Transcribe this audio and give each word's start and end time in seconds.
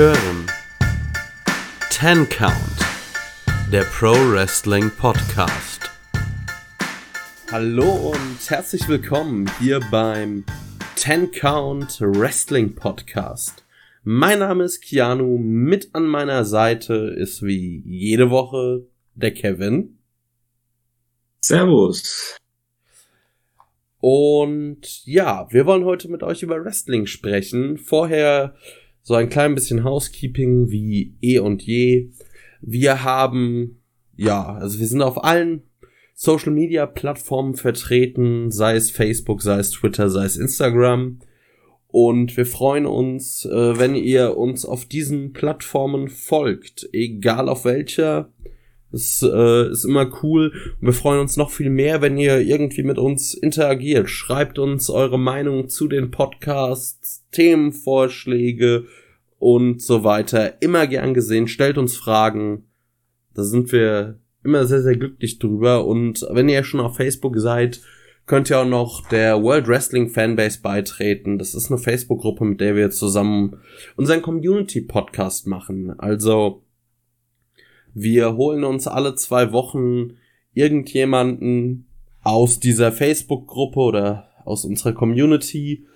hören 0.00 0.46
Ten 1.90 2.26
Count, 2.30 2.54
der 3.70 3.82
Pro 3.82 4.12
Wrestling 4.32 4.90
Podcast. 4.96 5.90
Hallo 7.52 8.14
und 8.14 8.38
herzlich 8.48 8.88
willkommen 8.88 9.50
hier 9.60 9.78
beim 9.90 10.46
Ten 10.96 11.30
Count 11.30 12.00
Wrestling 12.00 12.74
Podcast. 12.74 13.62
Mein 14.02 14.38
Name 14.38 14.64
ist 14.64 14.80
Keanu, 14.80 15.36
mit 15.36 15.94
an 15.94 16.06
meiner 16.06 16.46
Seite 16.46 16.94
ist 16.94 17.42
wie 17.42 17.82
jede 17.84 18.30
Woche 18.30 18.86
der 19.16 19.34
Kevin. 19.34 19.98
Servus. 21.42 22.38
Und 23.98 25.04
ja, 25.04 25.46
wir 25.50 25.66
wollen 25.66 25.84
heute 25.84 26.08
mit 26.08 26.22
euch 26.22 26.42
über 26.42 26.64
Wrestling 26.64 27.04
sprechen. 27.04 27.76
Vorher 27.76 28.54
so 29.10 29.16
ein 29.16 29.28
klein 29.28 29.56
bisschen 29.56 29.82
Housekeeping 29.82 30.70
wie 30.70 31.16
eh 31.20 31.40
und 31.40 31.62
je. 31.62 32.10
Wir 32.60 33.02
haben, 33.02 33.80
ja, 34.16 34.54
also 34.54 34.78
wir 34.78 34.86
sind 34.86 35.02
auf 35.02 35.24
allen 35.24 35.64
Social 36.14 36.52
Media 36.52 36.86
Plattformen 36.86 37.56
vertreten, 37.56 38.52
sei 38.52 38.76
es 38.76 38.92
Facebook, 38.92 39.42
sei 39.42 39.58
es 39.58 39.72
Twitter, 39.72 40.10
sei 40.10 40.26
es 40.26 40.36
Instagram. 40.36 41.18
Und 41.88 42.36
wir 42.36 42.46
freuen 42.46 42.86
uns, 42.86 43.46
äh, 43.46 43.76
wenn 43.80 43.96
ihr 43.96 44.36
uns 44.36 44.64
auf 44.64 44.84
diesen 44.84 45.32
Plattformen 45.32 46.06
folgt, 46.06 46.88
egal 46.92 47.48
auf 47.48 47.64
welcher. 47.64 48.30
Das 48.92 49.24
äh, 49.28 49.70
ist 49.70 49.84
immer 49.84 50.08
cool. 50.22 50.52
Und 50.80 50.86
wir 50.86 50.92
freuen 50.92 51.18
uns 51.18 51.36
noch 51.36 51.50
viel 51.50 51.70
mehr, 51.70 52.00
wenn 52.00 52.16
ihr 52.16 52.38
irgendwie 52.38 52.84
mit 52.84 52.98
uns 52.98 53.34
interagiert. 53.34 54.08
Schreibt 54.08 54.60
uns 54.60 54.88
eure 54.88 55.18
Meinung 55.18 55.68
zu 55.68 55.88
den 55.88 56.12
Podcasts, 56.12 57.26
Themenvorschläge 57.32 58.86
und 59.40 59.80
so 59.80 60.04
weiter. 60.04 60.62
Immer 60.62 60.86
gern 60.86 61.14
gesehen. 61.14 61.48
Stellt 61.48 61.78
uns 61.78 61.96
Fragen. 61.96 62.66
Da 63.34 63.42
sind 63.42 63.72
wir 63.72 64.20
immer 64.44 64.66
sehr, 64.66 64.82
sehr 64.82 64.96
glücklich 64.96 65.38
drüber. 65.38 65.86
Und 65.86 66.24
wenn 66.30 66.48
ihr 66.48 66.62
schon 66.62 66.78
auf 66.78 66.96
Facebook 66.96 67.36
seid, 67.38 67.80
könnt 68.26 68.50
ihr 68.50 68.60
auch 68.60 68.68
noch 68.68 69.08
der 69.08 69.42
World 69.42 69.66
Wrestling 69.66 70.10
Fanbase 70.10 70.60
beitreten. 70.60 71.38
Das 71.38 71.54
ist 71.54 71.70
eine 71.70 71.80
Facebook-Gruppe, 71.80 72.44
mit 72.44 72.60
der 72.60 72.76
wir 72.76 72.90
zusammen 72.90 73.56
unseren 73.96 74.20
Community-Podcast 74.22 75.46
machen. 75.46 75.98
Also 75.98 76.62
wir 77.94 78.36
holen 78.36 78.62
uns 78.62 78.86
alle 78.86 79.14
zwei 79.14 79.52
Wochen 79.52 80.18
irgendjemanden 80.52 81.86
aus 82.22 82.60
dieser 82.60 82.92
Facebook-Gruppe 82.92 83.80
oder 83.80 84.28
aus 84.44 84.66
unserer 84.66 84.92
Community 84.92 85.86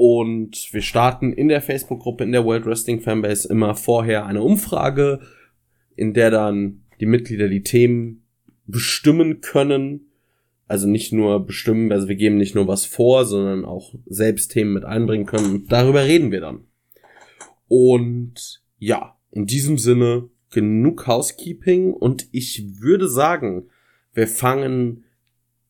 und 0.00 0.72
wir 0.72 0.80
starten 0.80 1.34
in 1.34 1.48
der 1.48 1.60
Facebook-Gruppe, 1.60 2.24
in 2.24 2.32
der 2.32 2.46
World 2.46 2.64
Wrestling 2.64 3.02
Fanbase 3.02 3.46
immer 3.46 3.74
vorher 3.74 4.24
eine 4.24 4.42
Umfrage, 4.42 5.20
in 5.94 6.14
der 6.14 6.30
dann 6.30 6.84
die 7.00 7.04
Mitglieder 7.04 7.50
die 7.50 7.62
Themen 7.62 8.24
bestimmen 8.64 9.42
können. 9.42 10.10
Also 10.66 10.88
nicht 10.88 11.12
nur 11.12 11.44
bestimmen, 11.44 11.92
also 11.92 12.08
wir 12.08 12.16
geben 12.16 12.38
nicht 12.38 12.54
nur 12.54 12.66
was 12.66 12.86
vor, 12.86 13.26
sondern 13.26 13.66
auch 13.66 13.94
selbst 14.06 14.52
Themen 14.52 14.72
mit 14.72 14.86
einbringen 14.86 15.26
können. 15.26 15.54
Und 15.54 15.70
darüber 15.70 16.02
reden 16.02 16.32
wir 16.32 16.40
dann. 16.40 16.64
Und 17.68 18.62
ja, 18.78 19.18
in 19.32 19.44
diesem 19.44 19.76
Sinne 19.76 20.30
genug 20.48 21.06
Housekeeping 21.08 21.92
und 21.92 22.26
ich 22.32 22.80
würde 22.80 23.06
sagen, 23.06 23.68
wir 24.14 24.28
fangen 24.28 25.04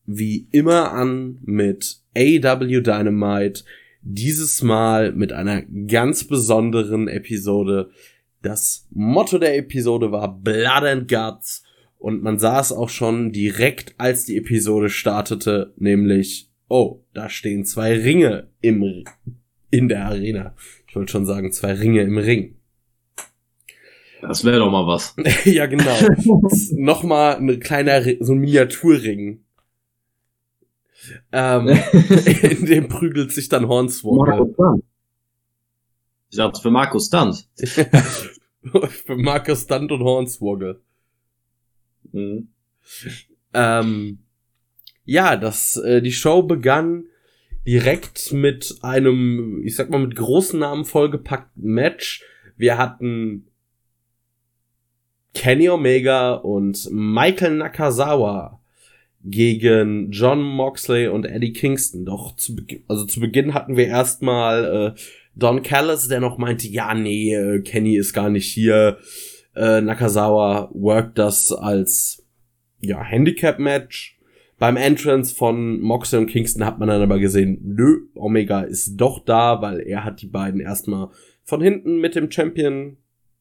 wie 0.05 0.47
immer 0.51 0.93
an 0.93 1.39
mit 1.41 1.99
AW 2.15 2.79
Dynamite. 2.79 3.65
Dieses 4.01 4.61
Mal 4.61 5.11
mit 5.11 5.31
einer 5.31 5.61
ganz 5.87 6.23
besonderen 6.23 7.07
Episode. 7.07 7.91
Das 8.41 8.87
Motto 8.89 9.37
der 9.37 9.57
Episode 9.57 10.11
war 10.11 10.39
Blood 10.39 10.83
and 10.83 11.07
Guts 11.07 11.63
und 11.99 12.23
man 12.23 12.39
sah 12.39 12.59
es 12.59 12.71
auch 12.71 12.89
schon 12.89 13.31
direkt, 13.31 13.93
als 13.99 14.25
die 14.25 14.37
Episode 14.37 14.89
startete, 14.89 15.73
nämlich, 15.77 16.49
oh, 16.67 17.03
da 17.13 17.29
stehen 17.29 17.63
zwei 17.63 17.93
Ringe 17.93 18.47
im, 18.59 19.03
in 19.69 19.87
der 19.87 20.05
Arena. 20.05 20.55
Ich 20.87 20.95
wollte 20.95 21.11
schon 21.11 21.27
sagen, 21.27 21.51
zwei 21.51 21.73
Ringe 21.73 22.01
im 22.01 22.17
Ring. 22.17 22.55
Das 24.21 24.43
wäre 24.43 24.57
doch 24.59 24.71
mal 24.71 24.87
was. 24.87 25.15
ja, 25.45 25.67
genau. 25.67 25.95
Nochmal 26.71 27.35
eine 27.35 27.59
kleine, 27.59 28.17
so 28.19 28.33
ein 28.33 28.39
Miniaturring. 28.39 29.40
Ähm, 31.31 31.67
in 32.41 32.65
dem 32.65 32.87
prügelt 32.87 33.31
sich 33.31 33.49
dann 33.49 33.67
Hornswoggle. 33.67 34.53
Ich 36.29 36.37
dachte 36.37 36.61
für 36.61 36.71
Markus 36.71 37.07
Stunt. 37.07 37.47
für 37.57 39.17
Markus 39.17 39.63
Stunt 39.63 39.91
und 39.91 40.03
Hornswoggle. 40.03 40.81
Mhm. 42.11 42.49
Ähm, 43.53 44.19
ja, 45.03 45.35
das, 45.35 45.77
äh, 45.77 46.01
die 46.01 46.11
Show 46.11 46.43
begann 46.43 47.05
direkt 47.65 48.31
mit 48.31 48.77
einem, 48.81 49.61
ich 49.65 49.75
sag 49.75 49.89
mal, 49.89 49.99
mit 49.99 50.15
großen 50.15 50.59
Namen 50.59 50.85
vollgepackten 50.85 51.63
Match. 51.63 52.23
Wir 52.55 52.77
hatten 52.77 53.47
Kenny 55.33 55.69
Omega 55.69 56.33
und 56.33 56.89
Michael 56.91 57.57
Nakazawa 57.57 58.60
gegen 59.23 60.11
John 60.11 60.41
Moxley 60.41 61.07
und 61.07 61.25
Eddie 61.25 61.53
Kingston. 61.53 62.05
Doch 62.05 62.35
zu, 62.35 62.55
also 62.87 63.05
zu 63.05 63.19
Beginn 63.19 63.53
hatten 63.53 63.77
wir 63.77 63.87
erstmal 63.87 64.95
äh, 64.95 64.99
Don 65.35 65.63
Callis, 65.63 66.07
der 66.07 66.19
noch 66.19 66.37
meinte, 66.37 66.67
ja, 66.67 66.93
nee, 66.93 67.33
äh, 67.33 67.61
Kenny 67.61 67.95
ist 67.95 68.13
gar 68.13 68.29
nicht 68.29 68.47
hier. 68.47 68.97
Äh, 69.55 69.81
Nakazawa 69.81 70.69
worked 70.73 71.17
das 71.17 71.51
als 71.51 72.25
ja, 72.79 73.01
Handicap-Match. 73.03 74.17
Beim 74.57 74.77
Entrance 74.77 75.33
von 75.33 75.79
Moxley 75.81 76.19
und 76.19 76.27
Kingston 76.27 76.65
hat 76.65 76.77
man 76.77 76.87
dann 76.87 77.01
aber 77.01 77.19
gesehen, 77.19 77.59
nö, 77.63 78.07
Omega 78.13 78.61
ist 78.61 78.95
doch 78.97 79.23
da, 79.25 79.61
weil 79.61 79.79
er 79.79 80.03
hat 80.03 80.21
die 80.21 80.27
beiden 80.27 80.61
erstmal 80.61 81.09
von 81.43 81.61
hinten 81.61 81.99
mit 81.99 82.15
dem 82.15 82.29
Champion 82.29 82.97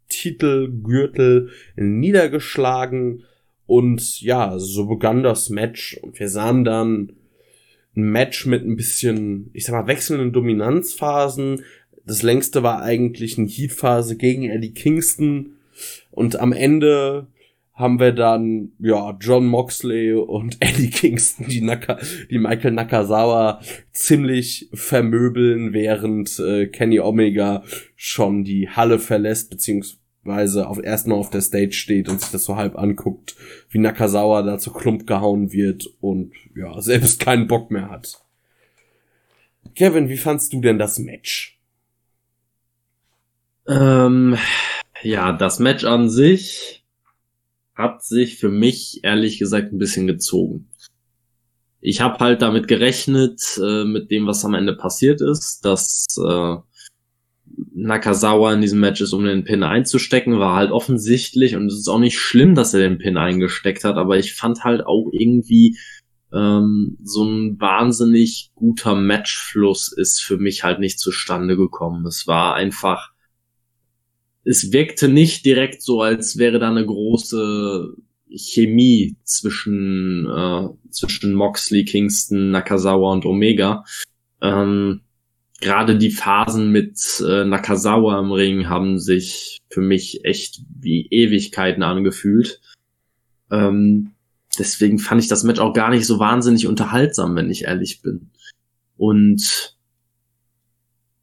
Titelgürtel 0.08 1.50
niedergeschlagen. 1.76 3.24
Und 3.70 4.20
ja, 4.20 4.58
so 4.58 4.86
begann 4.86 5.22
das 5.22 5.48
Match. 5.48 5.96
Und 6.02 6.18
wir 6.18 6.28
sahen 6.28 6.64
dann 6.64 7.12
ein 7.94 8.02
Match 8.02 8.44
mit 8.44 8.64
ein 8.64 8.74
bisschen, 8.74 9.48
ich 9.52 9.64
sag 9.64 9.74
mal, 9.74 9.86
wechselnden 9.86 10.32
Dominanzphasen. 10.32 11.62
Das 12.04 12.24
längste 12.24 12.64
war 12.64 12.82
eigentlich 12.82 13.38
eine 13.38 13.46
Heatphase 13.46 14.16
gegen 14.16 14.50
Eddie 14.50 14.74
Kingston. 14.74 15.52
Und 16.10 16.40
am 16.40 16.52
Ende 16.52 17.28
haben 17.72 18.00
wir 18.00 18.10
dann, 18.10 18.72
ja, 18.80 19.16
John 19.20 19.46
Moxley 19.46 20.14
und 20.14 20.56
Eddie 20.60 20.90
Kingston, 20.90 21.46
die, 21.46 21.60
Naka, 21.60 22.00
die 22.28 22.38
Michael 22.38 22.72
Nakazawa 22.72 23.60
ziemlich 23.92 24.68
vermöbeln, 24.74 25.72
während 25.72 26.40
äh, 26.40 26.66
Kenny 26.66 26.98
Omega 26.98 27.62
schon 27.94 28.42
die 28.42 28.68
Halle 28.68 28.98
verlässt, 28.98 29.48
beziehungsweise 29.48 29.99
auf, 30.24 30.82
erstmal 30.82 31.18
auf 31.18 31.30
der 31.30 31.40
Stage 31.40 31.72
steht 31.72 32.08
und 32.08 32.20
sich 32.20 32.30
das 32.30 32.44
so 32.44 32.56
halb 32.56 32.78
anguckt, 32.78 33.36
wie 33.70 33.78
Nakazawa 33.78 34.42
da 34.42 34.58
zu 34.58 34.72
Klump 34.72 35.06
gehauen 35.06 35.52
wird 35.52 35.86
und 36.00 36.32
ja, 36.54 36.80
selbst 36.80 37.20
keinen 37.20 37.46
Bock 37.46 37.70
mehr 37.70 37.90
hat. 37.90 38.20
Kevin, 39.74 40.08
wie 40.08 40.16
fandst 40.16 40.52
du 40.52 40.60
denn 40.60 40.78
das 40.78 40.98
Match? 40.98 41.58
Ähm, 43.66 44.36
ja, 45.02 45.32
das 45.32 45.58
Match 45.58 45.84
an 45.84 46.10
sich 46.10 46.84
hat 47.74 48.04
sich 48.04 48.38
für 48.38 48.50
mich 48.50 49.00
ehrlich 49.04 49.38
gesagt 49.38 49.72
ein 49.72 49.78
bisschen 49.78 50.06
gezogen. 50.06 50.68
Ich 51.80 52.02
habe 52.02 52.18
halt 52.18 52.42
damit 52.42 52.68
gerechnet, 52.68 53.40
äh, 53.62 53.84
mit 53.84 54.10
dem, 54.10 54.26
was 54.26 54.44
am 54.44 54.54
Ende 54.54 54.76
passiert 54.76 55.22
ist, 55.22 55.64
dass 55.64 56.06
äh, 56.18 56.56
Nakazawa 57.74 58.52
in 58.52 58.60
diesem 58.60 58.80
Match 58.80 59.00
ist, 59.00 59.12
um 59.12 59.24
den 59.24 59.44
Pin 59.44 59.62
einzustecken, 59.62 60.38
war 60.38 60.56
halt 60.56 60.70
offensichtlich 60.70 61.56
und 61.56 61.66
es 61.66 61.78
ist 61.78 61.88
auch 61.88 61.98
nicht 61.98 62.18
schlimm, 62.18 62.54
dass 62.54 62.74
er 62.74 62.80
den 62.80 62.98
Pin 62.98 63.16
eingesteckt 63.16 63.84
hat, 63.84 63.96
aber 63.96 64.18
ich 64.18 64.34
fand 64.34 64.64
halt 64.64 64.84
auch 64.86 65.08
irgendwie 65.12 65.78
ähm, 66.32 66.96
so 67.02 67.24
ein 67.24 67.60
wahnsinnig 67.60 68.50
guter 68.54 68.94
Matchfluss 68.94 69.92
ist 69.92 70.20
für 70.20 70.38
mich 70.38 70.62
halt 70.62 70.78
nicht 70.78 70.98
zustande 70.98 71.56
gekommen. 71.56 72.06
Es 72.06 72.26
war 72.26 72.54
einfach 72.54 73.10
es 74.44 74.72
wirkte 74.72 75.08
nicht 75.08 75.44
direkt 75.44 75.82
so, 75.82 76.00
als 76.00 76.38
wäre 76.38 76.58
da 76.58 76.70
eine 76.70 76.84
große 76.84 77.94
Chemie 78.34 79.16
zwischen, 79.24 80.26
äh, 80.26 80.68
zwischen 80.90 81.34
Moxley, 81.34 81.84
Kingston, 81.84 82.50
Nakazawa 82.50 83.12
und 83.12 83.26
Omega. 83.26 83.84
Ähm, 84.40 85.02
Gerade 85.60 85.98
die 85.98 86.10
Phasen 86.10 86.70
mit 86.70 86.98
äh, 87.26 87.44
Nakazawa 87.44 88.18
im 88.18 88.32
Ring 88.32 88.68
haben 88.68 88.98
sich 88.98 89.58
für 89.70 89.82
mich 89.82 90.24
echt 90.24 90.62
wie 90.74 91.06
Ewigkeiten 91.10 91.82
angefühlt. 91.82 92.60
Ähm, 93.50 94.12
deswegen 94.58 94.98
fand 94.98 95.22
ich 95.22 95.28
das 95.28 95.44
Match 95.44 95.60
auch 95.60 95.74
gar 95.74 95.90
nicht 95.90 96.06
so 96.06 96.18
wahnsinnig 96.18 96.66
unterhaltsam, 96.66 97.36
wenn 97.36 97.50
ich 97.50 97.64
ehrlich 97.64 98.00
bin. 98.00 98.30
Und 98.96 99.76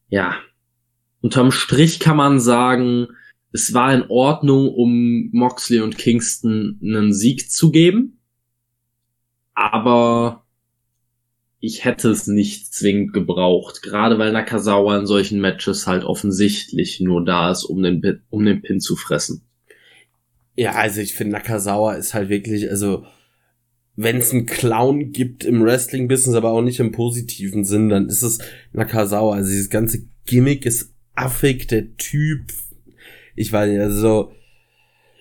ja, 0.10 0.36
unterm 1.22 1.51
Strich 1.51 2.00
kann 2.00 2.18
man 2.18 2.39
sagen, 2.39 3.07
es 3.51 3.74
war 3.74 3.94
in 3.94 4.06
Ordnung, 4.10 4.74
um 4.74 5.30
Moxley 5.31 5.81
und 5.81 5.98
Kingston 5.98 6.80
einen 6.81 7.13
Sieg 7.13 7.50
zu 7.51 7.72
geben. 7.72 8.19
Aber 9.54 10.47
ich 11.59 11.86
hätte 11.86 12.09
es 12.09 12.27
nicht 12.27 12.74
zwingend 12.74 13.13
gebraucht, 13.13 13.81
gerade 13.81 14.19
weil 14.19 14.31
Nakazawa 14.31 14.98
in 14.98 15.07
solchen 15.07 15.42
Matches 15.42 15.88
halt 15.88 16.04
offensichtlich 16.04 17.00
nur 17.00 17.25
da 17.25 17.51
ist, 17.51 17.63
um 17.63 17.81
den, 17.81 18.21
um 18.30 18.45
den 18.45 18.62
Pin 18.62 18.80
zu 18.80 18.95
fressen. 18.95 19.42
Ja, 20.56 20.74
also 20.74 21.01
ich 21.01 21.13
finde 21.13 21.33
Nakazawa 21.33 21.95
ist 21.95 22.13
halt 22.13 22.30
wirklich, 22.30 22.69
also 22.69 23.06
wenn 23.95 24.18
es 24.18 24.31
einen 24.31 24.45
Clown 24.45 25.12
gibt 25.12 25.44
im 25.44 25.63
Wrestling-Business, 25.63 26.36
aber 26.36 26.51
auch 26.51 26.62
nicht 26.62 26.80
im 26.80 26.92
positiven 26.92 27.65
Sinn, 27.65 27.89
dann 27.89 28.07
ist 28.07 28.21
es 28.21 28.38
Nakazawa. 28.71 29.36
Also 29.36 29.50
dieses 29.50 29.71
ganze 29.71 30.07
Gimmick 30.25 30.65
ist 30.68 30.94
affig, 31.15 31.68
der 31.68 31.95
Typ. 31.98 32.53
Ich 33.36 33.51
weiß 33.51 33.69
nicht, 33.69 33.80
also 33.80 34.31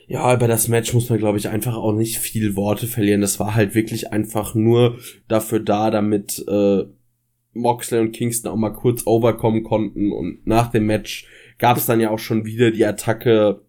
ja, 0.08 0.32
über 0.34 0.46
das 0.46 0.68
Match 0.68 0.94
muss 0.94 1.10
man, 1.10 1.18
glaube 1.18 1.38
ich, 1.38 1.48
einfach 1.48 1.76
auch 1.76 1.92
nicht 1.92 2.18
viel 2.18 2.54
Worte 2.54 2.86
verlieren. 2.86 3.20
Das 3.20 3.40
war 3.40 3.54
halt 3.54 3.74
wirklich 3.74 4.12
einfach 4.12 4.54
nur 4.54 4.98
dafür 5.26 5.60
da, 5.60 5.90
damit 5.90 6.44
äh, 6.48 6.84
Moxley 7.54 8.00
und 8.00 8.12
Kingston 8.12 8.52
auch 8.52 8.56
mal 8.56 8.70
kurz 8.70 9.06
overkommen 9.06 9.64
konnten. 9.64 10.12
Und 10.12 10.46
nach 10.46 10.70
dem 10.70 10.86
Match 10.86 11.26
gab 11.58 11.76
es 11.76 11.86
dann 11.86 12.00
ja 12.00 12.10
auch 12.10 12.18
schon 12.18 12.44
wieder 12.44 12.70
die 12.70 12.84
Attacke 12.84 13.62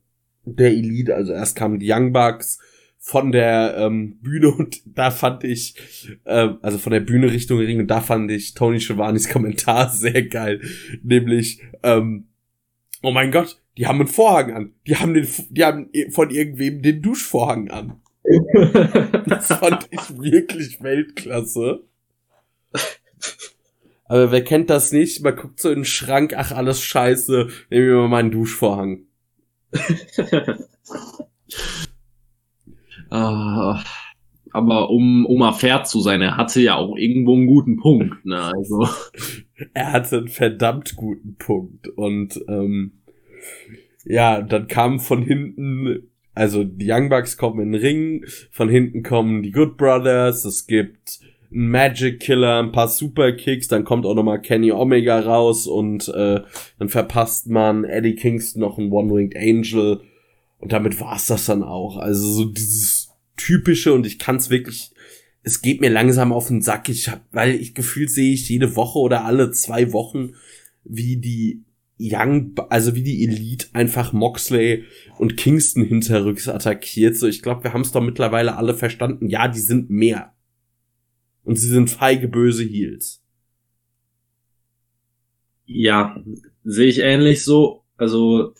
der 0.43 0.71
Elite. 0.71 1.15
Also 1.15 1.33
erst 1.33 1.55
kamen 1.55 1.79
die 1.79 1.91
Young 1.91 2.13
Bucks 2.13 2.59
von 2.99 3.31
der 3.31 3.75
ähm, 3.77 4.19
Bühne 4.21 4.49
und 4.49 4.81
da 4.95 5.09
fand 5.09 5.43
ich, 5.43 5.75
äh, 6.25 6.49
also 6.61 6.77
von 6.77 6.91
der 6.91 6.99
Bühne 6.99 7.31
Richtung 7.31 7.57
Ring 7.57 7.79
und 7.79 7.87
da 7.87 8.01
fand 8.01 8.29
ich 8.29 8.53
Tony 8.53 8.79
Schiavonis 8.79 9.29
Kommentar 9.29 9.89
sehr 9.93 10.23
geil. 10.23 10.61
Nämlich, 11.01 11.61
ähm, 11.83 12.27
oh 13.01 13.11
mein 13.11 13.31
Gott, 13.31 13.59
die 13.77 13.85
haben 13.85 13.99
einen 13.99 14.07
Vorhang 14.07 14.51
an. 14.51 14.73
Die 14.87 14.95
haben 14.95 15.13
den, 15.13 15.27
die 15.49 15.63
haben 15.63 15.89
von 16.11 16.31
irgendwem 16.31 16.81
den 16.81 17.01
Duschvorhang 17.01 17.69
an. 17.69 18.01
das 19.27 19.47
fand 19.47 19.87
ich 19.91 20.19
wirklich 20.19 20.81
Weltklasse. 20.81 21.83
Aber 24.05 24.31
wer 24.31 24.43
kennt 24.43 24.69
das 24.69 24.91
nicht? 24.91 25.21
Man 25.23 25.35
guckt 25.35 25.59
so 25.59 25.69
in 25.69 25.79
den 25.79 25.85
Schrank, 25.85 26.33
ach, 26.35 26.51
alles 26.51 26.81
scheiße, 26.83 27.49
nehmen 27.69 27.87
wir 27.87 28.07
mal 28.07 28.17
einen 28.17 28.31
Duschvorhang. 28.31 29.03
uh, 33.11 33.75
aber 34.51 34.89
um, 34.89 35.25
um 35.25 35.53
fair 35.53 35.83
zu 35.83 35.99
sein, 35.99 36.21
er 36.21 36.37
hatte 36.37 36.61
ja 36.61 36.75
auch 36.75 36.95
irgendwo 36.95 37.35
einen 37.35 37.47
guten 37.47 37.77
Punkt, 37.77 38.25
ne, 38.25 38.41
also. 38.41 38.87
er 39.73 39.91
hatte 39.91 40.19
einen 40.19 40.29
verdammt 40.29 40.95
guten 40.95 41.35
Punkt 41.35 41.89
und, 41.89 42.41
ähm, 42.47 42.93
ja, 44.05 44.41
dann 44.41 44.67
kam 44.67 44.99
von 44.99 45.23
hinten, 45.23 46.09
also 46.33 46.63
die 46.63 46.89
Young 46.89 47.09
Bucks 47.09 47.37
kommen 47.37 47.59
in 47.61 47.71
den 47.73 47.81
Ring, 47.81 48.25
von 48.51 48.69
hinten 48.69 49.03
kommen 49.03 49.43
die 49.43 49.51
Good 49.51 49.77
Brothers, 49.77 50.45
es 50.45 50.67
gibt 50.67 51.19
einen 51.51 51.69
Magic 51.69 52.19
Killer, 52.19 52.59
ein 52.59 52.71
paar 52.71 52.87
Super 52.87 53.31
Kicks, 53.33 53.67
dann 53.67 53.83
kommt 53.83 54.05
auch 54.05 54.15
nochmal 54.15 54.41
Kenny 54.41 54.71
Omega 54.71 55.19
raus 55.19 55.67
und 55.67 56.07
äh, 56.09 56.41
dann 56.79 56.89
verpasst 56.89 57.47
man 57.47 57.83
Eddie 57.83 58.15
Kingston 58.15 58.61
noch 58.61 58.77
einen 58.77 58.91
One-Winged 58.91 59.35
Angel 59.35 60.01
und 60.59 60.71
damit 60.71 60.99
war's 60.99 61.27
das 61.27 61.45
dann 61.45 61.63
auch. 61.63 61.97
Also 61.97 62.27
so 62.31 62.45
dieses 62.45 63.09
typische 63.35 63.93
und 63.93 64.05
ich 64.05 64.19
kann's 64.19 64.49
wirklich, 64.49 64.91
es 65.43 65.61
geht 65.61 65.81
mir 65.81 65.89
langsam 65.89 66.33
auf 66.33 66.47
den 66.47 66.61
Sack, 66.61 66.89
ich 66.89 67.09
hab, 67.09 67.21
weil 67.31 67.55
ich 67.55 67.73
gefühlt 67.73 68.09
sehe 68.09 68.33
ich 68.33 68.49
jede 68.49 68.75
Woche 68.75 68.99
oder 68.99 69.25
alle 69.25 69.51
zwei 69.51 69.93
Wochen, 69.93 70.33
wie 70.83 71.17
die 71.17 71.63
Young, 71.99 72.53
also 72.69 72.95
wie 72.95 73.03
die 73.03 73.23
Elite 73.23 73.67
einfach 73.73 74.13
Moxley 74.13 74.85
und 75.17 75.35
Kingston 75.35 75.83
hinterrücks 75.83 76.47
attackiert. 76.47 77.15
So, 77.15 77.27
ich 77.27 77.41
glaube, 77.41 77.63
wir 77.63 77.73
haben 77.73 77.81
es 77.81 77.91
doch 77.91 78.01
mittlerweile 78.01 78.55
alle 78.55 78.75
verstanden. 78.75 79.29
Ja, 79.29 79.47
die 79.47 79.59
sind 79.59 79.89
mehr. 79.89 80.33
Und 81.43 81.55
sie 81.55 81.69
sind 81.69 81.89
feige 81.89 82.27
böse 82.27 82.63
Heels. 82.63 83.23
Ja, 85.65 86.21
sehe 86.63 86.87
ich 86.87 86.99
ähnlich 86.99 87.43
so. 87.43 87.83
Also 87.97 88.53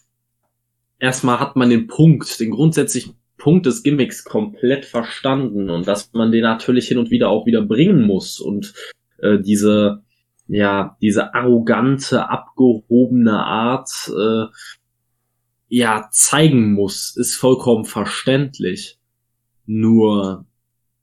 erstmal 1.00 1.39
hat 1.39 1.56
man 1.56 1.69
den 1.69 1.88
Punkt, 1.88 2.39
den 2.39 2.51
grundsätzlichen 2.51 3.16
Punkt 3.38 3.66
des 3.66 3.84
Gimmicks 3.84 4.24
komplett 4.24 4.86
verstanden 4.86 5.69
und 5.69 5.88
dass 5.88 6.12
man 6.13 6.31
den 6.31 6.42
natürlich 6.42 6.88
hin 6.88 6.98
und 6.98 7.12
wieder 7.12 7.30
auch 7.30 7.45
wieder 7.45 7.62
bringen 7.62 8.01
muss 8.01 8.39
und 8.39 8.74
äh, 9.19 9.39
diese 9.39 10.04
ja, 10.48 10.98
diese 11.02 11.34
arrogante, 11.34 12.30
abgehobene 12.30 13.44
Art, 13.44 13.90
äh, 14.18 14.46
ja, 15.70 16.08
zeigen 16.12 16.74
muss, 16.74 17.16
ist 17.18 17.36
vollkommen 17.36 17.86
verständlich. 17.86 18.98
Nur 19.66 20.46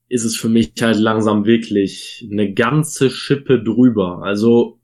ist 0.09 0.25
es 0.25 0.37
für 0.37 0.49
mich 0.49 0.73
halt 0.81 0.99
langsam 0.99 1.45
wirklich 1.45 2.27
eine 2.31 2.53
ganze 2.53 3.11
Schippe 3.11 3.63
drüber. 3.63 4.23
Also 4.23 4.79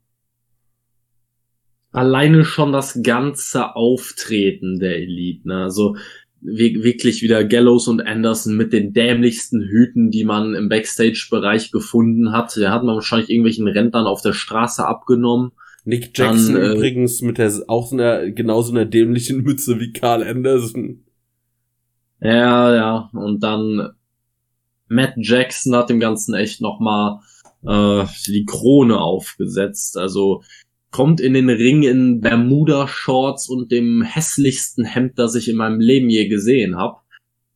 alleine 1.91 2.45
schon 2.45 2.71
das 2.71 3.01
ganze 3.01 3.75
Auftreten 3.75 4.79
der 4.79 4.97
Elite. 4.97 5.47
Ne? 5.47 5.63
Also 5.63 5.97
wirklich 6.41 7.21
wieder 7.21 7.43
Gallows 7.43 7.87
und 7.87 8.01
Anderson 8.01 8.55
mit 8.55 8.73
den 8.73 8.93
dämlichsten 8.93 9.61
Hüten, 9.61 10.09
die 10.09 10.23
man 10.23 10.55
im 10.55 10.69
Backstage-Bereich 10.69 11.71
gefunden 11.71 12.31
hat. 12.31 12.55
Der 12.55 12.71
hat 12.71 12.83
man 12.83 12.95
wahrscheinlich 12.95 13.29
irgendwelchen 13.29 13.67
Rentnern 13.67 14.07
auf 14.07 14.21
der 14.21 14.33
Straße 14.33 14.85
abgenommen. 14.85 15.51
Nick 15.83 16.17
Jackson 16.17 16.55
Dann, 16.55 16.63
äh, 16.63 16.73
übrigens 16.73 17.21
mit 17.21 17.37
der 17.37 17.51
auch 17.67 17.87
so 17.87 17.95
einer 17.95 18.29
genauso 18.31 18.71
einer 18.71 18.85
dämlichen 18.85 19.41
Mütze 19.43 19.79
wie 19.79 19.91
Carl 19.91 20.23
Anderson. 20.23 21.03
Ja, 22.19 22.75
ja. 22.75 23.09
Und 23.13 23.41
dann 23.41 23.91
Matt 24.87 25.13
Jackson 25.17 25.75
hat 25.75 25.89
dem 25.89 25.99
Ganzen 25.99 26.35
echt 26.35 26.61
nochmal 26.61 27.19
äh, 27.65 28.05
die 28.27 28.45
Krone 28.45 28.99
aufgesetzt. 28.99 29.97
Also 29.97 30.43
kommt 30.91 31.21
in 31.21 31.33
den 31.33 31.49
Ring 31.49 31.83
in 31.83 32.19
Bermuda-Shorts 32.19 33.49
und 33.49 33.71
dem 33.71 34.01
hässlichsten 34.01 34.85
Hemd, 34.85 35.17
das 35.17 35.35
ich 35.35 35.47
in 35.47 35.55
meinem 35.55 35.79
Leben 35.79 36.09
je 36.09 36.27
gesehen 36.27 36.75
habe, 36.75 36.97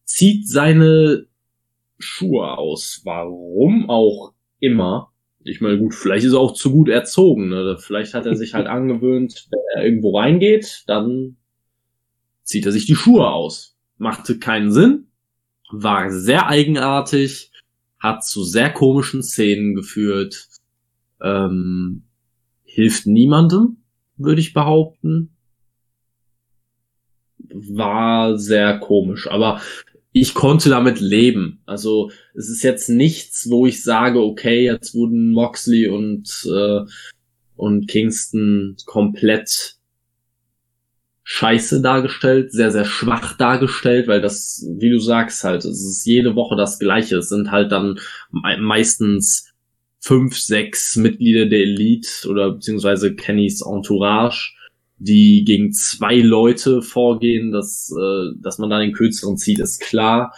zieht 0.06 0.48
seine 0.48 1.28
Schuhe 2.00 2.58
aus. 2.58 3.02
Warum 3.04 3.90
auch 3.90 4.34
immer. 4.60 5.12
Ich 5.44 5.62
meine, 5.62 5.78
gut, 5.78 5.94
vielleicht 5.94 6.26
ist 6.26 6.34
er 6.34 6.40
auch 6.40 6.54
zu 6.54 6.72
gut 6.72 6.90
erzogen. 6.90 7.50
Ne? 7.50 7.78
Vielleicht 7.80 8.14
hat 8.14 8.26
er 8.26 8.36
sich 8.36 8.54
halt 8.54 8.68
angewöhnt, 8.68 9.48
wenn 9.52 9.60
er 9.76 9.86
irgendwo 9.86 10.18
reingeht, 10.18 10.84
dann 10.88 11.36
zieht 12.44 12.66
er 12.66 12.72
sich 12.72 12.86
die 12.86 12.96
Schuhe 12.96 13.28
aus. 13.28 13.76
Machte 13.98 14.40
keinen 14.40 14.72
Sinn, 14.72 15.08
war 15.72 16.10
sehr 16.10 16.48
eigenartig, 16.48 17.52
hat 18.00 18.26
zu 18.26 18.44
sehr 18.44 18.72
komischen 18.72 19.24
Szenen 19.24 19.76
geführt. 19.76 20.48
Ähm, 21.22 22.04
hilft 22.76 23.08
niemandem, 23.08 23.78
würde 24.18 24.42
ich 24.42 24.54
behaupten. 24.54 25.30
War 27.38 28.38
sehr 28.38 28.80
komisch, 28.80 29.30
aber 29.32 29.62
ich 30.12 30.34
konnte 30.34 30.70
damit 30.70 31.00
leben. 31.00 31.62
Also 31.66 32.12
es 32.34 32.50
ist 32.50 32.64
jetzt 32.64 32.90
nichts, 32.90 33.50
wo 33.50 33.66
ich 33.66 33.82
sage, 33.82 34.22
okay, 34.22 34.66
jetzt 34.66 34.94
wurden 34.94 35.32
Moxley 35.32 35.88
und 35.88 36.30
äh, 36.54 36.82
und 37.56 37.88
Kingston 37.88 38.76
komplett 38.86 39.78
scheiße 41.24 41.82
dargestellt, 41.82 42.52
sehr, 42.52 42.72
sehr 42.72 42.84
schwach 42.84 43.38
dargestellt, 43.38 44.10
weil 44.10 44.20
das, 44.20 44.68
wie 44.78 44.90
du 44.90 45.00
sagst, 45.00 45.46
halt, 45.46 45.64
es 45.64 45.82
ist 45.82 46.06
jede 46.06 46.36
Woche 46.36 46.58
das 46.58 46.78
Gleiche. 46.78 47.18
Es 47.20 47.30
sind 47.30 47.52
halt 47.52 47.72
dann 47.72 48.00
meistens 48.32 49.55
fünf, 50.06 50.38
sechs 50.38 50.96
Mitglieder 50.96 51.48
der 51.48 51.62
Elite 51.62 52.30
oder 52.30 52.52
beziehungsweise 52.52 53.16
Kennys 53.16 53.62
Entourage, 53.62 54.54
die 54.98 55.44
gegen 55.46 55.72
zwei 55.72 56.18
Leute 56.20 56.84
vorgehen, 56.84 57.52
dass, 57.52 57.92
äh, 57.92 58.38
dass 58.40 58.60
man 58.60 58.70
da 58.70 58.80
den 58.80 58.94
kürzeren 58.94 59.36
zieht, 59.38 59.58
ist 59.58 59.82
klar. 59.82 60.32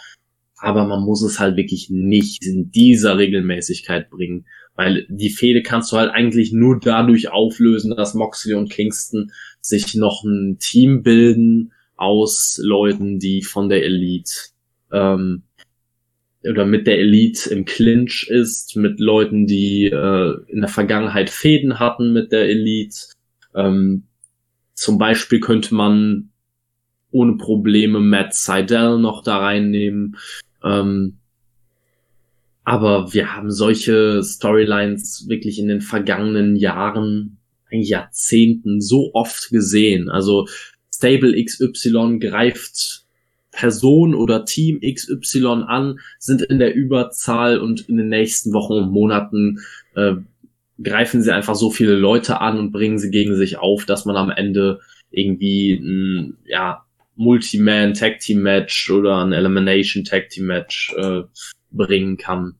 Aber 0.56 0.86
man 0.86 1.04
muss 1.04 1.22
es 1.22 1.38
halt 1.38 1.56
wirklich 1.56 1.90
nicht 1.90 2.46
in 2.46 2.70
dieser 2.70 3.18
Regelmäßigkeit 3.18 4.08
bringen. 4.08 4.46
Weil 4.74 5.06
die 5.10 5.30
Fehde 5.30 5.62
kannst 5.62 5.92
du 5.92 5.98
halt 5.98 6.12
eigentlich 6.12 6.50
nur 6.52 6.80
dadurch 6.80 7.30
auflösen, 7.30 7.94
dass 7.94 8.14
Moxley 8.14 8.54
und 8.54 8.70
Kingston 8.70 9.32
sich 9.60 9.94
noch 9.94 10.24
ein 10.24 10.58
Team 10.58 11.02
bilden 11.02 11.72
aus 11.96 12.58
Leuten, 12.62 13.18
die 13.18 13.42
von 13.42 13.68
der 13.68 13.84
Elite 13.84 14.32
ähm, 14.92 15.42
oder 16.48 16.64
mit 16.64 16.86
der 16.86 16.98
Elite 16.98 17.50
im 17.50 17.64
Clinch 17.64 18.28
ist, 18.28 18.76
mit 18.76 19.00
Leuten, 19.00 19.46
die 19.46 19.86
äh, 19.86 20.34
in 20.48 20.60
der 20.60 20.68
Vergangenheit 20.68 21.30
Fäden 21.30 21.78
hatten 21.78 22.12
mit 22.12 22.32
der 22.32 22.48
Elite. 22.48 22.96
Ähm, 23.54 24.04
zum 24.74 24.98
Beispiel 24.98 25.40
könnte 25.40 25.74
man 25.74 26.30
ohne 27.10 27.36
Probleme 27.36 28.00
Matt 28.00 28.34
Seidel 28.34 28.98
noch 28.98 29.22
da 29.22 29.38
reinnehmen. 29.38 30.16
Ähm, 30.62 31.18
aber 32.64 33.14
wir 33.14 33.34
haben 33.34 33.50
solche 33.50 34.22
Storylines 34.22 35.26
wirklich 35.28 35.58
in 35.58 35.68
den 35.68 35.80
vergangenen 35.80 36.54
Jahren 36.54 37.38
Jahrzehnten 37.70 38.80
so 38.80 39.10
oft 39.14 39.50
gesehen. 39.50 40.08
Also 40.08 40.46
Stable 40.92 41.42
XY 41.42 42.18
greift 42.18 43.06
Person 43.58 44.14
oder 44.14 44.44
Team 44.44 44.80
XY 44.80 45.64
an, 45.66 45.98
sind 46.20 46.42
in 46.42 46.60
der 46.60 46.74
Überzahl 46.74 47.58
und 47.58 47.88
in 47.88 47.96
den 47.96 48.08
nächsten 48.08 48.52
Wochen 48.52 48.74
und 48.74 48.92
Monaten 48.92 49.58
äh, 49.96 50.14
greifen 50.80 51.22
sie 51.22 51.34
einfach 51.34 51.56
so 51.56 51.70
viele 51.70 51.96
Leute 51.96 52.40
an 52.40 52.56
und 52.58 52.70
bringen 52.70 53.00
sie 53.00 53.10
gegen 53.10 53.34
sich 53.34 53.58
auf, 53.58 53.84
dass 53.84 54.04
man 54.04 54.16
am 54.16 54.30
Ende 54.30 54.78
irgendwie 55.10 55.72
ein 55.72 56.36
ja, 56.46 56.84
Multi-Man 57.16 57.94
Tag 57.94 58.20
Team 58.20 58.42
Match 58.42 58.90
oder 58.92 59.24
ein 59.24 59.32
Elimination 59.32 60.04
Tag 60.04 60.28
Team 60.28 60.46
Match 60.46 60.94
äh, 60.96 61.22
bringen 61.72 62.16
kann. 62.16 62.54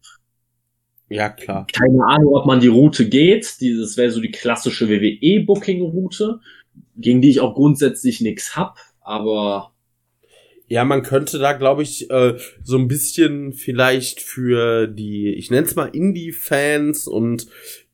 Ja, 1.09 1.29
klar. 1.29 1.69
Keine 1.73 2.05
Ahnung, 2.09 2.35
ob 2.35 2.45
man 2.45 2.59
die 2.59 2.67
Route 2.67 3.09
geht. 3.09 3.61
Dieses 3.61 3.97
wäre 3.97 4.11
so 4.11 4.21
die 4.21 4.33
klassische 4.33 4.89
WWE-Booking-Route, 4.89 6.41
gegen 6.97 7.23
die 7.23 7.31
ich 7.31 7.41
auch 7.41 7.55
grundsätzlich 7.55 8.21
nichts 8.21 8.57
hab, 8.57 8.79
aber. 9.01 9.73
Ja, 10.69 10.85
man 10.85 11.03
könnte 11.03 11.39
da, 11.39 11.55
glaube 11.55 11.83
ich, 11.83 12.11
äh, 12.11 12.37
so 12.63 12.77
ein 12.77 12.89
bisschen 12.89 13.55
vielleicht 13.55 14.21
für 14.21 14.87
die, 14.87 15.35
ich 15.35 15.51
nenne 15.51 15.67
es 15.67 15.75
mal 15.75 15.87
Indie-Fans 15.87 17.09
und 17.09 17.47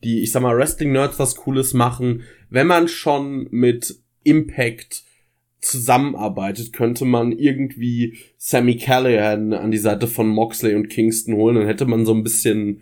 die, 0.02 0.23
ich 0.23 0.33
sag 0.33 0.43
mal, 0.43 0.57
Wrestling-Nerds 0.57 1.19
was 1.21 1.37
Cooles 1.37 1.73
machen, 1.73 2.25
wenn 2.50 2.66
man 2.66 2.88
schon 2.88 3.47
mit 3.50 3.97
Impact 4.25 5.04
zusammenarbeitet, 5.61 6.73
könnte 6.73 7.04
man 7.04 7.33
irgendwie 7.33 8.19
Sammy 8.37 8.76
Callahan 8.76 9.52
an 9.52 9.71
die 9.71 9.78
Seite 9.78 10.07
von 10.07 10.28
Moxley 10.28 10.75
und 10.75 10.88
Kingston 10.88 11.37
holen, 11.37 11.57
dann 11.57 11.66
hätte 11.66 11.87
man 11.87 12.04
so 12.04 12.12
ein 12.12 12.25
bisschen 12.25 12.81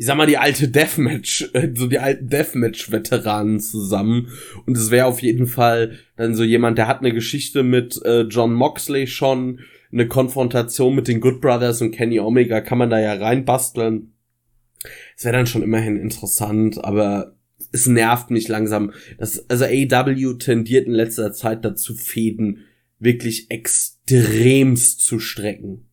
ich 0.00 0.06
sag 0.06 0.16
mal, 0.16 0.26
die 0.26 0.38
alte 0.38 0.68
Deathmatch, 0.68 1.50
äh, 1.52 1.68
so 1.74 1.86
die 1.86 1.98
alten 1.98 2.26
Deathmatch-Veteranen 2.30 3.60
zusammen. 3.60 4.28
Und 4.64 4.74
es 4.78 4.90
wäre 4.90 5.04
auf 5.04 5.20
jeden 5.20 5.46
Fall 5.46 5.98
dann 6.16 6.34
so 6.34 6.42
jemand, 6.42 6.78
der 6.78 6.88
hat 6.88 7.00
eine 7.00 7.12
Geschichte 7.12 7.62
mit 7.62 8.00
äh, 8.06 8.22
John 8.22 8.54
Moxley 8.54 9.06
schon, 9.06 9.60
eine 9.92 10.08
Konfrontation 10.08 10.94
mit 10.94 11.06
den 11.06 11.20
Good 11.20 11.42
Brothers 11.42 11.82
und 11.82 11.90
Kenny 11.90 12.18
Omega 12.18 12.62
kann 12.62 12.78
man 12.78 12.88
da 12.88 12.98
ja 12.98 13.12
reinbasteln. 13.12 14.14
Es 15.18 15.26
wäre 15.26 15.36
dann 15.36 15.46
schon 15.46 15.62
immerhin 15.62 15.98
interessant, 15.98 16.82
aber 16.82 17.36
es 17.70 17.86
nervt 17.86 18.30
mich 18.30 18.48
langsam. 18.48 18.94
Das, 19.18 19.50
also 19.50 19.66
AW 19.66 20.38
tendiert 20.38 20.86
in 20.86 20.94
letzter 20.94 21.34
Zeit 21.34 21.62
dazu, 21.62 21.94
Fäden 21.94 22.64
wirklich 22.98 23.50
extremst 23.50 25.02
zu 25.02 25.18
strecken. 25.18 25.89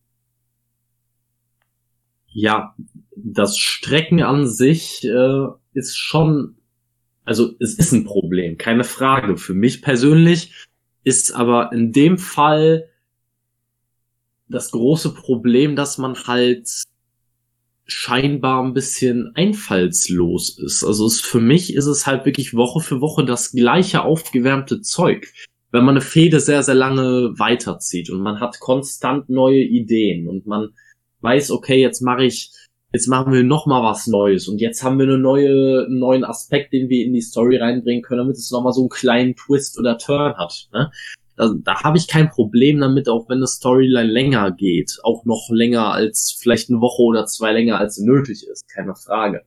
Ja, 2.28 2.74
das 3.16 3.58
Strecken 3.58 4.22
an 4.22 4.46
sich 4.46 5.04
äh, 5.04 5.46
ist 5.72 5.96
schon, 5.96 6.56
also 7.24 7.54
es 7.58 7.74
ist 7.74 7.92
ein 7.92 8.04
Problem, 8.04 8.58
keine 8.58 8.84
Frage. 8.84 9.36
Für 9.36 9.54
mich 9.54 9.82
persönlich 9.82 10.52
ist 11.04 11.32
aber 11.32 11.72
in 11.72 11.92
dem 11.92 12.18
Fall 12.18 12.88
das 14.48 14.70
große 14.70 15.14
Problem, 15.14 15.76
dass 15.76 15.98
man 15.98 16.14
halt 16.14 16.68
scheinbar 17.86 18.62
ein 18.62 18.74
bisschen 18.74 19.32
einfallslos 19.34 20.58
ist. 20.58 20.84
Also 20.84 21.06
es, 21.06 21.20
für 21.20 21.40
mich 21.40 21.74
ist 21.74 21.86
es 21.86 22.06
halt 22.06 22.26
wirklich 22.26 22.54
Woche 22.54 22.80
für 22.80 23.00
Woche 23.00 23.24
das 23.24 23.52
gleiche 23.52 24.02
aufgewärmte 24.02 24.82
Zeug. 24.82 25.32
Wenn 25.70 25.84
man 25.84 25.96
eine 25.96 26.02
Fehde 26.02 26.40
sehr, 26.40 26.62
sehr 26.62 26.74
lange 26.74 27.38
weiterzieht 27.38 28.10
und 28.10 28.20
man 28.20 28.40
hat 28.40 28.60
konstant 28.60 29.28
neue 29.28 29.62
Ideen 29.62 30.28
und 30.28 30.46
man 30.46 30.70
weiß, 31.20 31.50
okay, 31.50 31.80
jetzt 31.80 32.00
mache 32.00 32.24
ich 32.24 32.52
jetzt 32.92 33.08
machen 33.08 33.32
wir 33.32 33.42
noch 33.42 33.66
mal 33.66 33.82
was 33.82 34.06
Neues 34.06 34.48
und 34.48 34.60
jetzt 34.60 34.82
haben 34.82 34.98
wir 34.98 35.06
eine 35.06 35.18
neue, 35.18 35.84
einen 35.86 35.98
neuen 35.98 36.24
Aspekt, 36.24 36.72
den 36.72 36.88
wir 36.88 37.04
in 37.04 37.12
die 37.12 37.20
Story 37.20 37.58
reinbringen 37.58 38.02
können, 38.02 38.20
damit 38.20 38.36
es 38.36 38.50
noch 38.50 38.62
mal 38.62 38.72
so 38.72 38.82
einen 38.82 38.88
kleinen 38.88 39.36
Twist 39.36 39.78
oder 39.78 39.98
Turn 39.98 40.36
hat. 40.36 40.68
Ne? 40.72 40.90
Da, 41.36 41.52
da 41.62 41.82
habe 41.82 41.98
ich 41.98 42.08
kein 42.08 42.30
Problem 42.30 42.80
damit, 42.80 43.08
auch 43.08 43.28
wenn 43.28 43.38
eine 43.38 43.46
Storyline 43.46 44.10
länger 44.10 44.52
geht, 44.52 44.98
auch 45.02 45.24
noch 45.24 45.48
länger 45.50 45.92
als 45.92 46.36
vielleicht 46.40 46.70
eine 46.70 46.80
Woche 46.80 47.02
oder 47.02 47.26
zwei 47.26 47.52
länger 47.52 47.78
als 47.78 47.98
nötig 47.98 48.46
ist, 48.50 48.68
keine 48.68 48.94
Frage. 48.94 49.42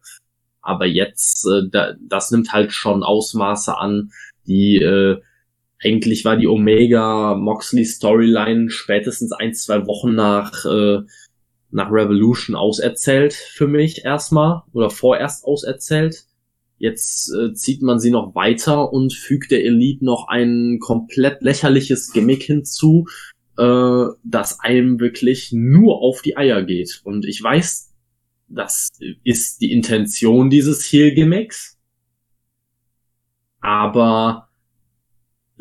Aber 0.61 0.85
jetzt, 0.85 1.45
äh, 1.47 1.67
da, 1.69 1.95
das 1.99 2.29
nimmt 2.29 2.53
halt 2.53 2.71
schon 2.71 3.03
Ausmaße 3.03 3.75
an, 3.75 4.11
die 4.45 4.77
äh, 4.77 5.19
eigentlich 5.83 6.23
war 6.25 6.37
die 6.37 6.47
Omega 6.47 7.33
Moxley 7.35 7.85
Storyline 7.85 8.69
spätestens 8.69 9.31
ein, 9.31 9.55
zwei 9.55 9.87
Wochen 9.87 10.13
nach 10.13 10.63
äh, 10.65 10.99
nach 11.71 11.91
Revolution 11.91 12.55
auserzählt 12.55 13.33
für 13.33 13.67
mich 13.67 14.05
erstmal 14.05 14.63
oder 14.73 14.89
vorerst 14.89 15.45
auserzählt. 15.45 16.25
Jetzt 16.77 17.31
äh, 17.33 17.53
zieht 17.53 17.81
man 17.81 17.99
sie 17.99 18.11
noch 18.11 18.33
weiter 18.33 18.91
und 18.91 19.13
fügt 19.13 19.51
der 19.51 19.63
Elite 19.63 20.03
noch 20.03 20.27
ein 20.27 20.79
komplett 20.79 21.41
lächerliches 21.41 22.11
Gimmick 22.11 22.43
hinzu, 22.43 23.05
äh, 23.57 24.05
das 24.23 24.59
einem 24.59 24.99
wirklich 24.99 25.51
nur 25.51 26.01
auf 26.01 26.21
die 26.21 26.37
Eier 26.37 26.63
geht. 26.63 27.01
Und 27.03 27.25
ich 27.25 27.41
weiß, 27.41 27.93
das 28.47 28.89
ist 29.23 29.61
die 29.61 29.71
Intention 29.71 30.49
dieses 30.49 30.83
Heel-Gimmicks. 30.91 31.77
Aber 33.59 34.49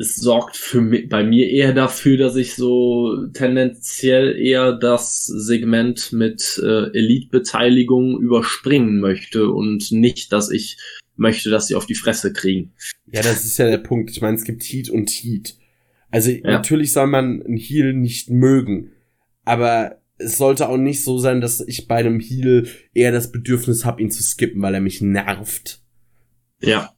es 0.01 0.15
sorgt 0.15 0.57
für 0.57 0.81
mich, 0.81 1.07
bei 1.07 1.23
mir 1.23 1.49
eher 1.49 1.73
dafür, 1.73 2.17
dass 2.17 2.35
ich 2.35 2.55
so 2.55 3.27
tendenziell 3.33 4.35
eher 4.37 4.73
das 4.73 5.25
Segment 5.25 6.11
mit 6.11 6.59
äh, 6.63 6.91
Elite-Beteiligung 6.97 8.19
überspringen 8.19 8.99
möchte 8.99 9.49
und 9.49 9.91
nicht, 9.91 10.33
dass 10.33 10.51
ich 10.51 10.77
möchte, 11.15 11.49
dass 11.49 11.67
sie 11.67 11.75
auf 11.75 11.85
die 11.85 11.95
Fresse 11.95 12.33
kriegen. 12.33 12.73
Ja, 13.11 13.21
das 13.21 13.45
ist 13.45 13.57
ja 13.57 13.69
der 13.69 13.77
Punkt. 13.77 14.09
Ich 14.09 14.21
meine, 14.21 14.35
es 14.35 14.43
gibt 14.43 14.63
Heat 14.63 14.89
und 14.89 15.09
Heat. 15.09 15.55
Also 16.09 16.31
ja. 16.31 16.41
natürlich 16.43 16.91
soll 16.91 17.07
man 17.07 17.41
einen 17.43 17.57
Heal 17.57 17.93
nicht 17.93 18.29
mögen, 18.29 18.91
aber 19.45 20.01
es 20.17 20.37
sollte 20.37 20.67
auch 20.69 20.77
nicht 20.77 21.03
so 21.03 21.17
sein, 21.17 21.41
dass 21.41 21.61
ich 21.61 21.87
bei 21.87 21.97
einem 21.97 22.19
Heal 22.19 22.67
eher 22.93 23.11
das 23.11 23.31
Bedürfnis 23.31 23.85
habe, 23.85 24.01
ihn 24.01 24.11
zu 24.11 24.21
skippen, 24.21 24.61
weil 24.61 24.75
er 24.75 24.81
mich 24.81 25.01
nervt. 25.01 25.81
Ja. 26.61 26.93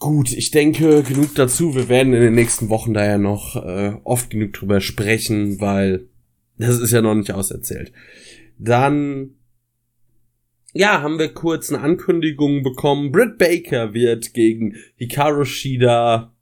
Gut, 0.00 0.32
ich 0.32 0.52
denke, 0.52 1.02
genug 1.02 1.34
dazu. 1.34 1.74
Wir 1.74 1.88
werden 1.88 2.12
in 2.12 2.20
den 2.20 2.34
nächsten 2.34 2.68
Wochen 2.68 2.94
da 2.94 3.04
ja 3.04 3.18
noch 3.18 3.56
äh, 3.56 3.96
oft 4.04 4.30
genug 4.30 4.52
drüber 4.52 4.80
sprechen, 4.80 5.60
weil 5.60 6.08
das 6.56 6.78
ist 6.78 6.92
ja 6.92 7.02
noch 7.02 7.16
nicht 7.16 7.32
auserzählt. 7.32 7.92
Dann, 8.58 9.34
ja, 10.72 11.02
haben 11.02 11.18
wir 11.18 11.34
kurz 11.34 11.72
eine 11.72 11.82
Ankündigung 11.82 12.62
bekommen. 12.62 13.10
Britt 13.10 13.38
Baker 13.38 13.92
wird 13.92 14.34
gegen 14.34 14.76
Hikaru 14.94 15.44
Shida 15.44 16.32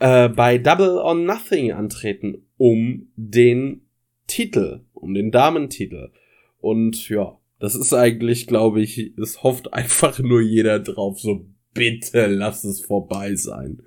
äh, 0.00 0.28
bei 0.28 0.58
Double 0.58 0.98
or 0.98 1.14
Nothing 1.14 1.70
antreten, 1.70 2.44
um 2.56 3.06
den 3.14 3.82
Titel, 4.26 4.80
um 4.94 5.14
den 5.14 5.30
Damentitel. 5.30 6.10
Und 6.58 7.08
ja, 7.08 7.38
das 7.60 7.76
ist 7.76 7.92
eigentlich, 7.94 8.48
glaube 8.48 8.82
ich, 8.82 9.16
es 9.16 9.44
hofft 9.44 9.72
einfach 9.72 10.18
nur 10.18 10.40
jeder 10.40 10.80
drauf, 10.80 11.20
so 11.20 11.46
bitte 11.78 12.26
lass 12.26 12.64
es 12.64 12.80
vorbei 12.80 13.34
sein. 13.34 13.82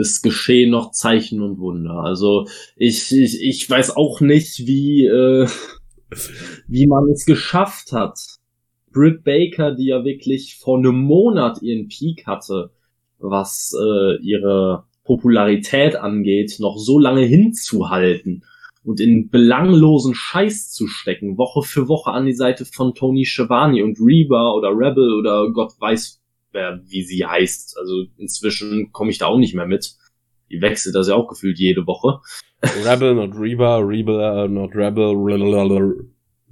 Es 0.00 0.22
geschehen 0.22 0.70
noch 0.70 0.92
Zeichen 0.92 1.40
und 1.42 1.58
Wunder. 1.58 1.94
Also 1.94 2.46
ich, 2.76 3.12
ich, 3.12 3.42
ich 3.42 3.68
weiß 3.68 3.96
auch 3.96 4.20
nicht, 4.20 4.66
wie, 4.66 5.06
äh, 5.06 5.48
wie 6.68 6.86
man 6.86 7.08
es 7.10 7.24
geschafft 7.24 7.92
hat. 7.92 8.18
Britt 8.92 9.24
Baker, 9.24 9.74
die 9.74 9.86
ja 9.86 10.04
wirklich 10.04 10.56
vor 10.56 10.78
einem 10.78 10.96
Monat 10.96 11.62
ihren 11.62 11.88
Peak 11.88 12.26
hatte, 12.26 12.70
was 13.18 13.74
äh, 13.76 14.16
ihre 14.22 14.84
Popularität 15.02 15.96
angeht, 15.96 16.56
noch 16.60 16.78
so 16.78 17.00
lange 17.00 17.22
hinzuhalten 17.22 18.44
und 18.84 19.00
in 19.00 19.30
belanglosen 19.30 20.14
Scheiß 20.14 20.70
zu 20.70 20.86
stecken, 20.86 21.38
Woche 21.38 21.62
für 21.62 21.88
Woche 21.88 22.10
an 22.10 22.26
die 22.26 22.34
Seite 22.34 22.64
von 22.64 22.94
Tony 22.94 23.24
Schiavone 23.24 23.82
und 23.82 23.98
Reba 23.98 24.52
oder 24.52 24.68
Rebel 24.70 25.14
oder 25.14 25.50
Gott 25.52 25.72
weiß 25.80 26.20
wer, 26.52 26.80
wie 26.86 27.02
sie 27.02 27.24
heißt. 27.26 27.78
Also 27.78 28.04
inzwischen 28.16 28.92
komme 28.92 29.10
ich 29.10 29.18
da 29.18 29.26
auch 29.26 29.38
nicht 29.38 29.54
mehr 29.54 29.66
mit. 29.66 29.96
Die 30.50 30.60
wechselt 30.60 30.94
das 30.94 31.08
ja 31.08 31.14
auch 31.14 31.28
gefühlt 31.28 31.58
jede 31.58 31.86
Woche. 31.86 32.20
Rebel, 32.84 33.14
not 33.14 33.34
Reba, 33.34 33.78
Reba, 33.78 34.46
not 34.48 34.74
Rebel, 34.74 36.10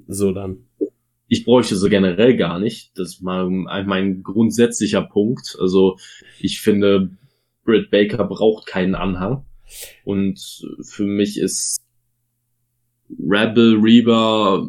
so 0.09 0.33
dann. 0.33 0.67
Ich 1.29 1.45
bräuchte 1.45 1.77
so 1.77 1.89
generell 1.89 2.37
gar 2.37 2.59
nicht. 2.59 2.99
Das 2.99 3.15
ist 3.15 3.23
mal 3.23 3.49
mein 3.49 4.23
grundsätzlicher 4.23 5.03
Punkt. 5.03 5.57
Also 5.61 5.97
ich 6.41 6.61
finde, 6.61 7.11
Britt 7.65 7.91
Baker 7.91 8.25
braucht 8.25 8.67
keinen 8.67 8.95
Anhang. 8.95 9.47
Und 10.05 10.67
für 10.83 11.05
mich 11.05 11.39
ist 11.39 11.82
Rebel, 13.19 13.79
Reba, 13.81 14.69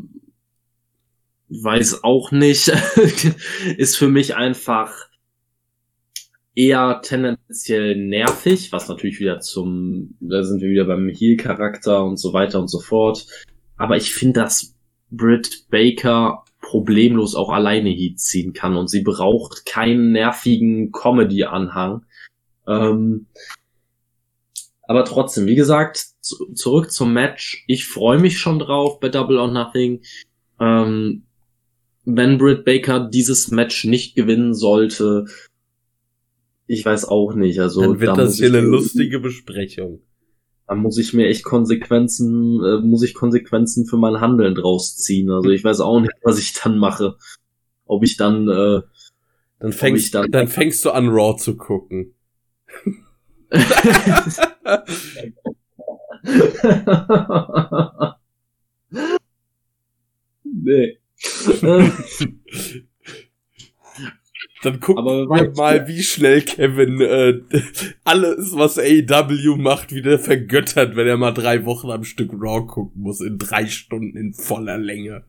weiß 1.49 2.03
auch 2.03 2.31
nicht, 2.31 2.67
ist 3.77 3.97
für 3.97 4.09
mich 4.09 4.35
einfach 4.35 4.93
eher 6.55 7.01
tendenziell 7.03 7.95
nervig, 7.95 8.71
was 8.71 8.87
natürlich 8.87 9.19
wieder 9.19 9.39
zum, 9.39 10.15
da 10.19 10.43
sind 10.43 10.61
wir 10.61 10.69
wieder 10.69 10.85
beim 10.85 11.09
Heel-Charakter 11.09 12.03
und 12.03 12.17
so 12.17 12.33
weiter 12.33 12.59
und 12.59 12.67
so 12.67 12.79
fort. 12.79 13.25
Aber 13.77 13.97
ich 13.97 14.13
finde, 14.13 14.41
dass 14.41 14.75
Britt 15.09 15.65
Baker 15.69 16.43
problemlos 16.61 17.35
auch 17.35 17.49
alleine 17.49 17.89
Heat 17.89 18.19
ziehen 18.19 18.53
kann 18.53 18.75
und 18.75 18.89
sie 18.89 19.01
braucht 19.01 19.65
keinen 19.65 20.11
nervigen 20.11 20.91
Comedy-Anhang. 20.91 22.05
Ähm, 22.67 23.27
aber 24.93 25.05
trotzdem, 25.05 25.47
wie 25.47 25.55
gesagt, 25.55 26.05
zu, 26.21 26.53
zurück 26.53 26.91
zum 26.91 27.13
Match. 27.13 27.63
Ich 27.65 27.87
freue 27.87 28.19
mich 28.19 28.37
schon 28.37 28.59
drauf 28.59 28.99
bei 28.99 29.09
Double 29.09 29.39
or 29.39 29.51
Nothing. 29.51 30.01
Ähm, 30.59 31.23
wenn 32.05 32.37
Britt 32.37 32.63
Baker 32.63 33.09
dieses 33.09 33.49
Match 33.49 33.85
nicht 33.85 34.15
gewinnen 34.15 34.53
sollte, 34.53 35.25
ich 36.67 36.85
weiß 36.85 37.05
auch 37.05 37.33
nicht. 37.33 37.59
Also 37.59 37.81
dann 37.81 37.99
wird 37.99 38.11
da 38.11 38.15
das 38.17 38.35
hier 38.35 38.49
eine 38.49 38.61
lustige 38.61 39.19
Besprechung. 39.19 40.01
Da 40.67 40.75
muss 40.75 40.99
ich 40.99 41.11
mir 41.11 41.25
echt 41.27 41.43
Konsequenzen, 41.43 42.63
äh, 42.63 42.77
muss 42.77 43.01
ich 43.01 43.15
Konsequenzen 43.15 43.87
für 43.87 43.97
mein 43.97 44.21
Handeln 44.21 44.53
draus 44.53 44.95
ziehen. 44.95 45.31
Also 45.31 45.49
ich 45.49 45.63
weiß 45.63 45.79
auch 45.79 46.01
nicht, 46.01 46.13
was 46.21 46.37
ich 46.37 46.53
dann 46.53 46.77
mache. 46.77 47.17
Ob 47.85 48.03
ich 48.03 48.15
dann, 48.15 48.47
äh, 48.47 48.81
dann 49.59 49.73
fängst, 49.73 50.13
dann, 50.13 50.29
dann 50.29 50.47
fängst 50.47 50.85
du 50.85 50.91
an 50.91 51.09
Raw 51.09 51.35
zu 51.35 51.57
gucken. 51.57 52.13
nee. 60.43 60.97
Dann 64.63 64.79
gucken 64.79 65.03
wir 65.03 65.51
mal, 65.57 65.87
wie 65.89 66.01
schnell 66.01 66.41
Kevin 66.41 67.01
äh, 67.01 67.41
alles, 68.05 68.55
was 68.55 68.79
AEW 68.79 69.57
macht, 69.57 69.93
wieder 69.93 70.17
vergöttert, 70.17 70.95
wenn 70.95 71.05
er 71.05 71.17
mal 71.17 71.33
drei 71.33 71.65
Wochen 71.65 71.91
am 71.91 72.05
Stück 72.05 72.31
Raw 72.31 72.65
gucken 72.65 73.01
muss, 73.01 73.19
in 73.19 73.37
drei 73.37 73.65
Stunden 73.67 74.15
in 74.15 74.33
voller 74.33 74.77
Länge. 74.77 75.25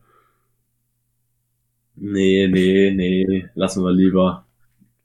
Nee, 1.97 2.47
nee, 2.47 2.91
nee, 2.91 3.45
lassen 3.55 3.83
wir 3.83 3.91
lieber. 3.91 4.45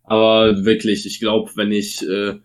Aber 0.04 0.64
wirklich, 0.64 1.06
ich 1.06 1.18
glaube, 1.18 1.50
wenn 1.56 1.72
ich 1.72 2.02
äh, 2.08 2.38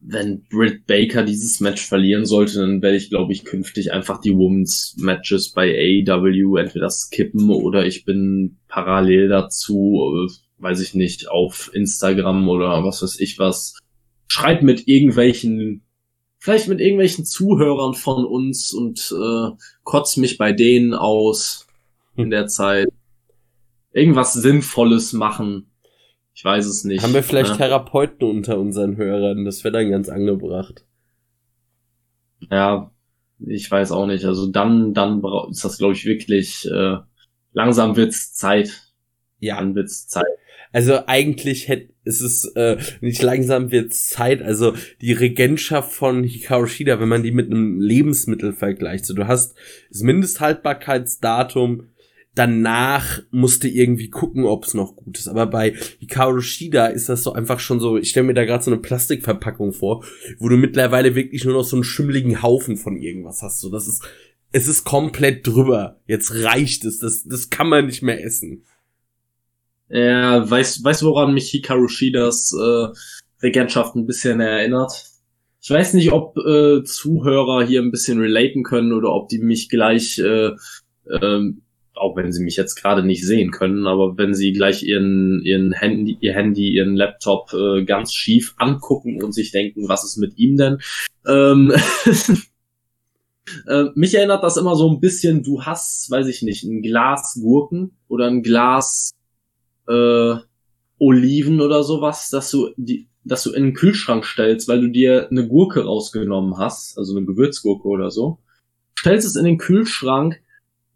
wenn 0.00 0.44
Britt 0.50 0.86
Baker 0.86 1.24
dieses 1.24 1.60
Match 1.60 1.84
verlieren 1.84 2.26
sollte, 2.26 2.60
dann 2.60 2.82
werde 2.82 2.96
ich, 2.96 3.10
glaube 3.10 3.32
ich, 3.32 3.44
künftig 3.44 3.92
einfach 3.92 4.20
die 4.20 4.34
Women's 4.34 4.94
Matches 4.98 5.52
bei 5.52 5.68
AEW 6.06 6.56
entweder 6.56 6.90
skippen 6.90 7.50
oder 7.50 7.86
ich 7.86 8.04
bin 8.04 8.58
parallel 8.68 9.28
dazu, 9.28 10.28
äh, 10.28 10.32
weiß 10.62 10.80
ich 10.80 10.94
nicht, 10.94 11.28
auf 11.28 11.70
Instagram 11.72 12.48
oder 12.48 12.84
was 12.84 13.02
weiß 13.02 13.20
ich 13.20 13.38
was, 13.38 13.78
schreibt 14.28 14.62
mit 14.62 14.86
irgendwelchen, 14.86 15.82
vielleicht 16.38 16.68
mit 16.68 16.80
irgendwelchen 16.80 17.24
Zuhörern 17.24 17.94
von 17.94 18.24
uns 18.24 18.72
und 18.72 19.12
äh, 19.12 19.56
kotzt 19.82 20.18
mich 20.18 20.38
bei 20.38 20.52
denen 20.52 20.94
aus 20.94 21.66
in 22.16 22.30
der 22.30 22.46
Zeit. 22.46 22.88
Irgendwas 23.92 24.34
Sinnvolles 24.34 25.14
machen 25.14 25.70
ich 26.36 26.44
weiß 26.44 26.66
es 26.66 26.84
nicht. 26.84 27.02
Haben 27.02 27.14
wir 27.14 27.22
vielleicht 27.22 27.52
ne? 27.52 27.56
Therapeuten 27.56 28.28
unter 28.28 28.58
unseren 28.58 28.98
Hörern? 28.98 29.46
Das 29.46 29.64
wäre 29.64 29.72
dann 29.72 29.90
ganz 29.90 30.10
angebracht. 30.10 30.84
Ja, 32.50 32.90
ich 33.38 33.70
weiß 33.70 33.90
auch 33.90 34.06
nicht. 34.06 34.26
Also 34.26 34.46
dann, 34.46 34.92
dann 34.92 35.22
ist 35.50 35.64
das, 35.64 35.78
glaube 35.78 35.94
ich, 35.94 36.04
wirklich 36.04 36.70
äh, 36.70 36.98
langsam 37.54 37.96
wird's 37.96 38.34
Zeit. 38.34 38.92
Ja. 39.38 39.56
Dann 39.56 39.74
wird's 39.74 40.08
Zeit. 40.08 40.26
Also 40.72 41.06
eigentlich 41.06 41.68
hätte 41.68 41.94
ist 42.04 42.20
es 42.20 42.44
äh, 42.54 42.76
nicht 43.00 43.22
langsam 43.22 43.70
wird's 43.70 44.10
Zeit. 44.10 44.42
Also 44.42 44.74
die 45.00 45.14
Regentschaft 45.14 45.90
von 45.90 46.22
Hikaru 46.22 46.66
Shida, 46.66 47.00
wenn 47.00 47.08
man 47.08 47.22
die 47.22 47.32
mit 47.32 47.50
einem 47.50 47.80
Lebensmittel 47.80 48.52
vergleicht, 48.52 49.06
so 49.06 49.14
du 49.14 49.26
hast 49.26 49.56
das 49.88 50.02
Mindesthaltbarkeitsdatum 50.02 51.88
danach 52.36 53.22
musste 53.30 53.66
irgendwie 53.66 54.10
gucken, 54.10 54.44
ob 54.44 54.64
es 54.64 54.74
noch 54.74 54.94
gut 54.94 55.18
ist. 55.18 55.26
Aber 55.26 55.46
bei 55.46 55.74
Hikaru 55.98 56.40
Shida 56.40 56.86
ist 56.86 57.08
das 57.08 57.22
so 57.22 57.32
einfach 57.32 57.58
schon 57.58 57.80
so, 57.80 57.96
ich 57.96 58.10
stelle 58.10 58.26
mir 58.26 58.34
da 58.34 58.44
gerade 58.44 58.62
so 58.62 58.70
eine 58.70 58.80
Plastikverpackung 58.80 59.72
vor, 59.72 60.04
wo 60.38 60.48
du 60.48 60.56
mittlerweile 60.56 61.14
wirklich 61.14 61.44
nur 61.44 61.54
noch 61.54 61.64
so 61.64 61.76
einen 61.76 61.84
schimmligen 61.84 62.42
Haufen 62.42 62.76
von 62.76 62.96
irgendwas 62.96 63.42
hast. 63.42 63.60
So, 63.60 63.70
das 63.70 63.88
ist, 63.88 64.04
es 64.52 64.68
ist 64.68 64.84
komplett 64.84 65.46
drüber. 65.46 65.98
Jetzt 66.06 66.44
reicht 66.44 66.84
es. 66.84 66.98
Das, 66.98 67.24
das 67.24 67.48
kann 67.48 67.68
man 67.68 67.86
nicht 67.86 68.02
mehr 68.02 68.22
essen. 68.22 68.64
Ja, 69.88 70.48
weißt, 70.48 70.84
weißt 70.84 71.04
woran 71.04 71.32
mich 71.32 71.50
Hikaru 71.50 71.88
Shidas 71.88 72.52
äh, 72.52 72.88
Regentschaft 73.42 73.94
ein 73.96 74.06
bisschen 74.06 74.40
erinnert? 74.40 74.92
Ich 75.62 75.70
weiß 75.70 75.94
nicht, 75.94 76.12
ob 76.12 76.36
äh, 76.36 76.84
Zuhörer 76.84 77.64
hier 77.64 77.80
ein 77.80 77.90
bisschen 77.90 78.20
relaten 78.20 78.62
können 78.62 78.92
oder 78.92 79.12
ob 79.12 79.30
die 79.30 79.38
mich 79.38 79.70
gleich 79.70 80.18
äh, 80.18 80.50
ähm, 81.10 81.62
auch 81.96 82.16
wenn 82.16 82.32
sie 82.32 82.42
mich 82.42 82.56
jetzt 82.56 82.76
gerade 82.76 83.02
nicht 83.04 83.26
sehen 83.26 83.50
können, 83.50 83.86
aber 83.86 84.16
wenn 84.16 84.34
sie 84.34 84.52
gleich 84.52 84.82
ihren, 84.82 85.40
ihren 85.42 85.72
Handy, 85.72 86.16
ihr 86.20 86.34
Handy, 86.34 86.70
ihren 86.70 86.96
Laptop 86.96 87.52
äh, 87.52 87.84
ganz 87.84 88.12
schief 88.12 88.54
angucken 88.56 89.22
und 89.22 89.32
sich 89.32 89.50
denken, 89.52 89.88
was 89.88 90.04
ist 90.04 90.16
mit 90.16 90.38
ihm 90.38 90.56
denn? 90.56 90.78
Ähm, 91.26 91.72
äh, 93.68 93.84
mich 93.94 94.14
erinnert 94.14 94.44
das 94.44 94.56
immer 94.56 94.76
so 94.76 94.90
ein 94.90 95.00
bisschen, 95.00 95.42
du 95.42 95.62
hast, 95.62 96.10
weiß 96.10 96.26
ich 96.28 96.42
nicht, 96.42 96.64
ein 96.64 96.82
Glas 96.82 97.38
Gurken 97.40 97.92
oder 98.08 98.26
ein 98.26 98.42
Glas 98.42 99.12
äh, 99.88 100.34
Oliven 100.98 101.60
oder 101.60 101.82
sowas, 101.82 102.30
dass 102.30 102.50
du 102.50 102.70
die, 102.76 103.08
dass 103.24 103.42
du 103.42 103.52
in 103.52 103.64
den 103.64 103.74
Kühlschrank 103.74 104.24
stellst, 104.24 104.68
weil 104.68 104.80
du 104.80 104.88
dir 104.88 105.28
eine 105.30 105.46
Gurke 105.46 105.84
rausgenommen 105.84 106.58
hast, 106.58 106.96
also 106.96 107.16
eine 107.16 107.26
Gewürzgurke 107.26 107.88
oder 107.88 108.10
so, 108.10 108.38
stellst 108.98 109.26
es 109.26 109.36
in 109.36 109.44
den 109.44 109.58
Kühlschrank, 109.58 110.40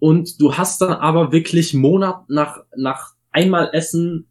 und 0.01 0.41
du 0.41 0.57
hast 0.57 0.81
dann 0.81 0.93
aber 0.93 1.31
wirklich 1.31 1.75
Monat 1.75 2.29
nach, 2.29 2.65
nach 2.77 3.15
einmal 3.31 3.71
Essen 3.73 4.27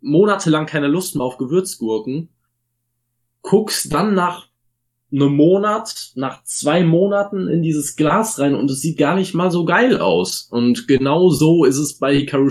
monatelang 0.00 0.66
keine 0.66 0.86
Lust 0.86 1.16
mehr 1.16 1.24
auf 1.24 1.38
Gewürzgurken, 1.38 2.28
guckst 3.42 3.92
dann 3.92 4.14
nach 4.14 4.48
einem 5.10 5.34
Monat, 5.34 6.12
nach 6.16 6.44
zwei 6.44 6.84
Monaten 6.84 7.48
in 7.48 7.62
dieses 7.62 7.96
Glas 7.96 8.38
rein 8.38 8.54
und 8.54 8.70
es 8.70 8.82
sieht 8.82 8.98
gar 8.98 9.14
nicht 9.14 9.34
mal 9.34 9.50
so 9.50 9.64
geil 9.64 9.98
aus. 9.98 10.48
Und 10.50 10.86
genau 10.86 11.30
so 11.30 11.64
ist 11.64 11.78
es 11.78 11.98
bei 11.98 12.14
Hikaru 12.14 12.50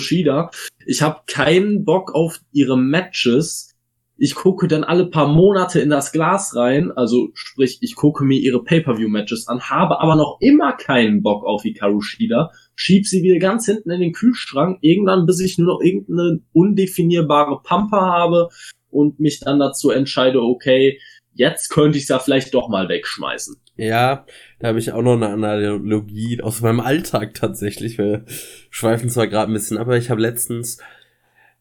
Ich 0.88 1.02
habe 1.04 1.22
keinen 1.28 1.86
Bock 1.86 2.16
auf 2.16 2.42
ihre 2.52 2.78
Matches, 2.78 3.76
ich 4.18 4.36
gucke 4.36 4.68
dann 4.68 4.84
alle 4.84 5.10
paar 5.10 5.28
Monate 5.28 5.80
in 5.80 5.90
das 5.90 6.12
Glas 6.12 6.56
rein, 6.56 6.92
also 6.92 7.30
sprich, 7.34 7.78
ich 7.82 7.96
gucke 7.96 8.24
mir 8.24 8.40
ihre 8.40 8.64
Pay-Per-View-Matches 8.64 9.48
an, 9.48 9.70
habe 9.70 10.00
aber 10.02 10.16
noch 10.16 10.38
immer 10.40 10.74
keinen 10.74 11.22
Bock 11.22 11.46
auf 11.46 11.64
Hikaru 11.64 12.02
Shida, 12.02 12.52
schieb 12.76 13.06
sie 13.06 13.22
wieder 13.22 13.40
ganz 13.40 13.66
hinten 13.66 13.92
in 13.92 14.02
den 14.02 14.14
Kühlschrank, 14.14 14.80
irgendwann 14.82 15.26
bis 15.26 15.40
ich 15.40 15.58
nur 15.58 15.68
noch 15.68 15.82
irgendeine 15.82 16.42
undefinierbare 16.54 17.62
Pampa 17.64 18.02
habe 18.02 18.50
und 18.90 19.20
mich 19.20 19.40
dann 19.40 19.60
dazu 19.60 19.92
entscheide, 19.92 20.42
okay, 20.42 21.00
jetzt 21.34 21.70
könnte 21.70 21.98
ich 21.98 22.06
es 22.06 22.10
ja 22.10 22.20
vielleicht 22.20 22.54
doch 22.54 22.68
mal 22.70 22.90
wegschmeißen. 22.90 23.58
Ja, 23.76 24.26
da 24.60 24.70
habe 24.70 24.80
ich 24.80 24.92
auch 24.92 25.04
noch 25.04 25.14
eine 25.14 25.28
Analogie 25.28 26.42
aus 26.42 26.62
meinem 26.62 26.80
Alltag 26.80 27.36
tatsächlich. 27.36 28.00
Wir 28.00 28.26
schweifen 28.72 29.10
zwar 29.10 29.28
gerade 29.28 29.52
ein 29.52 29.54
bisschen, 29.54 29.78
aber 29.78 29.98
ich 29.98 30.10
habe 30.10 30.20
letztens 30.20 30.80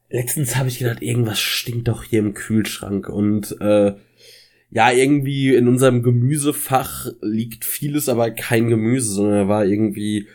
letztens 0.09 0.57
habe 0.57 0.69
ich 0.69 0.79
gedacht, 0.79 1.03
irgendwas 1.03 1.41
stinkt 1.41 1.89
doch 1.89 2.05
hier 2.05 2.21
im 2.21 2.35
Kühlschrank 2.35 3.09
und 3.09 3.57
äh, 3.61 3.95
ja, 4.71 4.91
irgendwie 4.91 5.55
in 5.55 5.69
unserem 5.69 6.03
Gemüsefach 6.03 7.07
liegt 7.21 7.65
vieles, 7.65 8.09
aber 8.09 8.31
kein 8.31 8.69
Gemüse, 8.69 9.13
sondern 9.13 9.35
da 9.35 9.49
war 9.49 9.65
irgendwie 9.65 10.27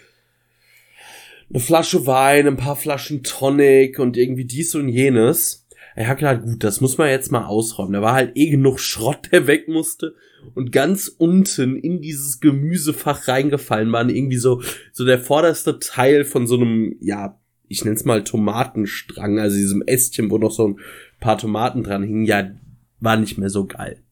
eine 1.49 1.59
Flasche 1.59 2.07
Wein, 2.07 2.47
ein 2.47 2.57
paar 2.57 2.77
Flaschen 2.77 3.23
Tonic 3.23 3.99
und 3.99 4.15
irgendwie 4.15 4.45
dies 4.45 4.73
und 4.73 4.87
jenes. 4.87 5.67
Ich 5.97 6.07
hab 6.07 6.17
gedacht, 6.17 6.43
gut, 6.43 6.63
das 6.63 6.79
muss 6.79 6.97
man 6.97 7.09
jetzt 7.09 7.31
mal 7.31 7.45
ausräumen. 7.45 7.93
Da 7.93 8.01
war 8.01 8.13
halt 8.13 8.31
eh 8.35 8.49
genug 8.49 8.79
Schrott, 8.79 9.29
der 9.33 9.47
weg 9.47 9.67
musste. 9.67 10.15
Und 10.55 10.71
ganz 10.71 11.09
unten 11.09 11.75
in 11.75 12.01
dieses 12.01 12.39
Gemüsefach 12.39 13.27
reingefallen 13.27 13.91
waren 13.91 14.09
irgendwie 14.09 14.37
so, 14.37 14.61
so 14.93 15.05
der 15.05 15.19
vorderste 15.19 15.79
Teil 15.79 16.23
von 16.23 16.47
so 16.47 16.55
einem, 16.55 16.95
ja, 17.01 17.40
ich 17.71 17.85
nenne 17.85 17.95
es 17.95 18.03
mal 18.03 18.23
Tomatenstrang, 18.23 19.39
also 19.39 19.55
diesem 19.55 19.81
Ästchen, 19.81 20.29
wo 20.29 20.37
noch 20.37 20.51
so 20.51 20.67
ein 20.67 20.79
paar 21.21 21.37
Tomaten 21.37 21.83
dran 21.83 22.03
hingen, 22.03 22.25
ja, 22.25 22.51
war 22.99 23.15
nicht 23.15 23.37
mehr 23.37 23.49
so 23.49 23.65
geil. 23.65 24.03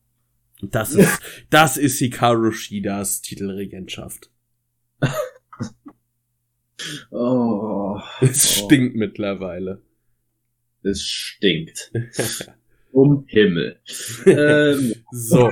Das 0.61 0.93
ist, 0.95 1.19
das 1.49 1.77
ist 1.77 1.99
Hikaru 1.99 2.51
Shidas 2.51 3.21
Titelregentschaft. 3.21 4.31
oh, 7.11 7.99
es 8.21 8.61
oh. 8.61 8.65
stinkt 8.65 8.95
mittlerweile. 8.95 9.81
Es 10.81 11.03
stinkt. 11.03 11.91
um 12.91 13.25
Himmel. 13.27 13.79
ähm. 14.25 14.95
So. 15.11 15.51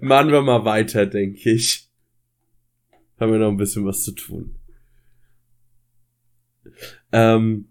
Machen 0.00 0.30
wir 0.30 0.42
mal 0.42 0.64
weiter, 0.64 1.06
denke 1.06 1.50
ich. 1.50 1.88
Haben 3.18 3.32
wir 3.32 3.38
noch 3.40 3.48
ein 3.48 3.56
bisschen 3.56 3.84
was 3.84 4.04
zu 4.04 4.12
tun. 4.12 4.59
Ähm, 7.12 7.68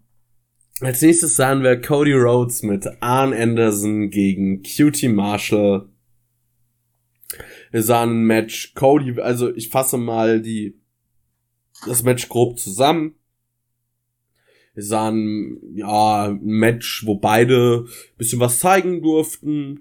als 0.80 1.02
nächstes 1.02 1.36
sahen 1.36 1.62
wir 1.62 1.80
Cody 1.80 2.12
Rhodes 2.12 2.62
mit 2.62 2.86
Arn 3.00 3.34
Anderson 3.34 4.10
gegen 4.10 4.62
Cutie 4.62 5.08
Marshall. 5.08 5.88
Wir 7.70 7.82
sahen 7.82 8.22
ein 8.22 8.24
Match 8.24 8.74
Cody, 8.74 9.20
also 9.20 9.54
ich 9.54 9.68
fasse 9.68 9.98
mal 9.98 10.40
die, 10.40 10.80
das 11.86 12.02
Match 12.02 12.28
grob 12.28 12.58
zusammen. 12.58 13.14
Wir 14.74 14.82
sahen, 14.84 15.58
ja, 15.74 16.28
ein 16.28 16.40
Match, 16.42 17.04
wo 17.04 17.16
beide 17.16 17.86
bisschen 18.16 18.40
was 18.40 18.60
zeigen 18.60 19.02
durften. 19.02 19.80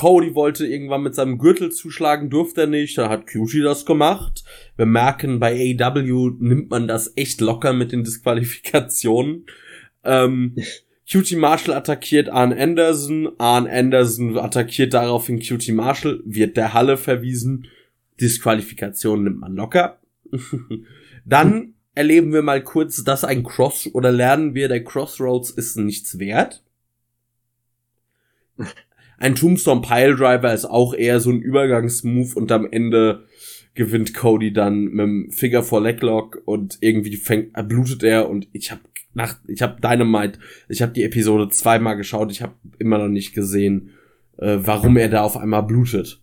Cody 0.00 0.34
wollte 0.34 0.66
irgendwann 0.66 1.02
mit 1.02 1.14
seinem 1.14 1.36
Gürtel 1.36 1.72
zuschlagen, 1.72 2.30
durfte 2.30 2.62
er 2.62 2.66
nicht, 2.66 2.96
dann 2.96 3.10
hat 3.10 3.26
Cutie 3.26 3.60
das 3.60 3.84
gemacht. 3.84 4.44
Wir 4.78 4.86
merken, 4.86 5.40
bei 5.40 5.76
AEW 5.78 6.36
nimmt 6.38 6.70
man 6.70 6.88
das 6.88 7.12
echt 7.18 7.42
locker 7.42 7.74
mit 7.74 7.92
den 7.92 8.02
Disqualifikationen. 8.02 9.44
Ähm, 10.02 10.56
Cutie 11.12 11.36
Marshall 11.36 11.74
attackiert 11.74 12.30
Arn 12.30 12.54
Anderson, 12.54 13.28
Arn 13.36 13.66
Anderson 13.66 14.38
attackiert 14.38 14.94
daraufhin 14.94 15.38
Cutie 15.38 15.72
Marshall, 15.72 16.22
wird 16.24 16.56
der 16.56 16.72
Halle 16.72 16.96
verwiesen. 16.96 17.66
Disqualifikation 18.18 19.24
nimmt 19.24 19.40
man 19.40 19.54
locker. 19.54 20.00
Dann 21.26 21.74
erleben 21.94 22.32
wir 22.32 22.40
mal 22.40 22.64
kurz, 22.64 23.04
dass 23.04 23.22
ein 23.22 23.42
Cross 23.42 23.90
oder 23.92 24.12
lernen 24.12 24.54
wir, 24.54 24.68
der 24.68 24.82
Crossroads 24.82 25.50
ist 25.50 25.76
nichts 25.76 26.18
wert. 26.18 26.62
Ein 29.20 29.34
Tombstone 29.34 29.82
Piledriver 29.82 30.52
ist 30.54 30.64
auch 30.64 30.94
eher 30.94 31.20
so 31.20 31.28
ein 31.28 31.42
Übergangsmove 31.42 32.34
und 32.36 32.50
am 32.50 32.66
Ende 32.66 33.26
gewinnt 33.74 34.14
Cody 34.14 34.50
dann 34.50 34.84
mit 34.84 34.98
dem 34.98 35.30
Figure 35.30 35.62
for 35.62 35.82
Leglock 35.82 36.40
und 36.46 36.78
irgendwie 36.80 37.16
fängt, 37.16 37.52
blutet 37.68 38.02
er 38.02 38.30
und 38.30 38.48
ich 38.52 38.70
habe 38.70 38.80
nach, 39.12 39.36
ich 39.46 39.60
habe 39.60 39.78
Dynamite, 39.78 40.38
ich 40.70 40.80
habe 40.80 40.92
die 40.92 41.02
Episode 41.02 41.50
zweimal 41.50 41.98
geschaut, 41.98 42.32
ich 42.32 42.40
habe 42.40 42.54
immer 42.78 42.96
noch 42.96 43.08
nicht 43.08 43.34
gesehen, 43.34 43.90
äh, 44.38 44.56
warum 44.60 44.96
er 44.96 45.10
da 45.10 45.20
auf 45.20 45.36
einmal 45.36 45.64
blutet. 45.64 46.22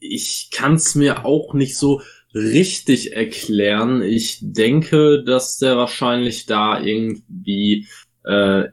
Ich 0.00 0.48
kann's 0.52 0.96
mir 0.96 1.24
auch 1.24 1.54
nicht 1.54 1.76
so 1.76 2.02
richtig 2.34 3.12
erklären. 3.12 4.02
Ich 4.02 4.38
denke, 4.42 5.22
dass 5.22 5.58
der 5.58 5.76
wahrscheinlich 5.76 6.46
da 6.46 6.80
irgendwie 6.80 7.86
äh, 8.24 8.64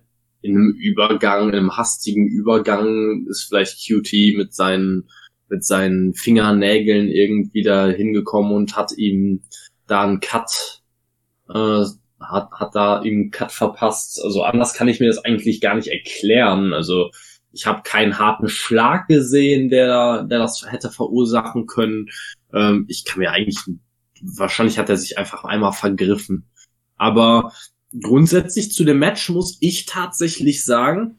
in 0.45 0.55
einem 0.55 0.75
Übergang, 0.77 1.49
in 1.49 1.55
einem 1.55 1.77
hastigen 1.77 2.27
Übergang 2.27 3.25
ist 3.29 3.43
vielleicht 3.43 3.85
QT 3.85 4.37
mit 4.37 4.53
seinen 4.53 5.09
mit 5.47 5.63
seinen 5.63 6.13
Fingernägeln 6.13 7.07
irgendwie 7.09 7.61
da 7.61 7.87
hingekommen 7.87 8.51
und 8.53 8.75
hat 8.75 8.97
ihm 8.97 9.43
da 9.87 10.03
einen 10.03 10.19
Cut 10.19 10.81
äh, 11.49 11.85
hat, 12.19 12.51
hat 12.51 12.73
da 12.73 13.01
ihm 13.03 13.31
Cut 13.31 13.51
verpasst. 13.51 14.21
Also 14.23 14.43
anders 14.43 14.73
kann 14.73 14.87
ich 14.87 14.99
mir 14.99 15.07
das 15.07 15.23
eigentlich 15.23 15.61
gar 15.61 15.75
nicht 15.75 15.89
erklären. 15.89 16.73
Also 16.73 17.11
ich 17.51 17.65
habe 17.65 17.83
keinen 17.83 18.19
harten 18.19 18.49
Schlag 18.49 19.07
gesehen, 19.07 19.69
der, 19.69 20.23
der 20.23 20.39
das 20.39 20.65
hätte 20.69 20.89
verursachen 20.89 21.67
können. 21.67 22.07
Ähm, 22.53 22.85
ich 22.89 23.05
kann 23.05 23.19
mir 23.19 23.31
eigentlich, 23.31 23.59
wahrscheinlich 24.21 24.79
hat 24.79 24.89
er 24.89 24.97
sich 24.97 25.17
einfach 25.17 25.43
einmal 25.43 25.73
vergriffen. 25.73 26.45
Aber 26.97 27.53
grundsätzlich 28.01 28.71
zu 28.71 28.83
dem 28.83 28.99
Match 28.99 29.29
muss 29.29 29.57
ich 29.61 29.85
tatsächlich 29.85 30.65
sagen, 30.65 31.17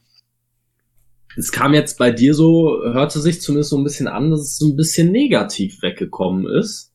es 1.37 1.53
kam 1.53 1.75
jetzt 1.75 1.99
bei 1.99 2.11
dir 2.11 2.35
so, 2.35 2.81
hörte 2.83 3.21
sich 3.21 3.41
zumindest 3.43 3.71
so 3.71 3.77
ein 3.77 3.85
bisschen 3.85 4.09
an, 4.09 4.31
dass 4.31 4.41
es 4.41 4.57
so 4.57 4.69
ein 4.69 4.77
bisschen 4.77 5.13
negativ 5.13 5.83
weggekommen 5.83 6.47
ist. 6.47 6.93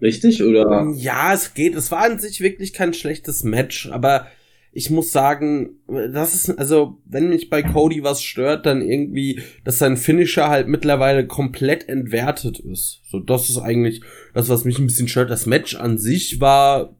Richtig, 0.00 0.42
oder? 0.42 0.92
Ja, 0.96 1.32
es 1.32 1.54
geht. 1.54 1.74
Es 1.74 1.90
war 1.90 2.04
an 2.04 2.18
sich 2.18 2.40
wirklich 2.40 2.72
kein 2.72 2.94
schlechtes 2.94 3.44
Match, 3.44 3.88
aber 3.88 4.26
ich 4.70 4.90
muss 4.90 5.12
sagen, 5.12 5.80
das 5.88 6.34
ist, 6.34 6.50
also, 6.58 7.00
wenn 7.04 7.30
mich 7.30 7.50
bei 7.50 7.62
Cody 7.62 8.04
was 8.04 8.22
stört, 8.22 8.66
dann 8.66 8.82
irgendwie, 8.82 9.42
dass 9.64 9.78
sein 9.78 9.96
Finisher 9.96 10.48
halt 10.48 10.68
mittlerweile 10.68 11.26
komplett 11.26 11.88
entwertet 11.88 12.60
ist. 12.60 13.00
So, 13.10 13.18
das 13.18 13.48
ist 13.48 13.58
eigentlich 13.58 14.02
das, 14.34 14.48
was 14.48 14.64
mich 14.64 14.78
ein 14.78 14.86
bisschen 14.86 15.08
stört. 15.08 15.30
Das 15.30 15.46
Match 15.46 15.74
an 15.74 15.98
sich 15.98 16.40
war 16.40 16.96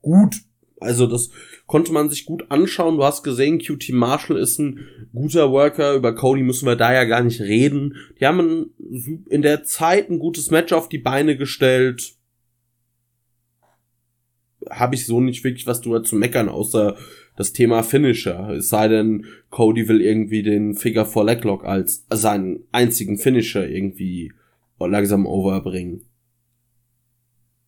gut. 0.00 0.36
Also, 0.80 1.06
das 1.06 1.30
konnte 1.66 1.92
man 1.92 2.10
sich 2.10 2.24
gut 2.24 2.50
anschauen. 2.50 2.96
Du 2.96 3.04
hast 3.04 3.22
gesehen, 3.22 3.58
QT 3.58 3.90
Marshall 3.90 4.38
ist 4.38 4.58
ein 4.58 4.80
guter 5.14 5.52
Worker. 5.52 5.94
Über 5.94 6.14
Cody 6.14 6.42
müssen 6.42 6.66
wir 6.66 6.76
da 6.76 6.92
ja 6.92 7.04
gar 7.04 7.22
nicht 7.22 7.40
reden. 7.40 7.96
Die 8.18 8.26
haben 8.26 8.70
in 9.28 9.42
der 9.42 9.64
Zeit 9.64 10.10
ein 10.10 10.18
gutes 10.18 10.50
Match 10.50 10.72
auf 10.72 10.88
die 10.88 10.98
Beine 10.98 11.36
gestellt 11.36 12.14
habe 14.68 14.94
ich 14.94 15.06
so 15.06 15.20
nicht 15.20 15.44
wirklich 15.44 15.66
was 15.66 15.80
drüber 15.80 16.02
zu 16.02 16.16
meckern, 16.16 16.48
außer 16.48 16.96
das 17.36 17.52
Thema 17.52 17.82
Finisher. 17.82 18.50
Es 18.50 18.68
sei 18.68 18.88
denn, 18.88 19.26
Cody 19.48 19.88
will 19.88 20.00
irgendwie 20.00 20.42
den 20.42 20.74
Figure 20.74 21.06
for 21.06 21.24
Leglock 21.24 21.64
als 21.64 22.06
seinen 22.10 22.64
einzigen 22.72 23.18
Finisher 23.18 23.68
irgendwie 23.68 24.32
langsam 24.78 25.26
overbringen. 25.26 26.02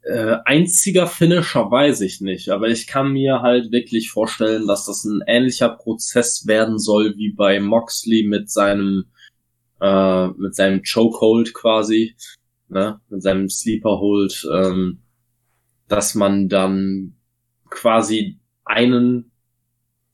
Äh, 0.05 0.37
einziger 0.45 1.07
Finisher 1.07 1.71
weiß 1.71 2.01
ich 2.01 2.21
nicht, 2.21 2.49
aber 2.49 2.69
ich 2.69 2.87
kann 2.87 3.13
mir 3.13 3.41
halt 3.41 3.71
wirklich 3.71 4.11
vorstellen, 4.11 4.67
dass 4.67 4.87
das 4.87 5.05
ein 5.05 5.23
ähnlicher 5.27 5.69
Prozess 5.69 6.47
werden 6.47 6.79
soll 6.79 7.17
wie 7.17 7.33
bei 7.33 7.61
Moxley 7.61 8.25
mit 8.25 8.51
seinem 8.51 9.05
äh, 9.81 10.27
mit 10.29 10.57
seinem 10.57 10.83
Chokehold 10.83 11.55
quasi, 11.55 12.17
ne, 12.69 13.01
mit 13.09 13.23
seinem 13.23 13.49
Sleeper 13.49 14.01
Hold. 14.01 14.47
Ähm, 14.53 15.03
dass 15.93 16.15
man 16.15 16.49
dann 16.49 17.17
quasi 17.69 18.39
einen 18.65 19.31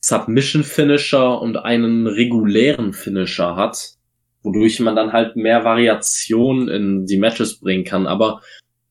Submission 0.01 0.65
Finisher 0.65 1.41
und 1.41 1.57
einen 1.57 2.09
regulären 2.09 2.93
Finisher 2.93 3.55
hat, 3.55 3.95
wodurch 4.43 4.81
man 4.81 4.97
dann 4.97 5.13
halt 5.13 5.37
mehr 5.37 5.65
Variation 5.65 6.69
in 6.69 7.07
die 7.07 7.17
Matches 7.17 7.61
bringen 7.61 7.85
kann. 7.85 8.09
Aber 8.09 8.41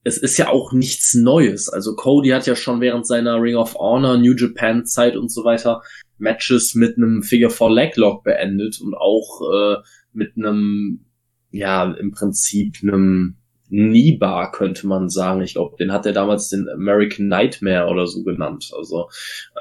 es 0.07 0.17
ist 0.17 0.37
ja 0.37 0.47
auch 0.47 0.71
nichts 0.71 1.13
Neues. 1.15 1.67
Also 1.67 1.93
Cody 1.95 2.29
hat 2.29 2.47
ja 2.47 2.55
schon 2.55 2.79
während 2.79 3.05
seiner 3.05 3.41
Ring 3.41 3.57
of 3.57 3.75
Honor, 3.75 4.17
New 4.17 4.33
Japan 4.33 4.85
Zeit 4.85 5.17
und 5.17 5.29
so 5.29 5.43
weiter 5.43 5.81
Matches 6.17 6.75
mit 6.75 6.95
einem 6.95 7.23
Figure 7.23 7.49
for 7.51 7.69
Leglock 7.69 8.23
beendet 8.23 8.79
und 8.79 8.95
auch 8.95 9.41
äh, 9.53 9.75
mit 10.13 10.37
einem, 10.37 11.05
ja, 11.51 11.91
im 11.91 12.11
Prinzip 12.11 12.77
einem 12.81 13.35
Nibar, 13.69 14.53
könnte 14.53 14.87
man 14.87 15.09
sagen. 15.09 15.41
Ich 15.41 15.55
glaube, 15.55 15.75
den 15.77 15.91
hat 15.91 16.05
er 16.05 16.13
damals 16.13 16.47
den 16.47 16.69
American 16.69 17.27
Nightmare 17.27 17.89
oder 17.89 18.07
so 18.07 18.23
genannt. 18.23 18.71
Also, 18.77 19.09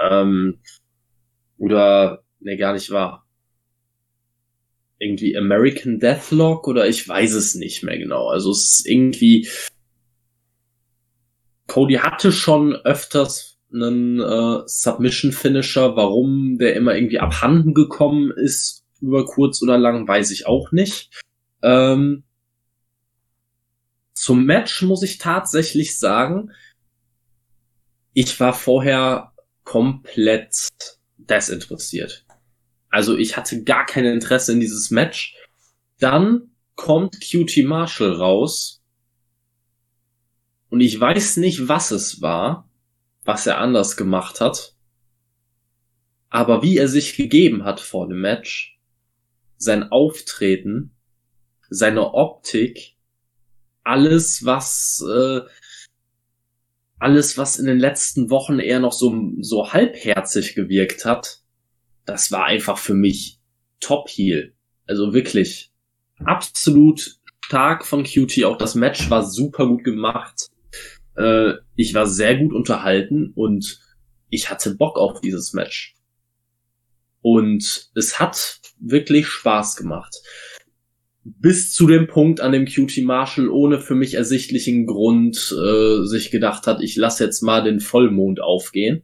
ähm, 0.08 0.60
oder, 1.58 2.22
ne, 2.38 2.56
gar 2.56 2.72
nicht 2.72 2.92
wahr. 2.92 3.26
Irgendwie 4.98 5.36
American 5.36 5.98
Deathlock 5.98 6.68
oder 6.68 6.86
ich 6.86 7.06
weiß 7.06 7.32
es 7.32 7.56
nicht 7.56 7.82
mehr 7.82 7.98
genau. 7.98 8.28
Also 8.28 8.52
es 8.52 8.78
ist 8.78 8.86
irgendwie. 8.86 9.48
Cody 11.76 11.96
hatte 11.96 12.32
schon 12.32 12.74
öfters 12.74 13.58
einen 13.70 14.18
äh, 14.18 14.62
Submission 14.64 15.30
Finisher. 15.30 15.94
Warum 15.94 16.56
der 16.56 16.74
immer 16.74 16.94
irgendwie 16.94 17.20
abhanden 17.20 17.74
gekommen 17.74 18.30
ist, 18.30 18.86
über 19.02 19.26
kurz 19.26 19.60
oder 19.60 19.76
lang, 19.76 20.08
weiß 20.08 20.30
ich 20.30 20.46
auch 20.46 20.72
nicht. 20.72 21.10
Ähm, 21.60 22.24
zum 24.14 24.46
Match 24.46 24.80
muss 24.80 25.02
ich 25.02 25.18
tatsächlich 25.18 25.98
sagen, 25.98 26.50
ich 28.14 28.40
war 28.40 28.54
vorher 28.54 29.34
komplett 29.64 30.70
desinteressiert. 31.18 32.24
Also 32.88 33.18
ich 33.18 33.36
hatte 33.36 33.64
gar 33.64 33.84
kein 33.84 34.06
Interesse 34.06 34.52
in 34.52 34.60
dieses 34.60 34.90
Match. 34.90 35.36
Dann 35.98 36.52
kommt 36.74 37.20
QT 37.20 37.66
Marshall 37.66 38.14
raus 38.14 38.82
und 40.76 40.82
ich 40.82 41.00
weiß 41.00 41.38
nicht, 41.38 41.68
was 41.68 41.90
es 41.90 42.20
war, 42.20 42.68
was 43.24 43.46
er 43.46 43.56
anders 43.56 43.96
gemacht 43.96 44.42
hat. 44.42 44.74
Aber 46.28 46.62
wie 46.62 46.76
er 46.76 46.86
sich 46.86 47.16
gegeben 47.16 47.64
hat 47.64 47.80
vor 47.80 48.06
dem 48.06 48.20
Match, 48.20 48.78
sein 49.56 49.90
Auftreten, 49.90 50.94
seine 51.70 52.12
Optik, 52.12 52.94
alles, 53.84 54.44
was 54.44 55.02
äh, 55.10 55.40
alles, 56.98 57.38
was 57.38 57.58
in 57.58 57.64
den 57.64 57.78
letzten 57.78 58.28
Wochen 58.28 58.58
eher 58.58 58.78
noch 58.78 58.92
so, 58.92 59.32
so 59.40 59.72
halbherzig 59.72 60.54
gewirkt 60.54 61.06
hat, 61.06 61.40
das 62.04 62.30
war 62.30 62.44
einfach 62.44 62.76
für 62.76 62.92
mich 62.92 63.40
Top 63.80 64.10
Heel. 64.10 64.52
Also 64.86 65.14
wirklich 65.14 65.72
absolut 66.22 67.18
stark 67.46 67.86
von 67.86 68.04
QT. 68.04 68.44
Auch 68.44 68.58
das 68.58 68.74
Match 68.74 69.08
war 69.08 69.24
super 69.24 69.66
gut 69.66 69.84
gemacht. 69.84 70.50
Äh, 71.16 71.54
ich 71.74 71.94
war 71.94 72.06
sehr 72.06 72.36
gut 72.36 72.52
unterhalten 72.52 73.32
und 73.34 73.80
ich 74.28 74.50
hatte 74.50 74.74
Bock 74.74 74.98
auf 74.98 75.20
dieses 75.20 75.52
Match. 75.52 75.94
Und 77.22 77.90
es 77.94 78.20
hat 78.20 78.60
wirklich 78.78 79.26
Spaß 79.26 79.76
gemacht 79.76 80.14
bis 81.26 81.72
zu 81.72 81.86
dem 81.86 82.06
Punkt, 82.06 82.40
an 82.40 82.52
dem 82.52 82.66
QT 82.66 82.98
Marshall 83.02 83.48
ohne 83.48 83.80
für 83.80 83.94
mich 83.94 84.14
ersichtlichen 84.14 84.86
Grund 84.86 85.36
äh, 85.52 86.04
sich 86.04 86.30
gedacht 86.30 86.66
hat, 86.66 86.80
ich 86.82 86.96
lasse 86.96 87.24
jetzt 87.24 87.42
mal 87.42 87.64
den 87.64 87.80
Vollmond 87.80 88.40
aufgehen. 88.40 89.02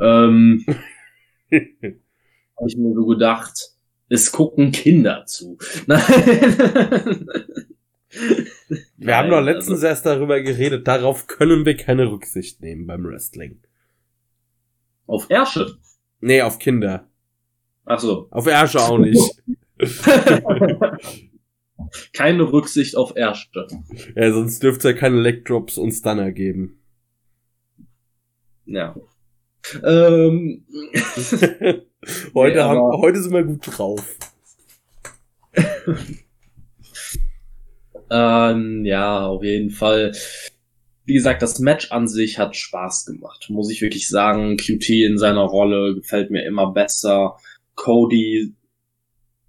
Ähm, 0.00 0.64
Habe 1.50 2.66
ich 2.66 2.76
mir 2.76 2.94
so 2.94 3.06
gedacht, 3.06 3.70
es 4.08 4.32
gucken 4.32 4.72
Kinder 4.72 5.24
zu. 5.26 5.58
Wir 9.04 9.16
haben 9.16 9.30
doch 9.30 9.40
letztens 9.40 9.78
also, 9.78 9.86
erst 9.86 10.06
darüber 10.06 10.40
geredet, 10.40 10.86
darauf 10.86 11.26
können 11.26 11.66
wir 11.66 11.76
keine 11.76 12.10
Rücksicht 12.10 12.60
nehmen 12.60 12.86
beim 12.86 13.04
Wrestling. 13.04 13.60
Auf 15.06 15.26
Ärsche? 15.28 15.78
Nee, 16.20 16.42
auf 16.42 16.58
Kinder. 16.58 17.08
Ach 17.84 17.98
so. 17.98 18.28
Auf 18.30 18.46
Ärsche 18.46 18.80
auch 18.80 18.98
nicht. 18.98 19.42
Keine 22.12 22.52
Rücksicht 22.52 22.96
auf 22.96 23.16
Ärsche. 23.16 23.66
Ja, 24.14 24.32
sonst 24.32 24.62
dürfte 24.62 24.88
es 24.88 24.94
ja 24.94 25.00
keine 25.00 25.20
Leg-Drops 25.20 25.78
und 25.78 25.90
Stunner 25.92 26.30
geben. 26.30 26.80
Ja. 28.64 28.94
Ähm, 29.84 30.64
heute, 32.34 32.56
Nee, 32.56 32.62
haben, 32.62 33.00
heute 33.00 33.20
sind 33.20 33.32
wir 33.32 33.42
gut 33.44 33.66
drauf. 33.66 34.16
ähm, 38.12 38.84
ja, 38.84 39.26
auf 39.26 39.42
jeden 39.42 39.70
Fall. 39.70 40.12
Wie 41.04 41.14
gesagt, 41.14 41.42
das 41.42 41.58
Match 41.58 41.90
an 41.90 42.06
sich 42.06 42.38
hat 42.38 42.54
Spaß 42.54 43.06
gemacht, 43.06 43.46
muss 43.48 43.70
ich 43.70 43.80
wirklich 43.80 44.08
sagen. 44.08 44.56
QT 44.56 44.88
in 44.90 45.18
seiner 45.18 45.42
Rolle 45.42 45.94
gefällt 45.94 46.30
mir 46.30 46.44
immer 46.44 46.72
besser. 46.72 47.36
Cody, 47.74 48.54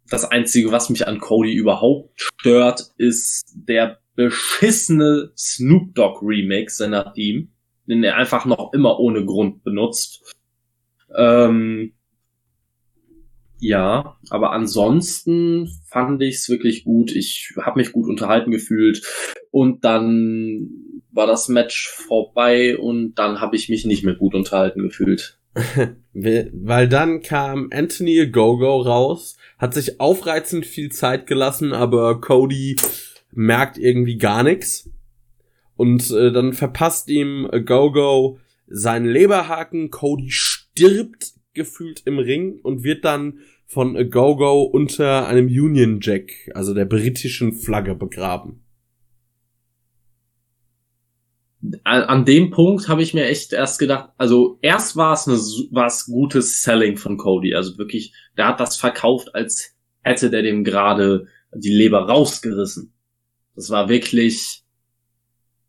das 0.09 0.25
Einzige, 0.25 0.71
was 0.71 0.89
mich 0.89 1.07
an 1.07 1.19
Cody 1.19 1.53
überhaupt 1.53 2.21
stört, 2.21 2.91
ist 2.97 3.53
der 3.53 3.99
beschissene 4.15 5.31
Snoop 5.37 5.93
Dogg 5.93 6.19
Remix 6.23 6.77
seiner 6.77 7.13
Theme, 7.13 7.47
den 7.85 8.03
er 8.03 8.15
einfach 8.15 8.45
noch 8.45 8.73
immer 8.73 8.99
ohne 8.99 9.25
Grund 9.25 9.63
benutzt. 9.63 10.33
Ähm, 11.15 11.93
ja, 13.63 14.17
aber 14.29 14.51
ansonsten 14.51 15.69
fand 15.89 16.21
ich 16.21 16.35
es 16.35 16.49
wirklich 16.49 16.83
gut. 16.83 17.11
Ich 17.15 17.53
habe 17.61 17.79
mich 17.79 17.91
gut 17.93 18.09
unterhalten 18.09 18.51
gefühlt 18.51 19.01
und 19.51 19.85
dann 19.85 20.69
war 21.11 21.27
das 21.27 21.47
Match 21.47 21.89
vorbei 21.89 22.77
und 22.77 23.15
dann 23.15 23.39
habe 23.39 23.55
ich 23.55 23.69
mich 23.69 23.85
nicht 23.85 24.03
mehr 24.03 24.15
gut 24.15 24.35
unterhalten 24.35 24.81
gefühlt. 24.83 25.39
We- 26.13 26.49
Weil 26.53 26.89
dann 26.89 27.21
kam 27.21 27.69
Anthony 27.71 28.27
Gogo 28.27 28.81
raus, 28.81 29.37
hat 29.57 29.73
sich 29.73 29.99
aufreizend 30.01 30.65
viel 30.65 30.91
Zeit 30.91 31.25
gelassen, 31.27 31.71
aber 31.71 32.19
Cody 32.19 32.75
merkt 33.31 33.77
irgendwie 33.77 34.17
gar 34.17 34.43
nichts. 34.43 34.89
Und 35.75 36.11
äh, 36.11 36.31
dann 36.31 36.53
verpasst 36.53 37.09
ihm 37.09 37.47
Gogo 37.65 38.39
seinen 38.67 39.05
Leberhaken. 39.05 39.89
Cody 39.89 40.29
stirbt 40.31 41.33
gefühlt 41.53 42.01
im 42.05 42.17
Ring 42.17 42.59
und 42.63 42.83
wird 42.83 43.05
dann 43.05 43.39
von 43.73 44.09
Gogo 44.09 44.63
unter 44.63 45.27
einem 45.27 45.47
Union 45.47 45.99
Jack, 46.01 46.31
also 46.53 46.73
der 46.73 46.85
britischen 46.85 47.53
Flagge, 47.53 47.95
begraben. 47.95 48.63
An, 51.83 52.25
dem 52.25 52.51
Punkt 52.51 52.89
habe 52.89 53.01
ich 53.01 53.13
mir 53.13 53.25
echt 53.25 53.53
erst 53.53 53.79
gedacht, 53.79 54.09
also 54.17 54.59
erst 54.61 54.97
war 54.97 55.13
es 55.13 55.27
eine 55.27 55.85
es 55.85 56.05
gutes 56.05 56.61
Selling 56.61 56.97
von 56.97 57.17
Cody, 57.17 57.55
also 57.55 57.77
wirklich, 57.77 58.13
der 58.37 58.47
hat 58.47 58.59
das 58.59 58.75
verkauft, 58.75 59.33
als 59.33 59.73
hätte 60.01 60.29
der 60.29 60.41
dem 60.41 60.63
gerade 60.63 61.27
die 61.53 61.71
Leber 61.71 62.07
rausgerissen. 62.09 62.93
Das 63.55 63.69
war 63.69 63.87
wirklich 63.87 64.63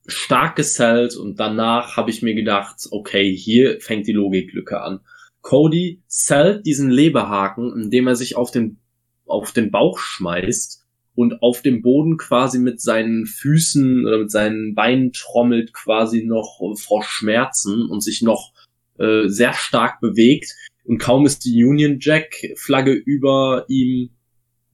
stark 0.07 0.57
gesellt 0.57 1.17
und 1.17 1.38
danach 1.38 1.97
habe 1.97 2.11
ich 2.11 2.23
mir 2.23 2.35
gedacht, 2.35 2.88
okay, 2.90 3.35
hier 3.35 3.81
fängt 3.81 4.07
die 4.07 4.12
Logiklücke 4.12 4.81
an. 4.81 5.01
Cody 5.45 6.03
sellt 6.09 6.65
diesen 6.65 6.91
Leberhaken, 6.91 7.73
indem 7.77 8.07
er 8.07 8.17
sich 8.17 8.35
auf 8.35 8.51
den 8.51 8.79
auf 9.27 9.53
den 9.53 9.71
Bauch 9.71 9.99
schmeißt 9.99 10.83
und 11.15 11.43
auf 11.43 11.61
dem 11.61 11.83
Boden 11.83 12.17
quasi 12.17 12.59
mit 12.59 12.81
seinen 12.81 13.27
Füßen 13.27 14.07
oder 14.07 14.19
mit 14.19 14.31
seinen 14.31 14.75
Beinen 14.75 15.13
trommelt 15.13 15.73
quasi 15.73 16.25
noch 16.25 16.61
vor 16.77 17.05
Schmerzen 17.05 17.89
und 17.89 18.03
sich 18.03 18.23
noch 18.23 18.53
äh, 18.99 19.29
sehr 19.29 19.53
stark 19.53 20.01
bewegt. 20.01 20.55
Und 20.85 20.99
kaum 20.99 21.27
ist 21.27 21.45
die 21.45 21.63
Union 21.63 21.99
Jack 22.01 22.35
Flagge 22.57 22.93
über 22.93 23.67
ihm, 23.69 24.11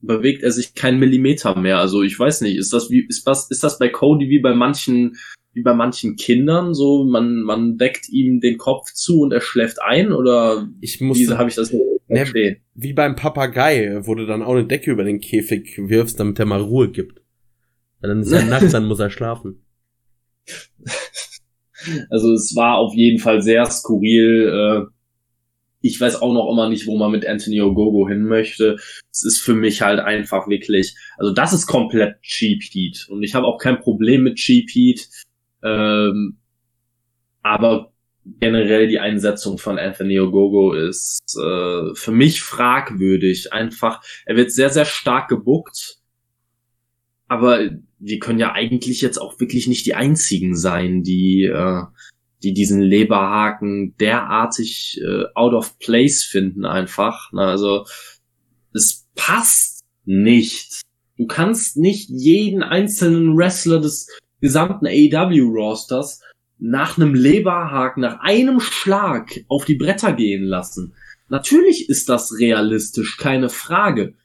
bewegt 0.01 0.41
er 0.41 0.51
sich 0.51 0.73
keinen 0.73 0.99
Millimeter 0.99 1.57
mehr. 1.57 1.79
Also 1.79 2.01
ich 2.01 2.17
weiß 2.17 2.41
nicht, 2.41 2.57
ist 2.57 2.73
das 2.73 2.89
wie, 2.89 3.05
ist 3.07 3.27
das, 3.27 3.51
ist 3.51 3.63
das 3.63 3.77
bei 3.77 3.89
Cody 3.89 4.29
wie 4.29 4.39
bei 4.39 4.53
manchen, 4.53 5.17
wie 5.53 5.63
bei 5.63 5.73
manchen 5.73 6.15
Kindern 6.15 6.73
so, 6.73 7.03
man, 7.03 7.41
man 7.41 7.77
deckt 7.77 8.09
ihm 8.09 8.39
den 8.39 8.57
Kopf 8.57 8.93
zu 8.93 9.19
und 9.21 9.33
er 9.33 9.41
schläft 9.41 9.81
ein 9.81 10.11
oder 10.11 10.67
Ich 10.79 10.99
wie 10.99 11.05
musste, 11.05 11.37
habe 11.37 11.49
ich 11.49 11.55
das 11.55 11.71
nicht 11.71 11.83
Ne, 12.11 12.57
wie 12.73 12.91
beim 12.91 13.15
Papagei, 13.15 13.99
wo 14.01 14.15
du 14.15 14.25
dann 14.25 14.43
auch 14.43 14.53
eine 14.53 14.67
Decke 14.67 14.91
über 14.91 15.05
den 15.05 15.21
Käfig 15.21 15.77
wirfst, 15.77 16.19
damit 16.19 16.37
er 16.39 16.45
mal 16.45 16.59
Ruhe 16.59 16.91
gibt. 16.91 17.21
Weil 18.01 18.09
dann 18.09 18.21
ist 18.21 18.33
er 18.33 18.43
nackt, 18.49 18.73
dann 18.73 18.85
muss 18.85 18.99
er 18.99 19.09
schlafen. 19.09 19.63
Also 22.09 22.33
es 22.33 22.53
war 22.53 22.79
auf 22.79 22.93
jeden 22.93 23.19
Fall 23.19 23.41
sehr 23.41 23.65
skurril. 23.65 24.49
Äh, 24.49 24.91
ich 25.79 26.01
weiß 26.01 26.21
auch 26.21 26.33
noch 26.33 26.51
immer 26.51 26.67
nicht, 26.67 26.85
wo 26.85 26.97
man 26.97 27.11
mit 27.11 27.25
Anthony 27.25 27.61
Ogogo 27.61 28.09
hin 28.09 28.23
möchte. 28.23 28.75
Es 29.09 29.23
ist 29.23 29.39
für 29.39 29.55
mich 29.55 29.81
halt 29.81 30.01
einfach 30.01 30.49
wirklich, 30.49 30.95
also 31.17 31.33
das 31.33 31.53
ist 31.53 31.65
komplett 31.65 32.21
Cheap 32.23 32.61
Heat 32.61 33.07
und 33.09 33.23
ich 33.23 33.35
habe 33.35 33.47
auch 33.47 33.57
kein 33.57 33.79
Problem 33.79 34.23
mit 34.23 34.35
Cheap 34.35 34.69
Heat. 34.69 35.07
Ähm, 35.63 36.37
aber 37.41 37.91
generell 38.39 38.87
die 38.87 38.99
Einsetzung 38.99 39.57
von 39.57 39.79
Anthony 39.79 40.19
Ogogo 40.19 40.73
ist 40.73 41.21
äh, 41.37 41.95
für 41.95 42.11
mich 42.11 42.41
fragwürdig. 42.41 43.53
Einfach, 43.53 44.03
er 44.25 44.35
wird 44.35 44.51
sehr, 44.51 44.69
sehr 44.69 44.85
stark 44.85 45.27
gebuckt. 45.27 45.97
Aber 47.27 47.69
wir 47.99 48.19
können 48.19 48.39
ja 48.39 48.51
eigentlich 48.51 49.01
jetzt 49.01 49.17
auch 49.17 49.39
wirklich 49.39 49.67
nicht 49.67 49.85
die 49.85 49.95
einzigen 49.95 50.55
sein, 50.55 51.01
die, 51.03 51.45
äh, 51.45 51.83
die 52.43 52.53
diesen 52.53 52.81
Leberhaken 52.81 53.95
derartig 53.97 54.99
äh, 55.01 55.25
out 55.33 55.53
of 55.53 55.79
place 55.79 56.23
finden 56.23 56.65
einfach. 56.65 57.29
Na, 57.31 57.47
also 57.47 57.85
es 58.73 59.07
passt 59.15 59.81
nicht. 60.05 60.81
Du 61.17 61.27
kannst 61.27 61.77
nicht 61.77 62.09
jeden 62.09 62.63
einzelnen 62.63 63.37
Wrestler 63.37 63.79
des 63.79 64.07
gesamten 64.41 64.87
AEW-Rosters 64.87 66.21
nach 66.59 66.97
einem 66.97 67.13
Leberhaken, 67.15 68.01
nach 68.01 68.19
einem 68.19 68.59
Schlag 68.59 69.45
auf 69.47 69.65
die 69.65 69.75
Bretter 69.75 70.13
gehen 70.13 70.43
lassen. 70.43 70.93
Natürlich 71.29 71.89
ist 71.89 72.09
das 72.09 72.37
realistisch, 72.39 73.17
keine 73.17 73.49
Frage. 73.49 74.15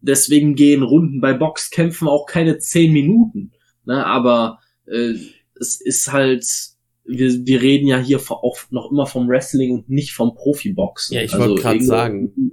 Deswegen 0.00 0.54
gehen 0.54 0.82
Runden 0.82 1.20
bei 1.20 1.32
Boxkämpfen 1.34 2.06
auch 2.06 2.26
keine 2.26 2.58
zehn 2.58 2.92
Minuten. 2.92 3.52
Ne, 3.84 4.04
aber 4.06 4.60
äh, 4.86 5.14
es 5.58 5.80
ist 5.80 6.12
halt, 6.12 6.44
wir, 7.04 7.46
wir 7.46 7.62
reden 7.62 7.86
ja 7.88 7.98
hier 7.98 8.20
auch 8.30 8.58
noch 8.70 8.90
immer 8.90 9.06
vom 9.06 9.28
Wrestling 9.28 9.72
und 9.72 9.88
nicht 9.90 10.12
vom 10.12 10.34
Profiboxen. 10.34 11.16
Ja, 11.16 11.22
ich 11.22 11.32
Also 11.34 11.48
wollte 11.48 11.62
gerade 11.62 11.76
irgendwo- 11.76 11.88
sagen. 11.90 12.52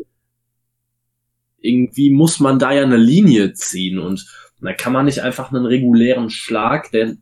Irgendwie 1.59 2.09
muss 2.09 2.39
man 2.39 2.59
da 2.59 2.73
ja 2.73 2.83
eine 2.83 2.97
Linie 2.97 3.53
ziehen 3.53 3.97
und 3.99 4.25
da 4.65 4.73
kann 4.73 4.93
man 4.93 5.05
nicht 5.05 5.21
einfach 5.21 5.51
einen 5.51 5.65
regulären 5.65 6.29
Schlag, 6.29 6.91
der 6.91 7.15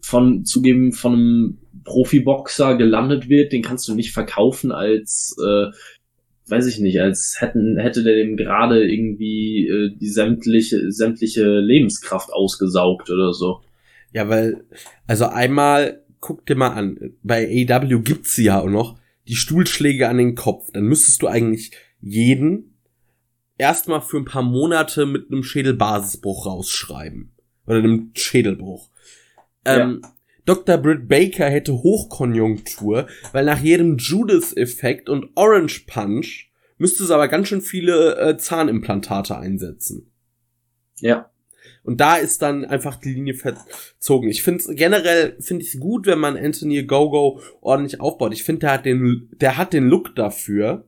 von 0.00 0.44
zugeben 0.44 0.92
von 0.92 1.12
einem 1.12 1.58
Profiboxer 1.84 2.76
gelandet 2.76 3.28
wird, 3.28 3.52
den 3.52 3.62
kannst 3.62 3.88
du 3.88 3.94
nicht 3.94 4.12
verkaufen 4.12 4.72
als 4.72 5.36
äh, 5.42 5.70
weiß 6.50 6.66
ich 6.66 6.78
nicht, 6.80 7.00
als 7.00 7.36
hätten 7.40 7.78
hätte 7.78 8.02
der 8.02 8.16
dem 8.16 8.36
gerade 8.36 8.88
irgendwie 8.88 9.68
äh, 9.68 9.90
die 9.96 10.08
sämtliche 10.08 10.90
sämtliche 10.90 11.58
Lebenskraft 11.58 12.32
ausgesaugt 12.32 13.10
oder 13.10 13.32
so. 13.32 13.60
Ja, 14.12 14.28
weil, 14.28 14.64
also 15.06 15.26
einmal, 15.26 16.02
guck 16.20 16.46
dir 16.46 16.56
mal 16.56 16.70
an, 16.70 17.12
bei 17.22 17.66
AEW 17.68 18.00
gibt's 18.00 18.36
ja 18.38 18.60
auch 18.60 18.70
noch, 18.70 18.98
die 19.28 19.36
Stuhlschläge 19.36 20.08
an 20.08 20.16
den 20.16 20.34
Kopf. 20.34 20.70
Dann 20.72 20.84
müsstest 20.84 21.22
du 21.22 21.26
eigentlich 21.26 21.72
jeden 22.00 22.77
erstmal 23.58 24.00
für 24.00 24.16
ein 24.16 24.24
paar 24.24 24.42
Monate 24.42 25.04
mit 25.04 25.30
einem 25.30 25.42
Schädelbasisbruch 25.42 26.46
rausschreiben. 26.46 27.32
Oder 27.66 27.78
einem 27.78 28.12
Schädelbruch. 28.14 28.88
Ähm, 29.64 30.00
Dr. 30.46 30.78
Britt 30.78 31.08
Baker 31.08 31.50
hätte 31.50 31.74
Hochkonjunktur, 31.74 33.06
weil 33.32 33.44
nach 33.44 33.60
jedem 33.60 33.98
Judas-Effekt 33.98 35.10
und 35.10 35.28
Orange 35.34 35.84
Punch 35.86 36.48
müsste 36.78 37.04
es 37.04 37.10
aber 37.10 37.28
ganz 37.28 37.48
schön 37.48 37.60
viele 37.60 38.16
äh, 38.16 38.38
Zahnimplantate 38.38 39.36
einsetzen. 39.36 40.10
Ja. 41.00 41.30
Und 41.82 42.00
da 42.00 42.16
ist 42.16 42.40
dann 42.40 42.64
einfach 42.64 42.96
die 42.96 43.12
Linie 43.12 43.34
verzogen. 43.34 44.30
Ich 44.30 44.42
finde 44.42 44.60
es 44.60 44.74
generell 44.74 45.36
finde 45.40 45.64
ich 45.64 45.74
es 45.74 45.80
gut, 45.80 46.06
wenn 46.06 46.18
man 46.18 46.36
Anthony 46.36 46.82
Gogo 46.84 47.40
ordentlich 47.60 48.00
aufbaut. 48.00 48.32
Ich 48.32 48.44
finde, 48.44 48.60
der 48.60 48.72
hat 48.72 48.84
den 48.86 49.28
der 49.32 49.56
hat 49.58 49.72
den 49.72 49.88
Look 49.88 50.14
dafür 50.16 50.86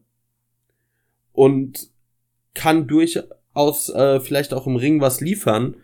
und 1.32 1.89
kann 2.54 2.86
durchaus 2.86 3.88
äh, 3.90 4.20
vielleicht 4.20 4.52
auch 4.54 4.66
im 4.66 4.76
Ring 4.76 5.00
was 5.00 5.20
liefern, 5.20 5.76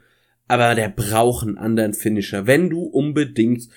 aber 0.48 0.74
der 0.74 0.88
braucht 0.88 1.46
einen 1.46 1.58
anderen 1.58 1.94
Finisher. 1.94 2.46
Wenn 2.46 2.70
du 2.70 2.82
unbedingt 2.82 3.68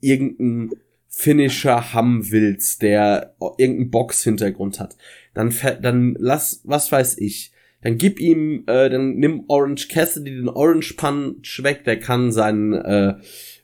irgendeinen 0.00 0.70
Finisher 1.08 1.92
haben 1.92 2.30
willst, 2.30 2.82
der 2.82 3.34
irgendeinen 3.58 3.90
Box-Hintergrund 3.90 4.80
hat, 4.80 4.96
dann 5.34 5.54
dann 5.80 6.16
lass 6.18 6.62
was 6.64 6.90
weiß 6.90 7.18
ich 7.18 7.52
dann 7.82 7.98
gib 7.98 8.20
ihm, 8.20 8.62
äh, 8.66 8.88
dann 8.88 9.16
nimm 9.16 9.44
Orange 9.48 9.88
Cassidy 9.88 10.30
den 10.30 10.48
Orange 10.48 10.94
Punch 10.94 11.62
weg, 11.62 11.84
der 11.84 11.98
kann 11.98 12.32
seinen 12.32 12.72
äh, 12.74 13.14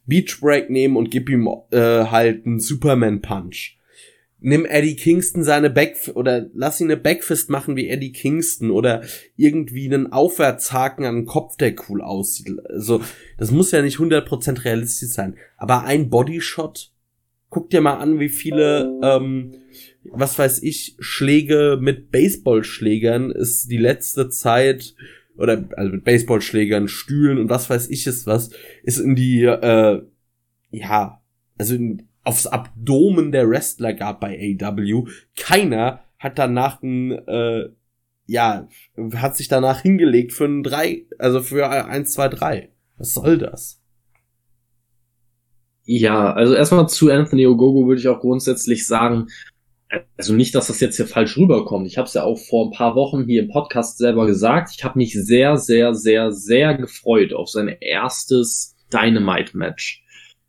Beach 0.07 0.41
Break 0.41 0.71
nehmen 0.71 0.97
und 0.97 1.11
gib 1.11 1.29
ihm 1.31 1.49
äh, 1.71 1.79
halt 1.79 2.45
einen 2.45 2.61
Superman 2.61 3.23
Punch. 3.23 3.78
Nimm 4.41 4.65
Eddie 4.65 4.97
Kingston 4.97 5.43
seine 5.43 5.71
Back 5.71 6.11
oder 6.15 6.49
lass 6.55 6.81
ihn 6.81 6.87
eine 6.87 6.97
Backfist 6.97 7.51
machen 7.51 7.77
wie 7.77 7.89
Eddie 7.89 8.13
Kingston 8.13 8.71
oder 8.71 9.03
irgendwie 9.37 9.87
einen 9.87 10.13
Aufwärtshaken 10.13 11.05
an 11.05 11.17
den 11.17 11.27
Kopf, 11.27 11.57
der 11.57 11.75
cool 11.89 12.03
aussieht. 12.03 12.59
Also, 12.69 13.03
das 13.37 13.51
muss 13.51 13.73
ja 13.73 13.83
nicht 13.83 13.99
100% 13.99 14.65
realistisch 14.65 15.11
sein, 15.11 15.37
aber 15.57 15.85
ein 15.85 16.11
Bodyshot, 16.11 16.93
guck 17.51 17.71
dir 17.71 17.81
mal 17.81 17.97
an, 17.97 18.21
wie 18.21 18.29
viele 18.29 18.99
ähm, 19.03 19.55
was 20.13 20.39
weiß 20.39 20.63
ich, 20.63 20.97
Schläge 20.99 21.79
mit 21.81 22.11
Baseballschlägern 22.11 23.31
ist 23.31 23.71
die 23.71 23.79
letzte 23.79 24.29
Zeit 24.29 24.95
oder 25.37 25.69
also 25.77 25.93
mit 25.93 26.05
Baseballschlägern, 26.05 26.89
Stühlen 26.89 27.39
und 27.39 27.51
was 27.51 27.71
weiß 27.71 27.89
ich 27.91 28.07
ist 28.07 28.27
was, 28.27 28.51
ist 28.83 28.99
in 28.99 29.15
die 29.15 29.45
äh, 29.45 30.03
ja, 30.71 31.23
also 31.57 31.75
in, 31.75 32.08
aufs 32.29 32.47
Abdomen 32.47 33.33
der 33.33 33.49
Wrestler 33.49 33.95
gab 33.95 34.21
bei 34.21 34.57
AW. 34.61 35.05
Keiner 35.35 36.01
hat 36.19 36.39
danach 36.39 36.83
ein, 36.83 37.13
äh, 37.27 37.71
ja, 38.27 38.69
hat 39.15 39.35
sich 39.35 39.49
danach 39.49 39.81
hingelegt 39.81 40.35
für 40.35 40.45
ein 40.45 40.63
3, 40.63 41.07
also 41.19 41.41
für 41.41 41.71
1, 41.71 42.13
2, 42.13 42.29
3. 42.29 42.69
Was 42.99 43.15
soll 43.15 43.39
das? 43.39 43.81
Ja, 45.85 46.35
also 46.35 46.53
erstmal 46.53 46.87
zu 46.91 47.11
Anthony 47.11 47.47
Ogogo 47.47 47.87
würde 47.87 48.01
ich 48.01 48.09
auch 48.09 48.21
grundsätzlich 48.21 48.87
sagen, 48.87 49.29
also 50.19 50.35
nicht, 50.35 50.55
dass 50.55 50.67
das 50.67 50.81
jetzt 50.81 50.97
hier 50.97 51.07
falsch 51.07 51.39
rüberkommt. 51.39 51.87
Ich 51.87 51.97
habe 51.97 52.09
es 52.09 52.13
ja 52.13 52.25
auch 52.25 52.37
vor 52.37 52.67
ein 52.67 52.77
paar 52.77 52.95
Wochen 52.95 53.25
hier 53.25 53.43
im 53.43 53.49
Podcast 53.49 53.97
selber 53.97 54.27
gesagt. 54.27 54.71
Ich 54.77 54.85
habe 54.85 54.99
mich 54.99 55.15
sehr, 55.15 55.57
sehr, 55.57 55.95
sehr, 55.95 56.31
sehr 56.31 56.77
gefreut 56.77 57.33
auf 57.33 57.49
sein 57.49 57.69
erstes 57.81 58.77
Dynamite-Match 58.93 60.05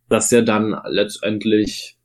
dass 0.10 0.32
er 0.32 0.42
dann 0.42 0.76
letztendlich 0.88 1.98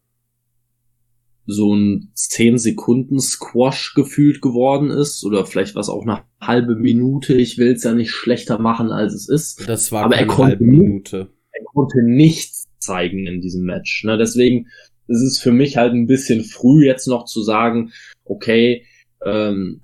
so 1.47 1.75
ein 1.75 2.11
10 2.15 2.59
Sekunden 2.59 3.21
Squash 3.21 3.95
gefühlt 3.95 4.41
geworden 4.41 4.91
ist 4.91 5.25
oder 5.25 5.45
vielleicht 5.45 5.75
was 5.75 5.89
auch 5.89 6.03
eine 6.03 6.23
halbe 6.41 6.75
Minute. 6.75 7.35
Ich 7.35 7.59
will 7.59 7.73
es 7.73 7.85
ja 7.85 7.93
nicht 7.93 8.13
schlechter 8.13 8.59
machen, 8.59 8.91
als 8.91 9.15
es 9.15 9.29
ist. 9.29 9.69
Das 9.69 9.93
war 9.93 10.05
aber 10.05 10.17
er 10.17 10.27
konnte, 10.27 10.63
Minute. 10.63 11.29
er 11.53 11.65
konnte 11.65 12.03
nichts 12.03 12.65
zeigen 12.79 13.27
in 13.27 13.41
diesem 13.41 13.65
Match. 13.65 14.05
Ne? 14.05 14.17
Deswegen 14.17 14.69
ist 15.07 15.21
es 15.21 15.39
für 15.39 15.53
mich 15.53 15.77
halt 15.77 15.93
ein 15.93 16.07
bisschen 16.07 16.45
früh 16.45 16.87
jetzt 16.87 17.07
noch 17.07 17.27
zu 17.27 17.43
sagen, 17.43 17.93
okay, 18.25 18.87
ähm, 19.25 19.83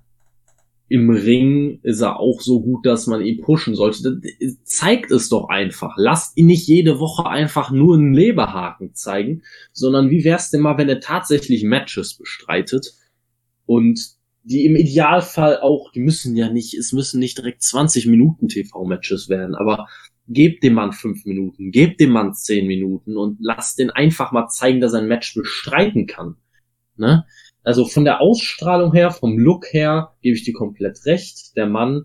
im 0.91 1.09
Ring 1.09 1.79
ist 1.85 2.01
er 2.01 2.19
auch 2.19 2.41
so 2.41 2.61
gut, 2.63 2.85
dass 2.85 3.07
man 3.07 3.23
ihn 3.23 3.41
pushen 3.41 3.77
sollte. 3.77 4.21
Zeigt 4.65 5.13
es 5.13 5.29
doch 5.29 5.49
einfach. 5.49 5.95
Lasst 5.97 6.37
ihn 6.37 6.47
nicht 6.47 6.67
jede 6.67 6.99
Woche 6.99 7.29
einfach 7.29 7.71
nur 7.71 7.95
einen 7.95 8.13
Leberhaken 8.13 8.93
zeigen, 8.93 9.43
sondern 9.73 10.11
wie 10.11 10.25
wär's 10.25 10.51
denn 10.51 10.63
mal, 10.63 10.79
wenn 10.79 10.89
er 10.89 10.99
tatsächlich 10.99 11.63
Matches 11.63 12.15
bestreitet 12.15 12.95
und 13.67 14.01
die 14.43 14.65
im 14.65 14.75
Idealfall 14.75 15.61
auch, 15.61 15.93
die 15.93 16.01
müssen 16.01 16.35
ja 16.35 16.51
nicht, 16.51 16.75
es 16.75 16.93
müssen 16.93 17.21
nicht 17.21 17.39
direkt 17.39 17.63
20 17.63 18.07
Minuten 18.07 18.49
TV-Matches 18.49 19.29
werden, 19.29 19.55
aber 19.55 19.87
gebt 20.27 20.65
dem 20.65 20.75
Mann 20.75 20.93
fünf 20.93 21.25
Minuten, 21.25 21.71
gebt 21.71 22.01
dem 22.01 22.11
Mann 22.11 22.35
zehn 22.35 22.67
Minuten 22.67 23.17
und 23.17 23.39
lasst 23.41 23.79
den 23.79 23.91
einfach 23.91 24.33
mal 24.33 24.49
zeigen, 24.49 24.81
dass 24.81 24.95
er 24.95 25.03
ein 25.03 25.09
Match 25.09 25.35
bestreiten 25.35 26.09
kann. 26.09 26.35
Ne? 26.97 27.27
Also 27.71 27.85
von 27.85 28.05
der 28.05 28.21
Ausstrahlung 28.21 28.93
her, 28.93 29.13
vom 29.13 29.39
Look 29.39 29.73
her, 29.73 30.17
gebe 30.23 30.37
ich 30.37 30.43
dir 30.43 30.55
komplett 30.55 31.07
recht. 31.07 31.57
Der 31.57 31.69
Mann 31.69 32.05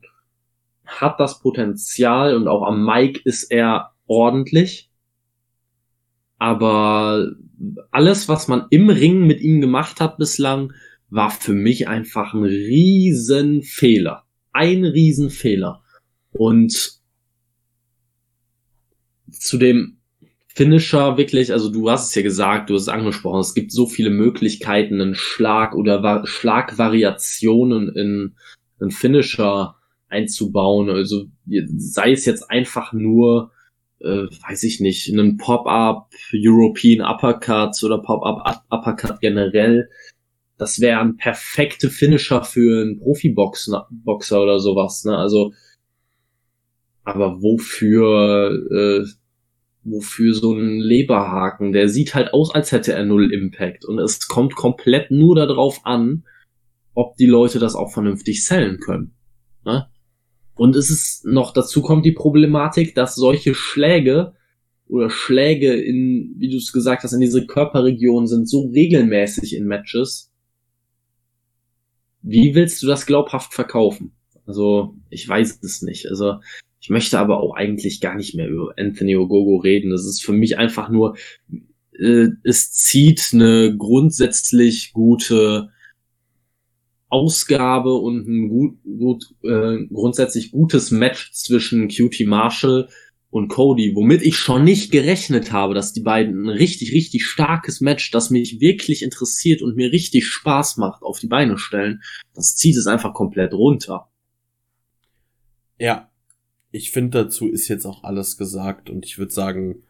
hat 0.85 1.19
das 1.19 1.39
Potenzial 1.39 2.35
und 2.35 2.47
auch 2.47 2.61
am 2.61 2.85
Mic 2.85 3.19
ist 3.25 3.45
er 3.45 3.89
ordentlich. 4.05 4.91
Aber 6.37 7.31
alles, 7.89 8.29
was 8.29 8.47
man 8.47 8.67
im 8.69 8.91
Ring 8.91 9.25
mit 9.25 9.41
ihm 9.41 9.59
gemacht 9.59 9.99
hat 9.99 10.19
bislang, 10.19 10.71
war 11.09 11.31
für 11.31 11.53
mich 11.53 11.87
einfach 11.87 12.35
ein 12.35 12.43
Riesenfehler. 12.43 14.23
Ein 14.53 14.85
Riesenfehler. 14.85 15.81
Und 16.31 16.99
zu 19.31 19.57
dem 19.57 19.94
Finisher 20.55 21.17
wirklich, 21.17 21.51
also 21.51 21.69
du 21.69 21.89
hast 21.89 22.09
es 22.09 22.15
ja 22.15 22.21
gesagt, 22.21 22.69
du 22.69 22.75
hast 22.75 22.83
es 22.83 22.87
angesprochen, 22.87 23.41
es 23.41 23.53
gibt 23.53 23.73
so 23.73 23.87
viele 23.87 24.09
Möglichkeiten, 24.09 25.01
einen 25.01 25.13
Schlag 25.13 25.75
oder 25.75 26.01
Va 26.01 26.25
Schlagvariationen 26.25 27.93
in 27.93 28.35
einen 28.79 28.91
Finisher 28.91 29.75
einzubauen. 30.07 30.89
Also 30.89 31.25
sei 31.75 32.13
es 32.13 32.23
jetzt 32.23 32.49
einfach 32.49 32.93
nur, 32.93 33.51
äh, 33.99 34.27
weiß 34.47 34.63
ich 34.63 34.79
nicht, 34.79 35.11
einen 35.11 35.35
Pop-up 35.35 36.11
European 36.33 37.05
Uppercut 37.05 37.83
oder 37.83 37.97
Pop-up 37.97 38.63
Uppercut 38.69 39.19
generell. 39.19 39.89
Das 40.57 40.79
wäre 40.79 41.01
ein 41.01 41.17
perfekte 41.17 41.89
Finisher 41.89 42.45
für 42.45 42.81
einen 42.81 42.97
Profiboxer 42.97 43.89
oder 44.41 44.61
sowas. 44.61 45.03
Ne? 45.03 45.17
Also, 45.17 45.51
aber 47.03 47.41
wofür 47.41 48.53
äh, 48.71 49.05
wofür 49.85 50.33
so 50.33 50.53
ein 50.53 50.79
Leberhaken, 50.79 51.71
der 51.71 51.87
sieht 51.87 52.15
halt 52.15 52.33
aus, 52.33 52.53
als 52.53 52.71
hätte 52.71 52.93
er 52.93 53.05
null 53.05 53.31
Impact. 53.31 53.85
Und 53.85 53.99
es 53.99 54.27
kommt 54.27 54.55
komplett 54.55 55.11
nur 55.11 55.35
darauf 55.35 55.85
an, 55.85 56.25
ob 56.93 57.15
die 57.17 57.27
Leute 57.27 57.59
das 57.59 57.75
auch 57.75 57.93
vernünftig 57.93 58.45
sellen 58.45 58.79
können. 58.79 59.13
Ne? 59.63 59.87
Und 60.55 60.75
es 60.75 60.89
ist 60.89 61.25
noch 61.25 61.53
dazu 61.53 61.81
kommt 61.81 62.05
die 62.05 62.13
Problematik, 62.13 62.95
dass 62.95 63.15
solche 63.15 63.53
Schläge 63.53 64.33
oder 64.87 65.09
Schläge 65.09 65.73
in, 65.73 66.35
wie 66.37 66.49
du 66.49 66.57
es 66.57 66.71
gesagt 66.71 67.03
hast, 67.03 67.13
in 67.13 67.19
diese 67.19 67.45
Körperregionen 67.45 68.27
sind 68.27 68.49
so 68.49 68.69
regelmäßig 68.69 69.55
in 69.55 69.65
Matches. 69.65 70.31
Wie 72.21 72.55
willst 72.55 72.81
du 72.81 72.87
das 72.87 73.05
glaubhaft 73.05 73.53
verkaufen? 73.53 74.15
Also, 74.47 74.95
ich 75.09 75.27
weiß 75.27 75.59
es 75.63 75.81
nicht. 75.81 76.07
Also, 76.07 76.35
ich 76.85 76.89
möchte 76.91 77.17
aber 77.17 77.39
auch 77.39 77.55
eigentlich 77.55 77.99
gar 77.99 78.13
nicht 78.13 78.35
mehr 78.35 78.47
über 78.47 78.75
Anthony 78.77 79.15
Ogogo 79.15 79.57
reden. 79.57 79.89
Das 79.89 80.05
ist 80.05 80.23
für 80.23 80.33
mich 80.33 80.59
einfach 80.59 80.87
nur, 80.87 81.17
äh, 81.97 82.27
es 82.43 82.73
zieht 82.73 83.31
eine 83.33 83.75
grundsätzlich 83.75 84.93
gute 84.93 85.71
Ausgabe 87.09 87.95
und 87.95 88.27
ein 88.27 88.49
gut, 88.49 88.77
gut 88.83 89.33
äh, 89.41 89.83
grundsätzlich 89.91 90.51
gutes 90.51 90.91
Match 90.91 91.31
zwischen 91.31 91.87
Cutie 91.87 92.27
Marshall 92.27 92.87
und 93.31 93.47
Cody, 93.47 93.95
womit 93.95 94.21
ich 94.21 94.37
schon 94.37 94.63
nicht 94.63 94.91
gerechnet 94.91 95.51
habe, 95.51 95.73
dass 95.73 95.91
die 95.91 96.01
beiden 96.01 96.43
ein 96.43 96.49
richtig, 96.49 96.93
richtig 96.93 97.25
starkes 97.25 97.81
Match, 97.81 98.11
das 98.11 98.29
mich 98.29 98.59
wirklich 98.59 99.01
interessiert 99.01 99.63
und 99.63 99.75
mir 99.75 99.91
richtig 99.91 100.27
Spaß 100.27 100.77
macht, 100.77 101.01
auf 101.01 101.19
die 101.19 101.29
Beine 101.29 101.57
stellen. 101.57 102.03
Das 102.35 102.55
zieht 102.55 102.77
es 102.77 102.85
einfach 102.85 103.15
komplett 103.15 103.55
runter. 103.55 104.07
Ja, 105.79 106.11
ich 106.75 106.91
finde, 106.91 107.23
dazu 107.23 107.47
ist 107.47 107.69
jetzt 107.69 107.85
auch 107.85 108.03
alles 108.03 108.37
gesagt 108.37 108.89
und 108.89 109.05
ich 109.05 109.17
würde 109.17 109.31
sagen, 109.31 109.83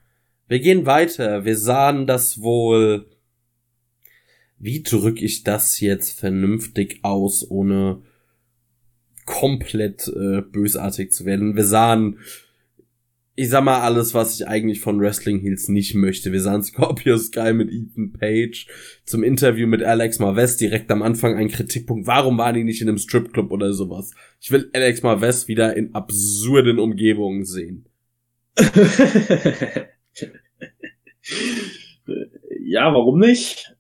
wir 0.48 0.60
gehen 0.60 0.86
weiter. 0.86 1.44
Wir 1.44 1.58
sahen 1.58 2.06
das 2.06 2.42
wohl. 2.42 3.08
Wie 4.60 4.84
drücke 4.84 5.26
ich 5.26 5.44
das 5.44 5.80
jetzt 5.80 6.20
vernünftig 6.20 7.00
aus, 7.02 7.50
ohne 7.50 8.04
komplett 9.26 10.08
äh, 10.08 10.42
bösartig 10.42 11.12
zu 11.12 11.26
werden? 11.26 11.56
Wir 11.56 11.66
sahen 11.66 12.20
ich 13.38 13.50
sag 13.50 13.66
mal 13.66 13.82
alles, 13.82 14.14
was 14.14 14.40
ich 14.40 14.48
eigentlich 14.48 14.80
von 14.80 15.00
Wrestling 15.00 15.40
Heels 15.40 15.68
nicht 15.68 15.94
möchte. 15.94 16.32
Wir 16.32 16.40
sahen 16.40 16.64
Scorpio 16.64 17.18
Sky 17.18 17.52
mit 17.52 17.70
Ethan 17.70 18.14
Page 18.14 18.68
zum 19.06 19.24
Interview 19.24 19.68
mit 19.68 19.84
Alex 19.84 20.20
Marvez 20.20 20.56
direkt 20.56 20.90
am 20.90 21.02
Anfang 21.02 21.36
ein 21.36 21.50
Kritikpunkt. 21.50 22.08
Warum 22.08 22.38
waren 22.38 22.56
die 22.56 22.64
nicht 22.64 22.82
in 22.82 22.88
einem 22.88 22.98
Stripclub 22.98 23.52
oder 23.52 23.74
sowas? 23.74 24.12
Ich 24.40 24.52
will 24.52 24.70
Alex 24.74 25.04
Marvez 25.04 25.50
wieder 25.50 25.76
in 25.76 25.94
absurden 25.94 26.80
Umgebungen 26.80 27.44
sehen. 27.44 27.90
ja, 32.62 32.94
warum 32.94 33.20
nicht? 33.20 33.76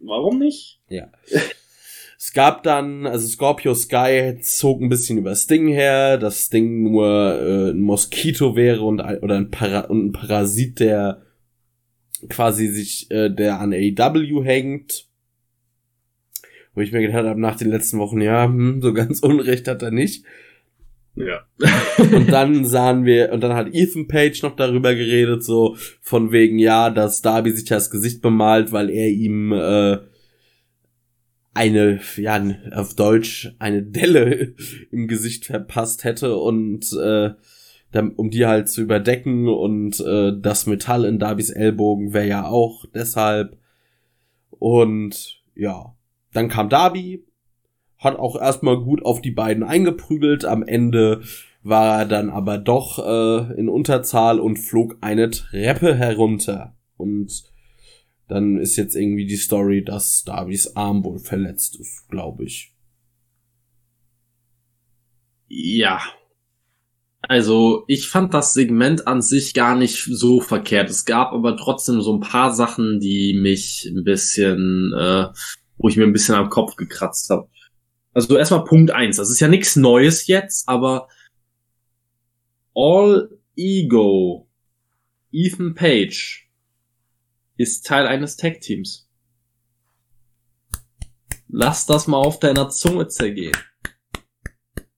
Warum 0.00 0.38
nicht? 0.38 0.80
Ja. 0.88 1.12
Es 2.26 2.32
gab 2.32 2.62
dann, 2.62 3.06
also 3.06 3.28
Scorpio 3.28 3.74
Sky 3.74 4.38
zog 4.40 4.80
ein 4.80 4.88
bisschen 4.88 5.18
über 5.18 5.36
Sting 5.36 5.68
her, 5.68 6.16
dass 6.16 6.46
Sting 6.46 6.82
nur 6.82 7.06
äh, 7.06 7.70
ein 7.72 7.80
Moskito 7.82 8.56
wäre 8.56 8.80
und 8.80 9.00
oder 9.00 9.36
ein, 9.36 9.50
Para 9.50 9.80
und 9.80 10.06
ein 10.06 10.12
Parasit, 10.12 10.80
der 10.80 11.20
quasi 12.30 12.68
sich, 12.68 13.10
äh, 13.10 13.28
der 13.28 13.60
an 13.60 13.74
AEW 13.74 14.42
hängt. 14.42 15.06
Wo 16.72 16.80
ich 16.80 16.92
mir 16.92 17.02
gedacht 17.02 17.26
habe, 17.26 17.38
nach 17.38 17.56
den 17.56 17.68
letzten 17.68 17.98
Wochen, 17.98 18.22
ja, 18.22 18.46
hm, 18.46 18.80
so 18.80 18.94
ganz 18.94 19.20
Unrecht 19.22 19.68
hat 19.68 19.82
er 19.82 19.90
nicht. 19.90 20.24
Ja. 21.16 21.44
und 21.98 22.32
dann 22.32 22.64
sahen 22.64 23.04
wir, 23.04 23.34
und 23.34 23.42
dann 23.42 23.52
hat 23.52 23.74
Ethan 23.74 24.08
Page 24.08 24.42
noch 24.42 24.56
darüber 24.56 24.94
geredet, 24.94 25.44
so 25.44 25.76
von 26.00 26.32
wegen, 26.32 26.58
ja, 26.58 26.88
dass 26.88 27.20
Darby 27.20 27.50
sich 27.50 27.66
das 27.66 27.90
Gesicht 27.90 28.22
bemalt, 28.22 28.72
weil 28.72 28.88
er 28.88 29.10
ihm 29.10 29.52
äh, 29.52 29.98
eine, 31.54 32.00
ja, 32.16 32.42
auf 32.72 32.94
Deutsch 32.94 33.54
eine 33.58 33.82
Delle 33.82 34.54
im 34.90 35.08
Gesicht 35.08 35.46
verpasst 35.46 36.04
hätte 36.04 36.36
und 36.36 36.92
äh, 36.92 37.30
um 38.16 38.30
die 38.30 38.44
halt 38.44 38.68
zu 38.68 38.82
überdecken 38.82 39.48
und 39.48 40.00
äh, 40.00 40.32
das 40.36 40.66
Metall 40.66 41.04
in 41.04 41.20
Darbys 41.20 41.50
Ellbogen 41.50 42.12
wäre 42.12 42.26
ja 42.26 42.46
auch 42.48 42.84
deshalb 42.92 43.56
und 44.50 45.42
ja, 45.54 45.94
dann 46.32 46.48
kam 46.48 46.68
Darby, 46.68 47.24
hat 47.98 48.18
auch 48.18 48.40
erstmal 48.40 48.78
gut 48.78 49.04
auf 49.04 49.20
die 49.20 49.30
beiden 49.30 49.62
eingeprügelt. 49.62 50.44
Am 50.44 50.62
Ende 50.62 51.22
war 51.62 52.00
er 52.00 52.06
dann 52.06 52.30
aber 52.30 52.58
doch 52.58 52.98
äh, 52.98 53.58
in 53.58 53.68
Unterzahl 53.68 54.40
und 54.40 54.58
flog 54.58 54.98
eine 55.00 55.30
Treppe 55.30 55.94
herunter. 55.94 56.76
Und 56.96 57.44
dann 58.28 58.58
ist 58.58 58.76
jetzt 58.76 58.96
irgendwie 58.96 59.26
die 59.26 59.36
Story, 59.36 59.84
dass 59.84 60.24
Darbys 60.24 60.76
Arm 60.76 61.04
wohl 61.04 61.18
verletzt 61.18 61.76
ist, 61.78 62.08
glaube 62.08 62.44
ich. 62.44 62.74
Ja. 65.48 66.00
Also, 67.22 67.84
ich 67.86 68.08
fand 68.08 68.34
das 68.34 68.52
Segment 68.52 69.06
an 69.06 69.22
sich 69.22 69.54
gar 69.54 69.76
nicht 69.76 70.04
so 70.10 70.40
verkehrt. 70.40 70.90
Es 70.90 71.04
gab 71.04 71.32
aber 71.32 71.56
trotzdem 71.56 72.02
so 72.02 72.14
ein 72.14 72.20
paar 72.20 72.52
Sachen, 72.52 73.00
die 73.00 73.34
mich 73.34 73.86
ein 73.86 74.04
bisschen, 74.04 74.92
äh, 74.98 75.28
wo 75.78 75.88
ich 75.88 75.96
mir 75.96 76.04
ein 76.04 76.12
bisschen 76.12 76.34
am 76.34 76.50
Kopf 76.50 76.76
gekratzt 76.76 77.30
habe. 77.30 77.48
Also 78.12 78.36
erstmal 78.36 78.64
Punkt 78.64 78.90
eins. 78.90 79.16
Das 79.16 79.30
ist 79.30 79.40
ja 79.40 79.48
nichts 79.48 79.74
Neues 79.76 80.26
jetzt, 80.26 80.68
aber 80.68 81.08
All 82.74 83.30
Ego, 83.56 84.48
Ethan 85.32 85.74
Page, 85.74 86.43
ist 87.56 87.86
Teil 87.86 88.06
eines 88.06 88.36
Tag-Teams. 88.36 89.08
Lass 91.48 91.86
das 91.86 92.06
mal 92.06 92.18
auf 92.18 92.40
deiner 92.40 92.68
Zunge 92.70 93.06
zergehen. 93.08 93.56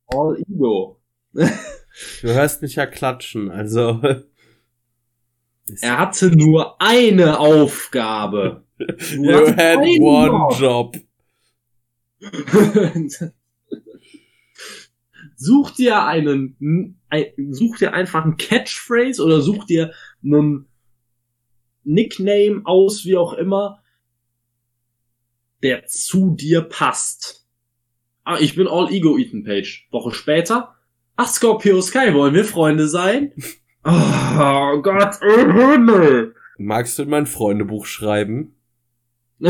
All 0.06 0.38
Ego. 0.38 1.00
du 1.32 1.48
hörst 2.22 2.62
mich 2.62 2.76
ja 2.76 2.86
klatschen, 2.86 3.50
also. 3.50 4.00
er 5.80 5.98
hatte 5.98 6.30
nur 6.30 6.80
eine 6.80 7.38
Aufgabe. 7.38 8.64
you 8.78 9.48
had 9.54 9.78
one 10.00 10.56
job. 10.58 10.96
such 15.36 15.72
dir 15.72 16.04
einen, 16.04 16.96
ein, 17.10 17.26
such 17.50 17.78
dir 17.78 17.92
einfach 17.92 18.24
einen 18.24 18.38
Catchphrase 18.38 19.22
oder 19.22 19.42
such 19.42 19.66
dir 19.66 19.92
einen 20.24 20.66
Nickname 21.86 22.62
aus, 22.64 23.04
wie 23.04 23.16
auch 23.16 23.32
immer, 23.32 23.82
der 25.62 25.86
zu 25.86 26.34
dir 26.34 26.62
passt. 26.62 27.46
Ah, 28.24 28.38
ich 28.40 28.56
bin 28.56 28.68
All 28.68 28.92
Ego 28.92 29.16
Ethan 29.16 29.44
Page. 29.44 29.86
Woche 29.90 30.12
später. 30.12 30.74
Ach, 31.16 31.28
Scorpio 31.28 31.80
Sky, 31.80 32.12
wollen 32.12 32.34
wir 32.34 32.44
Freunde 32.44 32.88
sein? 32.88 33.32
Oh 33.88 34.82
Gott, 34.82 35.20
oh 35.22 35.36
Himmel. 35.36 36.34
Magst 36.58 36.98
du 36.98 37.04
in 37.04 37.08
mein 37.08 37.26
Freundebuch 37.26 37.86
schreiben? 37.86 38.56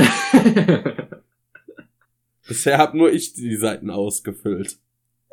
Bisher 2.47 2.77
hab 2.77 2.93
nur 2.93 3.11
ich 3.11 3.33
die 3.33 3.57
Seiten 3.57 3.89
ausgefüllt. 3.89 4.79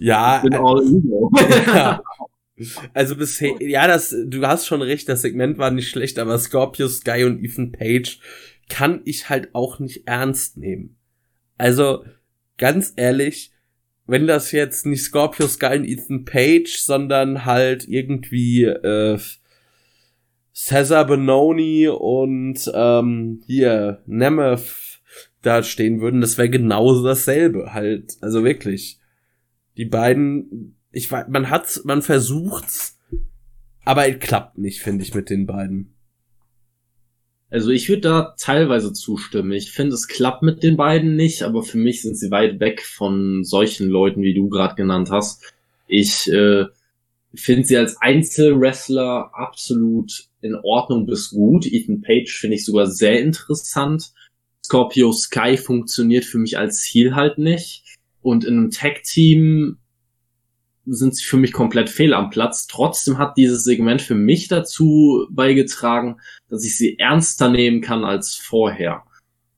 ja. 0.00 0.36
Ich 0.36 0.42
bin 0.48 0.54
all 0.54 0.80
ego. 0.84 1.32
ja. 1.66 2.00
Also 2.94 3.16
bisher, 3.16 3.54
ja, 3.60 3.86
das, 3.86 4.14
du 4.26 4.46
hast 4.46 4.66
schon 4.66 4.80
recht, 4.80 5.08
das 5.08 5.22
Segment 5.22 5.58
war 5.58 5.70
nicht 5.70 5.90
schlecht, 5.90 6.18
aber 6.18 6.38
Scorpio 6.38 6.88
Sky 6.88 7.24
und 7.24 7.44
Ethan 7.44 7.72
Page 7.72 8.18
kann 8.68 9.02
ich 9.04 9.28
halt 9.28 9.54
auch 9.54 9.78
nicht 9.78 10.06
ernst 10.06 10.56
nehmen. 10.56 10.96
Also, 11.58 12.04
ganz 12.56 12.92
ehrlich, 12.96 13.52
wenn 14.06 14.26
das 14.26 14.52
jetzt 14.52 14.86
nicht 14.86 15.02
Scorpio 15.02 15.46
Sky 15.48 15.76
und 15.78 15.84
Ethan 15.84 16.24
Page, 16.24 16.78
sondern 16.78 17.44
halt 17.44 17.86
irgendwie 17.88 18.64
äh, 18.64 19.18
Cesar 20.54 21.06
Benoni 21.06 21.88
und 21.88 22.70
ähm, 22.72 23.42
hier 23.46 24.02
Nemeth 24.06 25.00
da 25.42 25.62
stehen 25.62 26.00
würden, 26.00 26.20
das 26.20 26.38
wäre 26.38 26.48
genauso 26.48 27.04
dasselbe 27.04 27.74
halt. 27.74 28.16
Also 28.20 28.44
wirklich. 28.44 28.98
Die 29.76 29.84
beiden, 29.84 30.76
ich 30.96 31.12
weiß, 31.12 31.26
man 31.28 31.50
hat's, 31.50 31.84
man 31.84 32.00
versucht's, 32.00 32.98
aber 33.84 34.08
es 34.08 34.18
klappt 34.18 34.56
nicht, 34.56 34.80
finde 34.80 35.04
ich, 35.04 35.14
mit 35.14 35.28
den 35.28 35.44
beiden. 35.44 35.94
Also 37.50 37.70
ich 37.70 37.90
würde 37.90 38.00
da 38.00 38.34
teilweise 38.38 38.94
zustimmen. 38.94 39.52
Ich 39.52 39.72
finde, 39.72 39.94
es 39.94 40.08
klappt 40.08 40.42
mit 40.42 40.62
den 40.62 40.78
beiden 40.78 41.14
nicht, 41.14 41.42
aber 41.42 41.62
für 41.62 41.76
mich 41.76 42.00
sind 42.00 42.16
sie 42.16 42.30
weit 42.30 42.60
weg 42.60 42.80
von 42.80 43.44
solchen 43.44 43.88
Leuten, 43.88 44.22
wie 44.22 44.32
du 44.32 44.48
gerade 44.48 44.74
genannt 44.74 45.10
hast. 45.10 45.42
Ich 45.86 46.32
äh, 46.32 46.64
finde 47.34 47.66
sie 47.66 47.76
als 47.76 48.00
Einzelwrestler 48.00 49.32
absolut 49.34 50.30
in 50.40 50.54
Ordnung 50.54 51.04
bis 51.04 51.28
gut. 51.28 51.66
Ethan 51.66 52.00
Page 52.00 52.32
finde 52.40 52.56
ich 52.56 52.64
sogar 52.64 52.86
sehr 52.86 53.20
interessant. 53.20 54.12
Scorpio 54.64 55.12
Sky 55.12 55.58
funktioniert 55.58 56.24
für 56.24 56.38
mich 56.38 56.56
als 56.56 56.82
Heal 56.82 57.14
halt 57.14 57.36
nicht. 57.36 57.84
Und 58.22 58.44
in 58.44 58.56
einem 58.56 58.70
Tag-Team 58.70 59.76
sind 60.86 61.16
sie 61.16 61.24
für 61.24 61.36
mich 61.36 61.52
komplett 61.52 61.90
fehl 61.90 62.14
am 62.14 62.30
Platz. 62.30 62.66
Trotzdem 62.66 63.18
hat 63.18 63.36
dieses 63.36 63.64
Segment 63.64 64.00
für 64.00 64.14
mich 64.14 64.48
dazu 64.48 65.26
beigetragen, 65.30 66.20
dass 66.48 66.64
ich 66.64 66.76
sie 66.76 66.98
ernster 66.98 67.50
nehmen 67.50 67.80
kann 67.80 68.04
als 68.04 68.34
vorher. 68.34 69.04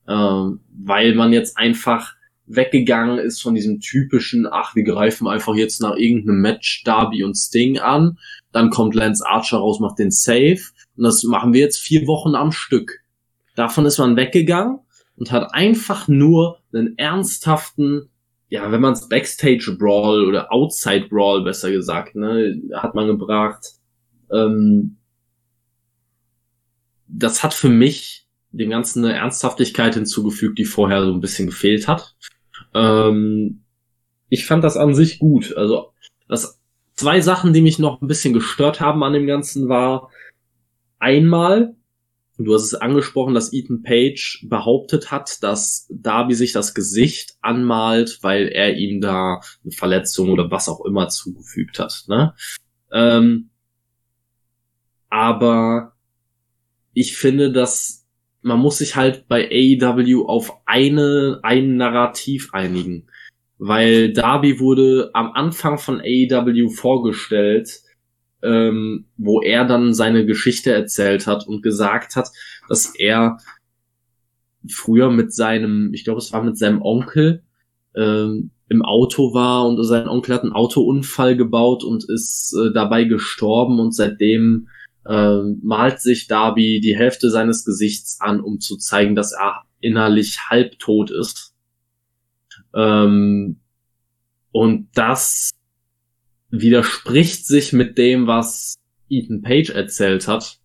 Ähm, 0.07 0.61
weil 0.71 1.13
man 1.13 1.31
jetzt 1.31 1.57
einfach 1.57 2.15
weggegangen 2.47 3.19
ist 3.19 3.41
von 3.41 3.53
diesem 3.53 3.79
typischen, 3.79 4.47
ach, 4.51 4.75
wir 4.75 4.83
greifen 4.83 5.27
einfach 5.27 5.55
jetzt 5.55 5.81
nach 5.81 5.95
irgendeinem 5.95 6.41
Match 6.41 6.83
Darby 6.83 7.23
und 7.23 7.35
Sting 7.35 7.77
an. 7.77 8.17
Dann 8.51 8.71
kommt 8.71 8.95
Lance 8.95 9.23
Archer 9.25 9.59
raus, 9.59 9.79
macht 9.79 9.99
den 9.99 10.11
Save. 10.11 10.59
Und 10.97 11.03
das 11.03 11.23
machen 11.23 11.53
wir 11.53 11.61
jetzt 11.61 11.79
vier 11.79 12.07
Wochen 12.07 12.33
am 12.33 12.51
Stück. 12.51 13.01
Davon 13.55 13.85
ist 13.85 13.99
man 13.99 14.15
weggegangen 14.15 14.79
und 15.15 15.31
hat 15.31 15.53
einfach 15.53 16.07
nur 16.07 16.59
einen 16.73 16.97
ernsthaften, 16.97 18.09
ja, 18.49 18.71
wenn 18.71 18.81
man 18.81 18.93
es 18.93 19.07
Backstage 19.07 19.75
Brawl 19.77 20.25
oder 20.25 20.51
Outside 20.51 21.07
Brawl 21.07 21.43
besser 21.43 21.71
gesagt, 21.71 22.15
ne, 22.15 22.59
hat 22.73 22.95
man 22.95 23.07
gebracht. 23.07 23.65
Ähm, 24.31 24.97
das 27.07 27.43
hat 27.43 27.53
für 27.53 27.69
mich 27.69 28.27
dem 28.51 28.71
Ganzen 28.71 29.05
eine 29.05 29.13
Ernsthaftigkeit 29.13 29.93
hinzugefügt, 29.93 30.57
die 30.57 30.65
vorher 30.65 31.03
so 31.05 31.13
ein 31.13 31.21
bisschen 31.21 31.47
gefehlt 31.47 31.87
hat. 31.87 32.15
Ähm, 32.73 33.63
ich 34.29 34.45
fand 34.45 34.63
das 34.63 34.77
an 34.77 34.95
sich 34.95 35.19
gut. 35.19 35.55
Also, 35.55 35.93
das 36.27 36.59
zwei 36.95 37.21
Sachen, 37.21 37.53
die 37.53 37.61
mich 37.61 37.79
noch 37.79 38.01
ein 38.01 38.07
bisschen 38.07 38.33
gestört 38.33 38.79
haben 38.81 39.03
an 39.03 39.13
dem 39.13 39.27
Ganzen 39.27 39.69
war 39.69 40.09
einmal, 40.99 41.75
Du 42.41 42.53
hast 42.53 42.63
es 42.63 42.73
angesprochen, 42.73 43.33
dass 43.33 43.51
Ethan 43.51 43.83
Page 43.83 44.45
behauptet 44.47 45.11
hat, 45.11 45.43
dass 45.43 45.87
Darby 45.89 46.33
sich 46.33 46.53
das 46.53 46.73
Gesicht 46.73 47.35
anmalt, 47.41 48.19
weil 48.21 48.47
er 48.47 48.77
ihm 48.77 49.01
da 49.01 49.41
eine 49.63 49.73
Verletzung 49.73 50.29
oder 50.29 50.49
was 50.49 50.69
auch 50.69 50.85
immer 50.85 51.09
zugefügt 51.09 51.79
hat. 51.79 52.05
Ne? 52.07 52.33
Ähm, 52.93 53.49
aber 55.09 55.93
ich 56.93 57.17
finde, 57.17 57.51
dass 57.51 58.07
man 58.41 58.59
muss 58.59 58.77
sich 58.77 58.95
halt 58.95 59.27
bei 59.27 59.49
AEW 59.51 60.25
auf 60.25 60.61
eine, 60.65 61.41
ein 61.43 61.75
Narrativ 61.75 62.53
einigen. 62.53 63.07
Weil 63.57 64.13
Darby 64.13 64.61
wurde 64.61 65.09
am 65.13 65.33
Anfang 65.33 65.77
von 65.77 65.99
AEW 65.99 66.69
vorgestellt 66.69 67.81
ähm, 68.43 69.05
wo 69.17 69.41
er 69.41 69.65
dann 69.65 69.93
seine 69.93 70.25
Geschichte 70.25 70.71
erzählt 70.71 71.27
hat 71.27 71.47
und 71.47 71.61
gesagt 71.61 72.15
hat, 72.15 72.29
dass 72.67 72.93
er 72.95 73.37
früher 74.67 75.11
mit 75.11 75.33
seinem, 75.33 75.93
ich 75.93 76.03
glaube, 76.03 76.19
es 76.19 76.31
war 76.31 76.43
mit 76.43 76.57
seinem 76.57 76.81
Onkel, 76.81 77.43
ähm, 77.95 78.51
im 78.69 78.83
Auto 78.83 79.33
war 79.33 79.67
und 79.67 79.83
sein 79.83 80.07
Onkel 80.07 80.35
hat 80.35 80.43
einen 80.43 80.53
Autounfall 80.53 81.35
gebaut 81.35 81.83
und 81.83 82.05
ist 82.07 82.53
äh, 82.53 82.71
dabei 82.71 83.03
gestorben 83.05 83.79
und 83.79 83.95
seitdem 83.95 84.67
äh, 85.07 85.39
malt 85.63 85.99
sich 85.99 86.27
Darby 86.27 86.79
die 86.79 86.95
Hälfte 86.95 87.31
seines 87.31 87.65
Gesichts 87.65 88.21
an, 88.21 88.41
um 88.41 88.59
zu 88.59 88.77
zeigen, 88.77 89.15
dass 89.15 89.33
er 89.33 89.63
innerlich 89.79 90.49
halbtot 90.49 91.09
ist. 91.09 91.55
Ähm, 92.75 93.59
und 94.51 94.89
das 94.93 95.51
widerspricht 96.51 97.45
sich 97.45 97.73
mit 97.73 97.97
dem, 97.97 98.27
was 98.27 98.75
Ethan 99.09 99.41
Page 99.41 99.69
erzählt 99.69 100.27
hat, 100.27 100.59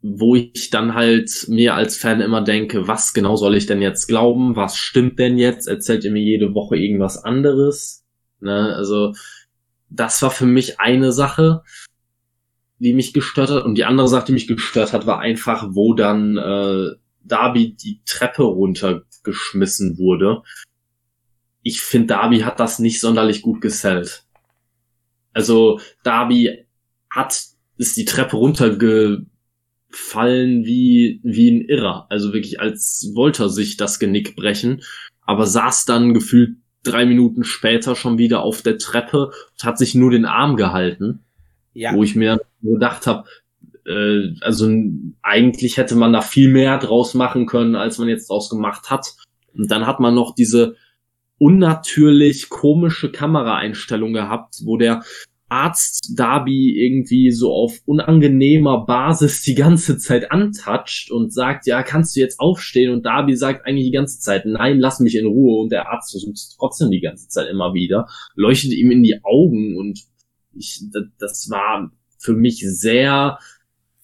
wo 0.00 0.36
ich 0.36 0.70
dann 0.70 0.94
halt 0.94 1.46
mir 1.48 1.74
als 1.74 1.96
Fan 1.96 2.20
immer 2.20 2.42
denke, 2.42 2.86
was 2.86 3.14
genau 3.14 3.36
soll 3.36 3.56
ich 3.56 3.66
denn 3.66 3.82
jetzt 3.82 4.06
glauben? 4.06 4.54
Was 4.54 4.76
stimmt 4.76 5.18
denn 5.18 5.38
jetzt? 5.38 5.66
Erzählt 5.66 6.04
ihr 6.04 6.12
mir 6.12 6.22
jede 6.22 6.54
Woche 6.54 6.76
irgendwas 6.76 7.22
anderes? 7.24 8.04
Ne? 8.40 8.74
Also, 8.76 9.14
das 9.90 10.22
war 10.22 10.30
für 10.30 10.46
mich 10.46 10.78
eine 10.78 11.12
Sache, 11.12 11.62
die 12.78 12.94
mich 12.94 13.12
gestört 13.12 13.50
hat. 13.50 13.64
Und 13.64 13.76
die 13.76 13.84
andere 13.84 14.08
Sache, 14.08 14.26
die 14.26 14.32
mich 14.32 14.46
gestört 14.46 14.92
hat, 14.92 15.06
war 15.06 15.18
einfach, 15.18 15.68
wo 15.70 15.94
dann 15.94 16.36
äh, 16.36 16.90
Darby 17.24 17.74
die 17.74 18.00
Treppe 18.06 18.44
runtergeschmissen 18.44 19.98
wurde 19.98 20.42
ich 21.62 21.80
finde, 21.80 22.08
Darby 22.08 22.40
hat 22.40 22.60
das 22.60 22.78
nicht 22.78 23.00
sonderlich 23.00 23.42
gut 23.42 23.60
gesellt. 23.60 24.24
Also 25.32 25.80
Darby 26.02 26.66
hat 27.10 27.42
ist 27.76 27.96
die 27.96 28.04
Treppe 28.04 28.36
runterge 28.36 29.24
fallen 29.90 30.64
wie, 30.64 31.20
wie 31.22 31.50
ein 31.50 31.60
Irrer. 31.62 32.06
Also 32.10 32.32
wirklich, 32.32 32.60
als 32.60 33.10
wollte 33.14 33.44
er 33.44 33.48
sich 33.48 33.76
das 33.76 33.98
Genick 33.98 34.36
brechen, 34.36 34.82
aber 35.22 35.46
saß 35.46 35.86
dann 35.86 36.12
gefühlt 36.12 36.56
drei 36.82 37.06
Minuten 37.06 37.44
später 37.44 37.96
schon 37.96 38.18
wieder 38.18 38.42
auf 38.42 38.62
der 38.62 38.78
Treppe 38.78 39.26
und 39.28 39.64
hat 39.64 39.78
sich 39.78 39.94
nur 39.94 40.10
den 40.10 40.26
Arm 40.26 40.56
gehalten. 40.56 41.20
Ja. 41.72 41.94
Wo 41.94 42.02
ich 42.02 42.16
mir 42.16 42.40
gedacht 42.60 43.06
habe, 43.06 43.28
äh, 43.86 44.34
also 44.40 44.68
eigentlich 45.22 45.76
hätte 45.76 45.94
man 45.94 46.12
da 46.12 46.20
viel 46.20 46.50
mehr 46.50 46.78
draus 46.78 47.14
machen 47.14 47.46
können, 47.46 47.76
als 47.76 47.98
man 47.98 48.08
jetzt 48.08 48.28
draus 48.28 48.50
gemacht 48.50 48.90
hat. 48.90 49.14
Und 49.54 49.70
dann 49.70 49.86
hat 49.86 50.00
man 50.00 50.14
noch 50.14 50.34
diese 50.34 50.76
unnatürlich 51.38 52.48
komische 52.48 53.10
Kameraeinstellung 53.10 54.12
gehabt, 54.12 54.60
wo 54.64 54.76
der 54.76 55.02
Arzt 55.50 56.12
Darby 56.14 56.78
irgendwie 56.78 57.30
so 57.30 57.52
auf 57.52 57.78
unangenehmer 57.86 58.84
Basis 58.84 59.42
die 59.42 59.54
ganze 59.54 59.96
Zeit 59.96 60.30
antatscht 60.30 61.10
und 61.10 61.32
sagt, 61.32 61.66
ja, 61.66 61.82
kannst 61.82 62.14
du 62.14 62.20
jetzt 62.20 62.38
aufstehen? 62.38 62.92
Und 62.92 63.06
Darby 63.06 63.34
sagt 63.34 63.66
eigentlich 63.66 63.86
die 63.86 63.92
ganze 63.92 64.20
Zeit, 64.20 64.44
nein, 64.44 64.78
lass 64.78 65.00
mich 65.00 65.16
in 65.16 65.26
Ruhe. 65.26 65.62
Und 65.62 65.72
der 65.72 65.90
Arzt 65.90 66.10
versucht 66.10 66.34
es 66.34 66.56
trotzdem 66.58 66.90
die 66.90 67.00
ganze 67.00 67.28
Zeit 67.28 67.48
immer 67.48 67.72
wieder, 67.72 68.06
leuchtet 68.34 68.72
ihm 68.72 68.90
in 68.90 69.02
die 69.02 69.20
Augen 69.24 69.76
und 69.76 70.00
ich, 70.54 70.82
das 71.18 71.48
war 71.50 71.90
für 72.18 72.34
mich 72.34 72.62
sehr, 72.66 73.38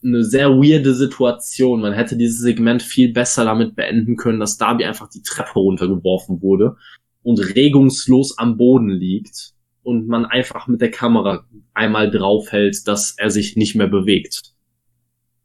eine 0.03 0.23
sehr 0.23 0.51
weirde 0.51 0.95
Situation. 0.95 1.81
Man 1.81 1.93
hätte 1.93 2.17
dieses 2.17 2.39
Segment 2.39 2.83
viel 2.83 3.13
besser 3.13 3.45
damit 3.45 3.75
beenden 3.75 4.17
können, 4.17 4.41
dass 4.41 4.57
Darby 4.57 4.85
einfach 4.85 5.11
die 5.11 5.23
Treppe 5.23 5.59
runtergeworfen 5.59 6.41
wurde 6.41 6.77
und 7.25 7.41
regungslos 7.57 8.39
am 8.39 8.57
Boden 8.57 8.91
liegt 8.91 9.55
und 9.83 10.07
man 10.07 10.25
einfach 10.25 10.69
mit 10.69 10.81
der 10.81 10.93
Kamera 10.93 11.45
einmal 11.73 12.11
draufhält, 12.11 12.87
dass 12.87 13.17
er 13.19 13.31
sich 13.31 13.57
nicht 13.57 13.75
mehr 13.75 13.89
bewegt. 13.89 14.55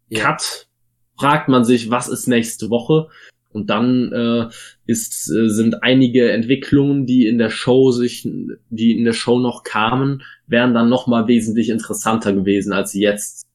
Ja. 0.09 0.33
Cut. 0.33 0.67
Fragt 1.17 1.49
man 1.49 1.65
sich, 1.65 1.89
was 1.89 2.07
ist 2.07 2.27
nächste 2.27 2.69
Woche? 2.69 3.09
Und 3.51 3.69
dann 3.69 4.11
äh, 4.13 4.49
ist, 4.85 5.29
äh, 5.29 5.49
sind 5.49 5.83
einige 5.83 6.31
Entwicklungen, 6.31 7.05
die 7.05 7.27
in 7.27 7.37
der 7.37 7.49
Show 7.49 7.91
sich, 7.91 8.27
die 8.69 8.97
in 8.97 9.05
der 9.05 9.13
Show 9.13 9.39
noch 9.39 9.63
kamen, 9.63 10.21
wären 10.47 10.73
dann 10.73 10.89
noch 10.89 11.07
mal 11.07 11.27
wesentlich 11.27 11.69
interessanter 11.69 12.31
gewesen 12.31 12.73
als 12.73 12.93
jetzt. 12.93 13.45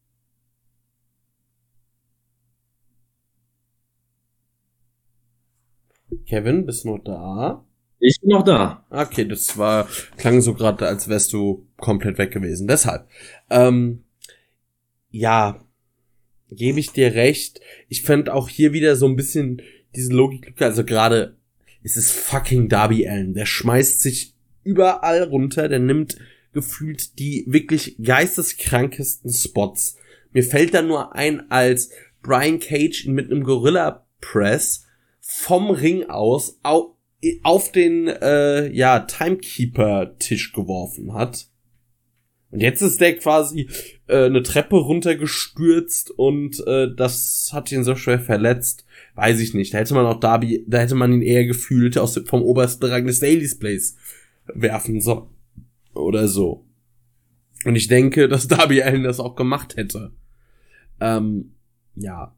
Kevin, 6.27 6.67
bist 6.67 6.85
du 6.85 6.97
noch 6.97 7.05
da? 7.05 7.65
Ich 8.07 8.21
bin 8.21 8.29
noch 8.29 8.43
da. 8.43 8.85
Okay, 8.91 9.25
das 9.25 9.57
war, 9.57 9.89
klang 10.19 10.43
so 10.43 10.53
gerade, 10.53 10.87
als 10.87 11.09
wärst 11.09 11.33
du 11.33 11.67
komplett 11.79 12.19
weg 12.19 12.33
gewesen. 12.33 12.69
Deshalb. 12.69 13.09
Ähm, 13.49 14.05
ja, 15.11 15.65
gebe 16.51 16.81
ich 16.81 16.91
dir 16.91 17.15
recht. 17.15 17.63
Ich 17.89 18.03
fände 18.03 18.35
auch 18.35 18.51
hier 18.51 18.75
wieder 18.75 18.97
so 18.97 19.07
ein 19.07 19.17
bisschen 19.17 19.63
diese 19.97 20.13
Logik, 20.13 20.61
also 20.61 20.85
gerade, 20.85 21.39
es 21.83 21.97
ist 21.97 22.13
fucking 22.13 22.69
Darby 22.69 23.09
Allen. 23.09 23.33
Der 23.33 23.47
schmeißt 23.47 24.03
sich 24.03 24.35
überall 24.65 25.23
runter, 25.23 25.71
der 25.71 25.79
nimmt 25.79 26.19
gefühlt 26.53 27.19
die 27.19 27.45
wirklich 27.47 27.97
geisteskrankesten 28.03 29.33
Spots. 29.33 29.97
Mir 30.33 30.45
fällt 30.45 30.75
da 30.75 30.83
nur 30.83 31.15
ein, 31.15 31.51
als 31.51 31.89
Brian 32.23 32.59
Cage 32.59 33.07
mit 33.07 33.31
einem 33.31 33.45
Gorilla 33.45 34.05
Press 34.21 34.85
vom 35.21 35.71
Ring 35.71 36.11
aus 36.11 36.59
au 36.63 36.94
auf 37.43 37.73
den 37.73 38.09
äh, 38.09 38.71
ja 38.73 39.01
Timekeeper-Tisch 39.01 40.53
geworfen 40.53 41.15
hat. 41.15 41.49
Und 42.51 42.61
jetzt 42.61 42.83
ist 42.83 43.01
der 43.01 43.17
quasi 43.17 43.69
äh, 44.07 44.27
eine 44.27 44.43
Treppe 44.43 44.77
runtergestürzt 44.77 46.13
und 46.13 46.65
äh, 46.67 46.89
das 46.95 47.51
hat 47.53 47.73
ihn 47.73 47.83
so 47.83 47.97
schwer 47.97 48.21
verletzt. 48.21 48.85
Weiß 49.17 49.41
ich 49.41 49.55
nicht. 49.55 49.75
Da 49.75 49.79
hätte 49.79 49.95
man 49.95 50.07
auch 50.07 50.21
Darby, 50.21 50.65
da 50.69 50.79
hätte 50.79 50.95
man 50.95 51.13
ihn 51.13 51.23
eher 51.23 51.47
gefühlt 51.47 51.99
aus 51.99 52.21
vom 52.27 52.43
obersten 52.43 52.85
Rang 52.87 53.07
des 53.07 53.19
Daily's 53.19 53.59
Place 53.59 53.97
werfen 54.47 55.01
sollen. 55.01 55.29
Oder 55.95 56.29
so. 56.29 56.65
Und 57.65 57.75
ich 57.75 57.89
denke, 57.89 58.29
dass 58.29 58.47
Darby 58.47 58.83
Allen 58.83 59.03
das 59.03 59.19
auch 59.19 59.35
gemacht 59.35 59.77
hätte. 59.77 60.13
Ähm, 61.01 61.55
ja 61.97 62.37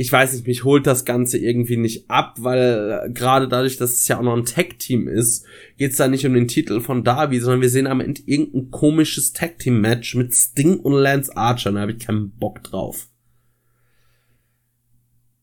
ich 0.00 0.12
weiß 0.12 0.32
nicht, 0.32 0.46
mich 0.46 0.62
holt 0.62 0.86
das 0.86 1.04
Ganze 1.04 1.38
irgendwie 1.38 1.76
nicht 1.76 2.08
ab, 2.08 2.36
weil 2.38 3.02
äh, 3.06 3.10
gerade 3.10 3.48
dadurch, 3.48 3.78
dass 3.78 3.94
es 3.94 4.06
ja 4.06 4.18
auch 4.18 4.22
noch 4.22 4.36
ein 4.36 4.44
Tag-Team 4.44 5.08
ist, 5.08 5.44
geht's 5.76 5.96
da 5.96 6.06
nicht 6.06 6.24
um 6.24 6.34
den 6.34 6.46
Titel 6.46 6.80
von 6.80 7.02
Darby, 7.02 7.40
sondern 7.40 7.62
wir 7.62 7.68
sehen 7.68 7.88
am 7.88 8.00
Ende 8.00 8.22
irgendein 8.24 8.70
komisches 8.70 9.32
Tag-Team-Match 9.32 10.14
mit 10.14 10.32
Sting 10.32 10.78
und 10.78 10.92
Lance 10.92 11.36
Archer. 11.36 11.72
Da 11.72 11.80
habe 11.80 11.92
ich 11.92 11.98
keinen 11.98 12.30
Bock 12.30 12.62
drauf. 12.62 13.08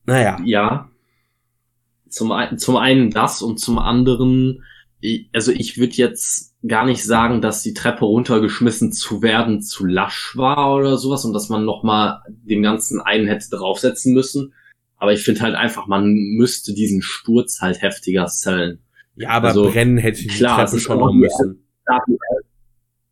Naja. 0.06 0.40
Ja. 0.46 0.90
Zum, 2.08 2.32
ein, 2.32 2.58
zum 2.58 2.78
einen 2.78 3.10
das 3.10 3.42
und 3.42 3.60
zum 3.60 3.78
anderen, 3.78 4.64
also 5.34 5.52
ich 5.52 5.78
würde 5.78 5.94
jetzt 5.94 6.56
gar 6.68 6.86
nicht 6.86 7.04
sagen, 7.04 7.42
dass 7.42 7.62
die 7.62 7.74
Treppe 7.74 8.06
runtergeschmissen 8.06 8.92
zu 8.92 9.22
werden 9.22 9.62
zu 9.62 9.86
lasch 9.86 10.36
war 10.36 10.76
oder 10.76 10.98
sowas 10.98 11.26
und 11.26 11.34
dass 11.34 11.50
man 11.50 11.66
nochmal 11.66 12.22
den 12.30 12.64
ganzen 12.64 13.02
einen 13.02 13.28
hätte 13.28 13.50
draufsetzen 13.50 14.14
müssen. 14.14 14.54
Aber 14.98 15.14
ich 15.14 15.24
finde 15.24 15.42
halt 15.42 15.56
einfach, 15.56 15.88
man 15.88 16.14
müsste 16.14 16.74
diesen 16.74 17.02
Sturz 17.02 17.62
halt 17.62 17.82
heftiger 17.82 18.28
zählen. 18.28 18.80
Ja, 19.16 19.30
aber 19.30 19.50
also, 19.50 19.70
brennen 19.70 19.98
hätte 19.98 20.22
die 20.22 20.28
klar, 20.28 20.66
Treppe 20.66 20.80
schon 20.80 21.00
noch 21.00 21.14
müssen. 21.14 21.68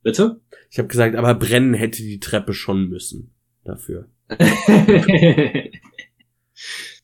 Bitte? 0.02 0.42
Ich 0.70 0.80
habe 0.80 0.88
gesagt, 0.88 1.16
aber 1.16 1.36
brennen 1.36 1.74
hätte 1.74 2.02
die 2.02 2.20
Treppe 2.20 2.54
schon 2.54 2.90
müssen 2.90 3.34
dafür. 3.64 4.10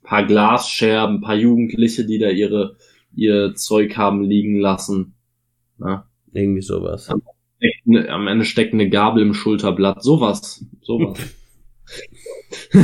paar 0.04 0.26
Glasscherben, 0.26 1.22
paar 1.22 1.36
Jugendliche, 1.36 2.06
die 2.06 2.18
da 2.18 2.30
ihre 2.30 2.78
ihr 3.20 3.54
Zeug 3.56 3.98
haben 3.98 4.24
liegen 4.24 4.60
lassen. 4.60 5.16
Na? 5.78 6.10
Irgendwie 6.32 6.62
sowas. 6.62 7.10
Am, 7.10 7.22
am 8.08 8.28
Ende 8.28 8.46
steckt 8.46 8.74
eine 8.74 8.90
Gabel 8.90 9.22
im 9.24 9.34
Schulterblatt. 9.34 10.04
Sowas. 10.04 10.66
Sowas. 10.82 11.20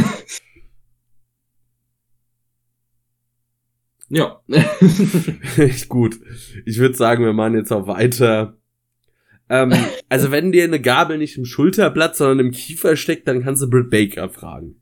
ja. 4.10 4.42
Gut. 5.90 6.20
Ich 6.66 6.80
würde 6.80 6.96
sagen, 6.96 7.24
wir 7.24 7.34
machen 7.34 7.56
jetzt 7.56 7.72
auch 7.72 7.88
weiter. 7.88 8.58
Ähm, 9.50 9.74
also 10.10 10.32
wenn 10.32 10.52
dir 10.52 10.64
eine 10.64 10.82
Gabel 10.82 11.18
nicht 11.18 11.38
im 11.38 11.46
Schulterblatt, 11.46 12.16
sondern 12.16 12.48
im 12.48 12.52
Kiefer 12.52 12.96
steckt, 12.96 13.28
dann 13.28 13.44
kannst 13.44 13.62
du 13.62 13.70
Britt 13.70 13.92
Baker 13.92 14.30
fragen. 14.30 14.82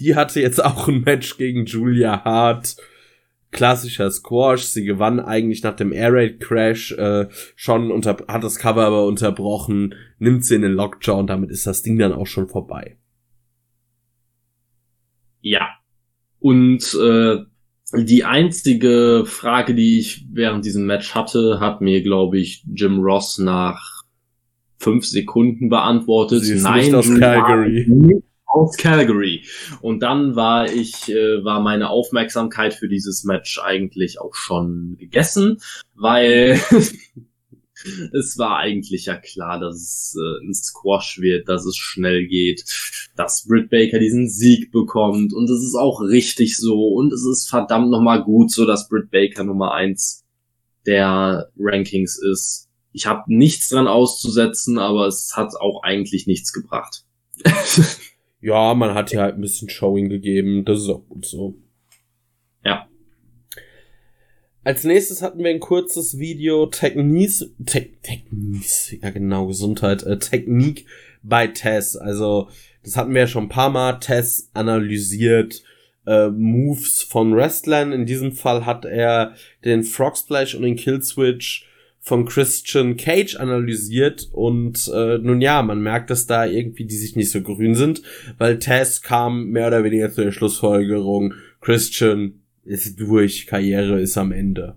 Die 0.00 0.14
hatte 0.14 0.40
jetzt 0.40 0.64
auch 0.64 0.88
ein 0.88 1.02
Match 1.02 1.36
gegen 1.36 1.66
Julia 1.66 2.24
Hart 2.24 2.76
klassischer 3.50 4.10
Squash. 4.10 4.64
Sie 4.64 4.84
gewann 4.84 5.20
eigentlich 5.20 5.62
nach 5.62 5.76
dem 5.76 5.92
Air 5.92 6.12
Raid 6.12 6.40
Crash 6.40 6.92
äh, 6.92 7.28
schon 7.56 7.90
unter 7.90 8.16
hat 8.28 8.44
das 8.44 8.58
Cover 8.58 8.84
aber 8.84 9.06
unterbrochen, 9.06 9.94
nimmt 10.18 10.44
sie 10.44 10.56
in 10.56 10.62
den 10.62 10.72
Lockjaw 10.72 11.18
und 11.18 11.28
damit 11.28 11.50
ist 11.50 11.66
das 11.66 11.82
Ding 11.82 11.98
dann 11.98 12.12
auch 12.12 12.26
schon 12.26 12.48
vorbei. 12.48 12.96
Ja. 15.40 15.68
Und 16.40 16.96
äh, 17.02 17.38
die 17.94 18.24
einzige 18.24 19.24
Frage, 19.24 19.74
die 19.74 19.98
ich 19.98 20.26
während 20.30 20.64
diesem 20.64 20.86
Match 20.86 21.14
hatte, 21.14 21.58
hat 21.58 21.80
mir, 21.80 22.02
glaube 22.02 22.38
ich, 22.38 22.64
Jim 22.72 23.00
Ross 23.00 23.38
nach 23.38 24.04
fünf 24.76 25.06
Sekunden 25.06 25.68
beantwortet. 25.68 26.44
Sie 26.44 26.54
ist 26.54 26.62
Nein, 26.62 26.84
nicht 26.84 26.94
aus 26.94 27.08
Calgary 27.18 28.22
aus 28.48 28.76
Calgary. 28.76 29.44
Und 29.80 30.00
dann 30.00 30.34
war 30.34 30.72
ich, 30.72 31.08
äh, 31.10 31.44
war 31.44 31.60
meine 31.60 31.90
Aufmerksamkeit 31.90 32.74
für 32.74 32.88
dieses 32.88 33.24
Match 33.24 33.60
eigentlich 33.62 34.20
auch 34.20 34.34
schon 34.34 34.96
gegessen, 34.98 35.60
weil 35.94 36.60
es 38.12 38.38
war 38.38 38.58
eigentlich 38.58 39.06
ja 39.06 39.16
klar, 39.16 39.60
dass 39.60 39.76
es 39.76 40.16
äh, 40.18 40.46
ein 40.46 40.54
Squash 40.54 41.18
wird, 41.20 41.48
dass 41.48 41.64
es 41.66 41.76
schnell 41.76 42.26
geht, 42.26 42.64
dass 43.16 43.46
Britt 43.46 43.70
Baker 43.70 43.98
diesen 43.98 44.28
Sieg 44.28 44.72
bekommt 44.72 45.32
und 45.34 45.48
es 45.50 45.62
ist 45.62 45.74
auch 45.74 46.00
richtig 46.00 46.56
so 46.56 46.88
und 46.88 47.12
es 47.12 47.24
ist 47.24 47.48
verdammt 47.48 47.90
nochmal 47.90 48.24
gut 48.24 48.50
so, 48.50 48.64
dass 48.64 48.88
Britt 48.88 49.10
Baker 49.10 49.44
Nummer 49.44 49.74
eins 49.74 50.24
der 50.86 51.50
Rankings 51.58 52.18
ist. 52.18 52.68
Ich 52.92 53.06
habe 53.06 53.24
nichts 53.26 53.68
dran 53.68 53.86
auszusetzen, 53.86 54.78
aber 54.78 55.06
es 55.06 55.32
hat 55.36 55.54
auch 55.60 55.82
eigentlich 55.82 56.26
nichts 56.26 56.52
gebracht. 56.52 57.04
ja, 58.40 58.74
man 58.74 58.94
hat 58.94 59.12
ja 59.12 59.22
halt 59.22 59.34
ein 59.34 59.40
bisschen 59.40 59.68
Showing 59.68 60.08
gegeben. 60.08 60.64
Das 60.64 60.80
ist 60.80 60.88
auch 60.88 61.06
gut 61.08 61.26
so. 61.26 61.56
Ja. 62.64 62.88
Als 64.64 64.84
nächstes 64.84 65.22
hatten 65.22 65.38
wir 65.38 65.50
ein 65.50 65.60
kurzes 65.60 66.18
Video 66.18 66.66
Techniques, 66.66 67.52
Te 67.64 67.88
Techniques, 68.02 68.94
ja 69.00 69.10
genau, 69.10 69.46
Gesundheit, 69.46 70.02
äh, 70.02 70.18
Technik 70.18 70.86
bei 71.22 71.46
Tess. 71.48 71.96
Also, 71.96 72.48
das 72.82 72.96
hatten 72.96 73.12
wir 73.14 73.22
ja 73.22 73.26
schon 73.26 73.44
ein 73.44 73.50
paar 73.50 73.70
Mal. 73.70 73.94
Tess 73.94 74.50
analysiert 74.54 75.62
äh, 76.06 76.28
Moves 76.28 77.02
von 77.02 77.34
Wrestlern. 77.34 77.92
In 77.92 78.06
diesem 78.06 78.32
Fall 78.32 78.66
hat 78.66 78.84
er 78.84 79.34
den 79.64 79.82
Frog 79.82 80.16
Splash 80.16 80.54
und 80.54 80.62
den 80.62 80.76
Kill 80.76 81.02
Switch 81.02 81.67
von 82.08 82.24
Christian 82.24 82.96
Cage 82.96 83.36
analysiert 83.36 84.28
und 84.32 84.90
äh, 84.92 85.18
nun 85.18 85.40
ja, 85.40 85.62
man 85.62 85.80
merkt, 85.80 86.10
dass 86.10 86.26
da 86.26 86.46
irgendwie 86.46 86.86
die 86.86 86.96
sich 86.96 87.14
nicht 87.14 87.30
so 87.30 87.42
grün 87.42 87.74
sind, 87.74 88.02
weil 88.38 88.58
Tess 88.58 89.02
kam 89.02 89.50
mehr 89.50 89.68
oder 89.68 89.84
weniger 89.84 90.10
zu 90.10 90.22
der 90.22 90.32
Schlussfolgerung, 90.32 91.34
Christian 91.60 92.40
ist 92.64 92.98
durch, 92.98 93.46
Karriere 93.46 94.00
ist 94.00 94.16
am 94.16 94.32
Ende. 94.32 94.76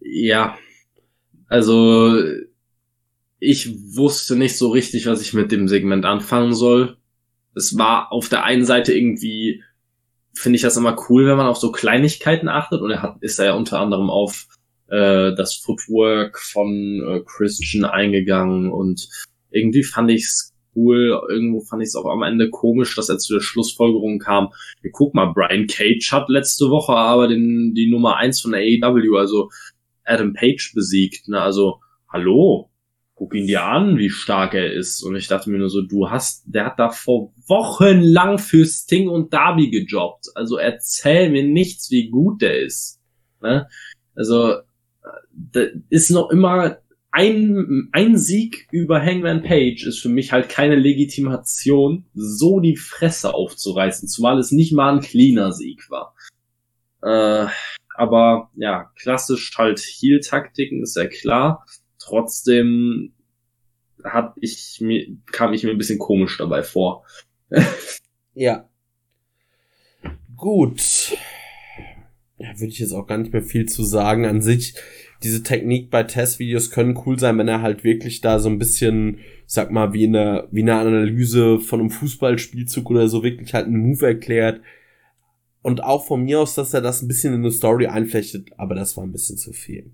Ja, 0.00 0.58
also 1.48 2.18
ich 3.38 3.96
wusste 3.96 4.36
nicht 4.36 4.56
so 4.56 4.68
richtig, 4.68 5.06
was 5.06 5.22
ich 5.22 5.32
mit 5.32 5.52
dem 5.52 5.68
Segment 5.68 6.04
anfangen 6.04 6.54
soll. 6.54 6.98
Es 7.54 7.78
war 7.78 8.12
auf 8.12 8.28
der 8.28 8.44
einen 8.44 8.64
Seite 8.64 8.92
irgendwie 8.92 9.62
finde 10.34 10.56
ich 10.56 10.62
das 10.62 10.76
immer 10.76 10.96
cool, 11.08 11.26
wenn 11.26 11.36
man 11.36 11.46
auf 11.46 11.58
so 11.58 11.72
Kleinigkeiten 11.72 12.48
achtet. 12.48 12.80
Und 12.80 12.90
er 12.90 13.02
hat, 13.02 13.16
ist 13.20 13.38
er 13.38 13.46
ja 13.46 13.54
unter 13.54 13.80
anderem 13.80 14.10
auf 14.10 14.46
äh, 14.88 15.34
das 15.34 15.56
Footwork 15.56 16.38
von 16.38 17.02
äh, 17.06 17.20
Christian 17.24 17.84
eingegangen. 17.84 18.72
Und 18.72 19.08
irgendwie 19.50 19.82
fand 19.82 20.10
ich 20.10 20.24
es 20.24 20.54
cool, 20.76 21.20
irgendwo 21.28 21.60
fand 21.60 21.82
ich 21.82 21.88
es 21.88 21.96
auch 21.96 22.06
am 22.06 22.22
Ende 22.22 22.50
komisch, 22.50 22.94
dass 22.96 23.08
er 23.08 23.18
zu 23.18 23.34
der 23.34 23.40
Schlussfolgerung 23.40 24.18
kam, 24.18 24.48
ja, 24.82 24.90
guck 24.92 25.14
mal, 25.14 25.32
Brian 25.32 25.66
Cage 25.66 26.12
hat 26.12 26.28
letzte 26.28 26.68
Woche 26.68 26.92
aber 26.92 27.28
den, 27.28 27.74
die 27.74 27.90
Nummer 27.90 28.16
eins 28.16 28.40
von 28.40 28.52
der 28.52 28.60
AEW, 28.60 29.16
also 29.16 29.50
Adam 30.04 30.32
Page 30.34 30.72
besiegt, 30.74 31.28
ne, 31.28 31.40
also, 31.40 31.80
hallo, 32.12 32.70
guck 33.24 33.34
ihn 33.34 33.46
dir 33.46 33.64
an, 33.64 33.96
wie 33.96 34.10
stark 34.10 34.52
er 34.52 34.70
ist. 34.70 35.02
Und 35.02 35.16
ich 35.16 35.28
dachte 35.28 35.48
mir 35.48 35.56
nur 35.56 35.70
so, 35.70 35.80
du 35.80 36.10
hast, 36.10 36.44
der 36.46 36.66
hat 36.66 36.78
da 36.78 36.90
vor 36.90 37.32
Wochen 37.46 38.00
lang 38.02 38.38
für 38.38 38.66
Sting 38.66 39.08
und 39.08 39.32
Darby 39.32 39.70
gejobbt. 39.70 40.26
Also 40.34 40.58
erzähl 40.58 41.30
mir 41.30 41.42
nichts, 41.42 41.90
wie 41.90 42.10
gut 42.10 42.42
der 42.42 42.60
ist. 42.60 43.00
Ne? 43.40 43.66
Also, 44.14 44.56
da 45.32 45.62
ist 45.88 46.10
noch 46.10 46.30
immer 46.30 46.78
ein, 47.12 47.88
ein 47.92 48.18
Sieg 48.18 48.68
über 48.70 49.00
Hangman 49.00 49.42
Page 49.42 49.86
ist 49.86 50.00
für 50.00 50.10
mich 50.10 50.32
halt 50.32 50.50
keine 50.50 50.76
Legitimation, 50.76 52.04
so 52.12 52.60
die 52.60 52.76
Fresse 52.76 53.32
aufzureißen, 53.32 54.06
zumal 54.06 54.38
es 54.38 54.50
nicht 54.50 54.72
mal 54.72 54.94
ein 54.94 55.00
cleaner 55.00 55.52
Sieg 55.52 55.88
war. 55.88 56.14
Äh, 57.02 57.48
aber 57.96 58.50
ja, 58.56 58.90
klassisch 58.96 59.52
halt 59.56 59.80
Heal-Taktiken 59.80 60.82
ist 60.82 60.96
ja 60.96 61.06
klar 61.06 61.64
trotzdem 62.04 63.13
hab 64.04 64.36
ich 64.40 64.78
mir, 64.80 65.06
kam 65.32 65.52
ich 65.52 65.64
mir 65.64 65.70
ein 65.70 65.78
bisschen 65.78 65.98
komisch 65.98 66.38
dabei 66.38 66.62
vor. 66.62 67.04
ja. 68.34 68.68
Gut. 70.36 71.16
Ja, 72.38 72.48
würde 72.58 72.72
ich 72.72 72.78
jetzt 72.78 72.92
auch 72.92 73.06
gar 73.06 73.18
nicht 73.18 73.32
mehr 73.32 73.42
viel 73.42 73.66
zu 73.66 73.82
sagen. 73.82 74.26
An 74.26 74.42
sich, 74.42 74.74
diese 75.22 75.42
Technik 75.42 75.90
bei 75.90 76.02
Testvideos 76.02 76.70
können 76.70 77.00
cool 77.06 77.18
sein, 77.18 77.38
wenn 77.38 77.48
er 77.48 77.62
halt 77.62 77.84
wirklich 77.84 78.20
da 78.20 78.38
so 78.38 78.48
ein 78.48 78.58
bisschen, 78.58 79.20
sag 79.46 79.70
mal, 79.70 79.92
wie 79.92 80.06
eine, 80.06 80.48
wie 80.50 80.62
eine 80.62 80.74
Analyse 80.74 81.60
von 81.60 81.80
einem 81.80 81.90
Fußballspielzug 81.90 82.90
oder 82.90 83.08
so 83.08 83.22
wirklich 83.22 83.54
halt 83.54 83.66
einen 83.66 83.78
Move 83.78 84.06
erklärt. 84.06 84.60
Und 85.62 85.82
auch 85.82 86.06
von 86.06 86.24
mir 86.24 86.40
aus, 86.40 86.54
dass 86.54 86.74
er 86.74 86.82
das 86.82 87.00
ein 87.00 87.08
bisschen 87.08 87.32
in 87.32 87.40
eine 87.40 87.50
Story 87.50 87.86
einflechtet, 87.86 88.50
aber 88.58 88.74
das 88.74 88.98
war 88.98 89.04
ein 89.04 89.12
bisschen 89.12 89.38
zu 89.38 89.52
viel. 89.52 89.92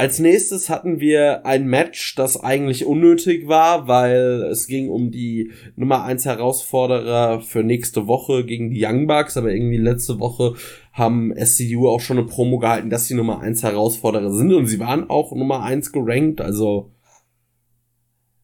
Als 0.00 0.20
nächstes 0.20 0.70
hatten 0.70 1.00
wir 1.00 1.44
ein 1.44 1.66
Match, 1.66 2.14
das 2.14 2.38
eigentlich 2.38 2.86
unnötig 2.86 3.48
war, 3.48 3.88
weil 3.88 4.44
es 4.48 4.68
ging 4.68 4.90
um 4.90 5.10
die 5.10 5.50
Nummer 5.74 6.04
1 6.04 6.24
Herausforderer 6.24 7.40
für 7.40 7.64
nächste 7.64 8.06
Woche 8.06 8.44
gegen 8.44 8.70
die 8.70 8.84
Young 8.84 9.08
Bucks, 9.08 9.36
aber 9.36 9.52
irgendwie 9.52 9.76
letzte 9.76 10.20
Woche 10.20 10.54
haben 10.92 11.34
SCU 11.36 11.88
auch 11.88 12.00
schon 12.00 12.18
eine 12.18 12.28
Promo 12.28 12.60
gehalten, 12.60 12.90
dass 12.90 13.06
sie 13.08 13.14
Nummer 13.14 13.40
1 13.40 13.64
Herausforderer 13.64 14.32
sind. 14.32 14.52
Und 14.52 14.66
sie 14.66 14.78
waren 14.78 15.10
auch 15.10 15.34
Nummer 15.34 15.64
1 15.64 15.90
gerankt, 15.90 16.40
also 16.40 16.92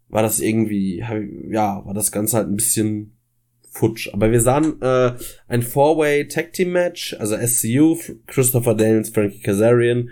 war 0.08 0.22
das 0.22 0.40
irgendwie, 0.40 1.04
ja, 1.50 1.86
war 1.86 1.94
das 1.94 2.10
Ganze 2.10 2.36
halt 2.36 2.48
ein 2.48 2.56
bisschen 2.56 3.16
futsch. 3.70 4.08
Aber 4.12 4.32
wir 4.32 4.40
sahen 4.40 4.82
äh, 4.82 5.12
ein 5.46 5.62
Four-Way 5.62 6.26
Tag 6.26 6.52
Team 6.52 6.72
Match, 6.72 7.14
also 7.20 7.36
SCU, 7.36 7.96
Christopher 8.26 8.74
Daniels, 8.74 9.10
Frankie 9.10 9.40
Kazarian, 9.40 10.10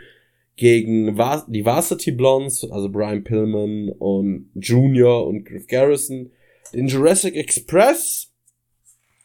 gegen 0.56 1.16
die 1.48 1.64
Varsity 1.64 2.12
Blondes, 2.12 2.64
also 2.70 2.88
Brian 2.88 3.24
Pillman 3.24 3.90
und 3.98 4.50
Junior 4.54 5.26
und 5.26 5.44
Griff 5.44 5.66
Garrison, 5.66 6.30
den 6.74 6.88
Jurassic 6.88 7.34
Express, 7.36 8.32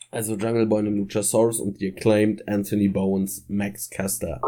also 0.09 0.35
Jungle 0.35 0.67
Boy 0.67 0.87
und 0.87 0.97
Luchasaurus 0.97 1.59
und 1.59 1.79
die 1.81 1.91
Acclaimed 1.91 2.47
Anthony 2.47 2.87
Bowens, 2.87 3.45
Max 3.49 3.89
Caster. 3.89 4.41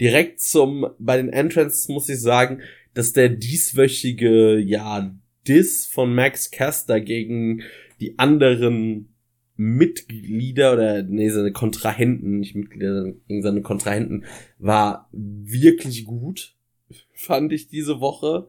Direkt 0.00 0.40
zum, 0.40 0.86
bei 0.98 1.16
den 1.16 1.28
Entrances 1.28 1.88
muss 1.88 2.08
ich 2.08 2.20
sagen, 2.20 2.60
dass 2.94 3.12
der 3.12 3.28
dieswöchige, 3.28 4.58
ja, 4.58 5.14
Diss 5.46 5.86
von 5.86 6.14
Max 6.14 6.50
Caster 6.50 7.00
gegen 7.00 7.62
die 8.00 8.18
anderen 8.18 9.14
Mitglieder 9.60 10.72
oder 10.72 11.02
nee, 11.02 11.28
seine 11.30 11.50
Kontrahenten, 11.50 12.38
nicht 12.38 12.54
Mitglieder, 12.54 13.12
gegen 13.26 13.42
seine 13.42 13.60
Kontrahenten, 13.60 14.24
war 14.58 15.08
wirklich 15.10 16.04
gut, 16.04 16.54
fand 17.12 17.52
ich 17.52 17.66
diese 17.68 18.00
Woche. 18.00 18.46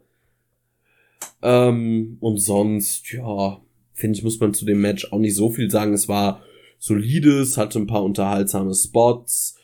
Ähm, 1.41 2.18
und 2.20 2.38
sonst, 2.38 3.12
ja, 3.12 3.60
finde 3.93 4.18
ich, 4.18 4.24
muss 4.24 4.39
man 4.39 4.53
zu 4.53 4.66
dem 4.66 4.82
Match 4.82 5.12
auch 5.12 5.18
nicht 5.18 5.34
so 5.34 5.49
viel 5.49 5.72
sagen. 5.72 5.93
Es 5.93 6.07
war 6.07 6.43
solides, 6.78 7.57
hatte 7.57 7.80
ein 7.80 7.88
paar 7.88 8.03
unterhaltsame 8.03 8.76
Spots. 8.76 9.57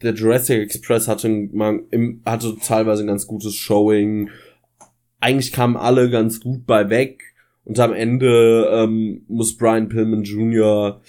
Der 0.00 0.14
Jurassic 0.14 0.58
Express 0.58 1.06
hatte, 1.06 1.28
man, 1.28 1.82
hatte 2.24 2.56
teilweise 2.64 3.02
ein 3.02 3.08
ganz 3.08 3.26
gutes 3.26 3.54
Showing. 3.54 4.30
Eigentlich 5.20 5.52
kamen 5.52 5.76
alle 5.76 6.08
ganz 6.08 6.40
gut 6.40 6.64
bei 6.66 6.88
weg 6.88 7.27
und 7.68 7.78
am 7.80 7.92
Ende 7.92 8.66
ähm, 8.72 9.26
muss 9.28 9.58
Brian 9.58 9.90
Pillman 9.90 10.22
Jr. 10.22 11.02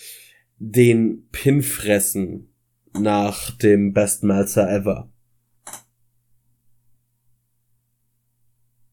den 0.57 1.30
Pin 1.32 1.62
fressen 1.62 2.53
nach 2.99 3.51
dem 3.51 3.93
Best 3.93 4.24
Melzer 4.24 4.70
ever. 4.70 5.10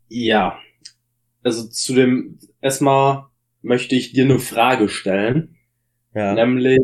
Ja. 0.07 0.61
Also 1.43 1.67
zu 1.67 1.95
dem, 1.95 2.39
erstmal 2.61 3.27
möchte 3.63 3.97
ich 3.97 4.13
dir 4.13 4.27
eine 4.27 4.39
Frage 4.39 4.89
stellen. 4.89 5.57
Ja. 6.15 6.35
Nämlich, 6.35 6.79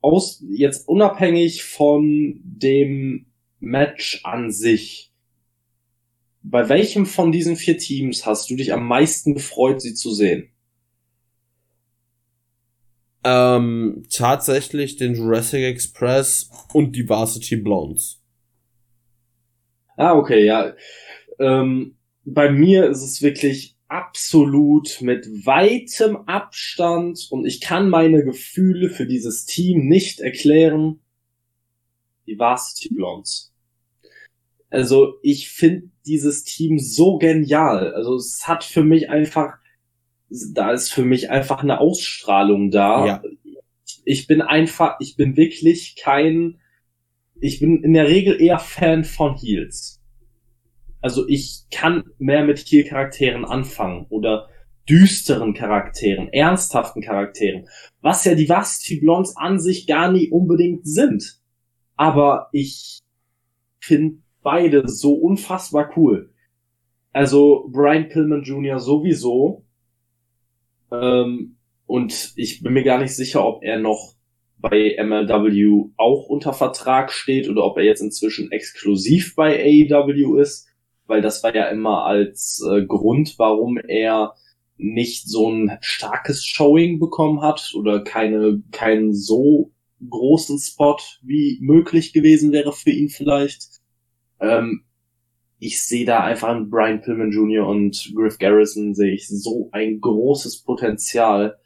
aus, 0.00 0.44
jetzt 0.48 0.86
unabhängig 0.86 1.64
von 1.64 2.40
dem 2.44 3.26
Match 3.58 4.20
an 4.22 4.52
sich, 4.52 5.09
bei 6.42 6.68
welchem 6.68 7.06
von 7.06 7.32
diesen 7.32 7.56
vier 7.56 7.78
Teams 7.78 8.26
hast 8.26 8.50
du 8.50 8.56
dich 8.56 8.72
am 8.72 8.86
meisten 8.86 9.34
gefreut, 9.34 9.80
sie 9.80 9.94
zu 9.94 10.12
sehen? 10.12 10.50
Ähm, 13.22 14.04
tatsächlich 14.10 14.96
den 14.96 15.14
Jurassic 15.14 15.62
Express 15.62 16.50
und 16.72 16.96
die 16.96 17.08
Varsity 17.08 17.56
Blondes. 17.56 18.22
Ah, 19.96 20.14
okay, 20.14 20.46
ja. 20.46 20.74
Ähm, 21.38 21.96
bei 22.24 22.50
mir 22.50 22.88
ist 22.88 23.02
es 23.02 23.20
wirklich 23.20 23.76
absolut 23.88 25.02
mit 25.02 25.26
weitem 25.44 26.16
Abstand 26.28 27.26
und 27.30 27.44
ich 27.44 27.60
kann 27.60 27.90
meine 27.90 28.24
Gefühle 28.24 28.88
für 28.88 29.06
dieses 29.06 29.44
Team 29.44 29.86
nicht 29.86 30.20
erklären. 30.20 31.00
Die 32.26 32.38
Varsity 32.38 32.94
Blondes. 32.94 33.49
Also 34.70 35.14
ich 35.22 35.50
finde 35.50 35.90
dieses 36.06 36.44
Team 36.44 36.78
so 36.78 37.18
genial. 37.18 37.92
Also 37.92 38.14
es 38.14 38.46
hat 38.46 38.64
für 38.64 38.84
mich 38.84 39.10
einfach, 39.10 39.58
da 40.28 40.70
ist 40.70 40.92
für 40.92 41.04
mich 41.04 41.30
einfach 41.30 41.62
eine 41.62 41.80
Ausstrahlung 41.80 42.70
da. 42.70 43.06
Ja. 43.06 43.22
Ich 44.04 44.26
bin 44.28 44.40
einfach, 44.40 44.96
ich 45.00 45.16
bin 45.16 45.36
wirklich 45.36 45.96
kein, 45.96 46.60
ich 47.40 47.58
bin 47.58 47.82
in 47.82 47.92
der 47.92 48.08
Regel 48.08 48.40
eher 48.40 48.60
Fan 48.60 49.04
von 49.04 49.36
Heels. 49.36 50.00
Also 51.02 51.26
ich 51.28 51.64
kann 51.70 52.04
mehr 52.18 52.44
mit 52.44 52.58
Heel-Charakteren 52.58 53.44
anfangen 53.44 54.06
oder 54.08 54.48
düsteren 54.88 55.54
Charakteren, 55.54 56.28
ernsthaften 56.32 57.02
Charakteren, 57.02 57.68
was 58.00 58.24
ja 58.24 58.34
die 58.34 58.48
Vasti 58.48 59.00
Blondes 59.00 59.36
an 59.36 59.58
sich 59.58 59.86
gar 59.86 60.10
nie 60.12 60.30
unbedingt 60.30 60.86
sind. 60.86 61.40
Aber 61.96 62.48
ich 62.52 63.00
finde 63.78 64.18
beide 64.42 64.88
so 64.88 65.14
unfassbar 65.14 65.90
cool. 65.96 66.30
Also 67.12 67.68
Brian 67.70 68.08
Pillman 68.08 68.42
Jr. 68.42 68.78
sowieso. 68.78 69.64
Ähm, 70.92 71.56
und 71.86 72.32
ich 72.36 72.62
bin 72.62 72.72
mir 72.72 72.84
gar 72.84 73.00
nicht 73.00 73.14
sicher, 73.14 73.44
ob 73.44 73.62
er 73.64 73.78
noch 73.78 74.14
bei 74.58 74.96
MLW 75.02 75.90
auch 75.96 76.26
unter 76.26 76.52
Vertrag 76.52 77.12
steht 77.12 77.48
oder 77.48 77.64
ob 77.64 77.78
er 77.78 77.84
jetzt 77.84 78.02
inzwischen 78.02 78.52
exklusiv 78.52 79.34
bei 79.34 79.58
AEW 79.58 80.36
ist, 80.38 80.68
weil 81.06 81.22
das 81.22 81.42
war 81.42 81.54
ja 81.54 81.66
immer 81.68 82.04
als 82.04 82.62
äh, 82.70 82.84
Grund, 82.84 83.34
warum 83.38 83.78
er 83.78 84.34
nicht 84.76 85.28
so 85.28 85.50
ein 85.50 85.78
starkes 85.80 86.46
Showing 86.46 86.98
bekommen 86.98 87.42
hat 87.42 87.72
oder 87.74 88.02
keine 88.02 88.62
keinen 88.70 89.12
so 89.14 89.72
großen 90.08 90.58
Spot 90.58 90.96
wie 91.22 91.58
möglich 91.60 92.12
gewesen 92.12 92.52
wäre 92.52 92.72
für 92.72 92.90
ihn 92.90 93.08
vielleicht. 93.08 93.79
Ähm, 94.40 94.84
ich 95.58 95.84
sehe 95.84 96.06
da 96.06 96.24
einfach 96.24 96.48
an 96.48 96.70
Brian 96.70 97.02
Pillman 97.02 97.32
Jr. 97.32 97.66
und 97.66 98.12
Griff 98.14 98.38
Garrison 98.38 98.94
sehe 98.94 99.12
ich 99.12 99.28
so 99.28 99.68
ein 99.72 100.00
großes 100.00 100.62
Potenzial. 100.62 101.58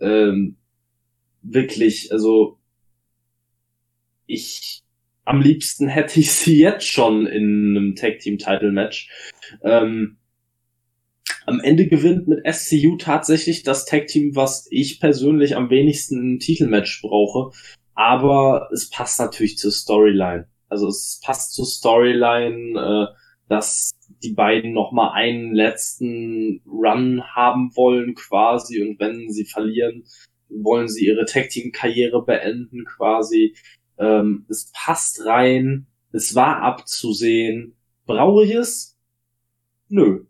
Ähm, 0.00 0.56
wirklich, 1.42 2.12
also 2.12 2.58
ich 4.26 4.82
am 5.26 5.40
liebsten 5.40 5.88
hätte 5.88 6.20
ich 6.20 6.32
sie 6.32 6.58
jetzt 6.58 6.86
schon 6.86 7.26
in 7.26 7.76
einem 7.76 7.94
Tag 7.96 8.20
Team 8.20 8.38
Title 8.38 8.72
Match. 8.72 9.10
Ähm, 9.62 10.18
am 11.46 11.60
Ende 11.60 11.86
gewinnt 11.86 12.28
mit 12.28 12.40
SCU 12.50 12.96
tatsächlich 12.96 13.62
das 13.62 13.84
Tag 13.84 14.06
Team, 14.06 14.34
was 14.34 14.66
ich 14.70 15.00
persönlich 15.00 15.56
am 15.56 15.68
wenigsten 15.68 16.18
im 16.18 16.38
Titelmatch 16.38 17.02
brauche. 17.02 17.56
Aber 17.94 18.68
es 18.72 18.88
passt 18.88 19.18
natürlich 19.18 19.58
zur 19.58 19.72
Storyline. 19.72 20.46
Also 20.68 20.88
es 20.88 21.20
passt 21.24 21.54
zur 21.54 21.66
Storyline, 21.66 22.78
äh, 22.78 23.16
dass 23.48 23.92
die 24.22 24.32
beiden 24.32 24.72
noch 24.72 24.92
mal 24.92 25.12
einen 25.12 25.54
letzten 25.54 26.62
Run 26.66 27.22
haben 27.34 27.70
wollen 27.76 28.14
quasi 28.14 28.82
und 28.82 28.98
wenn 28.98 29.30
sie 29.30 29.44
verlieren, 29.44 30.04
wollen 30.48 30.88
sie 30.88 31.06
ihre 31.06 31.24
Tag 31.26 31.50
Team 31.50 31.72
Karriere 31.72 32.24
beenden 32.24 32.84
quasi. 32.84 33.54
Ähm, 33.98 34.46
es 34.48 34.72
passt 34.74 35.24
rein, 35.24 35.86
es 36.12 36.34
war 36.34 36.62
abzusehen. 36.62 37.76
Brauche 38.06 38.44
ich 38.44 38.54
es? 38.54 38.96
Nö. 39.88 40.26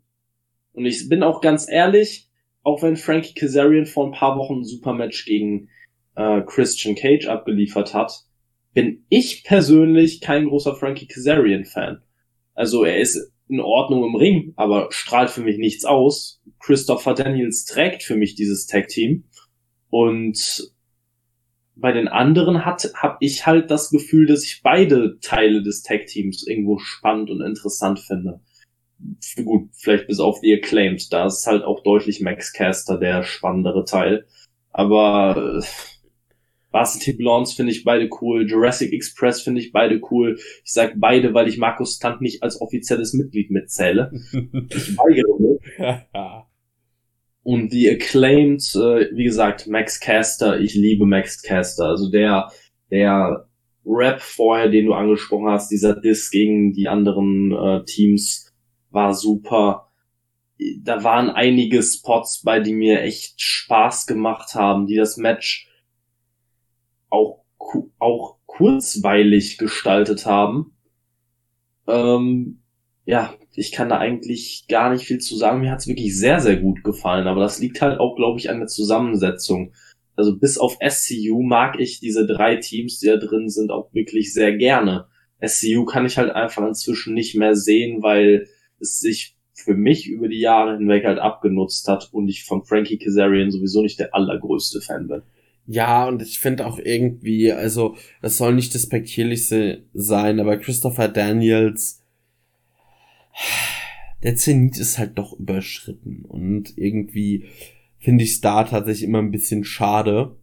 Und 0.73 0.85
ich 0.85 1.09
bin 1.09 1.23
auch 1.23 1.41
ganz 1.41 1.67
ehrlich, 1.69 2.29
auch 2.63 2.81
wenn 2.83 2.97
Frankie 2.97 3.33
Kazarian 3.33 3.85
vor 3.85 4.07
ein 4.07 4.11
paar 4.11 4.37
Wochen 4.37 4.59
ein 4.59 4.65
Supermatch 4.65 5.25
gegen 5.25 5.69
äh, 6.15 6.41
Christian 6.41 6.95
Cage 6.95 7.27
abgeliefert 7.27 7.93
hat, 7.93 8.26
bin 8.73 9.05
ich 9.09 9.43
persönlich 9.43 10.21
kein 10.21 10.47
großer 10.47 10.75
Frankie 10.75 11.07
Kazarian 11.07 11.65
Fan. 11.65 12.01
Also 12.53 12.83
er 12.83 12.97
ist 12.99 13.31
in 13.49 13.59
Ordnung 13.59 14.03
im 14.03 14.15
Ring, 14.15 14.53
aber 14.55 14.87
strahlt 14.91 15.29
für 15.29 15.41
mich 15.41 15.57
nichts 15.57 15.85
aus. 15.85 16.41
Christopher 16.59 17.13
Daniels 17.13 17.65
trägt 17.65 18.03
für 18.03 18.15
mich 18.15 18.35
dieses 18.35 18.67
Tag 18.67 18.87
Team 18.87 19.23
und 19.89 20.71
bei 21.79 21.91
den 21.91 22.07
anderen 22.07 22.65
hat 22.65 22.91
habe 22.95 23.17
ich 23.19 23.45
halt 23.45 23.69
das 23.69 23.89
Gefühl, 23.89 24.25
dass 24.25 24.43
ich 24.43 24.61
beide 24.63 25.19
Teile 25.19 25.61
des 25.61 25.83
Tag 25.83 26.07
Teams 26.07 26.45
irgendwo 26.45 26.79
spannend 26.79 27.29
und 27.29 27.41
interessant 27.41 27.99
finde. 27.99 28.41
Gut, 29.43 29.69
vielleicht 29.73 30.07
bis 30.07 30.19
auf 30.19 30.41
die 30.41 30.53
Acclaimed, 30.53 31.13
da 31.13 31.27
ist 31.27 31.45
halt 31.45 31.63
auch 31.63 31.83
deutlich 31.83 32.19
Max 32.19 32.51
Caster 32.51 32.97
der 32.97 33.21
spannendere 33.23 33.85
Teil. 33.85 34.25
Aber 34.71 35.61
äh, 35.61 35.65
Varsity 36.71 37.13
Blondes 37.13 37.53
finde 37.53 37.71
ich 37.71 37.83
beide 37.83 38.09
cool. 38.21 38.47
Jurassic 38.47 38.91
Express 38.93 39.41
finde 39.41 39.61
ich 39.61 39.71
beide 39.71 40.01
cool. 40.11 40.37
Ich 40.63 40.73
sag 40.73 40.93
beide, 40.97 41.33
weil 41.33 41.47
ich 41.47 41.57
Markus 41.57 41.95
Stunt 41.95 42.21
nicht 42.21 42.43
als 42.43 42.59
offizielles 42.59 43.13
Mitglied 43.13 43.51
mitzähle. 43.51 44.11
ich 44.33 44.97
weigere 44.97 45.39
mich. 45.39 46.05
Und 47.43 47.71
die 47.71 47.89
Acclaimed, 47.89 48.61
äh, 48.75 49.09
wie 49.15 49.23
gesagt, 49.23 49.67
Max 49.67 50.01
Caster, 50.01 50.59
ich 50.59 50.75
liebe 50.75 51.05
Max 51.05 51.41
Caster. 51.41 51.85
Also 51.85 52.11
der, 52.11 52.51
der 52.91 53.47
Rap 53.85 54.21
vorher, 54.21 54.67
den 54.67 54.87
du 54.87 54.93
angesprochen 54.93 55.49
hast, 55.49 55.71
dieser 55.71 55.95
Diss 55.95 56.29
gegen 56.29 56.73
die 56.73 56.89
anderen 56.89 57.53
äh, 57.53 57.85
Teams 57.85 58.53
war 58.89 59.13
super. 59.13 59.87
Da 60.81 61.03
waren 61.05 61.29
einige 61.29 61.81
Spots 61.81 62.41
bei, 62.43 62.59
die 62.59 62.73
mir 62.73 63.01
echt 63.01 63.39
Spaß 63.39 64.07
gemacht 64.07 64.55
haben, 64.55 64.87
die 64.87 64.95
das 64.95 65.15
Match 65.15 65.66
auch, 67.09 67.43
auch 67.99 68.37
kurzweilig 68.45 69.57
gestaltet 69.57 70.25
haben. 70.25 70.73
Ähm, 71.87 72.61
ja, 73.05 73.33
ich 73.55 73.71
kann 73.71 73.89
da 73.89 73.97
eigentlich 73.97 74.65
gar 74.67 74.91
nicht 74.91 75.05
viel 75.05 75.19
zu 75.19 75.35
sagen. 75.35 75.61
Mir 75.61 75.71
hat's 75.71 75.87
wirklich 75.87 76.17
sehr, 76.17 76.39
sehr 76.39 76.57
gut 76.57 76.83
gefallen, 76.83 77.27
aber 77.27 77.41
das 77.41 77.59
liegt 77.59 77.81
halt 77.81 77.99
auch, 77.99 78.15
glaube 78.15 78.39
ich, 78.39 78.49
an 78.49 78.59
der 78.59 78.67
Zusammensetzung. 78.67 79.73
Also 80.15 80.37
bis 80.37 80.57
auf 80.57 80.77
SCU 80.85 81.41
mag 81.43 81.79
ich 81.79 81.99
diese 81.99 82.25
drei 82.25 82.57
Teams, 82.57 82.99
die 82.99 83.07
da 83.07 83.17
drin 83.17 83.49
sind, 83.49 83.71
auch 83.71 83.93
wirklich 83.93 84.33
sehr 84.33 84.55
gerne. 84.57 85.07
SCU 85.45 85.85
kann 85.85 86.05
ich 86.05 86.17
halt 86.17 86.31
einfach 86.31 86.67
inzwischen 86.67 87.13
nicht 87.13 87.35
mehr 87.35 87.55
sehen, 87.55 88.01
weil 88.01 88.47
es 88.79 88.99
sich 88.99 89.35
für 89.53 89.75
mich 89.75 90.07
über 90.07 90.27
die 90.27 90.39
Jahre 90.39 90.77
hinweg 90.77 91.05
halt 91.05 91.19
abgenutzt 91.19 91.87
hat 91.87 92.09
und 92.11 92.27
ich 92.27 92.45
von 92.45 92.63
Frankie 92.63 92.97
Kazarian 92.97 93.51
sowieso 93.51 93.81
nicht 93.81 93.99
der 93.99 94.13
allergrößte 94.13 94.81
Fan 94.81 95.07
bin. 95.07 95.21
Ja, 95.67 96.07
und 96.07 96.21
ich 96.21 96.39
finde 96.39 96.65
auch 96.65 96.79
irgendwie, 96.79 97.51
also, 97.51 97.97
das 98.21 98.37
soll 98.37 98.55
nicht 98.55 98.73
despektierlich 98.73 99.47
sein, 99.93 100.39
aber 100.39 100.57
Christopher 100.57 101.09
Daniels, 101.09 102.01
der 104.23 104.35
Zenit 104.37 104.77
ist 104.77 104.97
halt 104.97 105.17
doch 105.17 105.33
überschritten 105.37 106.23
und 106.25 106.77
irgendwie 106.77 107.45
finde 107.99 108.23
ich 108.23 108.39
da 108.41 108.63
tatsächlich 108.63 109.03
immer 109.03 109.19
ein 109.19 109.31
bisschen 109.31 109.63
schade. 109.65 110.37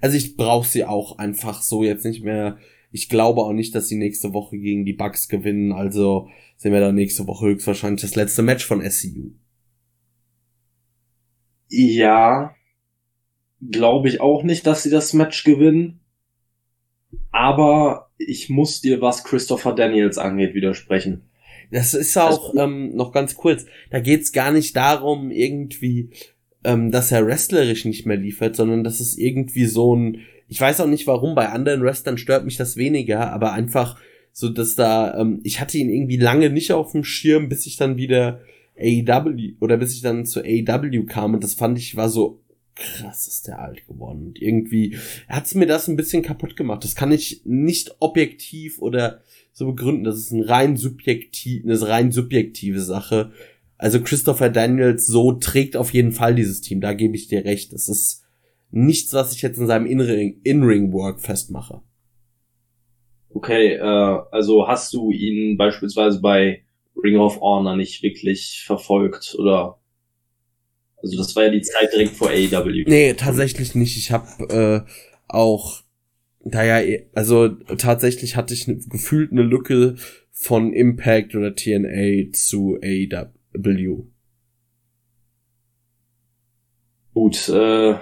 Also 0.00 0.16
ich 0.16 0.36
brauche 0.36 0.66
sie 0.66 0.84
auch 0.84 1.18
einfach 1.18 1.62
so 1.62 1.84
jetzt 1.84 2.04
nicht 2.04 2.24
mehr. 2.24 2.58
Ich 2.90 3.08
glaube 3.08 3.42
auch 3.42 3.52
nicht, 3.52 3.74
dass 3.74 3.88
sie 3.88 3.96
nächste 3.96 4.32
Woche 4.32 4.58
gegen 4.58 4.84
die 4.86 4.94
Bucks 4.94 5.28
gewinnen, 5.28 5.72
also 5.72 6.28
sehen 6.56 6.72
wir 6.72 6.80
dann 6.80 6.94
nächste 6.94 7.26
Woche 7.26 7.46
höchstwahrscheinlich 7.46 8.00
das 8.00 8.16
letzte 8.16 8.42
Match 8.42 8.64
von 8.64 8.80
SCU. 8.82 9.30
Ja, 11.70 12.54
glaube 13.60 14.08
ich 14.08 14.20
auch 14.20 14.42
nicht, 14.42 14.66
dass 14.66 14.82
sie 14.82 14.90
das 14.90 15.12
Match 15.12 15.44
gewinnen. 15.44 16.00
Aber 17.30 18.10
ich 18.18 18.48
muss 18.48 18.80
dir, 18.80 19.00
was 19.00 19.24
Christopher 19.24 19.74
Daniels 19.74 20.18
angeht, 20.18 20.54
widersprechen. 20.54 21.22
Das 21.70 21.94
ist 21.94 22.16
auch 22.16 22.54
also, 22.54 22.58
ähm, 22.58 22.94
noch 22.96 23.12
ganz 23.12 23.34
kurz. 23.34 23.66
Da 23.90 24.00
geht's 24.00 24.32
gar 24.32 24.52
nicht 24.52 24.76
darum, 24.76 25.30
irgendwie, 25.30 26.10
ähm, 26.64 26.90
dass 26.90 27.12
er 27.12 27.26
wrestlerisch 27.26 27.84
nicht 27.84 28.06
mehr 28.06 28.16
liefert, 28.16 28.56
sondern 28.56 28.84
das 28.84 29.00
ist 29.00 29.18
irgendwie 29.18 29.66
so 29.66 29.94
ein. 29.94 30.18
Ich 30.48 30.60
weiß 30.60 30.80
auch 30.80 30.86
nicht 30.86 31.06
warum. 31.06 31.34
Bei 31.34 31.50
anderen 31.50 31.82
Wrestlern 31.82 32.16
stört 32.16 32.44
mich 32.44 32.56
das 32.56 32.76
weniger, 32.76 33.32
aber 33.32 33.52
einfach 33.52 33.98
so, 34.32 34.48
dass 34.48 34.74
da. 34.74 35.18
Ähm, 35.20 35.40
ich 35.44 35.60
hatte 35.60 35.78
ihn 35.78 35.90
irgendwie 35.90 36.16
lange 36.16 36.50
nicht 36.50 36.72
auf 36.72 36.92
dem 36.92 37.04
Schirm, 37.04 37.48
bis 37.48 37.66
ich 37.66 37.76
dann 37.76 37.96
wieder 37.96 38.40
AEW 38.78 39.54
oder 39.60 39.76
bis 39.76 39.94
ich 39.94 40.02
dann 40.02 40.24
zu 40.24 40.40
AEW 40.40 41.04
kam 41.04 41.34
und 41.34 41.42
das 41.42 41.54
fand 41.54 41.78
ich 41.78 41.96
war 41.96 42.08
so 42.08 42.40
krass 42.78 43.26
ist 43.26 43.48
der 43.48 43.58
alt 43.60 43.86
geworden. 43.86 44.28
Und 44.28 44.40
irgendwie 44.40 44.96
hat's 45.28 45.54
mir 45.54 45.66
das 45.66 45.88
ein 45.88 45.96
bisschen 45.96 46.22
kaputt 46.22 46.56
gemacht. 46.56 46.84
Das 46.84 46.94
kann 46.94 47.12
ich 47.12 47.42
nicht 47.44 47.96
objektiv 47.98 48.80
oder 48.80 49.20
so 49.52 49.66
begründen. 49.66 50.04
Das 50.04 50.16
ist 50.16 50.30
ein 50.30 50.42
rein 50.42 50.76
subjektiv, 50.76 51.64
eine 51.64 51.80
rein 51.80 52.12
subjektive 52.12 52.80
Sache. 52.80 53.32
Also 53.76 54.00
Christopher 54.00 54.48
Daniels 54.48 55.06
so 55.06 55.32
trägt 55.32 55.76
auf 55.76 55.92
jeden 55.92 56.12
Fall 56.12 56.34
dieses 56.34 56.60
Team. 56.60 56.80
Da 56.80 56.94
gebe 56.94 57.16
ich 57.16 57.28
dir 57.28 57.44
recht. 57.44 57.72
Das 57.72 57.88
ist 57.88 58.24
nichts, 58.70 59.12
was 59.12 59.34
ich 59.34 59.42
jetzt 59.42 59.58
in 59.58 59.66
seinem 59.66 59.86
In-Ring-Work 59.86 61.20
festmache. 61.20 61.82
Okay, 63.30 63.74
äh, 63.74 63.82
also 64.30 64.66
hast 64.66 64.94
du 64.94 65.10
ihn 65.10 65.56
beispielsweise 65.56 66.20
bei 66.20 66.62
Ring 67.02 67.16
of 67.16 67.40
Honor 67.40 67.76
nicht 67.76 68.02
wirklich 68.02 68.64
verfolgt 68.66 69.36
oder 69.38 69.78
also 71.02 71.16
das 71.16 71.34
war 71.36 71.44
ja 71.44 71.50
die 71.50 71.62
Zeit 71.62 71.92
direkt 71.92 72.16
vor 72.16 72.30
AEW. 72.30 72.84
Nee, 72.86 73.14
tatsächlich 73.14 73.74
nicht. 73.74 73.96
Ich 73.96 74.10
habe 74.10 74.86
äh, 74.86 74.90
auch 75.28 75.82
da 76.40 76.64
ja, 76.64 76.98
also 77.14 77.48
tatsächlich 77.48 78.36
hatte 78.36 78.54
ich 78.54 78.66
gefühlt 78.66 79.32
eine 79.32 79.42
Lücke 79.42 79.96
von 80.30 80.72
Impact 80.72 81.34
oder 81.34 81.54
TNA 81.54 82.32
zu 82.32 82.78
AEW. 82.82 84.04
Gut, 87.12 87.48
äh, 87.48 87.98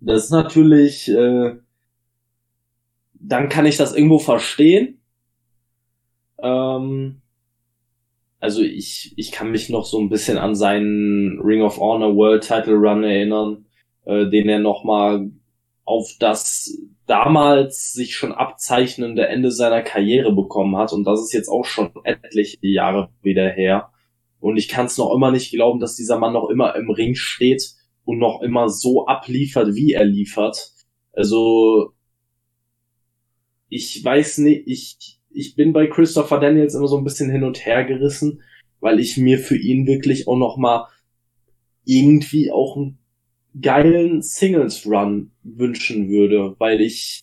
das 0.00 0.24
ist 0.24 0.30
natürlich, 0.30 1.08
äh, 1.08 1.56
dann 3.14 3.48
kann 3.48 3.66
ich 3.66 3.76
das 3.76 3.94
irgendwo 3.94 4.18
verstehen. 4.18 5.00
Ähm, 6.38 7.22
also 8.44 8.60
ich, 8.60 9.14
ich 9.16 9.32
kann 9.32 9.50
mich 9.50 9.70
noch 9.70 9.86
so 9.86 9.98
ein 9.98 10.10
bisschen 10.10 10.36
an 10.36 10.54
seinen 10.54 11.40
Ring 11.40 11.62
of 11.62 11.78
Honor 11.78 12.14
World 12.14 12.46
Title 12.46 12.74
Run 12.74 13.02
erinnern, 13.02 13.64
äh, 14.04 14.28
den 14.28 14.50
er 14.50 14.58
nochmal 14.58 15.30
auf 15.84 16.10
das 16.20 16.78
damals 17.06 17.94
sich 17.94 18.14
schon 18.14 18.32
abzeichnende 18.32 19.26
Ende 19.28 19.50
seiner 19.50 19.80
Karriere 19.80 20.34
bekommen 20.34 20.76
hat. 20.76 20.92
Und 20.92 21.04
das 21.04 21.22
ist 21.22 21.32
jetzt 21.32 21.48
auch 21.48 21.64
schon 21.64 21.90
etliche 22.04 22.58
Jahre 22.60 23.08
wieder 23.22 23.48
her. 23.48 23.92
Und 24.40 24.58
ich 24.58 24.68
kann 24.68 24.86
es 24.86 24.98
noch 24.98 25.14
immer 25.14 25.30
nicht 25.30 25.50
glauben, 25.50 25.80
dass 25.80 25.96
dieser 25.96 26.18
Mann 26.18 26.34
noch 26.34 26.50
immer 26.50 26.76
im 26.76 26.90
Ring 26.90 27.14
steht 27.14 27.72
und 28.04 28.18
noch 28.18 28.42
immer 28.42 28.68
so 28.68 29.06
abliefert, 29.06 29.74
wie 29.74 29.92
er 29.92 30.04
liefert. 30.04 30.70
Also 31.12 31.94
ich 33.70 34.04
weiß 34.04 34.36
nicht, 34.38 34.64
ich 34.66 35.18
ich 35.34 35.56
bin 35.56 35.72
bei 35.72 35.86
Christopher 35.86 36.38
Daniels 36.38 36.74
immer 36.74 36.88
so 36.88 36.96
ein 36.96 37.04
bisschen 37.04 37.30
hin 37.30 37.44
und 37.44 37.66
her 37.66 37.84
gerissen, 37.84 38.42
weil 38.80 39.00
ich 39.00 39.16
mir 39.16 39.38
für 39.38 39.56
ihn 39.56 39.86
wirklich 39.86 40.28
auch 40.28 40.36
noch 40.36 40.56
mal 40.56 40.88
irgendwie 41.84 42.50
auch 42.50 42.76
ein 42.76 42.98
geilen 43.60 44.22
Singles 44.22 44.86
Run 44.86 45.32
wünschen 45.42 46.08
würde, 46.08 46.54
weil 46.58 46.80
ich 46.80 47.22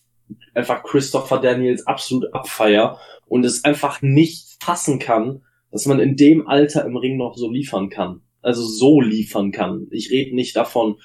einfach 0.54 0.82
Christopher 0.82 1.38
Daniels 1.38 1.86
absolut 1.86 2.32
abfeier 2.34 2.98
und 3.26 3.44
es 3.44 3.64
einfach 3.64 4.02
nicht 4.02 4.62
fassen 4.62 4.98
kann, 4.98 5.42
dass 5.70 5.86
man 5.86 6.00
in 6.00 6.16
dem 6.16 6.46
Alter 6.46 6.84
im 6.84 6.96
Ring 6.96 7.16
noch 7.16 7.36
so 7.36 7.50
liefern 7.50 7.88
kann. 7.88 8.20
Also 8.42 8.62
so 8.62 9.00
liefern 9.00 9.52
kann. 9.52 9.86
Ich 9.90 10.10
rede 10.10 10.34
nicht 10.34 10.56
davon, 10.56 10.96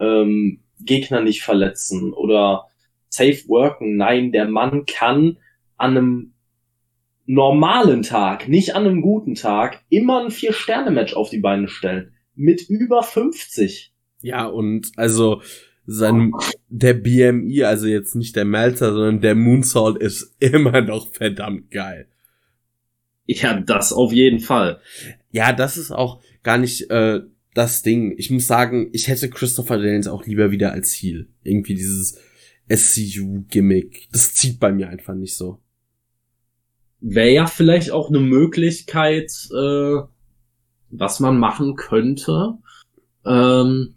ähm, 0.00 0.60
Gegner 0.80 1.20
nicht 1.20 1.42
verletzen 1.42 2.12
oder 2.12 2.66
safe 3.08 3.48
worken. 3.48 3.96
Nein, 3.96 4.32
der 4.32 4.48
Mann 4.48 4.84
kann 4.86 5.38
an 5.76 5.96
einem 5.96 6.32
normalen 7.26 8.02
Tag, 8.02 8.48
nicht 8.48 8.74
an 8.74 8.86
einem 8.86 9.02
guten 9.02 9.34
Tag, 9.34 9.82
immer 9.88 10.24
ein 10.24 10.30
Vier-Sterne-Match 10.30 11.14
auf 11.14 11.30
die 11.30 11.38
Beine 11.40 11.68
stellen. 11.68 12.12
Mit 12.34 12.68
über 12.68 13.02
50. 13.02 13.92
Ja, 14.22 14.46
und 14.46 14.92
also 14.96 15.42
sein 15.86 16.32
der 16.68 16.94
BMI, 16.94 17.64
also 17.64 17.86
jetzt 17.86 18.14
nicht 18.16 18.36
der 18.36 18.44
Melzer, 18.44 18.92
sondern 18.92 19.20
der 19.20 19.34
Moonsault 19.34 19.98
ist 19.98 20.34
immer 20.40 20.80
noch 20.80 21.12
verdammt 21.12 21.70
geil. 21.70 22.08
Ja, 23.26 23.58
das 23.60 23.92
auf 23.92 24.12
jeden 24.12 24.40
Fall. 24.40 24.80
Ja, 25.30 25.52
das 25.52 25.76
ist 25.76 25.90
auch 25.90 26.20
gar 26.42 26.58
nicht 26.58 26.90
äh, 26.90 27.20
das 27.54 27.82
Ding. 27.82 28.14
Ich 28.18 28.30
muss 28.30 28.46
sagen, 28.46 28.90
ich 28.92 29.08
hätte 29.08 29.28
Christopher 29.30 29.78
Daniels 29.78 30.06
auch 30.06 30.26
lieber 30.26 30.50
wieder 30.50 30.72
als 30.72 30.92
Heal. 30.92 31.26
Irgendwie 31.42 31.74
dieses 31.74 32.18
SCU-Gimmick. 32.70 34.08
Das 34.12 34.34
zieht 34.34 34.60
bei 34.60 34.72
mir 34.72 34.88
einfach 34.88 35.14
nicht 35.14 35.36
so. 35.36 35.60
Wäre 37.00 37.30
ja 37.30 37.46
vielleicht 37.46 37.90
auch 37.90 38.08
eine 38.08 38.20
Möglichkeit, 38.20 39.30
äh, 39.52 39.96
was 40.90 41.20
man 41.20 41.38
machen 41.38 41.76
könnte, 41.76 42.54
ähm, 43.24 43.96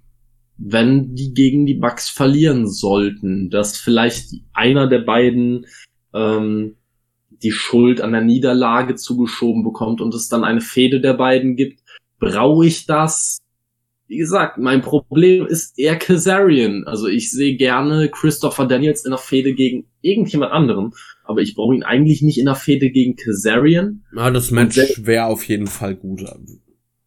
wenn 0.57 1.15
die 1.15 1.33
gegen 1.33 1.65
die 1.65 1.75
Bucks 1.75 2.09
verlieren 2.09 2.67
sollten, 2.67 3.49
dass 3.49 3.77
vielleicht 3.77 4.33
einer 4.53 4.87
der 4.87 4.99
beiden 4.99 5.65
ähm, 6.13 6.75
die 7.41 7.51
Schuld 7.51 8.01
an 8.01 8.11
der 8.11 8.21
Niederlage 8.21 8.95
zugeschoben 8.95 9.63
bekommt 9.63 10.01
und 10.01 10.13
es 10.13 10.27
dann 10.27 10.43
eine 10.43 10.61
Fehde 10.61 10.99
der 10.99 11.13
beiden 11.13 11.55
gibt. 11.55 11.81
Brauche 12.19 12.65
ich 12.65 12.85
das? 12.85 13.39
Wie 14.09 14.17
gesagt, 14.17 14.57
mein 14.57 14.81
Problem 14.81 15.45
ist 15.45 15.77
eher 15.77 15.95
Kazarian. 15.95 16.83
Also 16.87 17.07
ich 17.07 17.29
sehe 17.29 17.55
gerne 17.57 18.09
Christopher 18.09 18.65
Daniels 18.65 19.05
in 19.05 19.11
der 19.11 19.19
Fehde 19.19 19.53
gegen 19.53 19.85
irgendjemand 20.01 20.51
anderen, 20.51 20.93
aber 21.23 21.41
ich 21.41 21.53
brauche 21.53 21.75
ihn 21.75 21.83
eigentlich 21.83 22.23
nicht 22.23 22.39
in 22.39 22.47
der 22.47 22.55
Fehde 22.55 22.89
gegen 22.89 23.15
Kazarian. 23.15 24.03
Ja, 24.15 24.31
das 24.31 24.49
Match 24.49 24.79
wäre 24.97 25.25
auf 25.25 25.43
jeden 25.43 25.67
Fall 25.67 25.95
gut. 25.95 26.23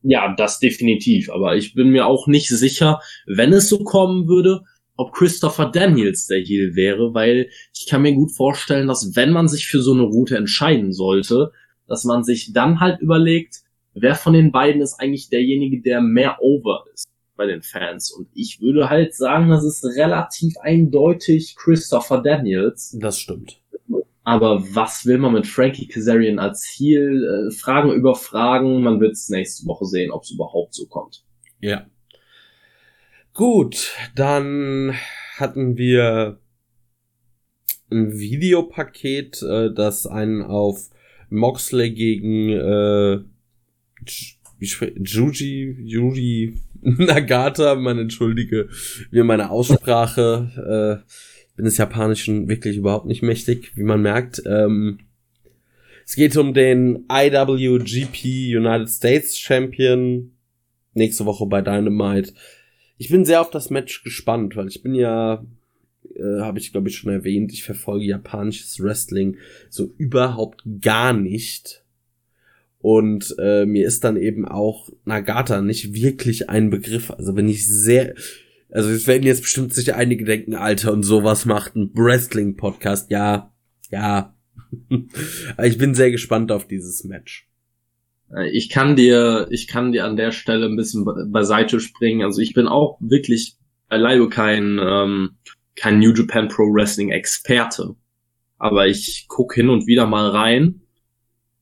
Ja, 0.02 0.32
das 0.36 0.60
definitiv. 0.60 1.28
Aber 1.30 1.56
ich 1.56 1.74
bin 1.74 1.90
mir 1.90 2.06
auch 2.06 2.28
nicht 2.28 2.48
sicher, 2.48 3.00
wenn 3.26 3.52
es 3.52 3.68
so 3.68 3.82
kommen 3.82 4.28
würde, 4.28 4.62
ob 4.94 5.12
Christopher 5.12 5.72
Daniels 5.72 6.28
der 6.28 6.38
Heel 6.38 6.76
wäre, 6.76 7.14
weil 7.14 7.48
ich 7.74 7.88
kann 7.90 8.02
mir 8.02 8.12
gut 8.14 8.30
vorstellen, 8.30 8.86
dass 8.86 9.16
wenn 9.16 9.32
man 9.32 9.48
sich 9.48 9.66
für 9.66 9.82
so 9.82 9.92
eine 9.92 10.02
Route 10.02 10.36
entscheiden 10.36 10.92
sollte, 10.92 11.50
dass 11.88 12.04
man 12.04 12.22
sich 12.22 12.52
dann 12.52 12.78
halt 12.78 13.00
überlegt, 13.00 13.62
wer 13.94 14.14
von 14.14 14.32
den 14.32 14.52
beiden 14.52 14.82
ist 14.82 14.98
eigentlich 15.00 15.28
derjenige, 15.28 15.82
der 15.82 16.00
mehr 16.00 16.38
over 16.40 16.84
ist 16.92 17.08
bei 17.36 17.46
den 17.46 17.62
Fans. 17.62 18.12
Und 18.12 18.28
ich 18.34 18.60
würde 18.60 18.90
halt 18.90 19.14
sagen, 19.14 19.48
das 19.48 19.64
ist 19.64 19.84
relativ 19.96 20.54
eindeutig 20.60 21.56
Christopher 21.56 22.22
Daniels. 22.22 22.96
Das 23.00 23.18
stimmt. 23.18 23.60
Aber 24.24 24.62
was 24.74 25.04
will 25.04 25.18
man 25.18 25.32
mit 25.32 25.46
Frankie 25.46 25.88
Kazarian 25.88 26.38
als 26.38 26.64
Heel? 26.64 27.48
Äh, 27.48 27.54
Fragen 27.54 27.92
über 27.92 28.14
Fragen. 28.14 28.82
Man 28.82 29.00
wird 29.00 29.12
es 29.12 29.28
nächste 29.28 29.66
Woche 29.66 29.84
sehen, 29.84 30.12
ob 30.12 30.22
es 30.22 30.30
überhaupt 30.30 30.74
so 30.74 30.86
kommt. 30.86 31.24
Ja. 31.60 31.86
Gut, 33.34 33.92
dann 34.14 34.94
hatten 35.36 35.76
wir 35.76 36.38
ein 37.90 38.18
Videopaket, 38.18 39.42
äh, 39.42 39.72
das 39.74 40.06
einen 40.06 40.42
auf 40.42 40.90
Moxley 41.30 41.92
gegen 41.92 42.50
äh, 42.50 43.24
Juji, 44.60 45.76
Juji 45.80 46.60
Nagata, 46.82 47.74
man 47.74 47.98
entschuldige 47.98 48.68
mir 49.10 49.24
meine 49.24 49.50
Aussprache. 49.50 51.02
Äh, 51.06 51.12
bin 51.56 51.64
des 51.66 51.76
Japanischen 51.76 52.48
wirklich 52.48 52.76
überhaupt 52.76 53.06
nicht 53.06 53.22
mächtig, 53.22 53.72
wie 53.76 53.82
man 53.82 54.02
merkt. 54.02 54.42
Ähm, 54.46 54.98
es 56.04 56.16
geht 56.16 56.36
um 56.36 56.54
den 56.54 57.06
IWGP 57.10 58.56
United 58.56 58.88
States 58.88 59.38
Champion. 59.38 60.32
Nächste 60.94 61.24
Woche 61.24 61.46
bei 61.46 61.62
Dynamite. 61.62 62.32
Ich 62.98 63.08
bin 63.08 63.24
sehr 63.24 63.40
auf 63.40 63.50
das 63.50 63.70
Match 63.70 64.02
gespannt, 64.02 64.56
weil 64.56 64.68
ich 64.68 64.82
bin 64.82 64.94
ja, 64.94 65.44
äh, 66.14 66.40
habe 66.40 66.58
ich 66.58 66.72
glaube 66.72 66.88
ich 66.88 66.96
schon 66.96 67.12
erwähnt, 67.12 67.52
ich 67.52 67.62
verfolge 67.62 68.04
japanisches 68.04 68.82
Wrestling 68.82 69.36
so 69.70 69.94
überhaupt 69.98 70.62
gar 70.80 71.12
nicht. 71.12 71.81
Und 72.82 73.36
äh, 73.38 73.64
mir 73.64 73.86
ist 73.86 74.02
dann 74.02 74.16
eben 74.16 74.46
auch 74.46 74.90
Nagata 75.04 75.62
nicht 75.62 75.94
wirklich 75.94 76.50
ein 76.50 76.68
Begriff. 76.68 77.12
Also 77.12 77.36
wenn 77.36 77.48
ich 77.48 77.66
sehr, 77.66 78.14
also 78.70 78.90
es 78.90 79.06
werden 79.06 79.22
jetzt 79.22 79.42
bestimmt 79.42 79.72
sich 79.72 79.94
einige 79.94 80.24
denken, 80.24 80.54
Alter, 80.54 80.92
und 80.92 81.04
sowas 81.04 81.46
macht 81.46 81.76
ein 81.76 81.92
Wrestling-Podcast. 81.94 83.10
Ja, 83.10 83.54
ja. 83.90 84.34
ich 85.62 85.78
bin 85.78 85.94
sehr 85.94 86.10
gespannt 86.10 86.50
auf 86.50 86.66
dieses 86.66 87.04
Match. 87.04 87.48
Ich 88.50 88.68
kann 88.68 88.96
dir, 88.96 89.46
ich 89.50 89.68
kann 89.68 89.92
dir 89.92 90.04
an 90.04 90.16
der 90.16 90.32
Stelle 90.32 90.66
ein 90.66 90.76
bisschen 90.76 91.06
beiseite 91.30 91.78
springen. 91.78 92.22
Also 92.22 92.40
ich 92.40 92.52
bin 92.52 92.66
auch 92.66 92.98
wirklich 93.00 93.58
beileibe 93.88 94.28
kein, 94.28 94.80
ähm, 94.82 95.36
kein 95.76 96.00
New 96.00 96.12
Japan 96.12 96.48
Pro 96.48 96.64
Wrestling 96.64 97.10
Experte. 97.10 97.94
Aber 98.58 98.88
ich 98.88 99.26
guck 99.28 99.54
hin 99.54 99.68
und 99.68 99.86
wieder 99.86 100.06
mal 100.06 100.30
rein. 100.30 100.81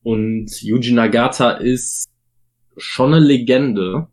Und 0.03 0.61
Yuji 0.61 0.93
Nagata 0.93 1.51
ist 1.51 2.09
schon 2.77 3.13
eine 3.13 3.25
Legende. 3.25 4.07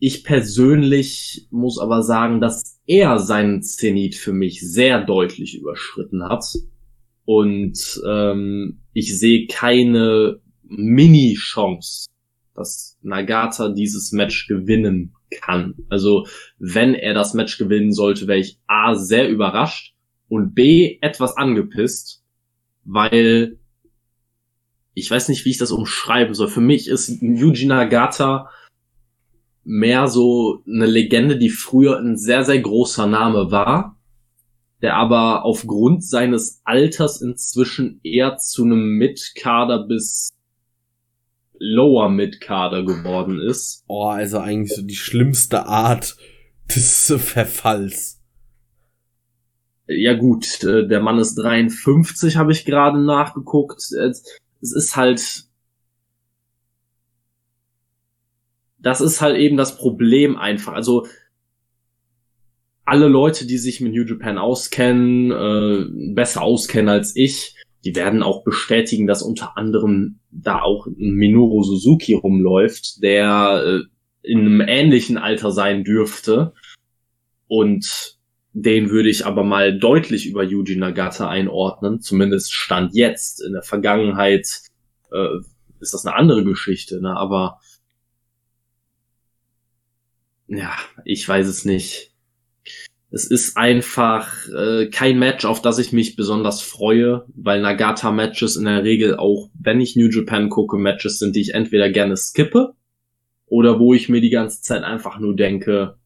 Ich 0.00 0.24
persönlich 0.24 1.46
muss 1.50 1.78
aber 1.78 2.02
sagen, 2.02 2.40
dass 2.40 2.80
er 2.86 3.18
seinen 3.18 3.62
Zenit 3.62 4.14
für 4.14 4.32
mich 4.32 4.60
sehr 4.60 5.04
deutlich 5.04 5.56
überschritten 5.56 6.24
hat. 6.24 6.44
Und 7.24 8.00
ähm, 8.08 8.80
ich 8.92 9.18
sehe 9.18 9.46
keine 9.46 10.40
Mini-Chance, 10.62 12.08
dass 12.54 12.98
Nagata 13.02 13.68
dieses 13.68 14.12
Match 14.12 14.48
gewinnen 14.48 15.14
kann. 15.30 15.74
Also 15.88 16.26
wenn 16.58 16.94
er 16.94 17.14
das 17.14 17.34
Match 17.34 17.58
gewinnen 17.58 17.92
sollte, 17.92 18.26
wäre 18.26 18.38
ich 18.38 18.58
A 18.66 18.94
sehr 18.94 19.28
überrascht 19.28 19.94
und 20.28 20.54
B 20.54 20.98
etwas 21.00 21.36
angepisst, 21.36 22.24
weil 22.84 23.57
ich 24.98 25.10
weiß 25.10 25.28
nicht, 25.28 25.44
wie 25.44 25.50
ich 25.50 25.58
das 25.58 25.72
umschreiben 25.72 26.34
soll. 26.34 26.48
Für 26.48 26.60
mich 26.60 26.88
ist 26.88 27.08
Yuji 27.20 27.66
Nagata 27.66 28.50
mehr 29.64 30.08
so 30.08 30.62
eine 30.66 30.86
Legende, 30.86 31.36
die 31.36 31.50
früher 31.50 31.98
ein 31.98 32.16
sehr, 32.16 32.44
sehr 32.44 32.58
großer 32.60 33.06
Name 33.06 33.50
war, 33.50 33.98
der 34.80 34.96
aber 34.96 35.44
aufgrund 35.44 36.04
seines 36.04 36.62
Alters 36.64 37.20
inzwischen 37.20 38.00
eher 38.02 38.38
zu 38.38 38.64
einem 38.64 38.96
Mitkader 38.96 39.86
bis 39.86 40.30
Lower 41.60 42.08
Mid-Kader 42.08 42.84
geworden 42.84 43.40
ist. 43.40 43.84
Oh, 43.88 44.06
also 44.06 44.38
eigentlich 44.38 44.74
so 44.74 44.82
die 44.82 44.94
schlimmste 44.94 45.66
Art 45.66 46.16
des 46.74 47.12
Verfalls. 47.18 48.20
Ja 49.86 50.14
gut, 50.14 50.62
äh, 50.64 50.86
der 50.86 51.00
Mann 51.00 51.18
ist 51.18 51.34
53, 51.36 52.36
habe 52.36 52.52
ich 52.52 52.64
gerade 52.64 53.00
nachgeguckt. 53.00 53.90
Es 54.60 54.72
ist 54.72 54.96
halt 54.96 55.48
das 58.78 59.00
ist 59.00 59.20
halt 59.20 59.36
eben 59.36 59.56
das 59.56 59.76
Problem 59.76 60.36
einfach. 60.36 60.72
Also 60.72 61.06
alle 62.84 63.08
Leute, 63.08 63.46
die 63.46 63.58
sich 63.58 63.80
mit 63.80 63.92
New 63.92 64.04
Japan 64.04 64.38
auskennen, 64.38 65.30
äh, 65.30 66.14
besser 66.14 66.42
auskennen 66.42 66.88
als 66.88 67.14
ich, 67.16 67.54
die 67.84 67.94
werden 67.94 68.22
auch 68.22 68.44
bestätigen, 68.44 69.06
dass 69.06 69.22
unter 69.22 69.56
anderem 69.56 70.20
da 70.30 70.62
auch 70.62 70.86
Minoru 70.96 71.62
Suzuki 71.62 72.14
rumläuft, 72.14 73.02
der 73.02 73.62
äh, 73.64 73.80
in 74.22 74.40
einem 74.40 74.60
ähnlichen 74.60 75.18
Alter 75.18 75.50
sein 75.52 75.84
dürfte. 75.84 76.54
Und 77.46 78.17
den 78.62 78.90
würde 78.90 79.08
ich 79.08 79.24
aber 79.24 79.44
mal 79.44 79.78
deutlich 79.78 80.26
über 80.26 80.42
Yuji 80.42 80.76
Nagata 80.76 81.28
einordnen, 81.28 82.00
zumindest 82.00 82.52
Stand 82.52 82.94
jetzt. 82.94 83.42
In 83.42 83.52
der 83.52 83.62
Vergangenheit 83.62 84.62
äh, 85.12 85.38
ist 85.80 85.94
das 85.94 86.04
eine 86.04 86.16
andere 86.16 86.44
Geschichte, 86.44 87.00
ne? 87.00 87.16
aber 87.16 87.60
ja, 90.48 90.74
ich 91.04 91.28
weiß 91.28 91.46
es 91.46 91.64
nicht. 91.64 92.14
Es 93.10 93.24
ist 93.30 93.56
einfach 93.56 94.48
äh, 94.48 94.86
kein 94.86 95.18
Match, 95.18 95.44
auf 95.44 95.62
das 95.62 95.78
ich 95.78 95.92
mich 95.92 96.16
besonders 96.16 96.60
freue, 96.60 97.26
weil 97.34 97.60
Nagata-Matches 97.60 98.56
in 98.56 98.64
der 98.64 98.82
Regel 98.82 99.16
auch, 99.16 99.50
wenn 99.54 99.80
ich 99.80 99.96
New 99.96 100.08
Japan 100.08 100.48
gucke, 100.48 100.76
Matches 100.76 101.18
sind, 101.18 101.36
die 101.36 101.40
ich 101.40 101.54
entweder 101.54 101.90
gerne 101.90 102.16
skippe 102.16 102.74
oder 103.46 103.78
wo 103.78 103.94
ich 103.94 104.08
mir 104.08 104.20
die 104.20 104.30
ganze 104.30 104.62
Zeit 104.62 104.82
einfach 104.82 105.18
nur 105.18 105.36
denke, 105.36 105.97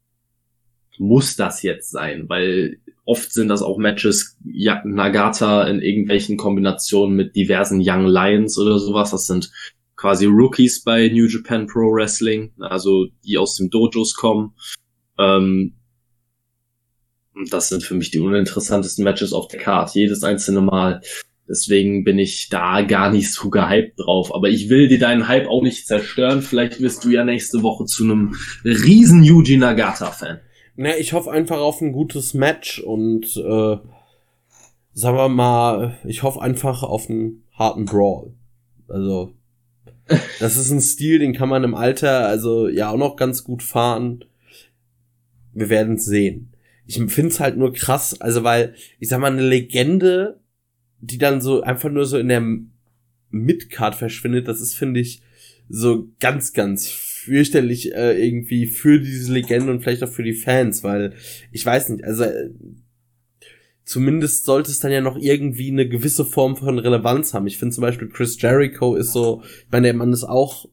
muss 0.98 1.36
das 1.36 1.62
jetzt 1.62 1.90
sein, 1.90 2.28
weil 2.28 2.78
oft 3.04 3.32
sind 3.32 3.48
das 3.48 3.62
auch 3.62 3.78
Matches, 3.78 4.36
ja, 4.44 4.82
Nagata 4.84 5.64
in 5.64 5.80
irgendwelchen 5.80 6.36
Kombinationen 6.36 7.16
mit 7.16 7.34
diversen 7.34 7.80
Young 7.84 8.06
Lions 8.06 8.58
oder 8.58 8.78
sowas. 8.78 9.10
Das 9.10 9.26
sind 9.26 9.50
quasi 9.96 10.26
Rookies 10.26 10.82
bei 10.82 11.08
New 11.08 11.26
Japan 11.26 11.66
Pro 11.66 11.92
Wrestling, 11.92 12.52
also 12.60 13.06
die 13.24 13.38
aus 13.38 13.56
dem 13.56 13.70
Dojos 13.70 14.14
kommen. 14.14 14.54
Ähm, 15.18 15.74
das 17.50 17.68
sind 17.70 17.82
für 17.82 17.94
mich 17.94 18.10
die 18.10 18.20
uninteressantesten 18.20 19.04
Matches 19.04 19.32
auf 19.32 19.48
der 19.48 19.60
Card, 19.60 19.94
jedes 19.94 20.22
einzelne 20.22 20.60
Mal. 20.60 21.00
Deswegen 21.48 22.04
bin 22.04 22.18
ich 22.18 22.48
da 22.50 22.82
gar 22.82 23.10
nicht 23.10 23.32
so 23.32 23.50
gehypt 23.50 23.98
drauf. 23.98 24.34
Aber 24.34 24.48
ich 24.48 24.68
will 24.68 24.88
dir 24.88 24.98
deinen 24.98 25.28
Hype 25.28 25.48
auch 25.48 25.62
nicht 25.62 25.86
zerstören. 25.86 26.40
Vielleicht 26.40 26.80
wirst 26.80 27.04
du 27.04 27.10
ja 27.10 27.24
nächste 27.24 27.62
Woche 27.62 27.84
zu 27.84 28.04
einem 28.04 28.36
riesen 28.64 29.22
Yuji 29.24 29.56
Nagata-Fan. 29.56 30.40
Ne, 30.74 30.96
ich 30.96 31.12
hoffe 31.12 31.30
einfach 31.30 31.58
auf 31.58 31.80
ein 31.80 31.92
gutes 31.92 32.32
Match 32.32 32.78
und 32.78 33.36
äh, 33.36 33.76
sagen 34.94 35.16
wir 35.16 35.28
mal, 35.28 35.98
ich 36.04 36.22
hoffe 36.22 36.40
einfach 36.40 36.82
auf 36.82 37.10
einen 37.10 37.44
harten 37.52 37.84
Brawl. 37.84 38.32
Also, 38.88 39.34
das 40.40 40.56
ist 40.56 40.70
ein 40.70 40.80
Stil, 40.80 41.18
den 41.18 41.34
kann 41.34 41.48
man 41.48 41.64
im 41.64 41.74
Alter 41.74 42.26
also 42.26 42.68
ja 42.68 42.90
auch 42.90 42.96
noch 42.96 43.16
ganz 43.16 43.44
gut 43.44 43.62
fahren. 43.62 44.24
Wir 45.52 45.68
werden 45.68 45.96
es 45.96 46.06
sehen. 46.06 46.52
Ich 46.86 46.94
finde 46.94 47.28
es 47.28 47.40
halt 47.40 47.56
nur 47.56 47.72
krass, 47.72 48.20
also 48.20 48.42
weil, 48.42 48.74
ich 48.98 49.08
sag 49.08 49.20
mal, 49.20 49.30
eine 49.30 49.46
Legende, 49.46 50.40
die 51.00 51.18
dann 51.18 51.40
so 51.40 51.62
einfach 51.62 51.90
nur 51.90 52.06
so 52.06 52.18
in 52.18 52.28
der 52.28 52.42
Midcard 53.30 53.94
verschwindet, 53.94 54.48
das 54.48 54.60
ist, 54.60 54.74
finde 54.74 55.00
ich, 55.00 55.22
so 55.68 56.08
ganz, 56.18 56.52
ganz 56.52 57.11
fürchterlich 57.24 57.94
äh, 57.94 58.24
irgendwie 58.24 58.66
für 58.66 59.00
diese 59.00 59.32
Legende 59.32 59.70
und 59.70 59.80
vielleicht 59.80 60.02
auch 60.02 60.08
für 60.08 60.22
die 60.22 60.34
Fans, 60.34 60.82
weil 60.82 61.14
ich 61.50 61.64
weiß 61.64 61.90
nicht, 61.90 62.04
also 62.04 62.24
äh, 62.24 62.50
zumindest 63.84 64.44
sollte 64.44 64.70
es 64.70 64.78
dann 64.78 64.92
ja 64.92 65.00
noch 65.00 65.16
irgendwie 65.16 65.70
eine 65.70 65.88
gewisse 65.88 66.24
Form 66.24 66.56
von 66.56 66.78
Relevanz 66.78 67.34
haben. 67.34 67.46
Ich 67.46 67.58
finde 67.58 67.74
zum 67.74 67.82
Beispiel 67.82 68.08
Chris 68.08 68.40
Jericho 68.40 68.96
ist 68.96 69.12
so, 69.12 69.42
ich 69.44 69.70
meine, 69.70 69.88
der 69.88 69.94
Mann 69.94 70.12
ist 70.12 70.24
auch 70.24 70.66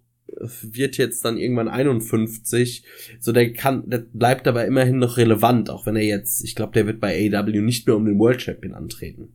wird 0.61 0.97
jetzt 0.97 1.25
dann 1.25 1.37
irgendwann 1.37 1.67
51, 1.67 2.83
so 3.19 3.31
der 3.31 3.51
kann, 3.53 3.89
der 3.89 3.99
bleibt 3.99 4.47
aber 4.47 4.65
immerhin 4.65 4.97
noch 4.97 5.17
relevant, 5.17 5.69
auch 5.69 5.85
wenn 5.85 5.95
er 5.95 6.05
jetzt, 6.05 6.43
ich 6.43 6.55
glaube, 6.55 6.73
der 6.73 6.85
wird 6.85 6.99
bei 6.99 7.29
AW 7.33 7.61
nicht 7.61 7.87
mehr 7.87 7.95
um 7.95 8.05
den 8.05 8.19
World 8.19 8.41
Champion 8.41 8.73
antreten. 8.73 9.33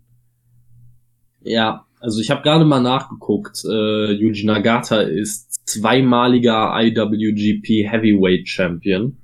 Ja, 1.42 1.86
also 2.00 2.20
ich 2.20 2.30
habe 2.30 2.42
gerade 2.42 2.64
mal 2.64 2.80
nachgeguckt. 2.80 3.64
Äh, 3.64 4.12
Yuji 4.12 4.46
Nagata 4.46 5.02
ist 5.02 5.53
zweimaliger 5.64 6.72
IWGP 6.74 7.90
Heavyweight 7.90 8.48
Champion. 8.48 9.18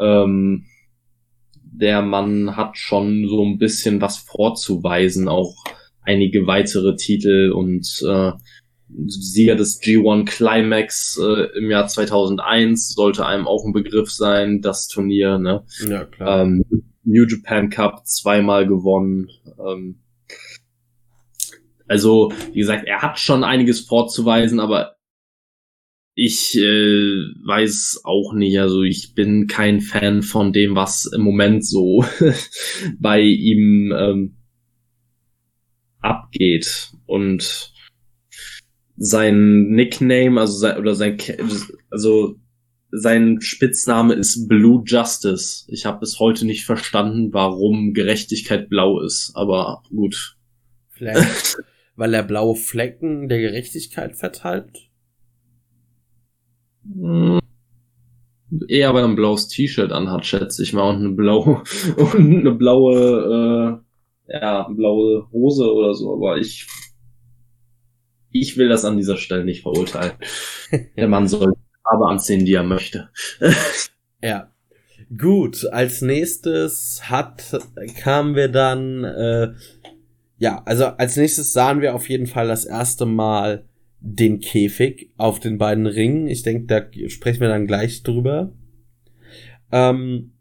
Ähm, 0.00 0.66
der 1.62 2.02
Mann 2.02 2.56
hat 2.56 2.76
schon 2.76 3.28
so 3.28 3.44
ein 3.44 3.58
bisschen 3.58 4.00
was 4.00 4.18
vorzuweisen, 4.18 5.28
auch 5.28 5.54
einige 6.02 6.46
weitere 6.46 6.96
Titel 6.96 7.52
und 7.54 8.02
äh, 8.08 8.32
Sieger 9.06 9.54
des 9.54 9.82
G1 9.82 10.24
Climax 10.24 11.20
äh, 11.22 11.58
im 11.58 11.70
Jahr 11.70 11.86
2001 11.86 12.94
sollte 12.94 13.26
einem 13.26 13.46
auch 13.46 13.64
ein 13.64 13.72
Begriff 13.72 14.10
sein, 14.10 14.62
das 14.62 14.88
Turnier. 14.88 15.38
Ne? 15.38 15.64
Ja, 15.86 16.04
klar. 16.04 16.42
Ähm, 16.42 16.64
New 17.04 17.26
Japan 17.26 17.70
Cup 17.70 18.06
zweimal 18.06 18.66
gewonnen. 18.66 19.28
Ähm, 19.58 20.00
also, 21.86 22.32
wie 22.52 22.60
gesagt, 22.60 22.86
er 22.86 23.02
hat 23.02 23.18
schon 23.18 23.44
einiges 23.44 23.80
vorzuweisen, 23.80 24.60
aber 24.60 24.97
ich 26.20 26.58
äh, 26.58 27.14
weiß 27.46 28.00
auch 28.02 28.32
nicht. 28.32 28.58
Also 28.58 28.82
ich 28.82 29.14
bin 29.14 29.46
kein 29.46 29.80
Fan 29.80 30.22
von 30.22 30.52
dem, 30.52 30.74
was 30.74 31.04
im 31.04 31.20
Moment 31.20 31.64
so 31.64 32.04
bei 32.98 33.20
ihm 33.20 33.94
ähm, 33.96 34.36
abgeht. 36.00 36.90
Und 37.06 37.72
sein 38.96 39.68
Nickname, 39.68 40.40
also 40.40 40.58
sein, 40.58 40.78
oder 40.78 40.96
sein, 40.96 41.18
also 41.88 42.34
sein 42.90 43.40
Spitzname 43.40 44.14
ist 44.14 44.48
Blue 44.48 44.82
Justice. 44.84 45.66
Ich 45.68 45.86
habe 45.86 46.00
bis 46.00 46.18
heute 46.18 46.46
nicht 46.46 46.64
verstanden, 46.64 47.32
warum 47.32 47.94
Gerechtigkeit 47.94 48.68
blau 48.68 49.00
ist, 49.02 49.30
aber 49.36 49.84
gut. 49.90 50.36
Vielleicht, 50.88 51.58
weil 51.94 52.12
er 52.12 52.24
blaue 52.24 52.56
Flecken 52.56 53.28
der 53.28 53.38
Gerechtigkeit 53.38 54.16
verteilt? 54.16 54.87
Eher 58.68 58.94
weil 58.94 59.02
er 59.02 59.08
ein 59.08 59.16
blaues 59.16 59.48
T-Shirt 59.48 59.92
anhat, 59.92 60.24
schätze 60.24 60.62
ich 60.62 60.72
mal, 60.72 60.88
und 60.88 60.96
eine 60.96 61.10
blaue, 61.10 61.62
und 61.96 62.38
eine 62.40 62.52
blaue, 62.52 63.82
äh, 64.28 64.32
ja, 64.32 64.68
blaue 64.68 65.28
Hose 65.32 65.72
oder 65.72 65.94
so, 65.94 66.14
aber 66.14 66.38
ich 66.38 66.66
ich 68.30 68.56
will 68.56 68.68
das 68.68 68.84
an 68.84 68.96
dieser 68.96 69.16
Stelle 69.16 69.44
nicht 69.44 69.62
verurteilen. 69.62 70.12
Der 70.96 71.08
Mann 71.08 71.28
soll 71.28 71.54
aber 71.84 72.08
anziehen, 72.08 72.44
die 72.44 72.54
er 72.54 72.62
möchte. 72.62 73.08
ja. 74.22 74.50
Gut, 75.16 75.64
als 75.70 76.02
nächstes 76.02 77.08
hat, 77.08 77.58
kamen 78.02 78.34
wir 78.34 78.48
dann, 78.48 79.04
äh, 79.04 79.54
ja, 80.38 80.60
also 80.66 80.84
als 80.84 81.16
nächstes 81.16 81.52
sahen 81.52 81.80
wir 81.80 81.94
auf 81.94 82.08
jeden 82.08 82.26
Fall 82.26 82.48
das 82.48 82.64
erste 82.66 83.06
Mal 83.06 83.64
den 84.00 84.40
Käfig 84.40 85.10
auf 85.16 85.40
den 85.40 85.58
beiden 85.58 85.86
Ringen. 85.86 86.28
Ich 86.28 86.42
denke, 86.42 86.66
da 86.66 87.08
sprechen 87.08 87.40
wir 87.40 87.48
dann 87.48 87.66
gleich 87.66 88.02
drüber. 88.02 88.52
Ähm, 89.72 90.32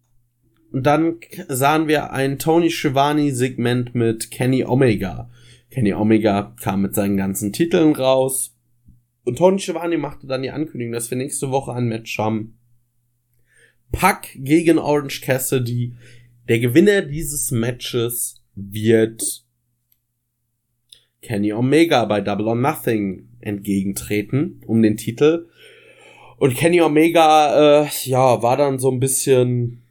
dann 0.72 1.16
sahen 1.48 1.88
wir 1.88 2.12
ein 2.12 2.40
Tony 2.40 2.70
Schiavone 2.70 3.34
Segment 3.34 3.96
mit 3.96 4.32
Kenny 4.32 4.64
Omega. 4.64 5.30
Kenny 5.72 5.94
Omega 5.94 6.56
kam 6.62 6.82
mit 6.82 6.94
seinen 6.94 7.18
ganzen 7.18 7.52
Titeln 7.52 7.94
raus. 7.94 8.56
Und 9.24 9.38
Tony 9.38 9.60
Schiavone 9.60 9.98
machte 9.98 10.28
dann 10.28 10.44
die 10.44 10.52
Ankündigung, 10.52 10.94
dass 10.94 11.10
wir 11.10 11.18
nächste 11.18 11.52
Woche 11.52 11.74
ein 11.74 11.88
Match 11.88 12.18
haben. 12.18 12.58
Pack 13.92 14.30
gegen 14.36 14.78
Orange 14.78 15.22
Cassidy. 15.22 15.96
Der 16.48 16.60
Gewinner 16.60 17.02
dieses 17.02 17.52
Matches 17.52 18.42
wird 18.56 19.46
Kenny 21.22 21.52
Omega 21.54 22.06
bei 22.06 22.22
Double 22.22 22.48
or 22.48 22.56
Nothing 22.56 23.27
entgegentreten 23.42 24.62
um 24.66 24.82
den 24.82 24.98
Titel. 24.98 25.48
Und 26.38 26.56
Kenny 26.56 26.82
Omega, 26.82 27.84
äh, 27.84 27.88
ja, 28.04 28.42
war 28.44 28.58
dann 28.58 28.80
so 28.80 28.92
ein 28.92 29.00
bisschen 29.00 29.82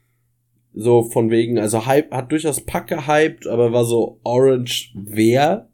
so 0.75 1.05
von 1.05 1.31
wegen, 1.31 1.59
also 1.59 1.87
Hype, 1.87 2.13
hat 2.13 2.31
durchaus 2.31 2.61
Pack 2.61 2.89
gehypt, 2.89 3.47
aber 3.47 3.73
war 3.73 3.85
so 3.85 4.21
Orange 4.23 4.93
wer? 4.95 5.69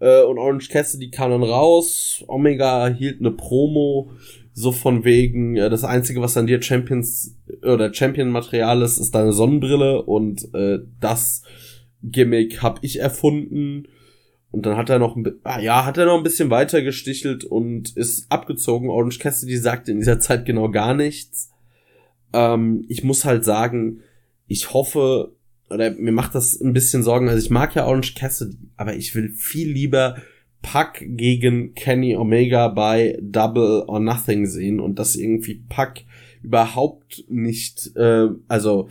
Äh, 0.00 0.22
und 0.22 0.38
Orange 0.38 0.70
Cassidy 0.70 1.10
kam 1.10 1.30
dann 1.30 1.42
raus. 1.42 2.24
Omega 2.26 2.88
hielt 2.88 3.20
eine 3.20 3.30
Promo, 3.30 4.10
so 4.52 4.72
von 4.72 5.04
wegen, 5.04 5.56
äh, 5.56 5.70
das 5.70 5.84
Einzige, 5.84 6.20
was 6.20 6.36
an 6.36 6.46
dir 6.46 6.60
Champions 6.62 7.36
oder 7.62 7.92
Champion-Material 7.92 8.82
ist, 8.82 8.98
ist 8.98 9.14
deine 9.14 9.32
Sonnenbrille 9.32 10.02
und 10.02 10.52
äh, 10.54 10.78
das 11.00 11.42
Gimmick 12.02 12.62
hab 12.62 12.82
ich 12.82 13.00
erfunden. 13.00 13.86
Und 14.50 14.64
dann 14.64 14.76
hat 14.76 14.88
er 14.88 14.98
noch 14.98 15.14
ein, 15.14 15.26
ah, 15.44 15.60
ja, 15.60 15.84
hat 15.84 15.98
er 15.98 16.06
noch 16.06 16.16
ein 16.16 16.22
bisschen 16.22 16.50
weiter 16.50 16.82
gestichelt 16.82 17.44
und 17.44 17.96
ist 17.96 18.30
abgezogen. 18.30 18.88
Orange 18.88 19.18
Cassidy 19.18 19.58
sagte 19.58 19.90
in 19.90 19.98
dieser 19.98 20.20
Zeit 20.20 20.46
genau 20.46 20.70
gar 20.70 20.94
nichts. 20.94 21.52
Ähm, 22.32 22.84
ich 22.88 23.04
muss 23.04 23.24
halt 23.24 23.44
sagen, 23.44 24.00
ich 24.46 24.72
hoffe, 24.72 25.32
oder 25.68 25.90
mir 25.90 26.12
macht 26.12 26.34
das 26.34 26.60
ein 26.60 26.72
bisschen 26.72 27.02
Sorgen. 27.02 27.28
Also 27.28 27.44
ich 27.44 27.50
mag 27.50 27.74
ja 27.74 27.86
Orange 27.86 28.14
Cassidy, 28.14 28.56
aber 28.76 28.96
ich 28.96 29.14
will 29.14 29.30
viel 29.30 29.70
lieber 29.70 30.16
Puck 30.62 30.94
gegen 31.00 31.74
Kenny 31.74 32.16
Omega 32.16 32.68
bei 32.68 33.18
Double 33.20 33.84
or 33.86 34.00
Nothing 34.00 34.46
sehen 34.46 34.80
und 34.80 34.98
dass 34.98 35.14
irgendwie 35.14 35.62
Puck 35.68 35.94
überhaupt 36.42 37.24
nicht, 37.28 37.94
äh, 37.96 38.28
also 38.48 38.88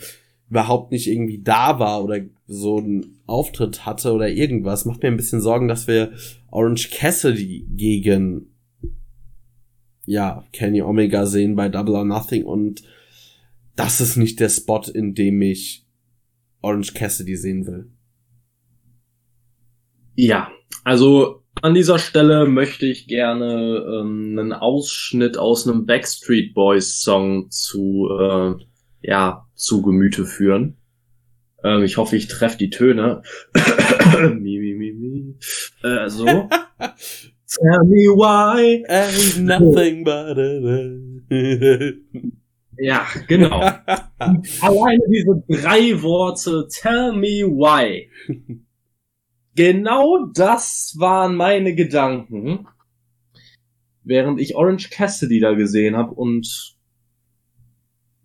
überhaupt 0.50 0.92
nicht 0.92 1.08
irgendwie 1.08 1.42
da 1.42 1.80
war 1.80 2.04
oder 2.04 2.22
so 2.46 2.78
einen 2.78 3.20
Auftritt 3.26 3.86
hatte 3.86 4.14
oder 4.14 4.30
irgendwas, 4.30 4.86
macht 4.86 5.04
mir 5.04 5.10
ein 5.10 5.18
bisschen 5.18 5.42
Sorgen, 5.42 5.68
dass 5.68 5.88
wir 5.88 6.14
Orange 6.50 6.90
Cassidy 6.92 7.68
gegen 7.76 8.54
ja, 10.06 10.46
Kenny 10.54 10.82
Omega 10.82 11.26
sehen 11.26 11.56
bei 11.56 11.68
Double 11.68 11.96
or 11.96 12.06
Nothing 12.06 12.46
und 12.46 12.82
das 13.76 14.00
ist 14.00 14.16
nicht 14.16 14.40
der 14.40 14.50
Spot, 14.50 14.82
in 14.94 15.14
dem 15.14 15.42
ich 15.42 15.86
Orange 16.62 16.94
Cassidy 16.94 17.36
sehen 17.36 17.68
will. 17.68 17.92
Ja, 20.16 20.50
also 20.84 21.44
an 21.62 21.74
dieser 21.74 22.00
Stelle 22.00 22.48
möchte 22.48 22.86
ich 22.86 23.08
gerne 23.08 23.86
ähm, 23.86 24.38
einen 24.40 24.54
Ausschnitt 24.54 25.38
aus 25.38 25.68
einem 25.68 25.86
Backstreet 25.86 26.54
Boys 26.54 27.02
Song 27.02 27.52
zu 27.52 28.08
äh, 28.10 28.56
ja 29.02 29.48
zu 29.56 29.82
Gemüte 29.82 30.26
führen. 30.26 30.78
Ähm, 31.64 31.84
ich 31.84 31.98
hoffe, 31.98 32.16
ich 32.16 32.28
treffe 32.28 32.58
die 32.58 32.70
Töne. 32.70 33.24
mi, 34.34 34.60
mi, 34.60 34.74
mi, 34.74 34.92
mi. 34.94 35.36
Äh, 35.84 36.10
so. 36.10 36.26
Tell 37.50 37.84
me 37.86 38.10
why. 38.10 38.84
Ain't 38.90 39.40
nothing 39.40 40.04
but 40.04 40.38
a 40.38 41.08
Ja, 42.80 43.08
genau. 43.28 43.60
Alleine 44.62 45.04
diese 45.10 45.44
drei 45.48 46.02
Worte, 46.02 46.68
tell 46.70 47.14
me 47.14 47.44
why. 47.44 48.10
Genau 49.56 50.28
das 50.34 50.96
waren 51.00 51.36
meine 51.36 51.74
Gedanken, 51.74 52.68
während 54.04 54.40
ich 54.40 54.56
Orange 54.56 54.90
Cassidy 54.92 55.40
da 55.40 55.54
gesehen 55.54 55.98
habe 55.98 56.14
und 56.14 56.77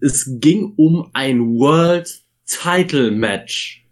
es 0.02 0.28
ging 0.40 0.74
um 0.76 1.08
ein 1.12 1.58
World 1.58 2.24
Title 2.44 3.12
Match. 3.12 3.86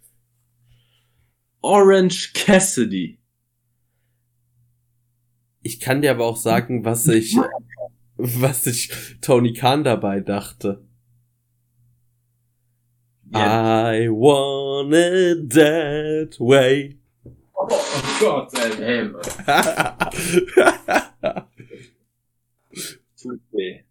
Orange 1.63 2.33
Cassidy. 2.35 3.19
Ich 5.63 5.79
kann 5.79 6.03
dir 6.03 6.11
aber 6.11 6.25
auch 6.25 6.37
sagen, 6.37 6.85
was 6.85 7.07
ich, 7.07 7.37
was 8.17 8.67
ich 8.67 8.91
Tony 9.21 9.53
Khan 9.53 9.85
dabei 9.85 10.21
dachte. 10.21 10.83
Yeah. 13.33 13.93
I 13.93 14.09
want 14.09 14.93
it 14.93 15.51
that 15.51 16.41
way. 16.41 16.99
Oh, 17.55 17.69
Gott, 18.19 18.53
ey, 18.59 19.11
Tut 23.23 23.41
weh. 23.53 23.85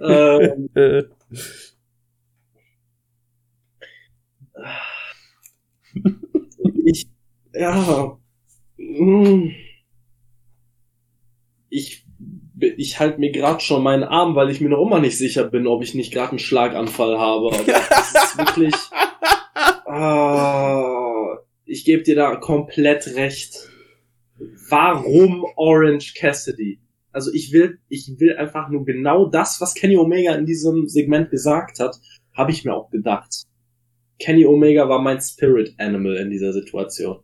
ähm, 0.00 0.68
ich, 6.84 7.06
ja, 7.52 8.18
hm. 8.76 9.54
ich, 11.68 12.06
ich 12.76 12.98
halte 12.98 13.20
mir 13.20 13.30
gerade 13.30 13.60
schon 13.60 13.82
meinen 13.82 14.04
Arm, 14.04 14.34
weil 14.34 14.50
ich 14.50 14.60
mir 14.60 14.70
noch 14.70 14.84
immer 14.84 15.00
nicht 15.00 15.18
sicher 15.18 15.44
bin, 15.44 15.66
ob 15.66 15.82
ich 15.82 15.94
nicht 15.94 16.12
gerade 16.12 16.30
einen 16.30 16.38
Schlaganfall 16.38 17.18
habe. 17.18 17.50
Das 17.66 18.14
ist 18.14 18.38
wirklich, 18.38 18.74
ah, 19.86 21.38
ich 21.64 21.84
gebe 21.84 22.02
dir 22.02 22.16
da 22.16 22.36
komplett 22.36 23.14
recht. 23.14 23.68
Warum 24.70 25.44
Orange 25.56 26.14
Cassidy? 26.14 26.80
Also 27.12 27.32
ich 27.32 27.52
will, 27.52 27.78
ich 27.88 28.08
will 28.18 28.36
einfach 28.36 28.68
nur 28.68 28.84
genau 28.84 29.28
das, 29.28 29.60
was 29.60 29.74
Kenny 29.74 29.96
Omega 29.96 30.34
in 30.34 30.46
diesem 30.46 30.88
Segment 30.88 31.30
gesagt 31.30 31.80
hat, 31.80 31.96
habe 32.34 32.50
ich 32.50 32.64
mir 32.64 32.74
auch 32.74 32.90
gedacht. 32.90 33.44
Kenny 34.18 34.46
Omega 34.46 34.88
war 34.88 35.00
mein 35.00 35.20
Spirit 35.20 35.74
Animal 35.78 36.16
in 36.16 36.30
dieser 36.30 36.52
Situation. 36.52 37.20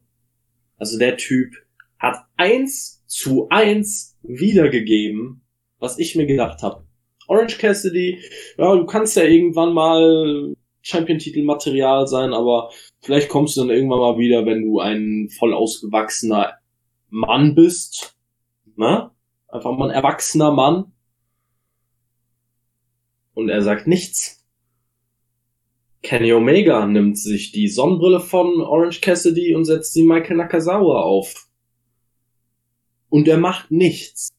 Also 0.77 0.99
der 0.99 1.17
Typ 1.17 1.55
hat 1.99 2.19
eins 2.37 3.05
zu 3.07 3.49
eins 3.51 4.17
wiedergegeben, 4.23 5.43
was 5.79 5.99
ich 5.99 6.17
mir 6.17 6.27
gedacht 6.27 6.63
habe. 6.63 6.87
Orange 7.27 7.59
Cassidy, 7.59 8.21
ja, 8.59 8.75
du 8.75 8.85
kannst 8.87 9.17
ja 9.17 9.25
irgendwann 9.25 9.73
mal 9.73 10.55
Champion-Titel-Material 10.83 12.07
sein, 12.07 12.33
aber 12.33 12.71
vielleicht 13.01 13.29
kommst 13.29 13.57
du 13.57 13.63
dann 13.63 13.71
irgendwann 13.71 14.01
mal 14.01 14.19
wieder, 14.19 14.45
wenn 14.45 14.63
du 14.63 14.81
ein 14.81 15.31
voll 15.31 15.55
ausgewachsener 15.55 16.59
Mann 17.09 17.55
bist. 17.55 18.15
Ne? 18.77 19.11
Einfach 19.55 19.71
mal 19.71 19.89
ein 19.89 19.95
erwachsener 19.95 20.51
Mann. 20.51 20.87
Und 23.35 23.49
er 23.49 23.63
sagt 23.63 23.87
nichts. 23.87 24.45
Kenny 26.03 26.33
Omega 26.33 26.85
nimmt 26.87 27.17
sich 27.17 27.53
die 27.53 27.69
Sonnenbrille 27.69 28.19
von 28.19 28.61
Orange 28.61 29.01
Cassidy 29.01 29.55
und 29.55 29.65
setzt 29.65 29.93
sie 29.93 30.03
Michael 30.05 30.39
Nakazawa 30.39 31.03
auf. 31.03 31.47
Und 33.09 33.29
er 33.29 33.39
macht 33.39 33.71
nichts. 33.71 34.31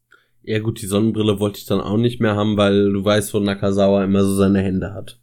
Ja 0.43 0.59
gut, 0.59 0.81
die 0.81 0.85
Sonnenbrille 0.85 1.39
wollte 1.39 1.59
ich 1.59 1.65
dann 1.65 1.79
auch 1.79 1.97
nicht 1.97 2.19
mehr 2.19 2.35
haben, 2.35 2.57
weil 2.57 2.91
du 2.91 3.05
weißt, 3.05 3.33
wo 3.33 3.39
Nakazawa 3.39 4.03
immer 4.03 4.25
so 4.25 4.35
seine 4.35 4.59
Hände 4.59 4.93
hat. 4.93 5.21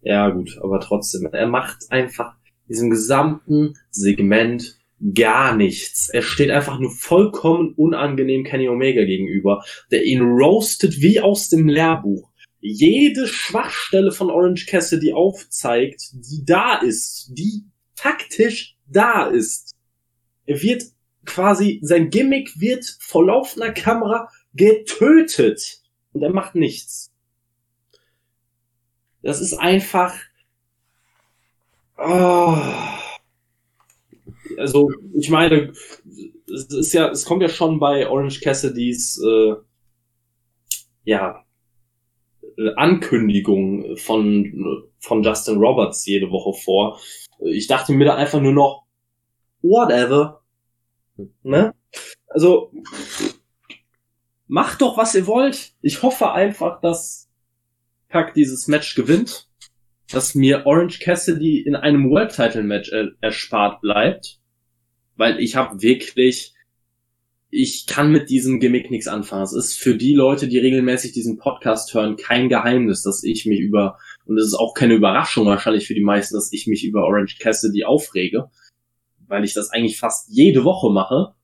Ja 0.00 0.30
gut, 0.30 0.60
aber 0.62 0.78
trotzdem, 0.78 1.26
er 1.32 1.48
macht 1.48 1.90
einfach 1.90 2.36
diesem 2.68 2.88
gesamten 2.88 3.74
Segment 3.90 4.78
gar 5.12 5.56
nichts. 5.56 6.08
Er 6.08 6.22
steht 6.22 6.50
einfach 6.50 6.78
nur 6.78 6.90
vollkommen 6.90 7.74
unangenehm 7.74 8.44
Kenny 8.44 8.68
Omega 8.68 9.04
gegenüber, 9.04 9.64
der 9.90 10.04
ihn 10.04 10.22
roastet 10.22 11.00
wie 11.00 11.20
aus 11.20 11.48
dem 11.48 11.68
Lehrbuch 11.68 12.30
jede 12.66 13.28
Schwachstelle 13.28 14.10
von 14.10 14.30
Orange 14.30 14.64
Cassidy 14.64 15.12
aufzeigt, 15.12 16.12
die 16.14 16.46
da 16.46 16.76
ist, 16.76 17.28
die 17.34 17.64
faktisch 17.94 18.78
da 18.86 19.26
ist. 19.26 19.74
Er 20.46 20.62
wird 20.62 20.84
quasi, 21.26 21.78
sein 21.82 22.08
Gimmick 22.08 22.58
wird 22.58 22.96
vor 23.00 23.26
laufender 23.26 23.70
Kamera 23.70 24.30
getötet 24.54 25.82
und 26.14 26.22
er 26.22 26.32
macht 26.32 26.54
nichts. 26.54 27.12
Das 29.22 29.42
ist 29.42 29.54
einfach. 29.54 30.16
Oh. 31.98 32.56
Also, 34.58 34.90
ich 35.14 35.30
meine, 35.30 35.72
es 36.52 36.66
ist 36.70 36.92
ja, 36.92 37.08
es 37.08 37.24
kommt 37.24 37.42
ja 37.42 37.48
schon 37.48 37.78
bei 37.78 38.08
Orange 38.08 38.40
Cassidys 38.40 39.20
äh, 39.24 39.54
ja, 41.04 41.44
Ankündigung 42.76 43.96
von, 43.96 44.86
von 44.98 45.22
Justin 45.22 45.58
Roberts 45.58 46.06
jede 46.06 46.30
Woche 46.30 46.58
vor. 46.62 47.00
Ich 47.40 47.66
dachte 47.66 47.92
mir 47.92 48.04
da 48.04 48.14
einfach 48.14 48.40
nur 48.40 48.52
noch, 48.52 48.84
whatever. 49.62 50.42
Ne? 51.42 51.74
Also, 52.28 52.72
macht 54.46 54.82
doch, 54.82 54.96
was 54.96 55.14
ihr 55.14 55.26
wollt. 55.26 55.72
Ich 55.82 56.02
hoffe 56.02 56.32
einfach, 56.32 56.80
dass 56.80 57.28
Pack 58.08 58.34
dieses 58.34 58.68
Match 58.68 58.94
gewinnt, 58.94 59.48
dass 60.10 60.34
mir 60.34 60.66
Orange 60.66 61.00
Cassidy 61.00 61.60
in 61.60 61.74
einem 61.76 62.10
World 62.10 62.34
Title 62.34 62.62
Match 62.62 62.92
erspart 63.20 63.80
bleibt, 63.80 64.40
weil 65.16 65.40
ich 65.40 65.56
habe 65.56 65.82
wirklich 65.82 66.54
ich 67.56 67.86
kann 67.86 68.10
mit 68.10 68.30
diesem 68.30 68.58
Gimmick 68.58 68.90
nichts 68.90 69.06
anfangen. 69.06 69.44
Es 69.44 69.52
ist 69.52 69.78
für 69.78 69.96
die 69.96 70.12
Leute, 70.12 70.48
die 70.48 70.58
regelmäßig 70.58 71.12
diesen 71.12 71.38
Podcast 71.38 71.94
hören, 71.94 72.16
kein 72.16 72.48
Geheimnis, 72.48 73.02
dass 73.02 73.22
ich 73.22 73.46
mich 73.46 73.60
über, 73.60 73.96
und 74.26 74.36
es 74.36 74.46
ist 74.46 74.54
auch 74.54 74.74
keine 74.74 74.94
Überraschung 74.94 75.46
wahrscheinlich 75.46 75.86
für 75.86 75.94
die 75.94 76.02
meisten, 76.02 76.34
dass 76.34 76.52
ich 76.52 76.66
mich 76.66 76.84
über 76.84 77.04
Orange 77.04 77.38
Cassidy 77.38 77.84
aufrege, 77.84 78.50
weil 79.28 79.44
ich 79.44 79.54
das 79.54 79.70
eigentlich 79.70 80.00
fast 80.00 80.28
jede 80.30 80.64
Woche 80.64 80.92
mache. 80.92 81.34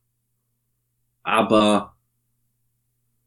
Aber 1.22 1.94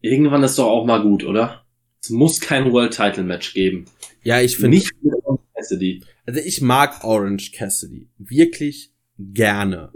irgendwann 0.02 0.44
ist 0.44 0.60
doch 0.60 0.68
auch 0.68 0.86
mal 0.86 1.02
gut, 1.02 1.24
oder? 1.24 1.66
Es 2.02 2.10
muss 2.10 2.42
kein 2.42 2.74
World 2.74 2.94
Title 2.94 3.24
Match 3.24 3.54
geben. 3.54 3.86
Ja, 4.24 4.42
ich 4.42 4.58
finde. 4.58 4.72
Nicht 4.72 4.92
mit 5.02 5.14
Orange 5.24 5.44
Cassidy. 5.56 6.04
Also 6.26 6.42
ich 6.42 6.60
mag 6.60 7.02
Orange 7.06 7.54
Cassidy. 7.54 8.10
Wirklich 8.18 8.92
gerne. 9.18 9.94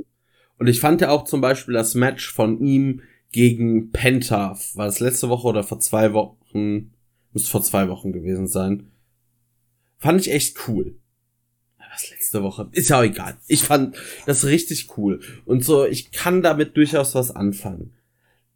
Und 0.58 0.68
ich 0.68 0.80
fand 0.80 1.02
ja 1.02 1.10
auch 1.10 1.24
zum 1.24 1.42
Beispiel 1.42 1.74
das 1.74 1.94
Match 1.94 2.32
von 2.32 2.60
ihm 2.60 3.02
gegen 3.32 3.92
Penta, 3.92 4.58
war 4.74 4.86
das 4.86 5.00
letzte 5.00 5.30
Woche 5.30 5.48
oder 5.48 5.64
vor 5.64 5.80
zwei 5.80 6.14
Wochen, 6.14 6.92
müsste 7.34 7.52
vor 7.52 7.62
zwei 7.62 7.90
Wochen 7.90 8.12
gewesen 8.12 8.48
sein. 8.48 8.92
Fand 9.98 10.22
ich 10.22 10.32
echt 10.32 10.68
cool. 10.68 10.96
Was 11.92 12.12
letzte 12.12 12.44
Woche? 12.44 12.70
Ist 12.74 12.90
ja 12.90 13.00
auch 13.00 13.04
egal. 13.04 13.38
Ich 13.48 13.64
fand 13.64 13.98
das 14.28 14.46
richtig 14.46 14.98
cool. 14.98 15.20
Und 15.46 15.66
so, 15.66 15.84
ich 15.86 16.12
kann 16.12 16.44
damit 16.44 16.78
durchaus 16.78 17.16
was 17.16 17.36
anfangen. 17.36 17.94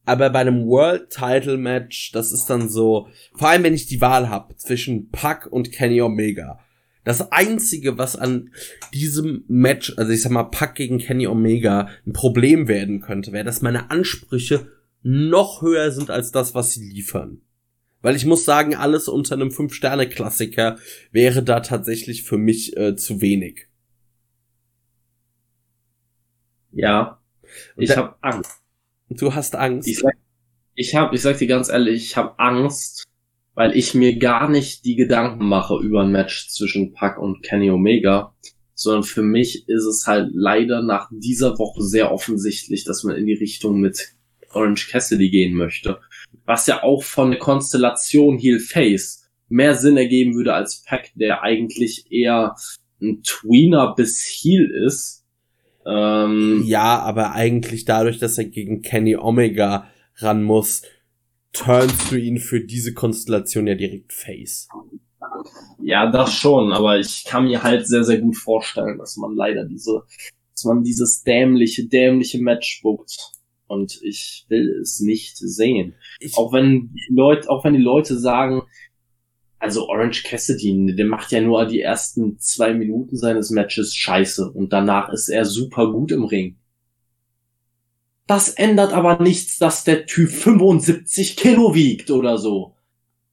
Aber 0.06 0.30
bei 0.30 0.40
einem 0.40 0.68
World 0.68 1.10
Title 1.10 1.58
Match, 1.58 2.12
das 2.12 2.32
ist 2.32 2.50
dann 2.52 2.70
so, 2.70 3.08
vor 3.34 3.50
allem 3.50 3.64
wenn 3.64 3.74
ich 3.74 3.88
die 3.88 4.02
Wahl 4.02 4.30
habe 4.30 4.56
zwischen 4.58 5.10
Puck 5.10 5.48
und 5.50 5.72
Kenny 5.72 6.02
Omega, 6.02 6.60
das 7.04 7.32
einzige, 7.32 7.98
was 7.98 8.16
an 8.16 8.52
diesem 8.94 9.44
Match, 9.48 9.94
also 9.98 10.12
ich 10.12 10.22
sag 10.22 10.32
mal, 10.32 10.44
Pack 10.44 10.76
gegen 10.76 11.00
Kenny 11.00 11.28
Omega 11.28 11.90
ein 12.06 12.14
Problem 12.14 12.68
werden 12.68 13.02
könnte, 13.02 13.32
wäre, 13.32 13.46
dass 13.46 13.62
meine 13.62 13.90
Ansprüche 13.90 14.72
noch 15.02 15.62
höher 15.62 15.92
sind 15.92 16.12
als 16.12 16.32
das, 16.32 16.54
was 16.54 16.74
sie 16.74 16.88
liefern. 16.88 17.42
Weil 18.02 18.16
ich 18.16 18.26
muss 18.26 18.46
sagen, 18.46 18.76
alles 18.76 19.08
unter 19.08 19.36
einem 19.36 19.52
Fünf-Sterne-Klassiker 19.52 20.78
wäre 21.12 21.44
da 21.44 21.60
tatsächlich 21.60 22.24
für 22.24 22.38
mich 22.38 22.76
äh, 22.78 22.96
zu 22.96 23.22
wenig. 23.22 23.68
Ja, 26.72 27.22
ich 27.76 27.96
habe 27.96 28.16
Angst. 28.22 28.60
Du 29.10 29.36
hast 29.36 29.56
Angst. 29.56 29.88
Ich 29.88 30.00
sag, 30.00 30.14
ich 30.74 30.96
hab, 30.96 31.14
ich 31.14 31.22
sag 31.22 31.38
dir 31.38 31.48
ganz 31.48 31.70
ehrlich, 31.70 32.04
ich 32.06 32.18
habe 32.18 32.40
Angst, 32.40 33.04
weil 33.54 33.76
ich 33.76 33.94
mir 33.94 34.18
gar 34.18 34.50
nicht 34.50 34.86
die 34.86 34.96
Gedanken 34.96 35.46
mache 35.46 35.78
über 35.82 36.02
ein 36.02 36.12
Match 36.12 36.50
zwischen 36.50 36.94
Pac 36.94 37.18
und 37.18 37.44
Kenny 37.44 37.70
Omega, 37.70 38.34
sondern 38.74 39.04
für 39.04 39.22
mich 39.22 39.68
ist 39.68 39.86
es 39.86 40.08
halt 40.08 40.30
leider 40.34 40.82
nach 40.82 41.10
dieser 41.12 41.60
Woche 41.60 41.84
sehr 41.84 42.12
offensichtlich, 42.12 42.84
dass 42.84 43.04
man 43.04 43.16
in 43.16 43.26
die 43.26 43.34
Richtung 43.34 43.80
mit 43.80 44.14
Orange 44.54 44.90
Cassidy 44.90 45.30
gehen 45.30 45.54
möchte. 45.54 46.00
Was 46.46 46.68
ja 46.68 46.84
auch 46.84 47.04
von 47.04 47.32
der 47.32 47.40
Konstellation 47.40 48.38
Heel 48.38 48.60
Face 48.60 49.30
mehr 49.50 49.76
Sinn 49.76 49.98
ergeben 49.98 50.34
würde 50.34 50.54
als 50.54 50.84
Pac, 50.84 51.12
der 51.16 51.44
eigentlich 51.44 52.12
eher 52.12 52.56
ein 53.02 53.22
Tweener 53.24 53.94
bis 53.96 54.24
Heel 54.26 54.70
ist. 54.86 55.26
Ähm, 55.86 56.64
ja, 56.66 57.00
aber 57.00 57.34
eigentlich 57.34 57.86
dadurch, 57.86 58.20
dass 58.20 58.38
er 58.38 58.46
gegen 58.46 58.82
Kenny 58.82 59.16
Omega 59.16 59.88
ran 60.18 60.44
muss, 60.44 60.84
turnst 61.54 62.12
du 62.12 62.16
ihn 62.16 62.38
für 62.38 62.62
diese 62.62 62.94
Konstellation 62.94 63.68
ja 63.68 63.76
direkt 63.76 64.14
face. 64.14 64.68
Ja, 65.82 66.10
das 66.12 66.34
schon, 66.34 66.72
aber 66.72 67.00
ich 67.00 67.26
kann 67.26 67.46
mir 67.46 67.64
halt 67.64 67.88
sehr, 67.88 68.04
sehr 68.04 68.20
gut 68.20 68.38
vorstellen, 68.38 68.98
dass 68.98 69.18
man 69.18 69.36
leider 69.36 69.66
diese, 69.66 70.04
dass 70.54 70.66
man 70.66 70.84
dieses 70.84 71.24
dämliche, 71.24 71.88
dämliche 71.88 72.42
Match 72.42 72.82
buckt. 72.82 73.18
Und 73.68 74.02
ich 74.04 74.46
will 74.50 74.80
es 74.82 75.00
nicht 75.00 75.38
sehen. 75.38 75.96
Ich 76.20 76.36
auch 76.36 76.52
wenn 76.52 76.94
Leute, 77.10 77.50
auch 77.50 77.64
wenn 77.64 77.74
die 77.74 77.82
Leute 77.82 78.20
sagen, 78.20 78.64
also 79.60 79.88
Orange 79.88 80.24
Cassidy, 80.24 80.96
der 80.96 81.06
macht 81.06 81.32
ja 81.32 81.40
nur 81.40 81.66
die 81.66 81.80
ersten 81.80 82.38
zwei 82.40 82.74
Minuten 82.74 83.16
seines 83.16 83.52
Matches 83.52 83.96
scheiße 83.96 84.52
und 84.52 84.74
danach 84.74 85.14
ist 85.14 85.30
er 85.30 85.46
super 85.46 85.92
gut 85.92 86.12
im 86.12 86.26
Ring. 86.26 86.58
Das 88.32 88.48
ändert 88.48 88.94
aber 88.94 89.22
nichts, 89.22 89.60
dass 89.60 89.84
der 89.84 90.06
Typ 90.06 90.30
75 90.32 91.36
Kilo 91.36 91.76
wiegt 91.76 92.12
oder 92.12 92.38
so. 92.38 92.78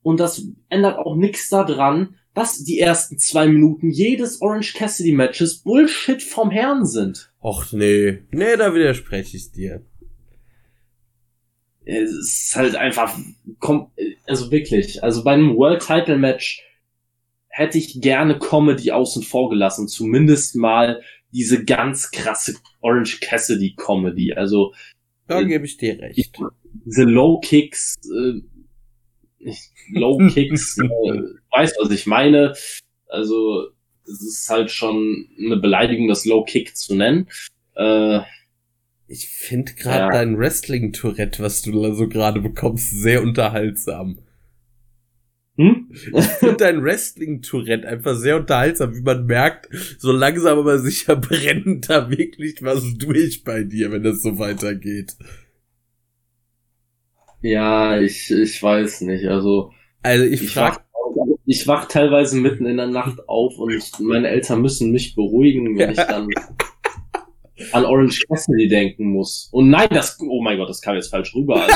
Und 0.03 0.19
das 0.19 0.43
ändert 0.71 0.99
auch 0.99 1.15
nichts 1.15 1.49
daran, 1.51 2.17
dass 2.35 2.65
die 2.65 2.81
ersten 2.81 3.17
zwei 3.17 3.47
Minuten 3.47 3.93
jedes 3.93 4.43
Orange 4.43 4.75
Cassidy 4.75 5.13
Matches 5.13 5.59
Bullshit 5.59 6.21
vom 6.21 6.51
Herrn 6.51 6.85
sind. 6.85 7.31
Och 7.41 7.67
nee, 7.71 8.25
nee, 8.33 8.57
da 8.57 8.75
widerspreche 8.75 9.37
ich 9.37 9.53
dir. 9.53 9.83
Es 11.85 12.11
ist 12.11 12.57
halt 12.57 12.75
einfach, 12.75 13.17
also 14.27 14.51
wirklich, 14.51 15.05
also 15.05 15.23
bei 15.23 15.35
einem 15.35 15.55
World 15.55 15.81
Title 15.81 16.19
Match 16.19 16.65
hätte 17.47 17.79
ich 17.79 18.01
gerne 18.01 18.41
Comedy 18.41 18.91
außen 18.91 19.23
vor 19.23 19.49
gelassen, 19.49 19.87
zumindest 19.87 20.57
mal 20.57 21.03
diese 21.33 21.65
ganz 21.65 22.11
krasse 22.11 22.55
Orange 22.81 23.21
Cassidy 23.21 23.75
Comedy, 23.77 24.33
also 24.33 24.73
da 25.29 25.41
äh, 25.41 25.45
gebe 25.45 25.67
ich 25.67 25.77
dir 25.77 25.99
recht. 26.01 26.39
Diese 26.85 27.05
Low 27.05 27.39
Kicks, 27.41 27.97
äh, 28.05 28.41
Low 29.93 30.19
Kicks, 30.33 30.79
äh, 30.79 31.21
weiß, 31.53 31.75
was 31.81 31.91
ich 31.91 32.07
meine. 32.07 32.55
Also, 33.07 33.69
es 34.05 34.23
ist 34.23 34.49
halt 34.51 34.71
schon 34.71 35.29
eine 35.39 35.59
Beleidigung, 35.59 36.09
das 36.09 36.25
Low 36.25 36.45
Kick 36.45 36.77
zu 36.77 36.95
nennen. 36.95 37.29
Äh, 37.77 38.21
ich 39.07 39.29
finde 39.29 39.75
gerade 39.75 39.99
ja. 39.99 40.11
dein 40.11 40.39
Wrestling-Tourette, 40.39 41.43
was 41.43 41.63
du 41.63 41.81
da 41.81 41.95
so 41.95 42.09
gerade 42.09 42.41
bekommst, 42.41 42.91
sehr 42.91 43.23
unterhaltsam. 43.23 44.19
Hm? 45.59 45.91
Ich 46.15 46.25
finde 46.25 46.57
dein 46.57 46.83
Wrestling-Tourette 46.83 47.87
einfach 47.87 48.15
sehr 48.15 48.37
unterhaltsam, 48.37 48.95
wie 48.95 49.03
man 49.03 49.27
merkt, 49.27 49.69
so 49.99 50.13
langsam 50.13 50.59
aber 50.59 50.79
sicher 50.79 51.17
brennt 51.17 51.91
da 51.91 52.09
wirklich 52.09 52.63
was 52.63 52.83
durch 52.97 53.43
bei 53.43 53.65
dir, 53.65 53.91
wenn 53.91 54.05
das 54.05 54.23
so 54.23 54.39
weitergeht. 54.39 55.17
Ja, 57.43 58.01
ich, 58.01 58.31
ich 58.31 58.63
weiß 58.63 59.03
nicht. 59.03 59.27
Also, 59.27 59.73
also 60.03 60.25
ich, 60.25 60.43
ich 60.43 60.51
frag, 60.51 60.85
wach, 60.93 61.27
ich 61.45 61.67
wach 61.67 61.87
teilweise 61.87 62.37
mitten 62.37 62.67
in 62.67 62.77
der 62.77 62.87
Nacht 62.87 63.29
auf 63.29 63.59
und 63.59 63.73
ich, 63.73 63.99
meine 63.99 64.29
Eltern 64.29 64.63
müssen 64.63 64.93
mich 64.93 65.17
beruhigen, 65.17 65.77
wenn 65.77 65.91
ich 65.91 65.97
dann 65.97 66.29
an 67.73 67.85
Orange 67.85 68.25
Cassidy 68.29 68.69
denken 68.69 69.13
muss. 69.13 69.49
Und 69.51 69.71
nein, 69.71 69.89
das, 69.91 70.19
oh 70.21 70.41
mein 70.41 70.57
Gott, 70.57 70.69
das 70.69 70.81
kam 70.81 70.95
jetzt 70.95 71.11
falsch 71.11 71.35
rüber. 71.35 71.65
Also, 71.65 71.75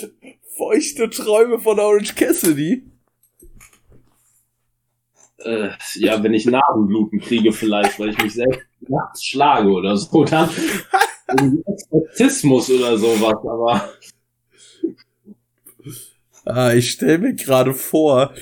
Feuchte 0.60 1.08
Träume 1.08 1.58
von 1.58 1.80
Orange 1.80 2.14
Cassidy. 2.14 2.82
Äh, 5.38 5.70
ja, 5.94 6.22
wenn 6.22 6.34
ich 6.34 6.44
Nasenbluten 6.44 7.18
kriege 7.18 7.50
vielleicht, 7.50 7.98
weil 7.98 8.10
ich 8.10 8.22
mich 8.22 8.34
selbst 8.34 8.60
nachts 8.80 9.24
schlage 9.24 9.70
oder 9.70 9.96
so, 9.96 10.22
dann 10.26 10.50
Exorzismus 11.66 12.68
oder 12.68 12.98
sowas, 12.98 13.38
aber. 13.42 13.90
Ah, 16.44 16.74
ich 16.74 16.90
stelle 16.90 17.16
mir 17.16 17.34
gerade 17.34 17.72
vor, 17.72 18.34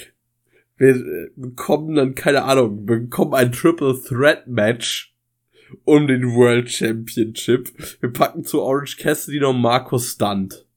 wir 0.77 0.97
äh, 0.97 1.31
bekommen 1.37 1.95
dann, 1.95 2.17
keine 2.17 2.43
Ahnung, 2.43 2.89
wir 2.89 2.99
bekommen 2.99 3.35
ein 3.35 3.53
Triple 3.53 3.97
Threat 4.03 4.49
Match 4.49 5.15
um 5.85 6.09
den 6.09 6.35
World 6.35 6.69
Championship. 6.69 7.71
Wir 8.01 8.13
packen 8.13 8.43
zu 8.43 8.61
Orange 8.61 8.97
Cassidy 8.97 9.39
noch 9.39 9.53
Marco 9.53 10.01
Stunt. 10.01 10.68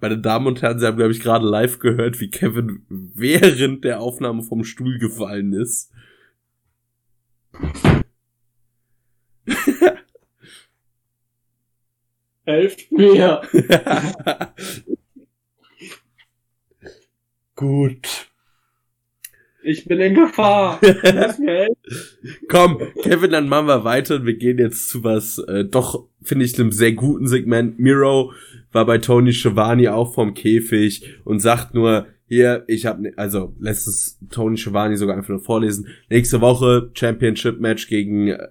Meine 0.00 0.18
Damen 0.18 0.46
und 0.46 0.62
Herren, 0.62 0.78
Sie 0.78 0.86
haben, 0.86 0.96
glaube 0.96 1.12
ich, 1.12 1.20
gerade 1.20 1.46
live 1.46 1.78
gehört, 1.80 2.20
wie 2.20 2.30
Kevin 2.30 2.84
während 2.88 3.84
der 3.84 4.00
Aufnahme 4.00 4.42
vom 4.42 4.64
Stuhl 4.64 4.98
gefallen 4.98 5.52
ist. 5.52 5.90
Helft 12.46 12.90
mir. 12.92 13.42
Gut. 17.56 18.27
Ich 19.68 19.84
bin 19.84 20.00
in 20.00 20.14
Gefahr. 20.14 20.80
Komm, 22.48 22.78
Kevin, 23.02 23.32
dann 23.32 23.50
machen 23.50 23.66
wir 23.66 23.84
weiter 23.84 24.14
und 24.14 24.24
wir 24.24 24.38
gehen 24.38 24.56
jetzt 24.56 24.88
zu 24.88 25.04
was, 25.04 25.36
äh, 25.46 25.66
doch, 25.66 26.06
finde 26.22 26.46
ich, 26.46 26.58
einem 26.58 26.72
sehr 26.72 26.92
guten 26.92 27.26
Segment. 27.26 27.78
Miro 27.78 28.32
war 28.72 28.86
bei 28.86 28.96
Tony 28.96 29.34
Schiavone 29.34 29.92
auch 29.92 30.14
vom 30.14 30.32
Käfig 30.32 31.20
und 31.24 31.40
sagt 31.40 31.74
nur, 31.74 32.06
hier, 32.26 32.64
ich 32.66 32.86
habe, 32.86 33.02
ne, 33.02 33.12
also 33.16 33.54
lässt 33.60 33.86
es 33.88 34.18
Tony 34.30 34.56
Schiavone 34.56 34.96
sogar 34.96 35.18
einfach 35.18 35.28
nur 35.28 35.40
vorlesen. 35.40 35.88
Nächste 36.08 36.40
Woche 36.40 36.90
Championship 36.94 37.60
Match 37.60 37.88
gegen 37.88 38.28
äh, 38.28 38.48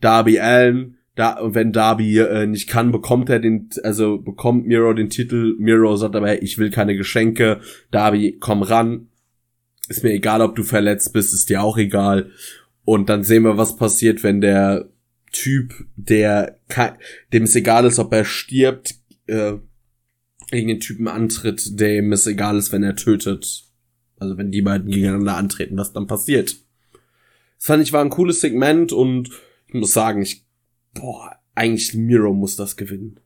Darby 0.00 0.40
Allen. 0.40 0.96
Da, 1.14 1.40
und 1.40 1.54
wenn 1.54 1.72
Darby 1.72 2.18
äh, 2.18 2.46
nicht 2.46 2.70
kann, 2.70 2.90
bekommt 2.90 3.28
er 3.28 3.38
den, 3.38 3.68
also 3.82 4.16
bekommt 4.16 4.66
Miro 4.66 4.94
den 4.94 5.10
Titel. 5.10 5.56
Miro 5.58 5.94
sagt 5.96 6.16
aber, 6.16 6.42
ich 6.42 6.56
will 6.56 6.70
keine 6.70 6.96
Geschenke. 6.96 7.60
Darby, 7.90 8.38
komm 8.40 8.62
ran. 8.62 9.08
Ist 9.88 10.02
mir 10.02 10.12
egal, 10.12 10.40
ob 10.40 10.56
du 10.56 10.62
verletzt 10.62 11.12
bist, 11.12 11.34
ist 11.34 11.50
dir 11.50 11.62
auch 11.62 11.76
egal. 11.76 12.30
Und 12.84 13.08
dann 13.08 13.24
sehen 13.24 13.42
wir, 13.42 13.56
was 13.56 13.76
passiert, 13.76 14.22
wenn 14.22 14.40
der 14.40 14.88
Typ, 15.32 15.86
der 15.96 16.60
dem 17.32 17.42
es 17.42 17.56
egal 17.56 17.84
ist, 17.86 17.98
ob 17.98 18.12
er 18.12 18.24
stirbt, 18.24 18.94
äh, 19.26 19.54
gegen 20.50 20.68
den 20.68 20.80
Typen 20.80 21.08
antritt, 21.08 21.80
dem 21.80 22.12
es 22.12 22.26
egal 22.26 22.56
ist, 22.58 22.72
wenn 22.72 22.82
er 22.82 22.96
tötet. 22.96 23.64
Also 24.18 24.38
wenn 24.38 24.52
die 24.52 24.62
beiden 24.62 24.90
gegeneinander 24.90 25.36
antreten, 25.36 25.76
was 25.76 25.92
dann 25.92 26.06
passiert. 26.06 26.56
Das 27.58 27.66
fand 27.66 27.82
ich 27.82 27.92
war 27.92 28.02
ein 28.02 28.10
cooles 28.10 28.40
Segment 28.40 28.92
und 28.92 29.30
ich 29.66 29.74
muss 29.74 29.92
sagen, 29.92 30.22
ich, 30.22 30.46
boah, 30.92 31.36
eigentlich 31.54 31.94
Miro 31.94 32.32
muss 32.32 32.56
das 32.56 32.76
gewinnen. 32.76 33.20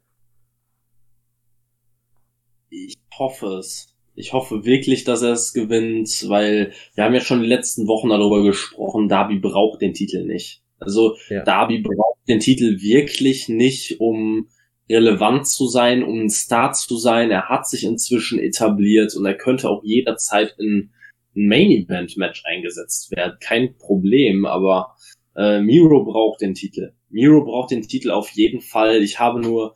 Ich 2.70 2.96
hoffe 3.18 3.58
es. 3.58 3.94
Ich 4.18 4.32
hoffe 4.32 4.64
wirklich, 4.64 5.04
dass 5.04 5.22
er 5.22 5.32
es 5.32 5.52
gewinnt, 5.52 6.28
weil 6.28 6.72
wir 6.94 7.04
haben 7.04 7.14
ja 7.14 7.20
schon 7.20 7.40
die 7.40 7.48
letzten 7.48 7.86
Wochen 7.86 8.08
darüber 8.08 8.42
gesprochen, 8.42 9.08
Darby 9.08 9.38
braucht 9.38 9.80
den 9.80 9.94
Titel 9.94 10.24
nicht. 10.24 10.62
Also 10.80 11.16
ja. 11.28 11.44
Darby 11.44 11.78
braucht 11.78 12.18
den 12.28 12.40
Titel 12.40 12.80
wirklich 12.80 13.48
nicht, 13.48 14.00
um 14.00 14.48
relevant 14.90 15.46
zu 15.46 15.68
sein, 15.68 16.02
um 16.02 16.20
ein 16.20 16.30
Star 16.30 16.72
zu 16.72 16.96
sein. 16.96 17.30
Er 17.30 17.48
hat 17.48 17.68
sich 17.68 17.84
inzwischen 17.84 18.38
etabliert 18.38 19.14
und 19.14 19.24
er 19.24 19.36
könnte 19.36 19.68
auch 19.68 19.84
jederzeit 19.84 20.54
in 20.58 20.90
ein 21.36 21.46
Main 21.46 21.70
Event 21.70 22.16
Match 22.16 22.42
eingesetzt 22.44 23.10
werden. 23.14 23.36
Kein 23.40 23.76
Problem, 23.76 24.46
aber 24.46 24.96
äh, 25.36 25.60
Miro 25.60 26.04
braucht 26.04 26.40
den 26.40 26.54
Titel. 26.54 26.92
Miro 27.08 27.44
braucht 27.44 27.70
den 27.70 27.82
Titel 27.82 28.10
auf 28.10 28.30
jeden 28.30 28.60
Fall. 28.60 29.02
Ich 29.02 29.20
habe 29.20 29.40
nur 29.40 29.74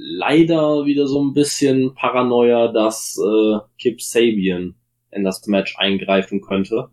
leider 0.00 0.86
wieder 0.86 1.06
so 1.06 1.22
ein 1.22 1.34
bisschen 1.34 1.94
Paranoia, 1.94 2.72
dass 2.72 3.18
äh, 3.18 3.58
Kip 3.78 4.00
Sabian 4.00 4.74
in 5.10 5.24
das 5.24 5.46
Match 5.46 5.76
eingreifen 5.78 6.40
könnte. 6.40 6.88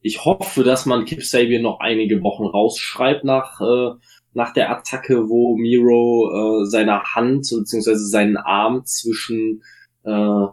Ich 0.00 0.24
hoffe, 0.24 0.64
dass 0.64 0.86
man 0.86 1.04
Kip 1.04 1.22
Sabian 1.22 1.62
noch 1.62 1.80
einige 1.80 2.22
Wochen 2.22 2.44
rausschreibt 2.44 3.24
nach 3.24 3.60
äh, 3.60 3.94
nach 4.34 4.52
der 4.52 4.70
Attacke, 4.70 5.28
wo 5.28 5.56
Miro 5.56 6.62
äh, 6.62 6.66
seine 6.66 7.02
Hand 7.02 7.48
bzw. 7.50 7.94
seinen 7.94 8.36
Arm 8.36 8.84
zwischen 8.84 9.62
äh, 10.04 10.46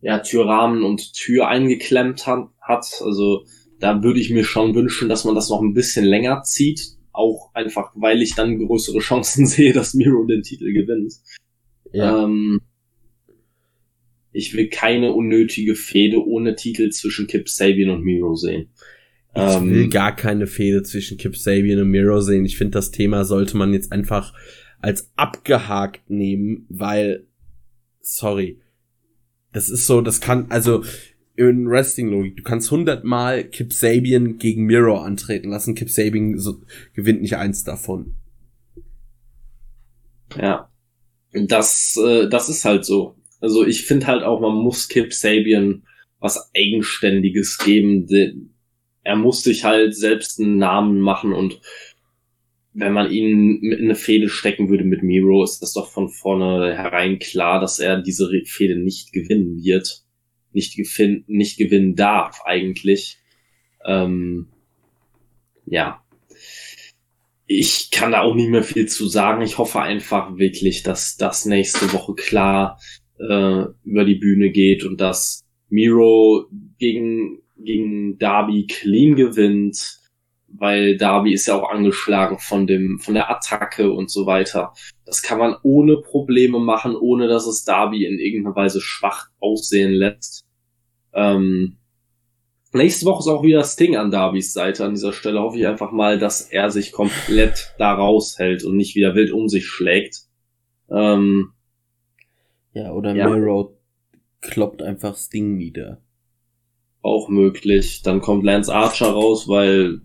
ja, 0.00 0.18
Türrahmen 0.18 0.84
und 0.84 1.14
Tür 1.14 1.48
eingeklemmt 1.48 2.26
hat, 2.26 2.48
hat. 2.60 2.86
Also 3.02 3.44
da 3.80 4.02
würde 4.02 4.20
ich 4.20 4.30
mir 4.30 4.44
schon 4.44 4.74
wünschen, 4.74 5.08
dass 5.08 5.24
man 5.24 5.34
das 5.34 5.50
noch 5.50 5.60
ein 5.60 5.74
bisschen 5.74 6.04
länger 6.04 6.42
zieht. 6.42 6.96
Auch 7.14 7.54
einfach, 7.54 7.92
weil 7.94 8.20
ich 8.20 8.34
dann 8.34 8.58
größere 8.58 8.98
Chancen 8.98 9.46
sehe, 9.46 9.72
dass 9.72 9.94
Miro 9.94 10.24
den 10.24 10.42
Titel 10.42 10.72
gewinnt. 10.72 11.14
Ja. 11.92 12.24
Ähm, 12.24 12.60
ich 14.32 14.52
will 14.54 14.68
keine 14.68 15.12
unnötige 15.12 15.76
Fehde 15.76 16.26
ohne 16.26 16.56
Titel 16.56 16.90
zwischen 16.90 17.28
Kip 17.28 17.48
Sabian 17.48 17.90
und 17.90 18.02
Miro 18.02 18.34
sehen. 18.34 18.68
Ich 19.36 19.42
ähm, 19.42 19.70
will 19.70 19.88
gar 19.88 20.14
keine 20.14 20.46
Fehde 20.46 20.82
zwischen 20.82 21.16
Kip 21.16 21.36
Sabian 21.36 21.80
und 21.80 21.90
Miro 21.90 22.20
sehen. 22.20 22.44
Ich 22.44 22.58
finde, 22.58 22.72
das 22.72 22.90
Thema 22.90 23.24
sollte 23.24 23.56
man 23.56 23.72
jetzt 23.72 23.92
einfach 23.92 24.34
als 24.80 25.12
abgehakt 25.16 26.10
nehmen, 26.10 26.66
weil, 26.68 27.26
sorry, 28.00 28.60
das 29.52 29.68
ist 29.68 29.86
so, 29.86 30.00
das 30.00 30.20
kann, 30.20 30.46
also 30.50 30.84
in 31.36 31.68
Wrestling-Logik, 31.68 32.36
du 32.36 32.42
kannst 32.42 32.70
hundertmal 32.70 33.44
Kip 33.44 33.72
Sabian 33.72 34.38
gegen 34.38 34.64
Miro 34.64 34.98
antreten 34.98 35.50
lassen. 35.50 35.74
Kip 35.74 35.90
Sabian 35.90 36.38
so, 36.38 36.62
gewinnt 36.94 37.22
nicht 37.22 37.36
eins 37.36 37.64
davon. 37.64 38.14
Ja. 40.36 40.70
Das, 41.32 41.96
äh, 41.96 42.28
das 42.28 42.48
ist 42.48 42.64
halt 42.64 42.84
so. 42.84 43.16
Also 43.40 43.66
ich 43.66 43.84
finde 43.84 44.06
halt 44.06 44.22
auch, 44.22 44.40
man 44.40 44.54
muss 44.54 44.88
Kip 44.88 45.12
Sabian 45.12 45.82
was 46.20 46.50
Eigenständiges 46.56 47.58
geben. 47.58 48.54
Er 49.02 49.16
muss 49.16 49.42
sich 49.42 49.64
halt 49.64 49.94
selbst 49.94 50.40
einen 50.40 50.56
Namen 50.56 51.00
machen 51.00 51.32
und 51.32 51.60
wenn 52.72 52.92
man 52.92 53.10
ihn 53.10 53.62
in 53.62 53.84
eine 53.84 53.94
Fehde 53.94 54.28
stecken 54.28 54.68
würde 54.68 54.84
mit 54.84 55.02
Miro, 55.02 55.44
ist 55.44 55.60
das 55.60 55.74
doch 55.74 55.88
von 55.88 56.08
vornherein 56.08 57.18
klar, 57.18 57.60
dass 57.60 57.78
er 57.78 58.00
diese 58.00 58.28
Fehde 58.46 58.76
nicht 58.76 59.12
gewinnen 59.12 59.62
wird. 59.62 60.03
Nicht, 60.54 60.76
gefin 60.76 61.24
nicht 61.26 61.58
gewinnen 61.58 61.94
darf, 61.96 62.40
eigentlich. 62.44 63.18
Ähm, 63.84 64.48
ja. 65.66 66.00
Ich 67.46 67.90
kann 67.90 68.12
da 68.12 68.22
auch 68.22 68.34
nicht 68.34 68.48
mehr 68.48 68.62
viel 68.62 68.86
zu 68.86 69.06
sagen. 69.06 69.42
Ich 69.42 69.58
hoffe 69.58 69.82
einfach 69.82 70.38
wirklich, 70.38 70.82
dass 70.82 71.16
das 71.16 71.44
nächste 71.44 71.92
Woche 71.92 72.14
klar 72.14 72.78
äh, 73.18 73.64
über 73.84 74.04
die 74.04 74.14
Bühne 74.14 74.50
geht 74.50 74.84
und 74.84 75.00
dass 75.00 75.42
Miro 75.68 76.46
gegen, 76.78 77.42
gegen 77.58 78.18
Darby 78.18 78.66
clean 78.66 79.16
gewinnt, 79.16 79.98
weil 80.48 80.96
Darby 80.96 81.32
ist 81.32 81.46
ja 81.46 81.60
auch 81.60 81.68
angeschlagen 81.68 82.38
von 82.38 82.66
dem, 82.66 82.98
von 83.00 83.14
der 83.14 83.30
Attacke 83.30 83.92
und 83.92 84.10
so 84.10 84.26
weiter. 84.26 84.72
Das 85.04 85.22
kann 85.22 85.38
man 85.38 85.56
ohne 85.62 85.98
Probleme 85.98 86.60
machen, 86.60 86.94
ohne 86.96 87.28
dass 87.28 87.46
es 87.46 87.64
Darby 87.64 88.04
in 88.04 88.18
irgendeiner 88.18 88.56
Weise 88.56 88.80
schwach 88.80 89.28
aussehen 89.40 89.92
lässt. 89.92 90.43
Ähm, 91.14 91.76
nächste 92.72 93.06
Woche 93.06 93.20
ist 93.20 93.28
auch 93.28 93.42
wieder 93.42 93.64
Sting 93.64 93.96
an 93.96 94.10
Darbys 94.10 94.52
Seite. 94.52 94.84
An 94.84 94.94
dieser 94.94 95.12
Stelle 95.12 95.40
hoffe 95.40 95.58
ich 95.58 95.66
einfach 95.66 95.92
mal, 95.92 96.18
dass 96.18 96.42
er 96.42 96.70
sich 96.70 96.92
komplett 96.92 97.74
da 97.78 97.94
raushält 97.94 98.64
und 98.64 98.76
nicht 98.76 98.94
wieder 98.94 99.14
wild 99.14 99.32
um 99.32 99.48
sich 99.48 99.66
schlägt. 99.66 100.22
Ähm, 100.90 101.52
ja, 102.72 102.92
oder 102.92 103.14
ja. 103.14 103.28
Miro 103.28 103.78
kloppt 104.40 104.82
einfach 104.82 105.16
Sting 105.16 105.56
nieder. 105.56 106.00
Auch 107.02 107.28
möglich. 107.28 108.02
Dann 108.02 108.20
kommt 108.20 108.44
Lance 108.44 108.74
Archer 108.74 109.10
raus, 109.10 109.48
weil 109.48 110.00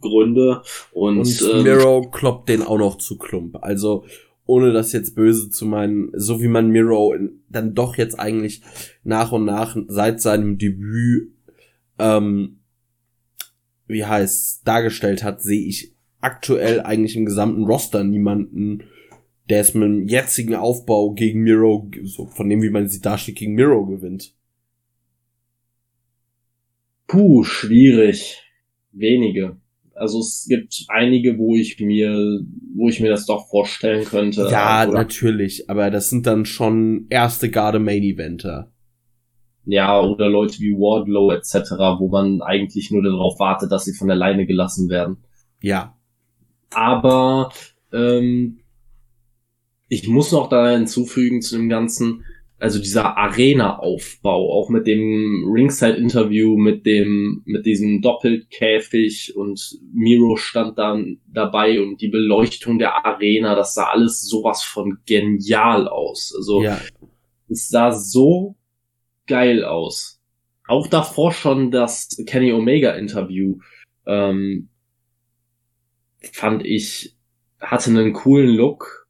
Gründe 0.00 0.62
und, 0.92 1.20
und 1.20 1.42
ähm, 1.42 1.62
Miro 1.62 2.02
kloppt 2.10 2.48
den 2.48 2.62
auch 2.62 2.78
noch 2.78 2.98
zu 2.98 3.16
Klump. 3.16 3.58
Also 3.62 4.04
ohne 4.52 4.72
das 4.72 4.92
jetzt 4.92 5.14
böse 5.14 5.48
zu 5.48 5.64
meinen, 5.64 6.10
so 6.12 6.42
wie 6.42 6.48
man 6.48 6.68
Miro 6.68 7.14
dann 7.48 7.74
doch 7.74 7.96
jetzt 7.96 8.20
eigentlich 8.20 8.62
nach 9.02 9.32
und 9.32 9.46
nach 9.46 9.76
seit 9.88 10.20
seinem 10.20 10.58
Debüt 10.58 11.32
ähm, 11.98 12.58
wie 13.86 14.04
heißt 14.04 14.66
dargestellt 14.66 15.22
hat, 15.22 15.42
sehe 15.42 15.66
ich 15.66 15.94
aktuell 16.20 16.80
eigentlich 16.80 17.16
im 17.16 17.24
gesamten 17.24 17.64
Roster 17.64 18.04
niemanden, 18.04 18.84
der 19.48 19.60
es 19.60 19.74
mit 19.74 19.84
dem 19.84 20.08
jetzigen 20.08 20.54
Aufbau 20.54 21.12
gegen 21.12 21.40
Miro, 21.40 21.90
so 22.04 22.26
von 22.26 22.48
dem, 22.48 22.62
wie 22.62 22.70
man 22.70 22.88
sie 22.88 23.00
darstellt, 23.00 23.38
gegen 23.38 23.54
Miro 23.54 23.86
gewinnt. 23.86 24.34
Puh, 27.06 27.44
schwierig. 27.44 28.42
Wenige. 28.92 29.56
Also 30.02 30.18
es 30.18 30.46
gibt 30.48 30.84
einige, 30.88 31.38
wo 31.38 31.54
ich 31.54 31.78
mir, 31.78 32.40
wo 32.74 32.88
ich 32.88 32.98
mir 32.98 33.08
das 33.08 33.24
doch 33.24 33.48
vorstellen 33.48 34.04
könnte. 34.04 34.48
Ja, 34.50 34.82
oder? 34.82 34.92
natürlich, 34.92 35.70
aber 35.70 35.92
das 35.92 36.10
sind 36.10 36.26
dann 36.26 36.44
schon 36.44 37.06
erste 37.08 37.50
Garde 37.50 37.78
Main 37.78 38.02
Eventer. 38.02 38.72
Ja, 39.64 40.00
oder 40.00 40.28
Leute 40.28 40.58
wie 40.58 40.72
Wardlow 40.72 41.30
etc., 41.30 41.70
wo 42.00 42.08
man 42.08 42.42
eigentlich 42.42 42.90
nur 42.90 43.04
darauf 43.04 43.38
wartet, 43.38 43.70
dass 43.70 43.84
sie 43.84 43.94
von 43.94 44.08
der 44.08 44.16
Leine 44.16 44.44
gelassen 44.44 44.88
werden. 44.88 45.18
Ja. 45.60 45.96
Aber 46.70 47.52
ähm, 47.92 48.58
ich 49.88 50.08
muss 50.08 50.32
noch 50.32 50.48
da 50.48 50.68
hinzufügen 50.68 51.42
zu 51.42 51.58
dem 51.58 51.68
Ganzen, 51.68 52.24
also 52.62 52.78
dieser 52.78 53.16
Arena-Aufbau, 53.18 54.52
auch 54.52 54.68
mit 54.68 54.86
dem 54.86 55.50
Ringside-Interview, 55.52 56.56
mit 56.56 56.86
dem, 56.86 57.42
mit 57.44 57.66
diesem 57.66 58.00
Doppelkäfig 58.00 59.34
und 59.34 59.80
Miro 59.92 60.36
stand 60.36 60.78
dann 60.78 61.18
dabei 61.26 61.82
und 61.82 62.00
die 62.00 62.08
Beleuchtung 62.08 62.78
der 62.78 63.04
Arena, 63.04 63.56
das 63.56 63.74
sah 63.74 63.86
alles 63.86 64.22
sowas 64.22 64.62
von 64.62 64.98
genial 65.06 65.88
aus. 65.88 66.32
Also, 66.36 66.62
ja. 66.62 66.80
es 67.48 67.68
sah 67.68 67.90
so 67.90 68.54
geil 69.26 69.64
aus. 69.64 70.20
Auch 70.68 70.86
davor 70.86 71.32
schon 71.32 71.72
das 71.72 72.16
Kenny 72.26 72.52
Omega-Interview, 72.52 73.58
ähm, 74.06 74.68
fand 76.32 76.64
ich, 76.64 77.16
hatte 77.60 77.90
einen 77.90 78.12
coolen 78.12 78.54
Look, 78.54 79.01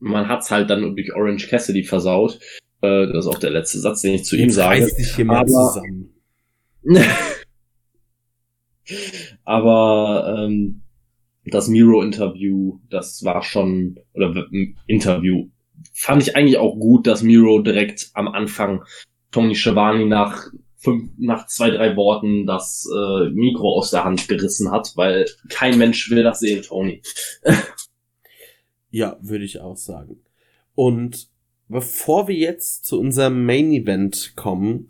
man 0.00 0.28
hat's 0.28 0.50
halt 0.50 0.70
dann 0.70 0.96
durch 0.96 1.14
Orange 1.14 1.48
Cassidy 1.48 1.84
versaut. 1.84 2.40
Äh, 2.80 3.06
das 3.12 3.26
ist 3.26 3.30
auch 3.30 3.38
der 3.38 3.50
letzte 3.50 3.78
Satz, 3.78 4.02
den 4.02 4.14
ich 4.14 4.24
zu 4.24 4.36
Jetzt 4.36 4.44
ihm 4.44 4.50
sage. 4.50 4.86
Dich 4.86 5.14
hier 5.14 5.24
mal 5.24 5.38
aber, 5.38 5.46
zusammen. 5.46 6.14
aber 9.44 10.36
ähm, 10.38 10.82
das 11.44 11.68
Miro-Interview, 11.68 12.78
das 12.88 13.24
war 13.24 13.42
schon, 13.42 13.98
oder 14.14 14.46
Interview, 14.86 15.48
fand 15.92 16.22
ich 16.22 16.36
eigentlich 16.36 16.58
auch 16.58 16.78
gut, 16.78 17.06
dass 17.06 17.22
Miro 17.22 17.60
direkt 17.60 18.10
am 18.14 18.28
Anfang 18.28 18.84
Tony 19.30 19.54
Schiavone 19.54 20.06
nach 20.06 20.48
fünf, 20.76 21.10
nach 21.18 21.46
zwei, 21.46 21.70
drei 21.70 21.96
Worten 21.96 22.46
das 22.46 22.88
äh, 22.92 23.30
Mikro 23.30 23.76
aus 23.76 23.90
der 23.90 24.04
Hand 24.04 24.28
gerissen 24.28 24.70
hat, 24.70 24.92
weil 24.96 25.26
kein 25.48 25.78
Mensch 25.78 26.10
will 26.10 26.22
das 26.22 26.40
sehen, 26.40 26.62
Tony. 26.62 27.02
Ja, 28.90 29.18
würde 29.20 29.44
ich 29.44 29.60
auch 29.60 29.76
sagen. 29.76 30.20
Und 30.74 31.28
bevor 31.68 32.28
wir 32.28 32.34
jetzt 32.34 32.84
zu 32.84 32.98
unserem 32.98 33.44
Main 33.44 33.72
Event 33.72 34.34
kommen, 34.36 34.88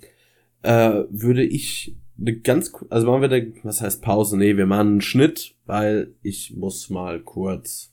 äh, 0.63 1.03
würde 1.11 1.45
ich 1.45 1.97
eine 2.19 2.37
ganz, 2.37 2.73
also 2.91 3.07
machen 3.07 3.23
wir 3.23 3.31
eine, 3.31 3.53
was 3.63 3.81
heißt 3.81 4.03
Pause? 4.03 4.37
Nee, 4.37 4.57
wir 4.57 4.67
machen 4.67 4.89
einen 4.89 5.01
Schnitt, 5.01 5.55
weil 5.67 6.15
ich 6.23 6.55
muss 6.55 6.91
mal 6.91 7.21
kurz 7.21 7.93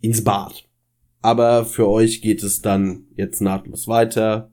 ins 0.00 0.24
Bad. 0.24 0.66
Aber 1.22 1.64
für 1.64 1.88
euch 1.88 2.22
geht 2.22 2.42
es 2.42 2.62
dann 2.62 3.06
jetzt 3.14 3.40
nahtlos 3.40 3.88
weiter. 3.88 4.52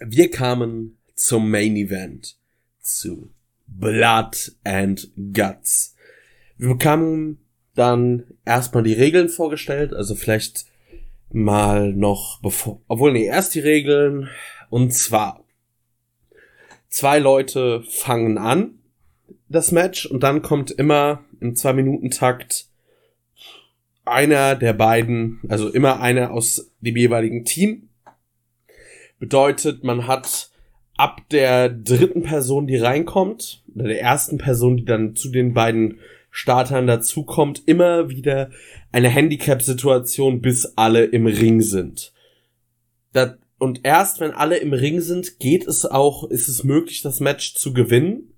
Wir 0.00 0.30
kamen 0.30 0.98
zum 1.14 1.50
Main 1.50 1.76
Event, 1.76 2.38
zu 2.80 3.30
Blood 3.66 4.56
and 4.64 5.10
Guts. 5.16 5.94
Wir 6.56 6.70
bekamen 6.70 7.38
dann 7.74 8.24
erstmal 8.44 8.82
die 8.82 8.92
Regeln 8.92 9.28
vorgestellt, 9.28 9.92
also 9.92 10.14
vielleicht 10.14 10.66
mal 11.30 11.92
noch 11.92 12.40
bevor, 12.42 12.80
obwohl 12.88 13.12
nee, 13.12 13.24
erst 13.24 13.54
die 13.54 13.60
Regeln 13.60 14.28
und 14.68 14.92
zwar 14.92 15.44
zwei 16.88 17.18
Leute 17.18 17.82
fangen 17.88 18.36
an 18.36 18.78
das 19.48 19.72
Match 19.72 20.06
und 20.06 20.22
dann 20.22 20.42
kommt 20.42 20.70
immer 20.70 21.24
im 21.40 21.56
zwei 21.56 21.72
Minuten 21.72 22.10
Takt 22.10 22.66
einer 24.04 24.56
der 24.56 24.72
beiden, 24.72 25.40
also 25.48 25.68
immer 25.68 26.00
einer 26.00 26.32
aus 26.32 26.72
dem 26.80 26.96
jeweiligen 26.96 27.44
Team. 27.44 27.88
Bedeutet, 29.18 29.84
man 29.84 30.06
hat 30.06 30.50
ab 30.96 31.20
der 31.30 31.68
dritten 31.68 32.22
Person, 32.22 32.66
die 32.66 32.76
reinkommt, 32.76 33.62
oder 33.74 33.88
der 33.88 34.00
ersten 34.00 34.38
Person, 34.38 34.76
die 34.76 34.84
dann 34.84 35.14
zu 35.14 35.30
den 35.30 35.54
beiden 35.54 36.00
Startern 36.34 36.86
dazu 36.86 37.24
kommt, 37.24 37.62
immer 37.66 38.08
wieder 38.08 38.50
eine 38.90 39.10
Handicap-Situation, 39.10 40.40
bis 40.40 40.72
alle 40.76 41.04
im 41.04 41.26
Ring 41.26 41.60
sind. 41.60 42.12
Das, 43.12 43.34
und 43.58 43.80
erst 43.84 44.18
wenn 44.18 44.32
alle 44.32 44.56
im 44.56 44.72
Ring 44.72 45.02
sind, 45.02 45.38
geht 45.38 45.68
es 45.68 45.84
auch, 45.84 46.28
ist 46.28 46.48
es 46.48 46.64
möglich, 46.64 47.02
das 47.02 47.20
Match 47.20 47.54
zu 47.54 47.74
gewinnen. 47.74 48.32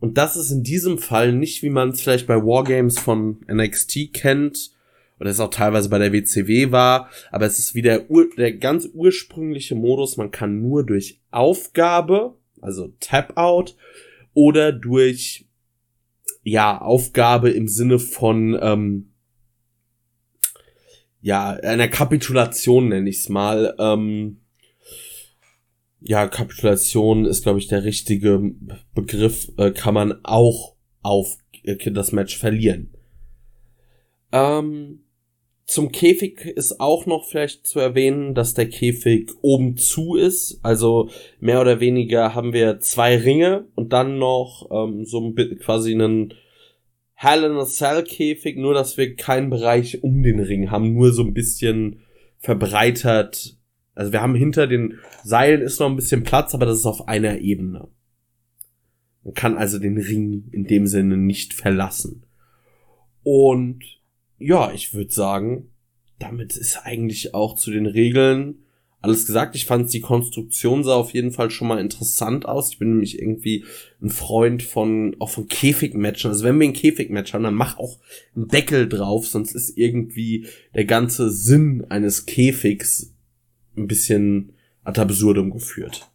Und 0.00 0.18
das 0.18 0.36
ist 0.36 0.50
in 0.50 0.62
diesem 0.62 0.98
Fall 0.98 1.32
nicht, 1.32 1.62
wie 1.62 1.70
man 1.70 1.88
es 1.88 2.02
vielleicht 2.02 2.26
bei 2.26 2.36
Wargames 2.36 2.98
von 2.98 3.40
NXT 3.50 4.12
kennt, 4.12 4.72
oder 5.18 5.30
es 5.30 5.40
auch 5.40 5.48
teilweise 5.48 5.88
bei 5.88 5.98
der 5.98 6.12
WCW 6.12 6.72
war, 6.72 7.08
aber 7.30 7.46
es 7.46 7.58
ist 7.58 7.74
wie 7.74 7.82
der, 7.82 8.04
der 8.36 8.52
ganz 8.52 8.86
ursprüngliche 8.92 9.74
Modus, 9.74 10.18
man 10.18 10.30
kann 10.30 10.60
nur 10.60 10.84
durch 10.84 11.20
Aufgabe, 11.30 12.34
also 12.60 12.92
Tap-Out, 13.00 13.76
oder 14.34 14.72
durch 14.72 15.43
ja, 16.44 16.80
Aufgabe 16.80 17.50
im 17.50 17.68
Sinne 17.68 17.98
von, 17.98 18.56
ähm, 18.60 19.10
ja, 21.20 21.50
einer 21.50 21.88
Kapitulation 21.88 22.88
nenne 22.88 23.08
ich 23.08 23.16
es 23.16 23.28
mal. 23.30 23.74
Ähm, 23.78 24.42
ja, 26.00 26.28
Kapitulation 26.28 27.24
ist, 27.24 27.44
glaube 27.44 27.58
ich, 27.58 27.68
der 27.68 27.82
richtige 27.82 28.52
Begriff, 28.94 29.50
äh, 29.56 29.70
kann 29.70 29.94
man 29.94 30.22
auch 30.22 30.76
auf 31.00 31.38
äh, 31.62 31.76
das 31.90 32.12
Match 32.12 32.36
verlieren. 32.36 32.92
Ähm, 34.30 35.03
zum 35.66 35.92
Käfig 35.92 36.44
ist 36.44 36.78
auch 36.78 37.06
noch 37.06 37.26
vielleicht 37.26 37.66
zu 37.66 37.80
erwähnen, 37.80 38.34
dass 38.34 38.52
der 38.52 38.68
Käfig 38.68 39.30
oben 39.40 39.76
zu 39.76 40.14
ist. 40.14 40.60
Also 40.62 41.08
mehr 41.40 41.60
oder 41.60 41.80
weniger 41.80 42.34
haben 42.34 42.52
wir 42.52 42.80
zwei 42.80 43.16
Ringe 43.16 43.66
und 43.74 43.92
dann 43.92 44.18
noch 44.18 44.68
ähm, 44.70 45.06
so 45.06 45.20
ein 45.20 45.34
quasi 45.58 45.92
einen 45.92 46.34
Hell 47.14 47.44
in 47.44 47.52
a 47.52 47.64
Cell 47.64 48.02
Käfig, 48.02 48.58
nur 48.58 48.74
dass 48.74 48.98
wir 48.98 49.16
keinen 49.16 49.48
Bereich 49.48 50.02
um 50.02 50.22
den 50.22 50.40
Ring 50.40 50.70
haben, 50.70 50.92
nur 50.92 51.12
so 51.12 51.22
ein 51.22 51.32
bisschen 51.32 52.00
verbreitert. 52.38 53.56
Also 53.94 54.12
wir 54.12 54.20
haben 54.20 54.34
hinter 54.34 54.66
den 54.66 54.98
Seilen 55.22 55.62
ist 55.62 55.80
noch 55.80 55.88
ein 55.88 55.96
bisschen 55.96 56.24
Platz, 56.24 56.54
aber 56.54 56.66
das 56.66 56.78
ist 56.78 56.86
auf 56.86 57.08
einer 57.08 57.38
Ebene. 57.38 57.88
Man 59.22 59.32
kann 59.32 59.56
also 59.56 59.78
den 59.78 59.96
Ring 59.96 60.48
in 60.52 60.64
dem 60.64 60.86
Sinne 60.86 61.16
nicht 61.16 61.54
verlassen. 61.54 62.26
Und 63.22 63.82
ja, 64.38 64.72
ich 64.72 64.94
würde 64.94 65.12
sagen, 65.12 65.70
damit 66.18 66.56
ist 66.56 66.78
eigentlich 66.84 67.34
auch 67.34 67.54
zu 67.54 67.70
den 67.70 67.86
Regeln 67.86 68.64
alles 69.04 69.26
gesagt. 69.26 69.54
Ich 69.54 69.66
fand 69.66 69.92
die 69.92 70.00
Konstruktion 70.00 70.82
sah 70.82 70.94
auf 70.94 71.12
jeden 71.12 71.30
Fall 71.30 71.50
schon 71.50 71.68
mal 71.68 71.78
interessant 71.78 72.46
aus. 72.46 72.70
Ich 72.70 72.78
bin 72.78 72.88
nämlich 72.88 73.18
irgendwie 73.18 73.66
ein 74.00 74.08
Freund 74.08 74.62
von 74.62 75.14
auch 75.18 75.28
von 75.28 75.46
Käfigmatchen. 75.46 76.30
Also 76.30 76.44
wenn 76.44 76.58
wir 76.58 76.66
ein 76.66 76.72
Käfigmatch 76.72 77.34
haben, 77.34 77.44
dann 77.44 77.54
mach 77.54 77.78
auch 77.78 77.98
einen 78.34 78.48
Deckel 78.48 78.88
drauf, 78.88 79.26
sonst 79.26 79.54
ist 79.54 79.76
irgendwie 79.76 80.46
der 80.74 80.86
ganze 80.86 81.30
Sinn 81.30 81.84
eines 81.90 82.24
Käfigs 82.24 83.14
ein 83.76 83.86
bisschen 83.88 84.54
ad 84.84 84.98
absurdum 84.98 85.50
geführt. 85.50 86.10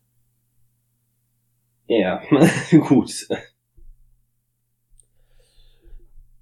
Ja, 1.85 2.23
gut. 2.87 3.27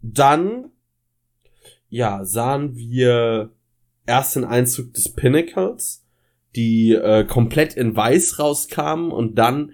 Dann 0.02 0.72
ja, 1.90 2.26
sahen 2.26 2.76
wir 2.76 3.52
erst 4.06 4.36
den 4.36 4.46
Einzug 4.46 4.94
des 4.94 5.10
Pinnacles, 5.10 6.04
die 6.56 6.94
äh, 6.94 7.26
komplett 7.26 7.76
in 7.76 7.96
weiß 7.96 8.40
rauskamen 8.40 9.12
und 9.12 9.36
dann, 9.36 9.74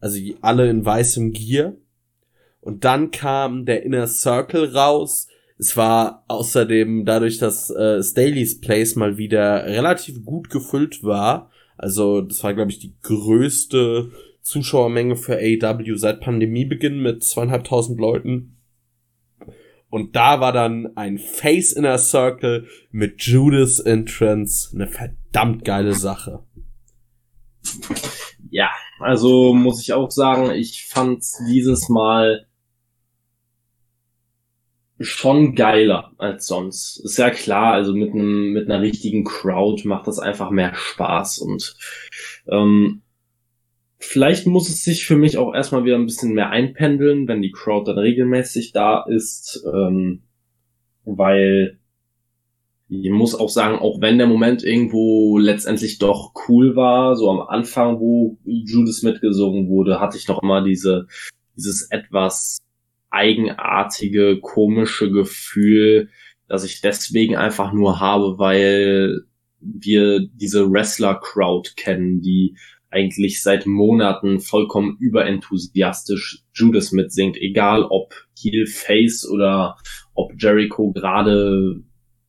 also 0.00 0.18
alle 0.40 0.68
in 0.68 0.84
weißem 0.84 1.32
Gear. 1.32 1.74
Und 2.60 2.84
dann 2.84 3.10
kam 3.10 3.64
der 3.64 3.84
Inner 3.84 4.06
Circle 4.06 4.76
raus. 4.76 5.28
Es 5.58 5.76
war 5.76 6.24
außerdem 6.28 7.04
dadurch, 7.04 7.38
dass 7.38 7.70
äh, 7.70 8.02
Staley's 8.02 8.60
Place 8.60 8.96
mal 8.96 9.16
wieder 9.16 9.64
relativ 9.64 10.24
gut 10.24 10.50
gefüllt 10.50 11.02
war. 11.02 11.50
Also 11.76 12.20
das 12.20 12.42
war, 12.44 12.54
glaube 12.54 12.70
ich, 12.70 12.78
die 12.78 12.94
größte 13.02 14.10
Zuschauermenge 14.42 15.16
für 15.16 15.36
AEW 15.36 15.96
seit 15.96 16.20
Pandemiebeginn 16.20 17.00
mit 17.00 17.24
zweieinhalbtausend 17.24 17.98
Leuten. 17.98 18.57
Und 19.90 20.16
da 20.16 20.40
war 20.40 20.52
dann 20.52 20.96
ein 20.96 21.18
Face 21.18 21.72
Inner 21.72 21.98
Circle 21.98 22.66
mit 22.90 23.22
Judas 23.22 23.80
Entrance 23.80 24.70
eine 24.74 24.86
verdammt 24.86 25.64
geile 25.64 25.94
Sache. 25.94 26.44
Ja, 28.50 28.70
also 29.00 29.54
muss 29.54 29.80
ich 29.82 29.92
auch 29.92 30.10
sagen, 30.10 30.50
ich 30.50 30.86
fand 30.86 31.24
dieses 31.48 31.88
Mal 31.88 32.46
schon 35.00 35.54
geiler 35.54 36.12
als 36.18 36.46
sonst. 36.46 36.98
Ist 37.04 37.18
ja 37.18 37.30
klar, 37.30 37.74
also 37.74 37.94
mit 37.94 38.12
einem 38.12 38.52
mit 38.52 38.68
einer 38.68 38.80
richtigen 38.80 39.24
Crowd 39.24 39.86
macht 39.86 40.06
das 40.06 40.18
einfach 40.18 40.50
mehr 40.50 40.74
Spaß 40.74 41.38
und 41.38 41.76
ähm, 42.48 43.02
Vielleicht 43.98 44.46
muss 44.46 44.68
es 44.68 44.84
sich 44.84 45.04
für 45.04 45.16
mich 45.16 45.38
auch 45.38 45.54
erstmal 45.54 45.84
wieder 45.84 45.96
ein 45.96 46.06
bisschen 46.06 46.32
mehr 46.32 46.50
einpendeln, 46.50 47.26
wenn 47.26 47.42
die 47.42 47.50
Crowd 47.50 47.90
dann 47.90 47.98
regelmäßig 47.98 48.72
da 48.72 49.04
ist, 49.08 49.64
ähm, 49.72 50.22
weil 51.04 51.78
ich 52.88 53.10
muss 53.10 53.34
auch 53.34 53.50
sagen, 53.50 53.78
auch 53.78 54.00
wenn 54.00 54.18
der 54.18 54.26
Moment 54.26 54.62
irgendwo 54.62 55.36
letztendlich 55.36 55.98
doch 55.98 56.32
cool 56.48 56.74
war, 56.74 57.16
so 57.16 57.30
am 57.30 57.40
Anfang, 57.40 58.00
wo 58.00 58.38
Judas 58.44 59.02
mitgesungen 59.02 59.68
wurde, 59.68 60.00
hatte 60.00 60.16
ich 60.16 60.24
doch 60.24 60.42
immer 60.42 60.62
diese, 60.62 61.06
dieses 61.54 61.90
etwas 61.90 62.58
eigenartige, 63.10 64.38
komische 64.40 65.10
Gefühl, 65.10 66.08
dass 66.46 66.64
ich 66.64 66.80
deswegen 66.80 67.36
einfach 67.36 67.72
nur 67.72 68.00
habe, 68.00 68.38
weil 68.38 69.22
wir 69.60 70.26
diese 70.26 70.70
Wrestler-Crowd 70.70 71.72
kennen, 71.76 72.22
die 72.22 72.56
eigentlich 72.90 73.42
seit 73.42 73.66
Monaten 73.66 74.40
vollkommen 74.40 74.96
überenthusiastisch 74.98 76.44
Judas 76.54 76.92
mitsingt, 76.92 77.36
egal 77.36 77.84
ob 77.84 78.14
Heel 78.38 78.66
Face 78.66 79.28
oder 79.28 79.76
ob 80.14 80.32
Jericho 80.38 80.92
gerade, 80.92 81.82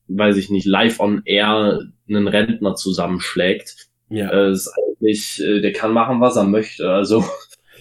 weiß 0.08 0.38
ich 0.38 0.50
nicht, 0.50 0.66
live 0.66 1.00
on 1.00 1.22
air 1.26 1.80
einen 2.08 2.28
Rentner 2.28 2.76
zusammenschlägt. 2.76 3.90
Ja. 4.10 4.32
Äh, 4.32 4.52
ist 4.52 4.72
eigentlich, 4.78 5.42
äh, 5.42 5.62
der 5.62 5.72
kann 5.72 5.94
machen, 5.94 6.20
was 6.20 6.36
er 6.36 6.44
möchte. 6.44 6.90
Also, 6.90 7.24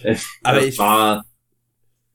aber 0.43 0.63
ich 0.65 0.77
war, 0.77 1.25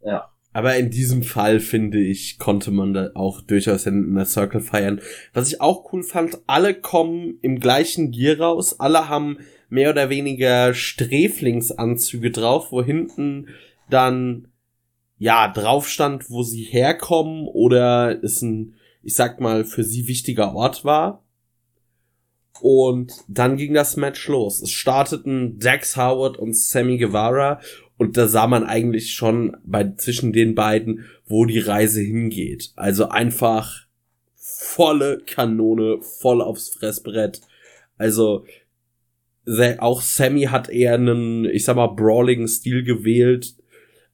ja. 0.02 0.30
Aber 0.52 0.76
in 0.76 0.88
diesem 0.88 1.24
Fall, 1.24 1.58
finde 1.58 1.98
ich, 1.98 2.38
konnte 2.38 2.70
man 2.70 2.94
da 2.94 3.10
auch 3.14 3.40
durchaus 3.40 3.86
in 3.86 4.14
der 4.14 4.24
Circle 4.24 4.60
feiern. 4.60 5.00
Was 5.32 5.52
ich 5.52 5.60
auch 5.60 5.92
cool 5.92 6.04
fand, 6.04 6.38
alle 6.46 6.74
kommen 6.74 7.38
im 7.42 7.58
gleichen 7.58 8.12
Gear 8.12 8.38
raus, 8.38 8.78
alle 8.78 9.08
haben 9.08 9.38
mehr 9.74 9.90
oder 9.90 10.08
weniger 10.08 10.72
Sträflingsanzüge 10.72 12.30
drauf, 12.30 12.70
wo 12.70 12.82
hinten 12.82 13.48
dann 13.90 14.46
ja 15.18 15.48
drauf 15.48 15.88
stand, 15.88 16.30
wo 16.30 16.44
sie 16.44 16.62
herkommen 16.62 17.48
oder 17.48 18.22
es 18.22 18.40
ein, 18.40 18.74
ich 19.02 19.14
sag 19.16 19.40
mal, 19.40 19.64
für 19.64 19.82
sie 19.82 20.06
wichtiger 20.06 20.54
Ort 20.54 20.84
war. 20.84 21.24
Und 22.60 23.12
dann 23.26 23.56
ging 23.56 23.74
das 23.74 23.96
Match 23.96 24.28
los. 24.28 24.62
Es 24.62 24.70
starteten 24.70 25.58
Dax 25.58 25.96
Howard 25.96 26.38
und 26.38 26.56
Sammy 26.56 26.98
Guevara 26.98 27.60
und 27.98 28.16
da 28.16 28.28
sah 28.28 28.46
man 28.46 28.62
eigentlich 28.62 29.12
schon 29.12 29.56
bei 29.64 29.92
zwischen 29.96 30.32
den 30.32 30.54
beiden, 30.54 31.04
wo 31.26 31.46
die 31.46 31.58
Reise 31.58 32.00
hingeht. 32.00 32.72
Also 32.76 33.08
einfach 33.08 33.86
volle 34.36 35.18
Kanone, 35.26 36.00
voll 36.00 36.40
aufs 36.42 36.68
Fressbrett. 36.68 37.40
Also 37.98 38.44
auch 39.78 40.00
Sammy 40.00 40.44
hat 40.44 40.68
eher 40.68 40.94
einen, 40.94 41.44
ich 41.44 41.64
sag 41.64 41.76
mal, 41.76 41.88
brawling 41.88 42.46
Stil 42.48 42.82
gewählt. 42.82 43.54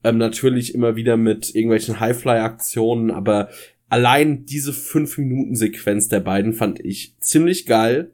Ähm, 0.03 0.19
natürlich 0.19 0.75
immer 0.75 0.97
wieder 0.97 1.17
mit 1.17 1.55
irgendwelchen 1.55 2.01
Highfly-Aktionen, 2.01 3.11
aber 3.11 3.51
allein 3.89 4.47
diese 4.47 4.73
5-Minuten-Sequenz 4.73 6.09
der 6.09 6.21
beiden 6.21 6.53
fand 6.53 6.81
ich 6.81 7.17
ziemlich 7.21 7.67
geil. 7.67 8.13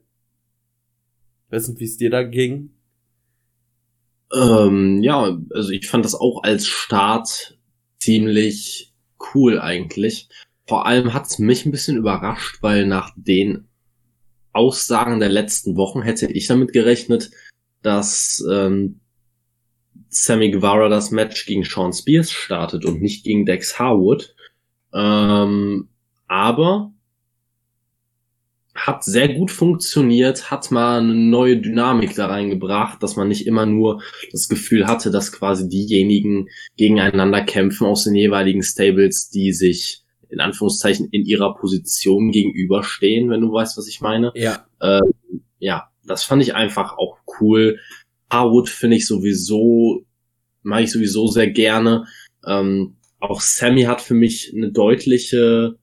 Weiß 1.50 1.68
nicht, 1.68 1.80
wie 1.80 1.84
es 1.84 1.96
dir 1.96 2.10
da 2.10 2.22
ging. 2.24 2.70
Ähm, 4.34 5.02
ja, 5.02 5.38
also 5.54 5.70
ich 5.70 5.86
fand 5.86 6.04
das 6.04 6.16
auch 6.16 6.42
als 6.42 6.66
Start 6.66 7.56
ziemlich 7.98 8.92
cool 9.34 9.60
eigentlich. 9.60 10.28
Vor 10.66 10.86
allem 10.86 11.14
hat's 11.14 11.38
mich 11.38 11.64
ein 11.64 11.70
bisschen 11.70 11.96
überrascht, 11.96 12.58
weil 12.60 12.86
nach 12.86 13.12
den 13.16 13.65
Aussagen 14.56 15.20
der 15.20 15.28
letzten 15.28 15.76
Wochen 15.76 16.02
hätte 16.02 16.26
ich 16.26 16.46
damit 16.46 16.72
gerechnet, 16.72 17.30
dass 17.82 18.44
ähm, 18.50 19.00
Sammy 20.08 20.50
Guevara 20.50 20.88
das 20.88 21.10
Match 21.10 21.46
gegen 21.46 21.64
Sean 21.64 21.92
Spears 21.92 22.32
startet 22.32 22.84
und 22.84 23.02
nicht 23.02 23.24
gegen 23.24 23.44
Dex 23.44 23.78
Harwood. 23.78 24.34
Ähm, 24.94 25.88
aber 26.26 26.92
hat 28.74 29.04
sehr 29.04 29.28
gut 29.28 29.50
funktioniert, 29.50 30.50
hat 30.50 30.70
mal 30.70 31.00
eine 31.00 31.14
neue 31.14 31.58
Dynamik 31.58 32.14
da 32.14 32.26
reingebracht, 32.26 33.02
dass 33.02 33.16
man 33.16 33.28
nicht 33.28 33.46
immer 33.46 33.66
nur 33.66 34.02
das 34.32 34.48
Gefühl 34.48 34.86
hatte, 34.86 35.10
dass 35.10 35.32
quasi 35.32 35.68
diejenigen 35.68 36.48
gegeneinander 36.76 37.42
kämpfen 37.42 37.86
aus 37.86 38.04
den 38.04 38.14
jeweiligen 38.14 38.62
Stables, 38.62 39.30
die 39.30 39.52
sich 39.52 40.05
in 40.28 40.40
Anführungszeichen 40.40 41.08
in 41.10 41.24
ihrer 41.24 41.54
Position 41.54 42.30
gegenüberstehen, 42.30 43.30
wenn 43.30 43.40
du 43.40 43.52
weißt, 43.52 43.76
was 43.76 43.88
ich 43.88 44.00
meine. 44.00 44.32
Ja. 44.34 44.66
Äh, 44.80 45.00
ja, 45.58 45.90
das 46.04 46.24
fand 46.24 46.42
ich 46.42 46.54
einfach 46.54 46.96
auch 46.98 47.18
cool. 47.40 47.78
Harwood 48.30 48.68
finde 48.68 48.96
ich 48.96 49.06
sowieso, 49.06 50.04
mag 50.62 50.82
ich 50.82 50.92
sowieso 50.92 51.26
sehr 51.28 51.50
gerne. 51.50 52.06
Ähm, 52.46 52.96
auch 53.20 53.40
Sammy 53.40 53.82
hat 53.82 54.00
für 54.00 54.14
mich 54.14 54.52
eine 54.54 54.70
deutliche, 54.70 55.76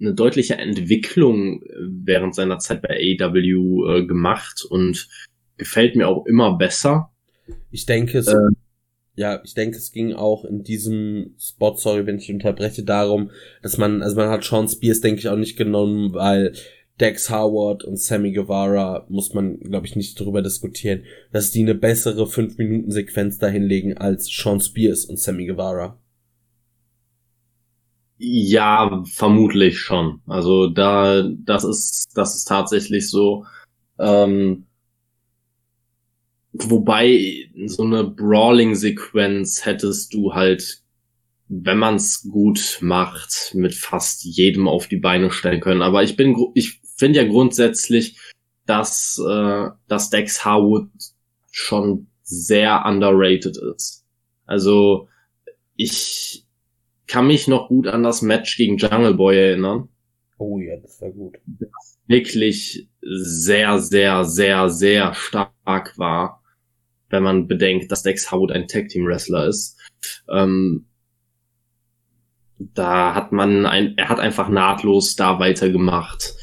eine 0.00 0.14
deutliche 0.14 0.56
Entwicklung 0.56 1.62
äh, 1.62 1.66
während 2.04 2.34
seiner 2.34 2.58
Zeit 2.58 2.82
bei 2.82 3.16
AEW 3.20 3.86
äh, 3.88 4.06
gemacht 4.06 4.64
und 4.68 5.08
gefällt 5.56 5.96
mir 5.96 6.08
auch 6.08 6.26
immer 6.26 6.56
besser. 6.56 7.10
Ich 7.70 7.86
denke, 7.86 8.18
es, 8.18 8.28
äh, 8.28 8.36
ja, 9.18 9.40
ich 9.42 9.54
denke, 9.54 9.76
es 9.76 9.90
ging 9.90 10.12
auch 10.12 10.44
in 10.44 10.62
diesem 10.62 11.34
Spot, 11.40 11.74
sorry, 11.76 12.06
wenn 12.06 12.18
ich 12.18 12.32
unterbreche, 12.32 12.84
darum, 12.84 13.32
dass 13.62 13.76
man, 13.76 14.00
also 14.00 14.14
man 14.14 14.28
hat 14.28 14.44
Sean 14.44 14.68
Spears, 14.68 15.00
denke 15.00 15.18
ich, 15.18 15.28
auch 15.28 15.36
nicht 15.36 15.56
genommen, 15.56 16.14
weil 16.14 16.52
Dex 17.00 17.28
Howard 17.28 17.82
und 17.82 17.98
Sammy 17.98 18.30
Guevara 18.30 19.06
muss 19.08 19.34
man, 19.34 19.58
glaube 19.58 19.86
ich, 19.86 19.96
nicht 19.96 20.20
darüber 20.20 20.40
diskutieren, 20.40 21.02
dass 21.32 21.50
die 21.50 21.62
eine 21.62 21.74
bessere 21.74 22.26
5-Minuten-Sequenz 22.26 23.38
dahinlegen 23.38 23.98
als 23.98 24.28
Sean 24.28 24.60
Spears 24.60 25.04
und 25.04 25.18
Sammy 25.18 25.46
Guevara. 25.46 25.98
Ja, 28.18 29.02
vermutlich 29.04 29.78
schon. 29.78 30.20
Also 30.26 30.68
da, 30.68 31.28
das 31.44 31.64
ist, 31.64 32.10
das 32.14 32.36
ist 32.36 32.44
tatsächlich 32.44 33.10
so. 33.10 33.44
Ähm, 33.98 34.67
Wobei 36.52 37.50
so 37.66 37.84
eine 37.84 38.04
Brawling-Sequenz 38.04 39.64
hättest 39.64 40.14
du 40.14 40.34
halt 40.34 40.82
wenn 41.48 41.78
man 41.78 41.96
es 41.96 42.28
gut 42.30 42.78
macht, 42.82 43.54
mit 43.54 43.74
fast 43.74 44.24
jedem 44.24 44.68
auf 44.68 44.86
die 44.86 44.98
Beine 44.98 45.30
stellen 45.30 45.60
können. 45.60 45.82
Aber 45.82 46.02
ich 46.02 46.14
bin, 46.14 46.36
ich 46.54 46.80
finde 46.96 47.20
ja 47.20 47.26
grundsätzlich, 47.26 48.18
dass, 48.66 49.18
äh, 49.26 49.68
dass 49.86 50.10
Dex 50.10 50.44
Harwood 50.44 50.90
schon 51.50 52.08
sehr 52.22 52.84
underrated 52.84 53.56
ist. 53.74 54.04
Also 54.44 55.08
ich 55.74 56.44
kann 57.06 57.26
mich 57.26 57.48
noch 57.48 57.68
gut 57.68 57.86
an 57.86 58.02
das 58.02 58.20
Match 58.20 58.58
gegen 58.58 58.76
Jungle 58.76 59.14
Boy 59.14 59.38
erinnern. 59.38 59.88
Oh 60.36 60.58
ja, 60.58 60.76
das 60.76 61.00
war 61.00 61.10
gut. 61.10 61.38
Das 61.46 61.98
wirklich 62.06 62.88
sehr, 63.00 63.78
sehr, 63.78 64.24
sehr, 64.24 64.68
sehr 64.68 65.14
stark 65.14 65.98
war, 65.98 66.37
wenn 67.10 67.22
man 67.22 67.46
bedenkt, 67.46 67.90
dass 67.90 68.02
Dex 68.02 68.30
Howard 68.30 68.52
ein 68.52 68.68
Tag 68.68 68.88
Team 68.88 69.06
Wrestler 69.06 69.46
ist. 69.46 69.78
Ähm, 70.28 70.86
da 72.58 73.14
hat 73.14 73.32
man 73.32 73.66
ein, 73.66 73.94
er 73.96 74.08
hat 74.08 74.20
einfach 74.20 74.48
nahtlos 74.48 75.16
da 75.16 75.38
weitergemacht. 75.38 76.34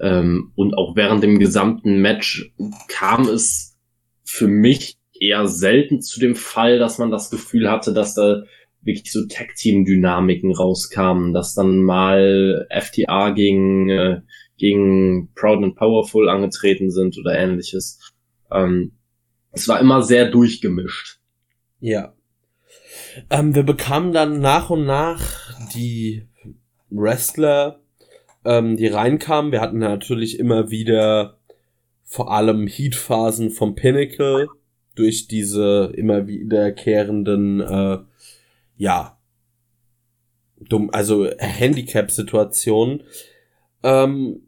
Ähm, 0.00 0.52
und 0.56 0.74
auch 0.74 0.96
während 0.96 1.22
dem 1.22 1.38
gesamten 1.38 2.00
Match 2.00 2.52
kam 2.88 3.28
es 3.28 3.78
für 4.24 4.48
mich 4.48 4.98
eher 5.18 5.46
selten 5.46 6.00
zu 6.00 6.18
dem 6.18 6.34
Fall, 6.34 6.78
dass 6.78 6.98
man 6.98 7.10
das 7.10 7.30
Gefühl 7.30 7.70
hatte, 7.70 7.92
dass 7.92 8.14
da 8.14 8.42
wirklich 8.80 9.12
so 9.12 9.26
Tag-Team-Dynamiken 9.26 10.52
rauskamen, 10.52 11.32
dass 11.32 11.54
dann 11.54 11.82
mal 11.82 12.66
FTA 12.70 13.30
gegen, 13.30 13.88
äh, 13.88 14.20
gegen 14.58 15.30
Proud 15.34 15.62
and 15.62 15.76
Powerful 15.76 16.28
angetreten 16.28 16.90
sind 16.90 17.16
oder 17.18 17.38
ähnliches. 17.38 18.12
Ähm, 18.50 18.92
es 19.52 19.68
war 19.68 19.80
immer 19.80 20.02
sehr 20.02 20.30
durchgemischt. 20.30 21.20
Ja. 21.80 22.14
Ähm, 23.30 23.54
wir 23.54 23.62
bekamen 23.62 24.12
dann 24.12 24.40
nach 24.40 24.70
und 24.70 24.84
nach 24.86 25.22
die 25.74 26.26
Wrestler, 26.90 27.80
ähm, 28.44 28.76
die 28.76 28.86
reinkamen. 28.86 29.52
Wir 29.52 29.60
hatten 29.60 29.78
natürlich 29.78 30.38
immer 30.38 30.70
wieder 30.70 31.38
vor 32.04 32.32
allem 32.32 32.66
Heatphasen 32.66 33.50
vom 33.50 33.74
Pinnacle 33.74 34.48
durch 34.94 35.28
diese 35.28 35.92
immer 35.94 36.26
wiederkehrenden 36.26 37.60
äh, 37.60 37.98
ja, 38.76 39.18
dumm, 40.58 40.90
also 40.92 41.28
Handicap-Situation. 41.38 43.02
Ähm, 43.82 44.42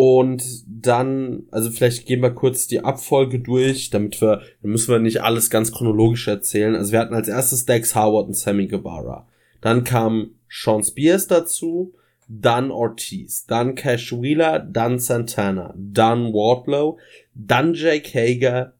und 0.00 0.44
dann, 0.68 1.48
also 1.50 1.72
vielleicht 1.72 2.06
gehen 2.06 2.22
wir 2.22 2.30
kurz 2.30 2.68
die 2.68 2.84
Abfolge 2.84 3.40
durch, 3.40 3.90
damit 3.90 4.20
wir, 4.22 4.42
dann 4.62 4.70
müssen 4.70 4.92
wir 4.92 5.00
nicht 5.00 5.22
alles 5.22 5.50
ganz 5.50 5.72
chronologisch 5.72 6.28
erzählen. 6.28 6.76
Also 6.76 6.92
wir 6.92 7.00
hatten 7.00 7.14
als 7.14 7.26
erstes 7.26 7.64
Dex 7.64 7.96
Howard 7.96 8.28
und 8.28 8.36
Sammy 8.36 8.68
Guevara. 8.68 9.26
Dann 9.60 9.82
kam 9.82 10.36
Sean 10.48 10.84
Spears 10.84 11.26
dazu, 11.26 11.94
dann 12.28 12.70
Ortiz, 12.70 13.46
dann 13.46 13.74
Cash 13.74 14.12
Wheeler, 14.12 14.60
dann 14.60 15.00
Santana, 15.00 15.74
dann 15.76 16.32
Wardlow, 16.32 17.00
dann 17.34 17.74
Jake 17.74 18.16
Hager, 18.16 18.74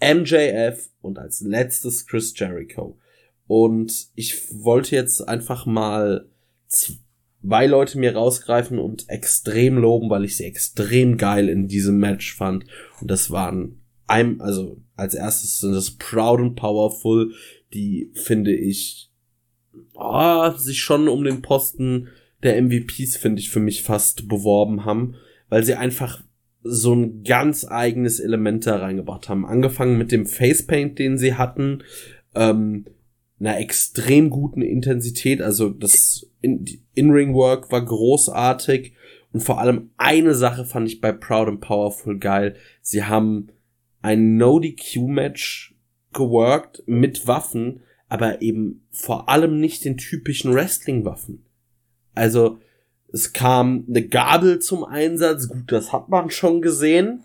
MJF 0.00 0.90
und 1.02 1.18
als 1.18 1.40
letztes 1.40 2.06
Chris 2.06 2.32
Jericho. 2.36 2.96
Und 3.48 4.10
ich 4.14 4.62
wollte 4.62 4.94
jetzt 4.94 5.28
einfach 5.28 5.66
mal 5.66 6.28
zwei 7.46 7.66
Leute 7.66 7.98
mir 7.98 8.14
rausgreifen 8.14 8.78
und 8.78 9.08
extrem 9.08 9.78
loben, 9.78 10.10
weil 10.10 10.24
ich 10.24 10.36
sie 10.36 10.44
extrem 10.44 11.16
geil 11.16 11.48
in 11.48 11.68
diesem 11.68 11.98
Match 11.98 12.34
fand. 12.34 12.64
Und 13.00 13.10
das 13.10 13.30
waren 13.30 13.80
einem, 14.06 14.40
also 14.40 14.80
als 14.96 15.14
erstes 15.14 15.60
sind 15.60 15.72
das 15.72 15.92
Proud 15.92 16.40
and 16.40 16.56
Powerful, 16.56 17.32
die 17.72 18.10
finde 18.14 18.54
ich, 18.54 19.10
oh, 19.94 20.50
sich 20.56 20.80
schon 20.80 21.08
um 21.08 21.24
den 21.24 21.42
Posten 21.42 22.08
der 22.42 22.60
MVPs, 22.60 23.16
finde 23.16 23.40
ich, 23.40 23.50
für 23.50 23.60
mich 23.60 23.82
fast 23.82 24.28
beworben 24.28 24.84
haben, 24.84 25.14
weil 25.48 25.64
sie 25.64 25.74
einfach 25.74 26.22
so 26.62 26.94
ein 26.94 27.22
ganz 27.22 27.64
eigenes 27.64 28.18
Element 28.18 28.66
da 28.66 28.76
reingebracht 28.76 29.28
haben. 29.28 29.46
Angefangen 29.46 29.98
mit 29.98 30.10
dem 30.10 30.26
Facepaint, 30.26 30.98
den 30.98 31.16
sie 31.16 31.34
hatten, 31.34 31.84
ähm, 32.34 32.86
einer 33.38 33.58
extrem 33.58 34.30
guten 34.30 34.62
Intensität. 34.62 35.42
Also 35.42 35.70
das 35.70 36.26
In-Ring-Work 36.40 37.70
war 37.70 37.84
großartig. 37.84 38.94
Und 39.32 39.40
vor 39.40 39.60
allem 39.60 39.90
eine 39.98 40.34
Sache 40.34 40.64
fand 40.64 40.88
ich 40.88 41.00
bei 41.00 41.12
Proud 41.12 41.48
and 41.48 41.60
Powerful 41.60 42.18
geil. 42.18 42.56
Sie 42.80 43.04
haben 43.04 43.48
ein 44.00 44.36
No-DQ-Match 44.36 45.74
geworkt 46.12 46.82
mit 46.86 47.26
Waffen, 47.26 47.80
aber 48.08 48.40
eben 48.40 48.86
vor 48.90 49.28
allem 49.28 49.60
nicht 49.60 49.84
den 49.84 49.98
typischen 49.98 50.54
Wrestling-Waffen. 50.54 51.44
Also 52.14 52.58
es 53.12 53.32
kam 53.32 53.84
eine 53.88 54.06
Gabel 54.06 54.58
zum 54.60 54.84
Einsatz, 54.84 55.48
gut, 55.48 55.70
das 55.70 55.92
hat 55.92 56.08
man 56.08 56.30
schon 56.30 56.62
gesehen. 56.62 57.24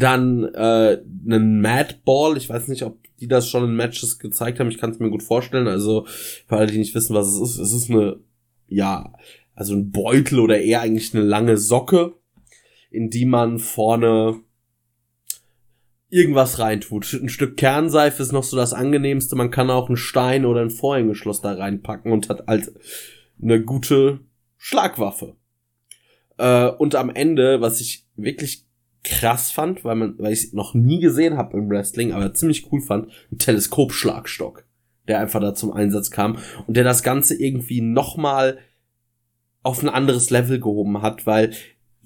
Dann 0.00 0.44
äh, 0.54 1.00
einen 1.26 1.60
Mad 1.60 1.96
Ball, 2.04 2.36
ich 2.36 2.48
weiß 2.48 2.66
nicht, 2.68 2.82
ob 2.82 2.98
die 3.20 3.28
das 3.28 3.48
schon 3.48 3.64
in 3.64 3.76
Matches 3.76 4.18
gezeigt 4.18 4.60
haben. 4.60 4.68
Ich 4.68 4.78
kann 4.78 4.90
es 4.90 4.98
mir 4.98 5.10
gut 5.10 5.22
vorstellen. 5.22 5.68
Also 5.68 6.06
für 6.46 6.56
alle, 6.56 6.66
die 6.66 6.78
nicht 6.78 6.94
wissen, 6.94 7.14
was 7.14 7.28
es 7.28 7.40
ist, 7.40 7.58
es 7.58 7.72
ist 7.72 7.90
eine, 7.90 8.20
ja, 8.66 9.12
also 9.54 9.74
ein 9.74 9.90
Beutel 9.90 10.40
oder 10.40 10.60
eher 10.60 10.80
eigentlich 10.80 11.14
eine 11.14 11.24
lange 11.24 11.56
Socke, 11.56 12.14
in 12.90 13.10
die 13.10 13.24
man 13.24 13.58
vorne 13.58 14.40
irgendwas 16.08 16.58
reintut. 16.58 17.12
Ein 17.12 17.28
Stück 17.28 17.56
Kernseife 17.56 18.22
ist 18.22 18.32
noch 18.32 18.44
so 18.44 18.56
das 18.56 18.72
angenehmste. 18.72 19.36
Man 19.36 19.50
kann 19.50 19.70
auch 19.70 19.88
einen 19.88 19.96
Stein 19.96 20.44
oder 20.44 20.60
ein 20.60 20.70
Vorhängeschloss 20.70 21.40
da 21.40 21.54
reinpacken 21.54 22.12
und 22.12 22.28
hat 22.28 22.46
halt 22.46 22.72
eine 23.42 23.62
gute 23.62 24.20
Schlagwaffe. 24.56 25.36
Äh, 26.38 26.68
und 26.68 26.94
am 26.94 27.10
Ende, 27.10 27.60
was 27.60 27.80
ich 27.80 28.06
wirklich 28.16 28.63
krass 29.04 29.50
fand, 29.50 29.84
weil 29.84 29.94
man, 29.94 30.18
weil 30.18 30.32
ich 30.32 30.52
noch 30.52 30.74
nie 30.74 30.98
gesehen 30.98 31.36
habe 31.36 31.56
im 31.56 31.68
Wrestling, 31.68 32.12
aber 32.12 32.34
ziemlich 32.34 32.72
cool 32.72 32.80
fand, 32.80 33.10
ein 33.30 33.38
Teleskopschlagstock, 33.38 34.64
der 35.06 35.20
einfach 35.20 35.40
da 35.40 35.54
zum 35.54 35.72
Einsatz 35.72 36.10
kam 36.10 36.38
und 36.66 36.76
der 36.76 36.84
das 36.84 37.02
Ganze 37.02 37.40
irgendwie 37.40 37.80
nochmal 37.80 38.58
auf 39.62 39.82
ein 39.82 39.88
anderes 39.88 40.30
Level 40.30 40.58
gehoben 40.58 41.02
hat, 41.02 41.26
weil 41.26 41.52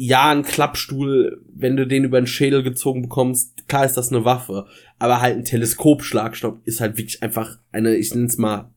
ja, 0.01 0.31
ein 0.31 0.45
Klappstuhl, 0.45 1.45
wenn 1.53 1.77
du 1.77 1.85
den 1.85 2.05
über 2.05 2.21
den 2.21 2.29
Schädel 2.29 2.63
gezogen 2.63 3.03
bekommst, 3.03 3.67
klar 3.67 3.85
ist 3.85 3.97
das 3.97 4.13
eine 4.13 4.25
Waffe, 4.25 4.67
aber 5.01 5.21
halt 5.21 5.37
ein 5.37 5.45
Teleskopschlagstock 5.45 6.61
ist 6.65 6.81
halt 6.81 6.97
wirklich 6.99 7.23
einfach 7.23 7.59
eine, 7.73 7.97
ich 7.97 8.15
nenn's 8.15 8.39
mal, 8.39 8.73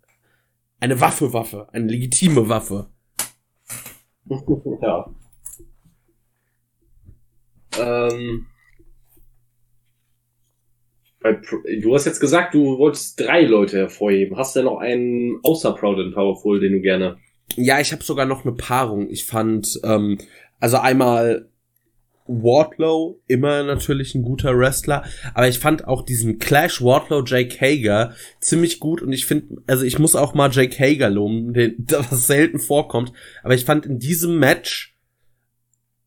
eine 0.79 0.99
Waffe-Waffe, 0.99 1.67
eine 1.73 1.87
legitime 1.87 2.49
Waffe. 2.49 2.87
Ja. 4.81 5.13
Ähm, 7.81 8.47
du 11.81 11.93
hast 11.93 12.05
jetzt 12.05 12.19
gesagt, 12.19 12.53
du 12.53 12.77
wolltest 12.77 13.19
drei 13.19 13.43
Leute 13.43 13.77
hervorheben. 13.77 14.37
Hast 14.37 14.55
du 14.55 14.59
denn 14.59 14.65
noch 14.65 14.79
einen 14.79 15.39
außer 15.43 15.73
Proud 15.73 15.99
and 15.99 16.13
Powerful, 16.13 16.59
den 16.59 16.73
du 16.73 16.81
gerne? 16.81 17.17
Ja, 17.55 17.79
ich 17.79 17.91
habe 17.91 18.03
sogar 18.03 18.25
noch 18.25 18.45
eine 18.45 18.53
Paarung. 18.53 19.09
Ich 19.09 19.25
fand, 19.25 19.79
ähm, 19.83 20.17
also 20.59 20.77
einmal 20.77 21.49
Wardlow, 22.27 23.19
immer 23.27 23.63
natürlich 23.63 24.15
ein 24.15 24.23
guter 24.23 24.57
Wrestler, 24.57 25.03
aber 25.33 25.47
ich 25.47 25.59
fand 25.59 25.87
auch 25.87 26.03
diesen 26.03 26.39
Clash 26.39 26.81
Wardlow 26.81 27.23
Jake 27.25 27.59
Hager 27.59 28.13
ziemlich 28.39 28.79
gut 28.79 29.01
und 29.01 29.11
ich 29.11 29.25
finde, 29.25 29.61
also 29.67 29.83
ich 29.83 29.99
muss 29.99 30.15
auch 30.15 30.33
mal 30.33 30.51
Jake 30.51 30.77
Hager 30.79 31.09
loben, 31.09 31.53
den, 31.53 31.75
was 31.89 32.27
selten 32.27 32.59
vorkommt, 32.59 33.11
aber 33.43 33.53
ich 33.53 33.65
fand 33.65 33.85
in 33.85 33.99
diesem 33.99 34.39
Match 34.39 34.90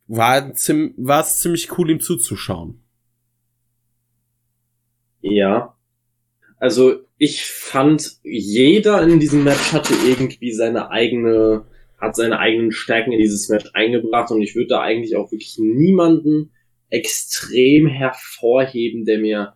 war, 0.06 0.52
war 0.96 1.20
es 1.20 1.40
ziemlich 1.40 1.78
cool, 1.78 1.90
ihm 1.90 2.00
zuzuschauen. 2.00 2.80
Ja. 5.20 5.76
Also 6.58 7.00
ich 7.18 7.46
fand, 7.46 8.18
jeder 8.22 9.02
in 9.02 9.20
diesem 9.20 9.44
Match 9.44 9.72
hatte 9.72 9.94
irgendwie 10.06 10.52
seine 10.52 10.90
eigene, 10.90 11.66
hat 11.98 12.16
seine 12.16 12.38
eigenen 12.38 12.72
Stärken 12.72 13.12
in 13.12 13.18
dieses 13.18 13.48
Match 13.48 13.70
eingebracht 13.72 14.30
und 14.30 14.42
ich 14.42 14.54
würde 14.54 14.68
da 14.68 14.80
eigentlich 14.80 15.16
auch 15.16 15.30
wirklich 15.30 15.56
niemanden 15.58 16.52
extrem 16.90 17.86
hervorheben, 17.86 19.04
der 19.04 19.18
mir 19.18 19.54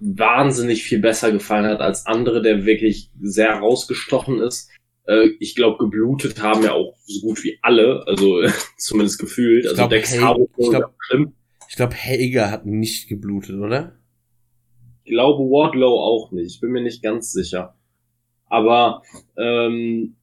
wahnsinnig 0.00 0.84
viel 0.84 1.00
besser 1.00 1.32
gefallen 1.32 1.66
hat 1.66 1.80
als 1.80 2.06
andere, 2.06 2.40
der 2.40 2.64
wirklich 2.64 3.10
sehr 3.20 3.52
rausgestochen 3.54 4.40
ist. 4.40 4.70
Äh, 5.08 5.30
ich 5.40 5.56
glaube, 5.56 5.78
geblutet 5.78 6.40
haben 6.40 6.62
ja 6.62 6.74
auch 6.74 6.94
so 7.06 7.26
gut 7.26 7.42
wie 7.42 7.58
alle, 7.62 8.06
also 8.06 8.42
zumindest 8.76 9.18
gefühlt. 9.18 9.64
Ich 9.64 9.70
also 9.70 9.76
glaub, 9.76 9.90
Dex 9.90 10.20
Harwood 10.20 10.50
ich 10.56 10.68
glaube, 10.68 10.92
ich 11.68 11.76
glaub, 11.76 11.94
Hager 11.94 12.50
hat 12.50 12.66
nicht 12.66 13.08
geblutet, 13.08 13.56
oder? 13.56 13.98
Ich 15.04 15.12
glaube 15.12 15.42
Wardlow 15.44 15.98
auch 15.98 16.30
nicht. 16.32 16.54
Ich 16.54 16.60
bin 16.60 16.70
mir 16.70 16.82
nicht 16.82 17.02
ganz 17.02 17.32
sicher. 17.32 17.74
Aber 18.46 19.02
ähm, 19.36 20.16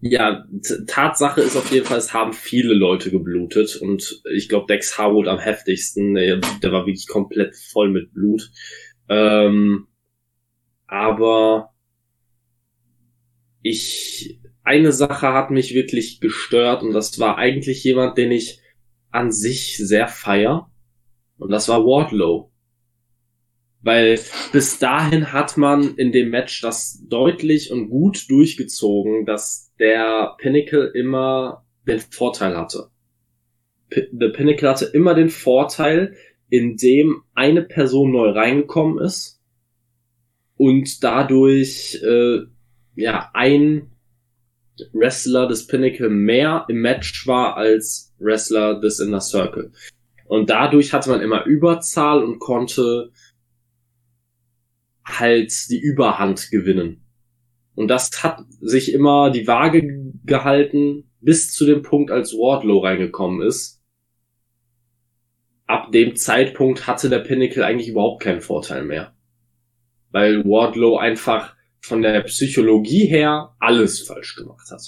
ja, 0.00 0.44
Tatsache 0.86 1.40
ist 1.40 1.56
auf 1.56 1.70
jeden 1.72 1.86
Fall, 1.86 1.98
es 1.98 2.12
haben 2.12 2.32
viele 2.32 2.74
Leute 2.74 3.10
geblutet 3.10 3.76
und 3.76 4.22
ich 4.32 4.48
glaube 4.48 4.66
Dex 4.68 4.96
Harwood 4.96 5.26
am 5.26 5.40
heftigsten, 5.40 6.14
der, 6.14 6.40
der, 6.62 6.72
war 6.72 6.86
wirklich 6.86 7.08
komplett 7.08 7.56
voll 7.56 7.90
mit 7.90 8.12
Blut. 8.14 8.50
Ähm, 9.08 9.88
aber 10.86 11.70
ich, 13.62 14.40
eine 14.62 14.92
Sache 14.92 15.32
hat 15.32 15.50
mich 15.50 15.74
wirklich 15.74 16.20
gestört 16.20 16.82
und 16.82 16.92
das 16.92 17.18
war 17.18 17.38
eigentlich 17.38 17.82
jemand, 17.84 18.18
den 18.18 18.32
ich 18.32 18.60
an 19.10 19.32
sich 19.32 19.76
sehr 19.78 20.08
feier 20.08 20.70
und 21.38 21.50
das 21.50 21.68
war 21.68 21.84
Wardlow. 21.84 22.50
Weil 23.80 24.18
bis 24.52 24.78
dahin 24.78 25.32
hat 25.32 25.56
man 25.56 25.94
in 25.96 26.12
dem 26.12 26.30
Match 26.30 26.60
das 26.60 27.04
deutlich 27.08 27.70
und 27.70 27.88
gut 27.88 28.28
durchgezogen, 28.28 29.24
dass 29.24 29.72
der 29.78 30.34
Pinnacle 30.38 30.90
immer 30.94 31.64
den 31.86 32.00
Vorteil 32.00 32.56
hatte. 32.56 32.90
P 33.88 34.08
The 34.12 34.28
Pinnacle 34.28 34.68
hatte 34.68 34.86
immer 34.86 35.14
den 35.14 35.30
Vorteil, 35.30 36.16
indem 36.50 37.22
eine 37.34 37.62
Person 37.62 38.12
neu 38.12 38.30
reingekommen 38.30 38.98
ist 38.98 39.40
und 40.56 41.02
dadurch 41.04 42.02
äh, 42.02 42.40
ja 42.98 43.30
ein 43.32 43.90
Wrestler 44.92 45.46
des 45.46 45.66
Pinnacle 45.66 46.08
mehr 46.08 46.66
im 46.68 46.80
Match 46.80 47.26
war 47.26 47.56
als 47.56 48.14
Wrestler 48.18 48.80
des 48.80 49.00
Inner 49.00 49.20
Circle. 49.20 49.72
Und 50.26 50.50
dadurch 50.50 50.92
hatte 50.92 51.10
man 51.10 51.20
immer 51.20 51.44
Überzahl 51.44 52.22
und 52.22 52.38
konnte 52.38 53.12
halt 55.04 55.52
die 55.70 55.80
Überhand 55.80 56.50
gewinnen. 56.50 57.04
Und 57.74 57.88
das 57.88 58.22
hat 58.22 58.44
sich 58.60 58.92
immer 58.92 59.30
die 59.30 59.46
Waage 59.46 60.12
gehalten 60.24 61.10
bis 61.20 61.52
zu 61.52 61.64
dem 61.64 61.82
Punkt, 61.82 62.10
als 62.10 62.32
Wardlow 62.32 62.80
reingekommen 62.80 63.46
ist. 63.46 63.80
Ab 65.66 65.92
dem 65.92 66.16
Zeitpunkt 66.16 66.86
hatte 66.86 67.08
der 67.08 67.20
Pinnacle 67.20 67.64
eigentlich 67.64 67.88
überhaupt 67.88 68.22
keinen 68.22 68.40
Vorteil 68.40 68.84
mehr. 68.84 69.14
Weil 70.10 70.44
Wardlow 70.44 70.96
einfach 70.96 71.57
von 71.88 72.02
der 72.02 72.22
Psychologie 72.22 73.06
her 73.06 73.56
alles 73.58 74.02
falsch 74.02 74.36
gemacht 74.36 74.70
hat. 74.70 74.82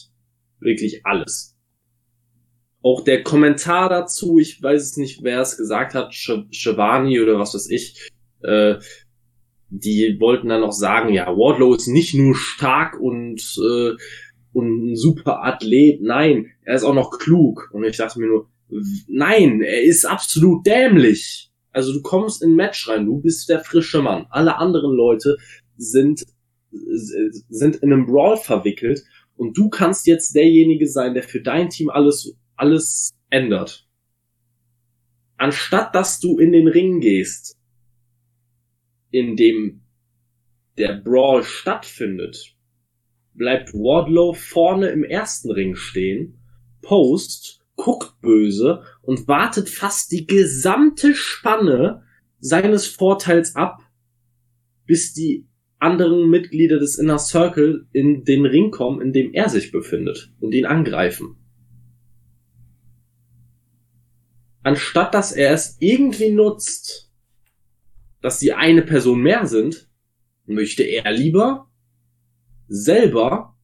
Wirklich 0.61 1.05
alles. 1.05 1.57
Auch 2.83 3.03
der 3.03 3.23
Kommentar 3.23 3.89
dazu, 3.89 4.39
ich 4.39 4.63
weiß 4.63 4.83
es 4.83 4.97
nicht, 4.97 5.23
wer 5.23 5.41
es 5.41 5.57
gesagt 5.57 5.95
hat, 5.95 6.15
Shivani 6.15 7.21
oder 7.21 7.39
was 7.39 7.55
weiß 7.55 7.69
ich, 7.71 8.11
äh, 8.43 8.77
die 9.69 10.17
wollten 10.19 10.49
dann 10.49 10.63
noch 10.63 10.73
sagen, 10.73 11.13
ja, 11.13 11.27
Wardlow 11.27 11.75
ist 11.75 11.89
nicht 11.89 12.15
nur 12.15 12.35
stark 12.35 12.99
und, 12.99 13.41
äh, 13.59 13.93
und 14.53 14.93
ein 14.93 14.97
super 14.97 15.45
Athlet, 15.45 16.01
nein, 16.03 16.47
er 16.63 16.75
ist 16.75 16.85
auch 16.85 16.95
noch 16.95 17.19
klug. 17.19 17.71
Und 17.73 17.85
ich 17.85 17.97
dachte 17.97 18.19
mir 18.19 18.27
nur, 18.27 18.51
nein, 19.07 19.63
er 19.63 19.83
ist 19.83 20.05
absolut 20.05 20.67
dämlich. 20.67 21.51
Also 21.73 21.93
du 21.93 22.03
kommst 22.03 22.43
in 22.43 22.53
ein 22.53 22.57
Match 22.57 22.89
rein, 22.89 23.07
du 23.07 23.21
bist 23.21 23.49
der 23.49 23.61
frische 23.61 24.03
Mann. 24.03 24.27
Alle 24.31 24.57
anderen 24.57 24.93
Leute 24.93 25.37
sind, 25.77 26.25
sind 26.71 27.77
in 27.77 27.93
einem 27.93 28.07
Brawl 28.07 28.37
verwickelt 28.37 29.03
und 29.37 29.57
du 29.57 29.69
kannst 29.71 30.07
jetzt 30.07 30.35
derjenige 30.35 30.87
sein, 30.87 31.15
der 31.15 31.23
für 31.23 31.41
dein 31.41 31.71
Team 31.71 31.91
alles, 31.91 32.37
alles 32.57 33.11
ändert. 33.31 33.87
Anstatt 35.37 35.95
dass 35.95 36.21
du 36.21 36.39
in 36.39 36.53
den 36.53 36.69
Ring 36.69 37.01
gehst 37.01 37.57
in 39.11 39.37
dem 39.37 39.83
der 40.79 40.95
Brawl 40.95 41.43
stattfindet, 41.43 42.55
bleibt 43.35 43.73
Wardlow 43.75 44.35
vorne 44.35 44.89
im 44.89 45.03
ersten 45.03 45.51
Ring 45.51 45.75
stehen, 45.75 46.39
post, 46.83 47.61
guckt 47.77 48.21
böse 48.21 48.83
und 49.03 49.27
wartet 49.27 49.69
fast 49.69 50.13
die 50.13 50.27
gesamte 50.27 51.15
Spanne 51.15 52.05
seines 52.39 52.87
Vorteils 52.87 53.57
ab, 53.57 53.83
bis 54.87 55.13
die 55.13 55.47
anderen 55.81 56.29
Mitglieder 56.29 56.79
des 56.79 56.99
Inner 56.99 57.19
Circle 57.19 57.87
in 57.93 58.25
den 58.25 58.47
Ring 58.47 58.71
kommen, 58.71 59.01
in 59.01 59.13
dem 59.13 59.33
er 59.33 59.49
sich 59.49 59.73
befindet 59.73 60.33
und 60.41 60.53
ihn 60.53 60.67
angreifen. 60.67 61.37
Anstatt 64.63 65.15
dass 65.15 65.33
er 65.33 65.53
es 65.53 65.77
irgendwie 65.81 66.31
nutzt, 66.31 67.11
dass 68.21 68.39
sie 68.39 68.53
eine 68.53 68.83
Person 68.83 69.21
mehr 69.21 69.47
sind, 69.47 69.89
möchte 70.47 70.83
er 70.83 71.11
lieber 71.11 71.71
selber 72.69 73.57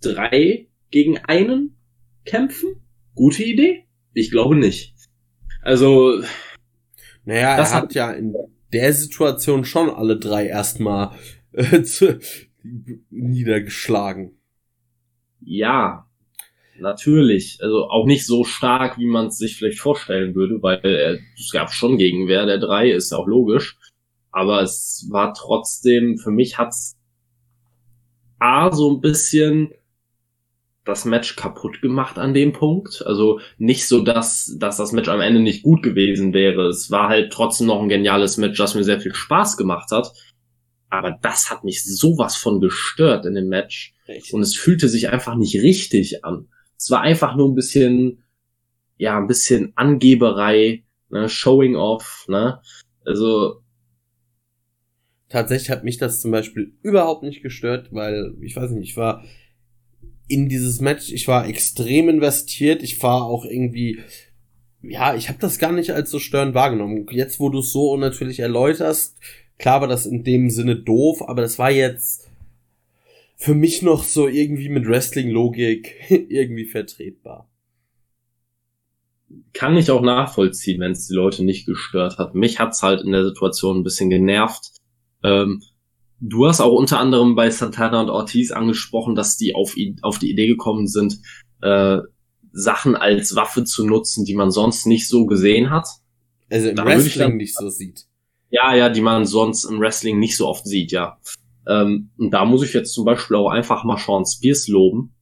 drei 0.00 0.68
gegen 0.90 1.18
einen 1.18 1.76
kämpfen? 2.24 2.76
Gute 3.14 3.42
Idee? 3.42 3.86
Ich 4.14 4.30
glaube 4.30 4.56
nicht. 4.56 4.94
Also. 5.62 6.22
Naja, 7.24 7.56
er 7.56 7.72
hat 7.72 7.94
ja 7.94 8.12
in 8.12 8.34
der 8.72 8.92
Situation 8.92 9.64
schon 9.64 9.90
alle 9.90 10.18
drei 10.18 10.46
erstmal 10.46 11.12
äh, 11.52 11.82
niedergeschlagen. 13.10 14.38
Ja, 15.40 16.06
natürlich. 16.78 17.58
Also 17.60 17.88
auch 17.88 18.06
nicht 18.06 18.26
so 18.26 18.44
stark, 18.44 18.98
wie 18.98 19.06
man 19.06 19.26
es 19.26 19.38
sich 19.38 19.56
vielleicht 19.56 19.80
vorstellen 19.80 20.34
würde, 20.34 20.62
weil 20.62 20.80
äh, 20.84 21.18
es 21.38 21.50
gab 21.52 21.72
schon 21.72 21.98
Gegenwehr 21.98 22.46
der 22.46 22.58
drei, 22.58 22.90
ist 22.90 23.12
auch 23.12 23.26
logisch. 23.26 23.78
Aber 24.30 24.62
es 24.62 25.06
war 25.10 25.34
trotzdem, 25.34 26.16
für 26.16 26.30
mich 26.30 26.58
hat's 26.58 26.96
A 28.38 28.72
so 28.72 28.90
ein 28.90 29.00
bisschen 29.00 29.72
das 30.84 31.04
Match 31.04 31.36
kaputt 31.36 31.80
gemacht 31.80 32.18
an 32.18 32.34
dem 32.34 32.52
Punkt. 32.52 33.04
Also 33.06 33.40
nicht 33.58 33.86
so, 33.86 34.02
dass, 34.02 34.56
dass 34.58 34.76
das 34.76 34.92
Match 34.92 35.08
am 35.08 35.20
Ende 35.20 35.40
nicht 35.40 35.62
gut 35.62 35.82
gewesen 35.82 36.32
wäre. 36.32 36.66
Es 36.68 36.90
war 36.90 37.08
halt 37.08 37.32
trotzdem 37.32 37.68
noch 37.68 37.80
ein 37.80 37.88
geniales 37.88 38.36
Match, 38.36 38.58
das 38.58 38.74
mir 38.74 38.84
sehr 38.84 39.00
viel 39.00 39.14
Spaß 39.14 39.56
gemacht 39.56 39.90
hat. 39.92 40.12
Aber 40.88 41.16
das 41.22 41.50
hat 41.50 41.64
mich 41.64 41.84
sowas 41.84 42.36
von 42.36 42.60
gestört 42.60 43.24
in 43.26 43.34
dem 43.34 43.48
Match. 43.48 43.94
Und 44.32 44.42
es 44.42 44.56
fühlte 44.56 44.88
sich 44.88 45.08
einfach 45.08 45.36
nicht 45.36 45.54
richtig 45.62 46.24
an. 46.24 46.48
Es 46.76 46.90
war 46.90 47.00
einfach 47.00 47.36
nur 47.36 47.48
ein 47.48 47.54
bisschen, 47.54 48.24
ja, 48.96 49.16
ein 49.16 49.28
bisschen 49.28 49.72
Angeberei, 49.76 50.84
ne, 51.08 51.28
Showing 51.28 51.76
off, 51.76 52.26
ne? 52.28 52.60
Also. 53.04 53.62
Tatsächlich 55.28 55.70
hat 55.70 55.82
mich 55.82 55.96
das 55.96 56.20
zum 56.20 56.30
Beispiel 56.30 56.74
überhaupt 56.82 57.22
nicht 57.22 57.42
gestört, 57.42 57.88
weil, 57.92 58.34
ich 58.42 58.54
weiß 58.54 58.72
nicht, 58.72 58.90
ich 58.90 58.96
war 58.98 59.24
in 60.32 60.48
dieses 60.48 60.80
Match, 60.80 61.12
ich 61.12 61.28
war 61.28 61.46
extrem 61.46 62.08
investiert, 62.08 62.82
ich 62.82 63.02
war 63.02 63.24
auch 63.24 63.44
irgendwie, 63.44 64.00
ja, 64.82 65.14
ich 65.14 65.28
habe 65.28 65.38
das 65.38 65.58
gar 65.58 65.72
nicht 65.72 65.90
als 65.90 66.10
so 66.10 66.18
störend 66.18 66.54
wahrgenommen. 66.54 67.06
Jetzt, 67.10 67.38
wo 67.38 67.50
du 67.50 67.58
es 67.58 67.70
so 67.70 67.96
natürlich 67.98 68.40
erläuterst, 68.40 69.18
klar 69.58 69.82
war 69.82 69.88
das 69.88 70.06
in 70.06 70.24
dem 70.24 70.48
Sinne 70.48 70.76
doof, 70.76 71.22
aber 71.28 71.42
das 71.42 71.58
war 71.58 71.70
jetzt 71.70 72.30
für 73.36 73.54
mich 73.54 73.82
noch 73.82 74.04
so 74.04 74.26
irgendwie 74.26 74.70
mit 74.70 74.86
Wrestling-Logik 74.86 75.96
irgendwie 76.28 76.64
vertretbar. 76.64 77.48
Kann 79.52 79.76
ich 79.76 79.90
auch 79.90 80.02
nachvollziehen, 80.02 80.80
wenn 80.80 80.92
es 80.92 81.08
die 81.08 81.14
Leute 81.14 81.44
nicht 81.44 81.66
gestört 81.66 82.16
hat. 82.18 82.34
Mich 82.34 82.58
hat's 82.58 82.82
halt 82.82 83.02
in 83.02 83.12
der 83.12 83.24
Situation 83.24 83.78
ein 83.78 83.84
bisschen 83.84 84.08
genervt. 84.08 84.72
Ähm, 85.22 85.62
du 86.22 86.46
hast 86.46 86.60
auch 86.60 86.72
unter 86.72 87.00
anderem 87.00 87.34
bei 87.34 87.50
Santana 87.50 88.00
und 88.00 88.08
Ortiz 88.08 88.52
angesprochen, 88.52 89.14
dass 89.14 89.36
die 89.36 89.54
auf, 89.54 89.74
auf 90.02 90.18
die 90.18 90.30
Idee 90.30 90.46
gekommen 90.46 90.86
sind, 90.86 91.18
äh, 91.60 91.98
Sachen 92.52 92.96
als 92.96 93.34
Waffe 93.34 93.64
zu 93.64 93.86
nutzen, 93.86 94.24
die 94.24 94.34
man 94.34 94.50
sonst 94.50 94.86
nicht 94.86 95.08
so 95.08 95.26
gesehen 95.26 95.70
hat. 95.70 95.88
Also 96.50 96.68
im 96.68 96.76
da 96.76 96.84
Wrestling 96.84 97.30
dann, 97.30 97.36
nicht 97.36 97.56
so 97.56 97.68
sieht. 97.68 98.06
Ja, 98.50 98.74
ja, 98.74 98.88
die 98.88 99.00
man 99.00 99.26
sonst 99.26 99.64
im 99.64 99.80
Wrestling 99.80 100.18
nicht 100.18 100.36
so 100.36 100.46
oft 100.46 100.66
sieht, 100.66 100.92
ja. 100.92 101.18
Ähm, 101.66 102.10
und 102.18 102.30
da 102.30 102.44
muss 102.44 102.62
ich 102.62 102.72
jetzt 102.72 102.92
zum 102.92 103.04
Beispiel 103.04 103.36
auch 103.36 103.48
einfach 103.48 103.84
mal 103.84 103.98
Sean 103.98 104.24
Spears 104.26 104.68
loben, 104.68 105.14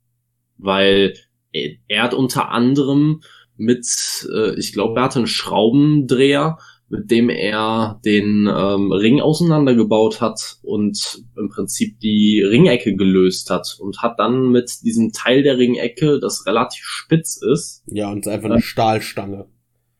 weil 0.58 1.14
er 1.52 2.02
hat 2.02 2.14
unter 2.14 2.50
anderem 2.50 3.22
mit, 3.56 3.86
äh, 4.32 4.54
ich 4.58 4.72
glaube, 4.72 4.98
er 4.98 5.04
hatte 5.04 5.20
einen 5.20 5.26
Schraubendreher, 5.26 6.58
mit 6.90 7.10
dem 7.10 7.30
er 7.30 8.00
den 8.04 8.48
ähm, 8.52 8.90
Ring 8.90 9.20
auseinandergebaut 9.20 10.20
hat 10.20 10.58
und 10.62 11.22
im 11.36 11.48
Prinzip 11.48 12.00
die 12.00 12.42
Ringecke 12.42 12.96
gelöst 12.96 13.48
hat 13.48 13.76
und 13.80 14.02
hat 14.02 14.18
dann 14.18 14.50
mit 14.50 14.82
diesem 14.82 15.12
Teil 15.12 15.44
der 15.44 15.56
Ringecke, 15.56 16.18
das 16.20 16.46
relativ 16.46 16.82
spitz 16.84 17.40
ist. 17.40 17.84
Ja, 17.86 18.10
und 18.10 18.18
es 18.18 18.26
ist 18.26 18.32
einfach 18.32 18.50
eine 18.50 18.60
Stahlstange. 18.60 19.46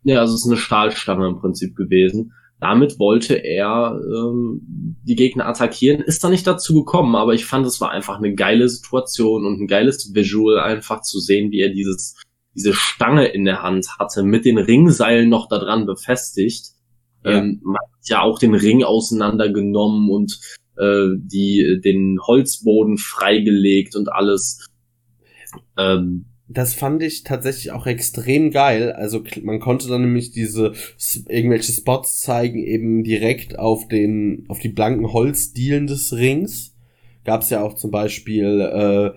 Ja, 0.02 0.18
also 0.20 0.34
es 0.34 0.40
ist 0.40 0.48
eine 0.48 0.56
Stahlstange 0.56 1.28
im 1.28 1.38
Prinzip 1.38 1.76
gewesen. 1.76 2.32
Damit 2.58 2.98
wollte 2.98 3.36
er 3.36 3.98
ähm, 4.04 4.98
die 5.02 5.14
Gegner 5.14 5.46
attackieren, 5.46 6.02
ist 6.02 6.24
da 6.24 6.28
nicht 6.28 6.46
dazu 6.46 6.74
gekommen, 6.74 7.14
aber 7.14 7.34
ich 7.34 7.46
fand, 7.46 7.66
es 7.66 7.80
war 7.80 7.90
einfach 7.90 8.18
eine 8.18 8.34
geile 8.34 8.68
Situation 8.68 9.46
und 9.46 9.60
ein 9.60 9.66
geiles 9.68 10.12
Visual, 10.12 10.58
einfach 10.58 11.02
zu 11.02 11.20
sehen, 11.20 11.52
wie 11.52 11.60
er 11.60 11.70
dieses, 11.70 12.20
diese 12.54 12.74
Stange 12.74 13.28
in 13.28 13.44
der 13.44 13.62
Hand 13.62 13.86
hatte, 13.98 14.24
mit 14.24 14.44
den 14.44 14.58
Ringseilen 14.58 15.28
noch 15.28 15.48
daran 15.48 15.86
befestigt. 15.86 16.79
Ja. 17.24 17.38
Ähm, 17.38 17.60
man 17.62 17.76
hat 17.76 18.08
ja 18.08 18.22
auch 18.22 18.38
den 18.38 18.54
Ring 18.54 18.82
auseinandergenommen 18.82 20.10
und 20.10 20.40
äh, 20.76 21.08
die, 21.18 21.80
den 21.84 22.18
Holzboden 22.26 22.98
freigelegt 22.98 23.96
und 23.96 24.10
alles. 24.12 24.66
Ähm, 25.76 26.26
das 26.52 26.74
fand 26.74 27.00
ich 27.02 27.22
tatsächlich 27.22 27.70
auch 27.70 27.86
extrem 27.86 28.50
geil. 28.50 28.92
Also 28.92 29.22
man 29.42 29.60
konnte 29.60 29.88
dann 29.88 30.00
nämlich 30.00 30.32
diese 30.32 30.72
irgendwelche 31.28 31.72
Spots 31.72 32.18
zeigen, 32.18 32.58
eben 32.64 33.04
direkt 33.04 33.56
auf 33.56 33.86
den, 33.86 34.46
auf 34.48 34.58
die 34.58 34.68
blanken 34.68 35.12
Holzdielen 35.12 35.86
des 35.86 36.12
Rings. 36.12 36.74
Gab 37.24 37.42
es 37.42 37.50
ja 37.50 37.62
auch 37.62 37.74
zum 37.74 37.92
Beispiel 37.92 38.60
äh, 38.60 39.10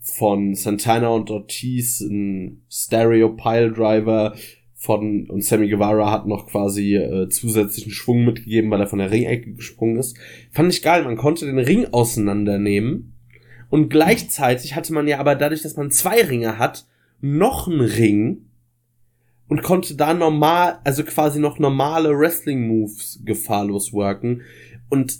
von 0.00 0.54
Santana 0.54 1.08
und 1.08 1.30
Ortiz 1.30 2.00
ein 2.00 2.62
Stereo 2.68 3.34
Pile 3.34 3.72
Driver 3.72 4.34
von 4.80 5.28
und 5.28 5.44
Sammy 5.44 5.68
Guevara 5.68 6.12
hat 6.12 6.28
noch 6.28 6.46
quasi 6.46 6.94
äh, 6.94 7.28
zusätzlichen 7.28 7.90
Schwung 7.90 8.24
mitgegeben, 8.24 8.70
weil 8.70 8.80
er 8.80 8.86
von 8.86 9.00
der 9.00 9.10
Ringecke 9.10 9.52
gesprungen 9.54 9.96
ist. 9.96 10.16
Fand 10.52 10.72
ich 10.72 10.82
geil, 10.82 11.02
man 11.02 11.16
konnte 11.16 11.46
den 11.46 11.58
Ring 11.58 11.86
auseinandernehmen 11.86 13.12
und 13.70 13.90
gleichzeitig 13.90 14.76
hatte 14.76 14.92
man 14.92 15.08
ja 15.08 15.18
aber 15.18 15.34
dadurch, 15.34 15.62
dass 15.62 15.76
man 15.76 15.90
zwei 15.90 16.22
Ringe 16.22 16.58
hat, 16.58 16.86
noch 17.20 17.66
einen 17.66 17.80
Ring 17.80 18.46
und 19.48 19.62
konnte 19.62 19.96
da 19.96 20.14
normal, 20.14 20.78
also 20.84 21.02
quasi 21.02 21.40
noch 21.40 21.58
normale 21.58 22.16
Wrestling-Moves 22.16 23.22
gefahrlos 23.24 23.92
worken. 23.92 24.42
Und 24.88 25.18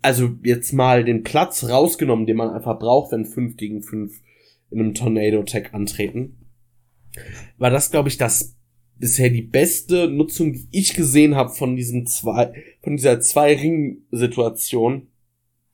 also 0.00 0.32
jetzt 0.42 0.72
mal 0.72 1.04
den 1.04 1.22
Platz 1.22 1.64
rausgenommen, 1.64 2.26
den 2.26 2.36
man 2.36 2.50
einfach 2.50 2.78
braucht, 2.78 3.12
wenn 3.12 3.26
fünf 3.26 3.56
gegen 3.56 3.82
fünf 3.82 4.20
in 4.70 4.80
einem 4.80 4.94
Tornado-Tag 4.94 5.74
antreten, 5.74 6.36
war 7.58 7.70
das, 7.70 7.90
glaube 7.90 8.08
ich, 8.08 8.16
das 8.16 8.53
bisher 8.98 9.30
die 9.30 9.42
beste 9.42 10.08
Nutzung, 10.08 10.52
die 10.52 10.68
ich 10.70 10.94
gesehen 10.94 11.34
habe 11.34 11.52
von 11.52 11.76
diesen 11.76 12.06
zwei, 12.06 12.52
von 12.82 12.96
dieser 12.96 13.20
Zwei-Ring-Situation, 13.20 15.08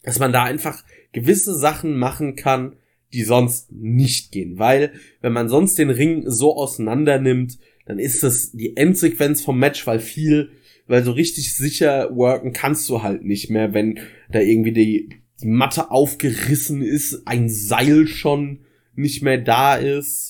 dass 0.02 0.18
man 0.18 0.32
da 0.32 0.44
einfach 0.44 0.84
gewisse 1.12 1.54
Sachen 1.54 1.96
machen 1.96 2.36
kann, 2.36 2.76
die 3.12 3.22
sonst 3.22 3.72
nicht 3.72 4.32
gehen. 4.32 4.58
Weil, 4.58 4.92
wenn 5.20 5.32
man 5.32 5.48
sonst 5.48 5.78
den 5.78 5.90
Ring 5.90 6.24
so 6.26 6.56
auseinander 6.56 7.20
nimmt, 7.20 7.58
dann 7.86 7.98
ist 7.98 8.22
das 8.22 8.52
die 8.52 8.76
Endsequenz 8.76 9.42
vom 9.42 9.58
Match, 9.58 9.86
weil 9.86 9.98
viel, 9.98 10.50
weil 10.86 11.04
so 11.04 11.12
richtig 11.12 11.54
sicher 11.54 12.14
worken 12.14 12.52
kannst 12.52 12.88
du 12.88 13.02
halt 13.02 13.24
nicht 13.24 13.50
mehr, 13.50 13.74
wenn 13.74 13.98
da 14.30 14.40
irgendwie 14.40 14.72
die, 14.72 15.08
die 15.42 15.46
Matte 15.46 15.90
aufgerissen 15.90 16.82
ist, 16.82 17.26
ein 17.26 17.48
Seil 17.48 18.06
schon 18.06 18.60
nicht 18.94 19.22
mehr 19.22 19.38
da 19.38 19.76
ist. 19.76 20.29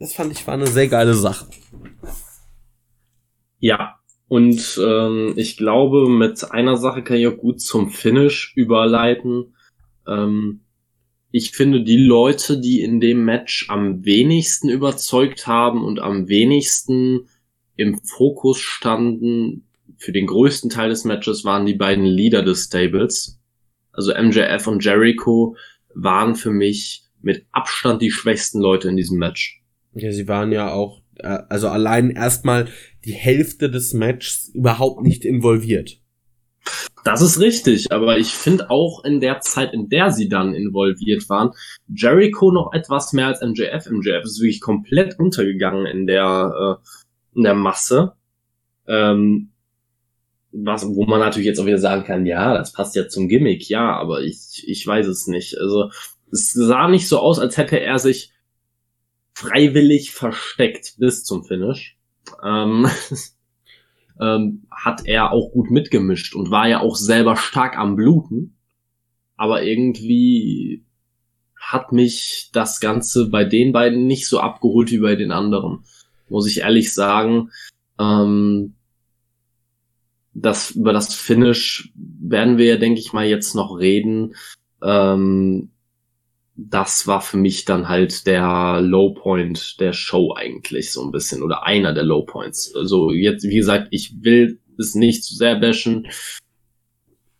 Das 0.00 0.14
fand 0.14 0.32
ich 0.32 0.46
war 0.46 0.54
eine 0.54 0.66
sehr 0.66 0.88
geile 0.88 1.12
Sache. 1.12 1.46
Ja, 3.58 3.96
und 4.28 4.80
ähm, 4.82 5.34
ich 5.36 5.58
glaube, 5.58 6.08
mit 6.08 6.50
einer 6.50 6.78
Sache 6.78 7.04
kann 7.04 7.18
ich 7.18 7.26
auch 7.26 7.36
gut 7.36 7.60
zum 7.60 7.90
Finish 7.90 8.54
überleiten. 8.56 9.54
Ähm, 10.08 10.62
ich 11.30 11.50
finde, 11.50 11.84
die 11.84 11.98
Leute, 11.98 12.58
die 12.58 12.80
in 12.80 12.98
dem 12.98 13.26
Match 13.26 13.68
am 13.68 14.02
wenigsten 14.06 14.70
überzeugt 14.70 15.46
haben 15.46 15.84
und 15.84 16.00
am 16.00 16.28
wenigsten 16.28 17.28
im 17.76 18.00
Fokus 18.02 18.58
standen 18.58 19.66
für 19.98 20.12
den 20.12 20.26
größten 20.26 20.70
Teil 20.70 20.88
des 20.88 21.04
Matches, 21.04 21.44
waren 21.44 21.66
die 21.66 21.74
beiden 21.74 22.06
Leader 22.06 22.42
des 22.42 22.64
Stables. 22.64 23.38
Also 23.92 24.14
MJF 24.14 24.66
und 24.66 24.82
Jericho 24.82 25.56
waren 25.94 26.36
für 26.36 26.52
mich 26.52 27.04
mit 27.20 27.44
Abstand 27.52 28.00
die 28.00 28.10
schwächsten 28.10 28.62
Leute 28.62 28.88
in 28.88 28.96
diesem 28.96 29.18
Match. 29.18 29.59
Ja, 29.92 30.12
sie 30.12 30.28
waren 30.28 30.52
ja 30.52 30.72
auch, 30.72 31.02
äh, 31.16 31.38
also 31.48 31.68
allein 31.68 32.10
erstmal 32.10 32.68
die 33.04 33.12
Hälfte 33.12 33.70
des 33.70 33.92
Matches 33.92 34.50
überhaupt 34.54 35.02
nicht 35.02 35.24
involviert. 35.24 36.00
Das 37.04 37.22
ist 37.22 37.40
richtig, 37.40 37.90
aber 37.90 38.18
ich 38.18 38.28
finde 38.28 38.70
auch 38.70 39.04
in 39.04 39.20
der 39.20 39.40
Zeit, 39.40 39.72
in 39.72 39.88
der 39.88 40.10
sie 40.10 40.28
dann 40.28 40.54
involviert 40.54 41.28
waren, 41.30 41.52
Jericho 41.88 42.52
noch 42.52 42.74
etwas 42.74 43.14
mehr 43.14 43.28
als 43.28 43.40
MJF. 43.40 43.90
MJF 43.90 44.24
ist 44.24 44.40
wirklich 44.40 44.60
komplett 44.60 45.18
untergegangen 45.18 45.86
in 45.86 46.06
der, 46.06 46.78
äh, 46.78 47.36
in 47.36 47.44
der 47.44 47.54
Masse. 47.54 48.12
Ähm, 48.86 49.50
was, 50.52 50.86
wo 50.86 51.06
man 51.06 51.20
natürlich 51.20 51.46
jetzt 51.46 51.60
auch 51.60 51.66
wieder 51.66 51.78
sagen 51.78 52.04
kann, 52.04 52.26
ja, 52.26 52.54
das 52.54 52.72
passt 52.72 52.96
ja 52.96 53.08
zum 53.08 53.28
Gimmick, 53.28 53.68
ja, 53.68 53.96
aber 53.96 54.22
ich, 54.22 54.64
ich 54.66 54.86
weiß 54.86 55.06
es 55.06 55.26
nicht. 55.26 55.56
Also, 55.58 55.90
es 56.32 56.52
sah 56.52 56.88
nicht 56.88 57.08
so 57.08 57.18
aus, 57.18 57.38
als 57.38 57.56
hätte 57.56 57.80
er 57.80 57.98
sich 57.98 58.32
freiwillig 59.40 60.12
versteckt 60.12 60.96
bis 60.98 61.24
zum 61.24 61.44
Finish 61.44 61.96
ähm, 62.44 62.88
ähm, 64.20 64.66
hat 64.70 65.06
er 65.06 65.32
auch 65.32 65.50
gut 65.52 65.70
mitgemischt 65.70 66.34
und 66.34 66.50
war 66.50 66.68
ja 66.68 66.80
auch 66.80 66.96
selber 66.96 67.36
stark 67.36 67.78
am 67.78 67.96
Bluten. 67.96 68.56
Aber 69.36 69.62
irgendwie 69.62 70.84
hat 71.56 71.92
mich 71.92 72.50
das 72.52 72.80
Ganze 72.80 73.30
bei 73.30 73.44
den 73.44 73.72
beiden 73.72 74.06
nicht 74.06 74.28
so 74.28 74.40
abgeholt 74.40 74.90
wie 74.90 74.98
bei 74.98 75.16
den 75.16 75.32
anderen. 75.32 75.84
Muss 76.28 76.46
ich 76.46 76.58
ehrlich 76.58 76.92
sagen. 76.92 77.50
Ähm, 77.98 78.74
das, 80.34 80.72
über 80.72 80.92
das 80.92 81.14
Finish 81.14 81.92
werden 81.94 82.58
wir 82.58 82.66
ja, 82.66 82.76
denke 82.76 83.00
ich 83.00 83.12
mal, 83.12 83.26
jetzt 83.26 83.54
noch 83.54 83.78
reden. 83.78 84.34
Ähm, 84.82 85.70
das 86.68 87.06
war 87.06 87.20
für 87.20 87.38
mich 87.38 87.64
dann 87.64 87.88
halt 87.88 88.26
der 88.26 88.80
Low 88.82 89.14
Point 89.14 89.80
der 89.80 89.92
Show 89.92 90.34
eigentlich 90.34 90.92
so 90.92 91.02
ein 91.02 91.10
bisschen 91.10 91.42
oder 91.42 91.64
einer 91.64 91.94
der 91.94 92.02
Low 92.02 92.22
Points. 92.22 92.74
Also 92.74 93.12
jetzt, 93.12 93.44
wie 93.44 93.56
gesagt, 93.56 93.88
ich 93.90 94.22
will 94.22 94.60
es 94.78 94.94
nicht 94.94 95.24
zu 95.24 95.34
sehr 95.34 95.58
bashen, 95.58 96.08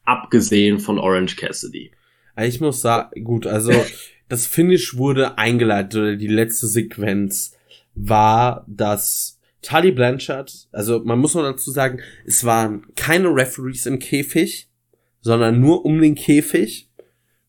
abgesehen 0.04 0.78
von 0.78 0.98
Orange 0.98 1.36
Cassidy. 1.36 1.90
Ich 2.38 2.60
muss 2.60 2.80
sagen, 2.80 3.24
gut, 3.24 3.46
also 3.46 3.72
das 4.28 4.46
Finish 4.46 4.96
wurde 4.96 5.36
eingeleitet 5.36 5.96
oder 5.96 6.16
die 6.16 6.26
letzte 6.26 6.66
Sequenz 6.66 7.56
war, 7.94 8.64
dass 8.68 9.38
Tully 9.62 9.92
Blanchard, 9.92 10.68
also 10.72 11.00
man 11.04 11.18
muss 11.18 11.34
noch 11.34 11.42
dazu 11.42 11.70
sagen, 11.70 12.00
es 12.24 12.44
waren 12.44 12.86
keine 12.96 13.28
Referees 13.28 13.84
im 13.84 13.98
Käfig, 13.98 14.70
sondern 15.20 15.60
nur 15.60 15.84
um 15.84 16.00
den 16.00 16.14
Käfig 16.14 16.89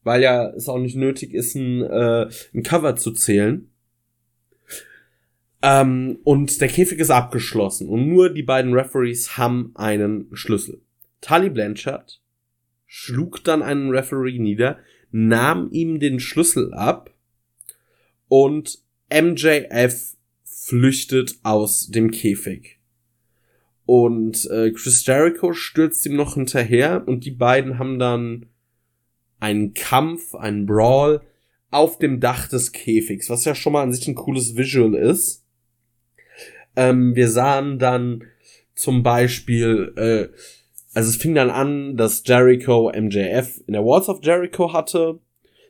weil 0.03 0.21
ja 0.21 0.49
es 0.49 0.67
auch 0.67 0.79
nicht 0.79 0.95
nötig 0.95 1.33
ist, 1.33 1.55
ein, 1.55 1.81
äh, 1.83 2.29
ein 2.53 2.63
Cover 2.63 2.95
zu 2.95 3.11
zählen. 3.11 3.69
Ähm, 5.61 6.19
und 6.23 6.59
der 6.59 6.67
Käfig 6.67 6.99
ist 6.99 7.11
abgeschlossen 7.11 7.87
und 7.87 8.07
nur 8.07 8.29
die 8.29 8.43
beiden 8.43 8.73
Referees 8.73 9.37
haben 9.37 9.71
einen 9.75 10.27
Schlüssel. 10.33 10.81
Tully 11.21 11.51
Blanchard 11.51 12.19
schlug 12.87 13.43
dann 13.43 13.61
einen 13.61 13.91
Referee 13.91 14.39
nieder, 14.39 14.79
nahm 15.11 15.69
ihm 15.71 15.99
den 15.99 16.19
Schlüssel 16.19 16.73
ab 16.73 17.13
und 18.27 18.79
MJF 19.13 20.15
flüchtet 20.43 21.35
aus 21.43 21.89
dem 21.89 22.11
Käfig. 22.11 22.79
Und 23.85 24.49
äh, 24.49 24.71
Chris 24.71 25.05
Jericho 25.05 25.53
stürzt 25.53 26.05
ihm 26.05 26.15
noch 26.15 26.35
hinterher 26.35 27.03
und 27.05 27.25
die 27.25 27.31
beiden 27.31 27.77
haben 27.77 27.99
dann 27.99 28.47
einen 29.41 29.73
Kampf, 29.73 30.35
einen 30.35 30.65
Brawl 30.65 31.21
auf 31.71 31.97
dem 31.97 32.19
Dach 32.19 32.47
des 32.47 32.71
Käfigs, 32.71 33.29
was 33.29 33.43
ja 33.43 33.55
schon 33.55 33.73
mal 33.73 33.83
an 33.83 33.91
sich 33.91 34.07
ein 34.07 34.15
cooles 34.15 34.55
Visual 34.55 34.93
ist. 34.93 35.43
Ähm, 36.75 37.15
wir 37.15 37.29
sahen 37.29 37.79
dann 37.79 38.23
zum 38.75 39.03
Beispiel, 39.03 39.93
äh, 39.97 40.27
also 40.93 41.09
es 41.09 41.15
fing 41.15 41.35
dann 41.35 41.49
an, 41.49 41.97
dass 41.97 42.23
Jericho 42.25 42.91
MJF 42.91 43.61
in 43.67 43.73
der 43.73 43.83
Walls 43.83 44.09
of 44.09 44.19
Jericho 44.21 44.73
hatte, 44.73 45.19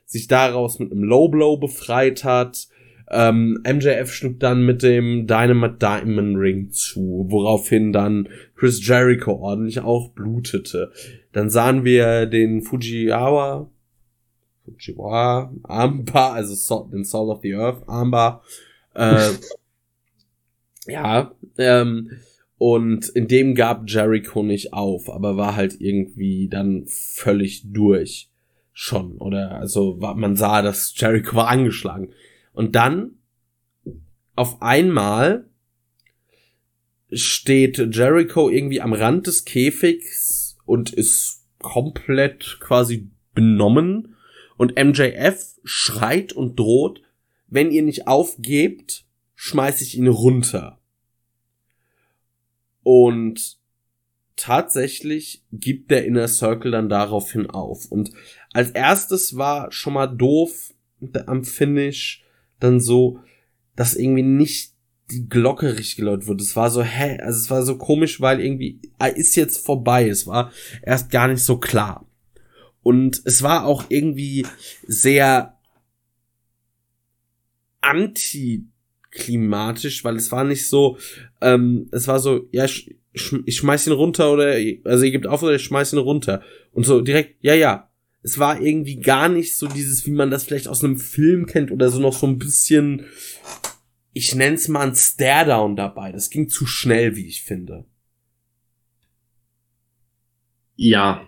sich 0.06 0.28
daraus 0.28 0.80
mit 0.80 0.92
einem 0.92 1.04
Low 1.04 1.30
Blow 1.30 1.58
befreit 1.58 2.24
hat. 2.24 2.68
Ähm, 3.10 3.62
MJF 3.64 4.14
schlug 4.14 4.40
dann 4.40 4.66
mit 4.66 4.84
dem 4.84 5.28
Dynamite 5.28 5.78
Diamond 5.80 6.38
Ring 6.38 6.72
zu, 6.72 7.26
woraufhin 7.30 7.94
dann 7.94 8.28
Chris 8.56 8.86
Jericho 8.86 9.34
ordentlich 9.34 9.80
auch 9.80 10.10
blutete. 10.10 10.92
Dann 11.32 11.50
sahen 11.50 11.86
wir 11.86 12.26
den 12.26 12.62
Fujiwara, 12.62 13.70
Fujiwara 14.66 15.54
Armbar, 15.64 16.34
also 16.34 16.86
den 16.92 17.06
Soul 17.06 17.30
of 17.30 17.42
the 17.42 17.56
Earth 17.56 17.88
Armbar. 17.88 18.44
Äh, 18.94 19.30
ja, 20.88 21.32
ähm, 21.58 22.12
und 22.58 23.10
in 23.10 23.28
dem 23.28 23.56
gab 23.56 23.90
Jericho 23.90 24.44
nicht 24.44 24.74
auf, 24.74 25.10
aber 25.10 25.36
war 25.36 25.56
halt 25.56 25.82
irgendwie 25.82 26.48
dann 26.48 26.86
völlig 26.86 27.64
durch 27.72 28.30
schon. 28.72 29.18
Oder 29.18 29.56
also 29.56 30.00
war, 30.00 30.16
man 30.16 30.36
sah, 30.36 30.62
dass 30.62 30.94
Jericho 30.96 31.36
war 31.36 31.48
angeschlagen. 31.48 32.14
Und 32.54 32.76
dann 32.76 33.16
auf 34.36 34.62
einmal 34.62 35.50
steht 37.12 37.78
Jericho 37.78 38.50
irgendwie 38.50 38.82
am 38.82 38.94
Rand 38.94 39.28
des 39.28 39.46
Käfigs 39.46 40.31
und 40.72 40.94
ist 40.94 41.44
komplett 41.60 42.60
quasi 42.62 43.10
benommen 43.34 44.16
und 44.56 44.82
MJF 44.82 45.60
schreit 45.66 46.32
und 46.32 46.58
droht, 46.58 47.02
wenn 47.48 47.72
ihr 47.72 47.84
nicht 47.84 48.08
aufgebt, 48.08 49.04
schmeiß 49.36 49.82
ich 49.82 49.98
ihn 49.98 50.08
runter. 50.08 50.80
Und 52.84 53.58
tatsächlich 54.38 55.44
gibt 55.52 55.92
der 55.92 56.06
Inner 56.06 56.30
Circle 56.30 56.72
dann 56.72 56.88
daraufhin 56.88 57.50
auf. 57.50 57.92
Und 57.92 58.12
als 58.54 58.72
erstes 58.72 59.36
war 59.36 59.74
schon 59.74 59.92
mal 59.92 60.08
doof 60.08 60.74
am 61.26 61.44
Finish, 61.44 62.24
dann 62.62 62.80
so, 62.80 63.20
dass 63.76 63.94
irgendwie 63.94 64.24
nicht 64.24 64.71
die 65.12 65.28
Glocke 65.28 65.78
richtig 65.78 65.98
geläutet 65.98 66.28
wird. 66.28 66.42
Es 66.42 66.56
war 66.56 66.70
so, 66.70 66.82
hä, 66.82 67.20
also 67.22 67.40
es 67.40 67.50
war 67.50 67.64
so 67.64 67.78
komisch, 67.78 68.22
weil 68.22 68.40
irgendwie, 68.40 68.80
ah, 68.98 69.08
ist 69.08 69.36
jetzt 69.36 69.66
vorbei. 69.66 70.08
Es 70.08 70.28
war 70.28 70.52
erst 70.82 71.12
gar 71.12 71.28
nicht 71.28 71.44
so 71.44 71.58
klar. 71.58 72.08
Und 72.82 73.22
es 73.26 73.44
war 73.44 73.66
auch 73.66 73.86
irgendwie 73.90 74.46
sehr 74.88 75.58
antiklimatisch, 77.82 80.04
weil 80.04 80.16
es 80.16 80.32
war 80.32 80.44
nicht 80.44 80.68
so, 80.68 80.98
ähm, 81.42 81.90
es 81.92 82.08
war 82.08 82.20
so, 82.20 82.48
ja, 82.52 82.66
ich, 82.66 82.96
ich 83.46 83.58
schmeiß 83.58 83.86
ihn 83.88 83.94
runter 83.94 84.32
oder, 84.32 84.56
also 84.86 85.04
ihr 85.04 85.12
gebt 85.12 85.28
auf 85.28 85.44
oder 85.44 85.56
ich 85.56 85.64
schmeiß 85.64 85.94
ihn 85.94 86.00
runter. 86.00 86.42
Und 86.72 86.86
so 86.86 87.02
direkt, 87.02 87.44
ja, 87.44 87.54
ja. 87.54 87.88
Es 88.24 88.38
war 88.38 88.62
irgendwie 88.62 89.00
gar 89.00 89.30
nicht 89.30 89.58
so 89.58 89.68
dieses, 89.68 90.06
wie 90.06 90.12
man 90.12 90.30
das 90.30 90.44
vielleicht 90.44 90.68
aus 90.68 90.84
einem 90.84 91.00
Film 91.00 91.48
kennt 91.48 91.72
oder 91.72 91.90
so 91.90 92.00
noch 92.00 92.14
so 92.14 92.28
ein 92.28 92.38
bisschen, 92.38 93.08
ich 94.14 94.36
nenn's 94.36 94.68
mal 94.68 94.88
ein 94.88 94.96
Stare-Down 94.96 95.76
dabei. 95.76 96.12
Das 96.12 96.30
ging 96.30 96.50
zu 96.50 96.66
schnell, 96.66 97.16
wie 97.16 97.28
ich 97.28 97.44
finde. 97.44 97.86
Ja, 100.76 101.28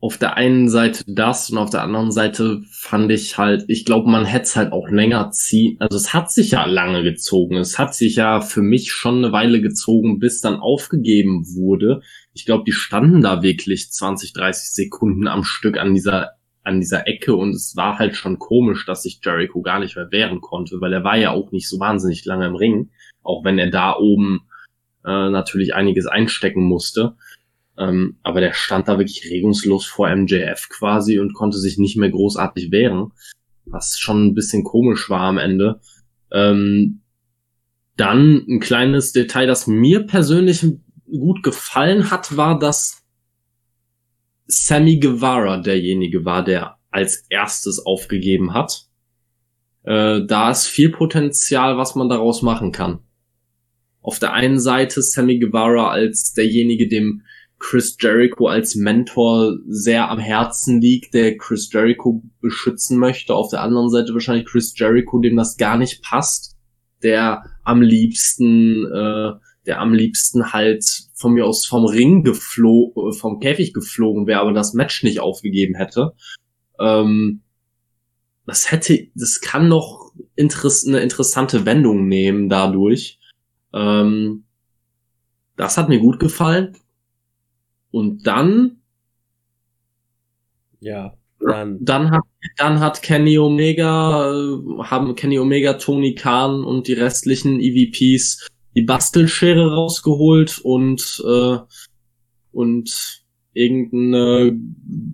auf 0.00 0.16
der 0.16 0.36
einen 0.38 0.70
Seite 0.70 1.04
das 1.06 1.50
und 1.50 1.58
auf 1.58 1.68
der 1.68 1.82
anderen 1.82 2.10
Seite 2.10 2.62
fand 2.70 3.12
ich 3.12 3.36
halt, 3.36 3.66
ich 3.68 3.84
glaube, 3.84 4.10
man 4.10 4.24
hätte 4.24 4.44
es 4.44 4.56
halt 4.56 4.72
auch 4.72 4.88
länger 4.88 5.30
ziehen. 5.30 5.76
Also 5.78 5.98
es 5.98 6.14
hat 6.14 6.32
sich 6.32 6.52
ja 6.52 6.64
lange 6.64 7.02
gezogen. 7.02 7.58
Es 7.58 7.78
hat 7.78 7.94
sich 7.94 8.16
ja 8.16 8.40
für 8.40 8.62
mich 8.62 8.90
schon 8.92 9.18
eine 9.18 9.32
Weile 9.32 9.60
gezogen, 9.60 10.18
bis 10.18 10.40
dann 10.40 10.56
aufgegeben 10.56 11.44
wurde. 11.54 12.00
Ich 12.32 12.46
glaube, 12.46 12.64
die 12.66 12.72
standen 12.72 13.20
da 13.20 13.42
wirklich 13.42 13.92
20, 13.92 14.32
30 14.32 14.70
Sekunden 14.70 15.28
am 15.28 15.44
Stück 15.44 15.76
an 15.76 15.92
dieser 15.92 16.30
an 16.62 16.80
dieser 16.80 17.08
Ecke 17.08 17.34
und 17.34 17.50
es 17.50 17.74
war 17.76 17.98
halt 17.98 18.16
schon 18.16 18.38
komisch, 18.38 18.84
dass 18.86 19.02
sich 19.02 19.20
Jericho 19.24 19.62
gar 19.62 19.80
nicht 19.80 19.96
mehr 19.96 20.10
wehren 20.10 20.40
konnte, 20.40 20.80
weil 20.80 20.92
er 20.92 21.04
war 21.04 21.16
ja 21.16 21.30
auch 21.30 21.52
nicht 21.52 21.68
so 21.68 21.80
wahnsinnig 21.80 22.24
lange 22.24 22.46
im 22.46 22.54
Ring, 22.54 22.90
auch 23.22 23.44
wenn 23.44 23.58
er 23.58 23.70
da 23.70 23.96
oben 23.96 24.42
äh, 25.04 25.30
natürlich 25.30 25.74
einiges 25.74 26.06
einstecken 26.06 26.62
musste. 26.62 27.16
Ähm, 27.78 28.18
aber 28.22 28.40
der 28.40 28.52
stand 28.52 28.88
da 28.88 28.98
wirklich 28.98 29.30
regungslos 29.30 29.86
vor 29.86 30.14
MJF 30.14 30.68
quasi 30.68 31.18
und 31.18 31.32
konnte 31.32 31.56
sich 31.56 31.78
nicht 31.78 31.96
mehr 31.96 32.10
großartig 32.10 32.70
wehren, 32.70 33.12
was 33.64 33.98
schon 33.98 34.26
ein 34.26 34.34
bisschen 34.34 34.64
komisch 34.64 35.08
war 35.08 35.22
am 35.22 35.38
Ende. 35.38 35.80
Ähm, 36.30 37.00
dann 37.96 38.44
ein 38.48 38.60
kleines 38.60 39.12
Detail, 39.12 39.46
das 39.46 39.66
mir 39.66 40.06
persönlich 40.06 40.66
gut 41.06 41.42
gefallen 41.42 42.10
hat, 42.10 42.36
war, 42.36 42.58
dass 42.58 42.99
Sammy 44.50 44.98
Guevara 44.98 45.58
derjenige 45.58 46.24
war, 46.24 46.44
der 46.44 46.76
als 46.90 47.24
erstes 47.28 47.84
aufgegeben 47.84 48.52
hat. 48.52 48.86
Äh, 49.84 50.20
da 50.26 50.50
ist 50.50 50.66
viel 50.66 50.90
Potenzial, 50.90 51.78
was 51.78 51.94
man 51.94 52.08
daraus 52.08 52.42
machen 52.42 52.72
kann. 52.72 53.00
Auf 54.02 54.18
der 54.18 54.32
einen 54.32 54.58
Seite 54.58 55.02
Sammy 55.02 55.38
Guevara 55.38 55.90
als 55.90 56.32
derjenige, 56.32 56.88
dem 56.88 57.22
Chris 57.58 57.96
Jericho 58.00 58.46
als 58.46 58.74
Mentor 58.74 59.58
sehr 59.68 60.08
am 60.08 60.18
Herzen 60.18 60.80
liegt, 60.80 61.12
der 61.12 61.36
Chris 61.36 61.70
Jericho 61.70 62.22
beschützen 62.40 62.98
möchte. 62.98 63.34
Auf 63.34 63.50
der 63.50 63.60
anderen 63.60 63.90
Seite 63.90 64.14
wahrscheinlich 64.14 64.46
Chris 64.46 64.72
Jericho, 64.76 65.20
dem 65.20 65.36
das 65.36 65.58
gar 65.58 65.76
nicht 65.76 66.02
passt, 66.02 66.56
der 67.02 67.44
am 67.62 67.82
liebsten, 67.82 68.86
äh, 68.86 69.32
der 69.66 69.80
am 69.80 69.92
liebsten 69.92 70.52
halt 70.54 70.84
von 71.20 71.34
mir 71.34 71.46
aus 71.46 71.66
vom 71.66 71.84
Ring 71.84 72.24
geflogen, 72.24 73.12
vom 73.12 73.40
Käfig 73.40 73.74
geflogen 73.74 74.26
wäre, 74.26 74.40
aber 74.40 74.52
das 74.52 74.72
Match 74.72 75.02
nicht 75.02 75.20
aufgegeben 75.20 75.74
hätte. 75.74 76.14
Ähm, 76.80 77.42
das 78.46 78.72
hätte, 78.72 79.08
das 79.14 79.40
kann 79.40 79.68
noch 79.68 80.12
interess 80.34 80.86
eine 80.86 81.00
interessante 81.00 81.66
Wendung 81.66 82.08
nehmen 82.08 82.48
dadurch. 82.48 83.18
Ähm, 83.74 84.44
das 85.56 85.76
hat 85.76 85.90
mir 85.90 86.00
gut 86.00 86.18
gefallen. 86.18 86.76
Und 87.90 88.26
dann, 88.26 88.78
ja, 90.80 91.14
dann, 91.38 91.84
dann 91.84 92.10
hat, 92.10 92.22
dann 92.56 92.80
hat 92.80 93.02
Kenny 93.02 93.38
Omega, 93.38 94.32
äh, 94.32 94.82
haben 94.84 95.14
Kenny 95.16 95.38
Omega, 95.38 95.74
Tony 95.74 96.14
Khan 96.14 96.64
und 96.64 96.88
die 96.88 96.94
restlichen 96.94 97.60
EVPs 97.60 98.48
die 98.74 98.82
Bastelschere 98.82 99.74
rausgeholt 99.74 100.58
und, 100.58 101.22
äh, 101.26 101.58
und 102.52 103.24
irgendeine 103.52 104.58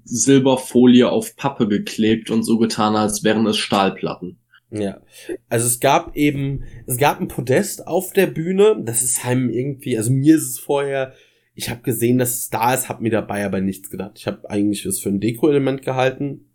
Silberfolie 0.04 1.10
auf 1.10 1.36
Pappe 1.36 1.68
geklebt 1.68 2.30
und 2.30 2.42
so 2.42 2.58
getan, 2.58 2.96
als 2.96 3.24
wären 3.24 3.46
es 3.46 3.56
Stahlplatten. 3.56 4.38
Ja, 4.70 5.00
also 5.48 5.66
es 5.66 5.80
gab 5.80 6.16
eben, 6.16 6.64
es 6.86 6.98
gab 6.98 7.20
ein 7.20 7.28
Podest 7.28 7.86
auf 7.86 8.12
der 8.12 8.26
Bühne, 8.26 8.82
das 8.84 9.02
ist 9.02 9.24
heim 9.24 9.48
irgendwie, 9.48 9.96
also 9.96 10.10
mir 10.10 10.36
ist 10.36 10.50
es 10.50 10.58
vorher 10.58 11.14
ich 11.56 11.70
habe 11.70 11.80
gesehen, 11.80 12.18
dass 12.18 12.34
es 12.34 12.50
da 12.50 12.74
ist, 12.74 12.90
habe 12.90 13.02
mir 13.02 13.10
dabei 13.10 13.44
aber 13.44 13.62
nichts 13.62 13.90
gedacht. 13.90 14.12
Ich 14.16 14.26
habe 14.26 14.48
eigentlich 14.48 14.84
es 14.84 15.00
für 15.00 15.08
ein 15.08 15.20
Deko-Element 15.20 15.82
gehalten. 15.82 16.50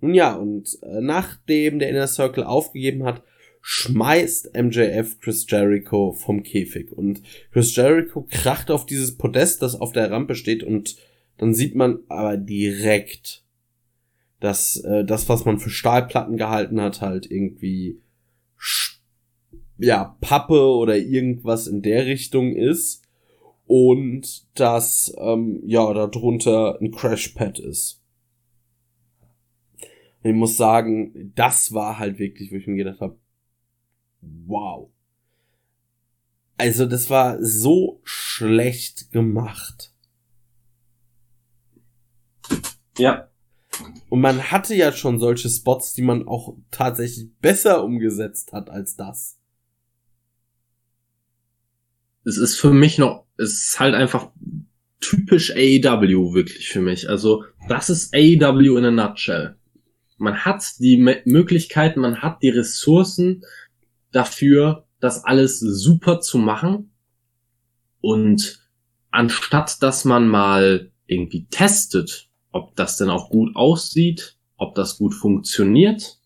Nun 0.00 0.12
ja, 0.12 0.34
und 0.34 0.78
äh, 0.82 1.00
nachdem 1.00 1.78
der 1.78 1.88
Inner 1.88 2.06
Circle 2.06 2.44
aufgegeben 2.44 3.04
hat, 3.04 3.22
schmeißt 3.62 4.54
MJF 4.54 5.20
Chris 5.20 5.46
Jericho 5.48 6.12
vom 6.12 6.42
Käfig. 6.42 6.92
Und 6.92 7.22
Chris 7.52 7.74
Jericho 7.74 8.26
kracht 8.28 8.70
auf 8.70 8.84
dieses 8.84 9.16
Podest, 9.16 9.62
das 9.62 9.80
auf 9.80 9.92
der 9.92 10.10
Rampe 10.10 10.34
steht, 10.34 10.62
und 10.62 10.96
dann 11.38 11.54
sieht 11.54 11.74
man 11.74 12.00
aber 12.08 12.36
direkt, 12.36 13.44
dass 14.40 14.76
äh, 14.76 15.04
das, 15.04 15.28
was 15.28 15.44
man 15.44 15.58
für 15.58 15.70
Stahlplatten 15.70 16.36
gehalten 16.36 16.80
hat, 16.80 17.00
halt 17.00 17.30
irgendwie 17.30 18.00
ja, 19.78 20.16
Pappe 20.20 20.60
oder 20.60 20.96
irgendwas 20.96 21.66
in 21.66 21.82
der 21.82 22.06
Richtung 22.06 22.54
ist 22.54 23.02
und 23.66 24.46
dass 24.54 25.14
ähm, 25.18 25.62
ja 25.64 25.92
darunter 25.92 26.78
ein 26.80 26.90
Crashpad 26.90 27.58
ist. 27.58 28.00
ich 30.22 30.34
muss 30.34 30.56
sagen, 30.56 31.32
das 31.34 31.72
war 31.72 31.98
halt 31.98 32.18
wirklich, 32.18 32.52
wo 32.52 32.56
ich 32.56 32.66
mir 32.66 32.76
gedacht 32.76 33.00
habe, 33.00 33.18
wow. 34.22 34.90
Also 36.56 36.86
das 36.86 37.10
war 37.10 37.42
so 37.42 38.00
schlecht 38.04 39.10
gemacht. 39.10 39.92
Ja. 42.98 43.28
Und 44.08 44.20
man 44.20 44.50
hatte 44.50 44.74
ja 44.74 44.92
schon 44.92 45.18
solche 45.18 45.48
Spots, 45.48 45.94
die 45.94 46.02
man 46.02 46.28
auch 46.28 46.56
tatsächlich 46.70 47.30
besser 47.40 47.82
umgesetzt 47.84 48.52
hat 48.52 48.70
als 48.70 48.96
das. 48.96 49.38
Es 52.24 52.36
ist 52.36 52.60
für 52.60 52.72
mich 52.72 52.98
noch 52.98 53.22
es 53.42 53.68
ist 53.68 53.80
halt 53.80 53.94
einfach 53.94 54.30
typisch 55.00 55.50
AEW 55.50 56.34
wirklich 56.34 56.68
für 56.68 56.80
mich. 56.80 57.08
Also 57.08 57.44
das 57.68 57.90
ist 57.90 58.14
AEW 58.14 58.78
in 58.78 58.84
a 58.84 58.90
nutshell. 58.90 59.56
Man 60.18 60.44
hat 60.44 60.64
die 60.78 60.98
Möglichkeiten, 61.24 62.00
man 62.00 62.22
hat 62.22 62.42
die 62.42 62.50
Ressourcen 62.50 63.42
dafür, 64.12 64.86
das 65.00 65.24
alles 65.24 65.58
super 65.58 66.20
zu 66.20 66.38
machen. 66.38 66.92
Und 68.00 68.60
anstatt 69.10 69.82
dass 69.82 70.04
man 70.04 70.28
mal 70.28 70.90
irgendwie 71.06 71.46
testet, 71.46 72.28
ob 72.52 72.76
das 72.76 72.96
denn 72.96 73.10
auch 73.10 73.30
gut 73.30 73.56
aussieht, 73.56 74.38
ob 74.56 74.74
das 74.74 74.98
gut 74.98 75.14
funktioniert, 75.14 76.18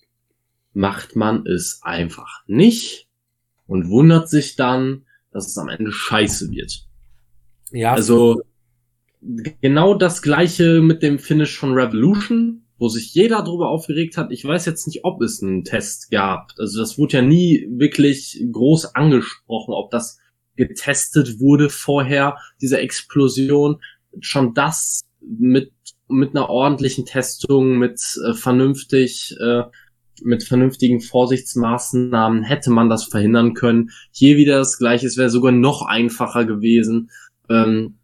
macht 0.72 1.16
man 1.16 1.46
es 1.46 1.80
einfach 1.82 2.42
nicht 2.46 3.08
und 3.66 3.88
wundert 3.88 4.28
sich 4.28 4.56
dann, 4.56 5.06
dass 5.30 5.46
es 5.46 5.58
am 5.58 5.68
Ende 5.68 5.92
scheiße 5.92 6.50
wird. 6.50 6.86
Ja. 7.70 7.94
Also 7.94 8.42
genau 9.60 9.94
das 9.94 10.22
gleiche 10.22 10.80
mit 10.82 11.02
dem 11.02 11.18
Finish 11.18 11.58
von 11.58 11.72
Revolution, 11.72 12.65
wo 12.78 12.88
sich 12.88 13.14
jeder 13.14 13.42
darüber 13.42 13.68
aufgeregt 13.68 14.16
hat. 14.16 14.30
Ich 14.32 14.44
weiß 14.44 14.66
jetzt 14.66 14.86
nicht, 14.86 15.04
ob 15.04 15.22
es 15.22 15.42
einen 15.42 15.64
Test 15.64 16.10
gab. 16.10 16.52
Also 16.58 16.78
das 16.78 16.98
wurde 16.98 17.18
ja 17.18 17.22
nie 17.22 17.66
wirklich 17.70 18.44
groß 18.52 18.94
angesprochen, 18.94 19.72
ob 19.72 19.90
das 19.90 20.18
getestet 20.56 21.40
wurde 21.40 21.70
vorher, 21.70 22.36
diese 22.60 22.78
Explosion. 22.78 23.80
Schon 24.20 24.54
das 24.54 25.02
mit 25.20 25.72
mit 26.08 26.36
einer 26.36 26.48
ordentlichen 26.48 27.04
Testung, 27.04 27.78
mit 27.78 28.00
äh, 28.24 28.34
vernünftig, 28.34 29.34
äh, 29.40 29.64
mit 30.22 30.44
vernünftigen 30.44 31.00
Vorsichtsmaßnahmen 31.00 32.42
hätte 32.42 32.70
man 32.70 32.88
das 32.88 33.04
verhindern 33.04 33.54
können. 33.54 33.90
Hier 34.12 34.36
wieder 34.36 34.58
das 34.58 34.78
Gleiche, 34.78 35.06
es 35.06 35.16
wäre 35.16 35.30
sogar 35.30 35.52
noch 35.52 35.82
einfacher 35.82 36.44
gewesen. 36.44 37.10
Ähm, 37.50 37.98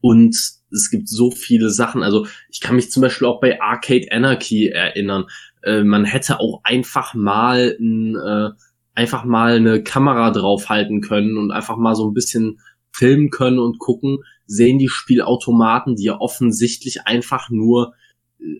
und 0.00 0.36
es 0.74 0.90
gibt 0.90 1.08
so 1.08 1.30
viele 1.30 1.70
Sachen. 1.70 2.02
Also 2.02 2.26
ich 2.50 2.60
kann 2.60 2.76
mich 2.76 2.90
zum 2.90 3.00
Beispiel 3.02 3.26
auch 3.26 3.40
bei 3.40 3.60
Arcade 3.60 4.10
Anarchy 4.10 4.68
erinnern. 4.68 5.26
Äh, 5.62 5.84
man 5.84 6.04
hätte 6.04 6.40
auch 6.40 6.60
einfach 6.64 7.14
mal 7.14 7.76
ein, 7.80 8.16
äh, 8.16 8.50
einfach 8.94 9.24
mal 9.24 9.56
eine 9.56 9.82
Kamera 9.82 10.30
draufhalten 10.30 11.00
können 11.00 11.38
und 11.38 11.50
einfach 11.50 11.76
mal 11.76 11.94
so 11.94 12.08
ein 12.08 12.14
bisschen 12.14 12.60
filmen 12.92 13.30
können 13.30 13.58
und 13.58 13.78
gucken, 13.78 14.18
sehen 14.46 14.78
die 14.78 14.88
Spielautomaten, 14.88 15.96
die 15.96 16.04
ja 16.04 16.20
offensichtlich 16.20 17.06
einfach 17.06 17.50
nur 17.50 17.94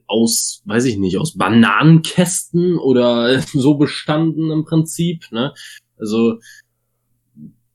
aus, 0.06 0.62
weiß 0.64 0.86
ich 0.86 0.98
nicht, 0.98 1.18
aus 1.18 1.36
Bananenkästen 1.36 2.78
oder 2.78 3.40
so 3.52 3.74
bestanden 3.74 4.50
im 4.50 4.64
Prinzip. 4.64 5.30
Ne? 5.30 5.52
Also 5.98 6.38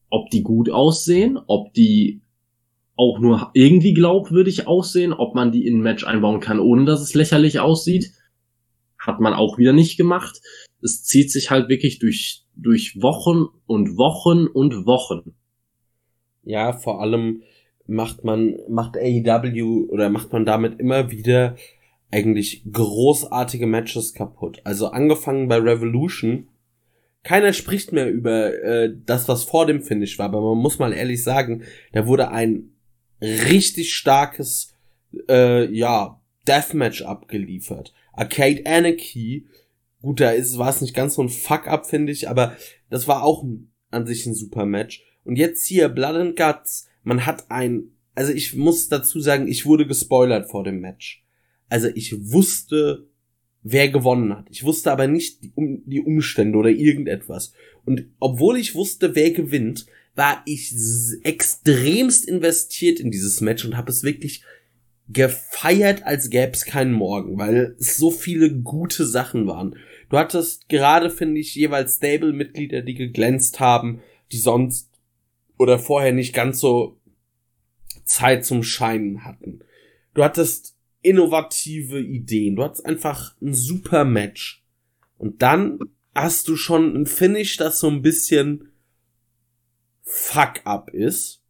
ob 0.10 0.30
die 0.32 0.41
gut 0.41 0.70
aussehen, 0.70 1.40
ob 1.48 1.74
die 1.74 2.22
auch 3.00 3.20
nur 3.20 3.50
irgendwie 3.54 3.94
glaubwürdig 3.94 4.68
aussehen, 4.68 5.14
ob 5.14 5.34
man 5.34 5.54
die 5.54 5.66
in 5.66 5.78
ein 5.78 5.82
Match 5.84 6.04
einbauen 6.04 6.42
kann, 6.42 6.60
ohne 6.60 6.84
dass 6.84 7.00
es 7.00 7.14
lächerlich 7.14 7.62
aussieht, 7.62 8.12
hat 9.00 9.22
man 9.22 9.34
auch 9.34 9.58
wieder 9.58 9.72
nicht 9.72 9.96
gemacht. 9.96 10.42
Es 10.84 11.06
zieht 11.06 11.32
sich 11.32 11.50
halt 11.50 11.70
wirklich 11.70 12.00
durch, 12.00 12.44
durch 12.58 13.02
Wochen 13.02 13.46
und 13.68 13.98
Wochen 13.98 14.48
und 14.48 14.86
Wochen. 14.86 15.34
Ja, 16.44 16.74
vor 16.74 17.02
allem 17.02 17.44
macht 17.88 18.26
man, 18.26 18.58
macht 18.68 18.98
AEW 18.98 19.88
oder 19.88 20.10
macht 20.10 20.34
man 20.34 20.46
damit 20.46 20.82
immer 20.82 21.10
wieder 21.10 21.56
eigentlich 22.12 22.66
großartige 22.70 23.66
Matches 23.66 24.14
kaputt. 24.14 24.60
Also 24.66 24.88
angefangen 24.88 25.48
bei 25.48 25.58
Revolution. 25.58 26.50
Keiner 27.24 27.54
spricht 27.54 27.94
mehr 27.94 28.12
über 28.12 28.54
äh, 28.62 28.94
das, 29.06 29.30
was 29.30 29.46
vor 29.46 29.66
dem 29.66 29.82
Finish 29.82 30.20
war, 30.20 30.26
aber 30.26 30.42
man 30.42 30.62
muss 30.62 30.80
mal 30.80 30.92
ehrlich 30.92 31.24
sagen, 31.24 31.64
da 31.94 32.06
wurde 32.06 32.32
ein 32.32 32.74
richtig 33.22 33.94
starkes, 33.94 34.74
äh, 35.28 35.72
ja, 35.74 36.22
Deathmatch 36.48 37.02
abgeliefert. 37.04 37.94
Arcade 38.14 38.66
Anarchy, 38.66 39.48
gut, 40.02 40.20
da 40.20 40.32
ist, 40.32 40.58
war 40.58 40.70
es 40.70 40.82
nicht 40.82 40.94
ganz 40.94 41.16
so 41.16 41.22
ein 41.22 41.30
Fuck-up, 41.30 41.88
finde 41.88 42.12
ich, 42.12 42.30
aber 42.30 42.56
das 42.90 43.08
war 43.08 43.24
auch 43.24 43.46
an 43.91 44.08
sich 44.08 44.26
ein 44.26 44.36
super 44.36 44.66
Match. 44.66 45.04
Und 45.24 45.38
jetzt 45.38 45.66
hier 45.66 45.90
Blood 45.90 46.16
and 46.16 46.36
Guts, 46.36 46.88
man 47.04 47.26
hat 47.26 47.50
ein, 47.52 47.91
also 48.16 48.34
ich 48.34 48.56
muss 48.56 48.90
dazu 48.90 49.20
sagen, 49.20 49.48
ich 49.48 49.66
wurde 49.66 49.86
gespoilert 49.86 50.50
vor 50.50 50.64
dem 50.64 50.80
Match. 50.80 51.24
Also 51.70 51.88
ich 51.94 52.32
wusste, 52.32 53.08
wer 53.62 53.90
gewonnen 53.90 54.36
hat. 54.36 54.48
Ich 54.50 54.64
wusste 54.64 54.91
aber 54.91 55.08
nicht 55.08 55.44
die, 55.44 55.52
um, 55.56 55.84
die 55.86 56.02
Umstände 56.02 56.58
oder 56.58 56.70
irgendetwas. 56.70 57.54
Und 57.86 58.06
obwohl 58.20 58.58
ich 58.58 58.76
wusste, 58.76 59.16
wer 59.16 59.32
gewinnt, 59.32 59.86
war 60.20 60.41
ich 60.46 60.76
extremst 61.24 62.26
investiert 62.28 63.00
in 63.00 63.10
dieses 63.10 63.40
Match 63.40 63.64
und 63.64 63.78
habe 63.78 63.90
es 63.90 64.04
wirklich 64.04 64.44
gefeiert, 65.08 66.04
als 66.04 66.30
gäbe 66.30 66.52
es 66.52 66.66
keinen 66.66 66.91
Morgen, 66.91 67.38
weil 67.38 67.78
es 67.80 67.96
so 67.96 68.12
viele 68.12 68.54
gute 68.54 69.06
Sachen 69.06 69.48
waren. 69.48 69.78
Du 70.10 70.18
hattest 70.18 70.68
gerade, 70.68 71.10
finde 71.10 71.40
ich, 71.40 71.56
jeweils 71.56 71.96
Stable-Mitglieder, 71.96 72.82
die 72.82 72.96
geglänzt 72.96 73.62
haben, 73.62 74.02
die 74.34 74.40
sonst 74.40 74.90
oder 75.58 75.80
vorher 75.80 76.12
nicht 76.12 76.36
ganz 76.36 76.60
so 76.60 77.00
Zeit 78.04 78.46
zum 78.46 78.62
Scheinen 78.62 79.24
hatten. 79.24 79.62
Du 80.16 80.24
hattest 80.26 80.76
innovative 81.02 82.02
Ideen. 82.02 82.58
Du 82.58 82.64
hattest 82.66 82.86
einfach 82.86 83.36
ein 83.41 83.54
super 83.54 84.04
Match. 84.04 84.66
Und 85.18 85.41
dann 85.41 85.80
hast 86.14 86.50
du 86.50 86.58
schon 86.58 86.94
ein 86.94 87.06
Finish, 87.06 87.56
das 87.56 87.80
so 87.80 87.90
ein 87.90 88.02
bisschen 88.02 88.69
fuck 90.10 90.61
up 90.65 90.90
ist. 90.90 91.41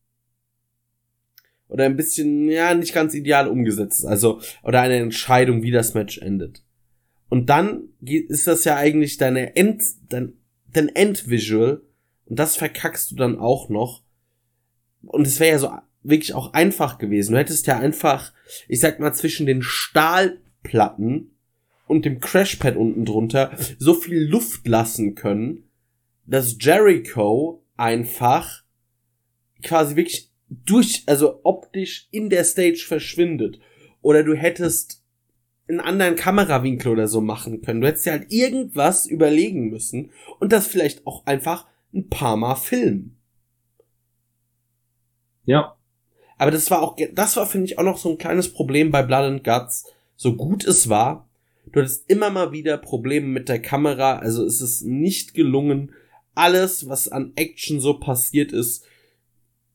Oder 1.69 1.86
ein 1.86 1.95
bisschen, 1.95 2.49
ja, 2.49 2.73
nicht 2.73 2.94
ganz 2.94 3.14
ideal 3.14 3.48
umgesetzt 3.48 3.99
ist. 3.99 4.06
Also, 4.06 4.41
oder 4.64 4.81
eine 4.81 4.98
Entscheidung, 4.98 5.61
wie 5.61 5.72
das 5.72 5.94
Match 5.94 6.18
endet. 6.18 6.64
Und 7.30 7.49
dann 7.49 7.90
ist 8.02 8.48
das 8.48 8.64
ja 8.65 8.76
eigentlich 8.76 9.18
deine 9.18 9.56
End, 9.56 9.84
dein, 10.10 10.34
dein 10.73 10.90
Endvisual. 10.90 11.81
Und 12.26 12.40
das 12.40 12.57
verkackst 12.57 13.11
du 13.11 13.15
dann 13.15 13.40
auch 13.40 13.69
noch. 13.69 14.03
Und 15.03 15.26
es 15.26 15.40
wäre 15.40 15.52
ja 15.52 15.60
so 15.60 15.72
wirklich 16.03 16.34
auch 16.34 16.53
einfach 16.53 16.98
gewesen. 16.98 17.34
Du 17.34 17.38
hättest 17.38 17.68
ja 17.68 17.77
einfach, 17.77 18.34
ich 18.68 18.80
sag 18.80 18.99
mal, 18.99 19.14
zwischen 19.14 19.45
den 19.45 19.61
Stahlplatten 19.61 21.36
und 21.88 22.06
dem 22.06 22.19
Crashpad 22.19 22.76
unten 22.76 23.06
drunter 23.06 23.52
so 23.77 23.94
viel 23.94 24.19
Luft 24.19 24.68
lassen 24.68 25.15
können, 25.15 25.69
dass 26.26 26.57
Jericho 26.60 27.64
einfach 27.80 28.64
quasi 29.64 29.96
wirklich 29.96 30.30
durch, 30.50 31.04
also 31.06 31.40
optisch 31.44 32.08
in 32.12 32.30
der 32.30 32.44
Stage 32.44 32.84
verschwindet. 32.88 33.60
Oder 34.02 34.24
du 34.24 34.36
hättest 34.36 35.04
einen 35.68 35.80
anderen 35.80 36.16
Kamerawinkel 36.16 36.92
oder 36.92 37.08
so 37.08 37.22
machen 37.22 37.62
können. 37.62 37.82
Du 37.82 37.88
hättest 37.88 38.06
ja 38.06 38.14
halt 38.14 38.32
irgendwas 38.32 39.06
überlegen 39.06 39.70
müssen 39.70 40.12
und 40.40 40.52
das 40.52 40.68
vielleicht 40.68 41.06
auch 41.06 41.26
einfach 41.26 41.68
ein 41.94 42.10
paar 42.10 42.38
Mal 42.38 42.56
filmen. 42.56 43.18
Ja. 45.46 45.76
Aber 46.38 46.52
das 46.52 46.72
war 46.72 46.82
auch, 46.82 46.98
das 47.14 47.36
war, 47.38 47.46
finde 47.46 47.66
ich, 47.66 47.78
auch 47.78 47.84
noch 47.84 47.98
so 47.98 48.10
ein 48.10 48.18
kleines 48.18 48.52
Problem 48.52 48.92
bei 48.92 49.04
Blood 49.04 49.26
and 49.26 49.44
Guts. 49.44 49.92
So 50.16 50.36
gut 50.36 50.66
es 50.66 50.90
war, 50.90 51.30
du 51.72 51.80
hattest 51.80 52.10
immer 52.10 52.30
mal 52.30 52.52
wieder 52.52 52.78
Probleme 52.78 53.28
mit 53.28 53.50
der 53.50 53.62
Kamera, 53.62 54.18
also 54.18 54.46
es 54.46 54.62
ist 54.62 54.82
nicht 54.82 55.34
gelungen, 55.34 55.92
alles, 56.40 56.88
was 56.88 57.10
an 57.10 57.34
Action 57.36 57.80
so 57.80 57.99
passiert 57.99 58.52
ist, 58.52 58.84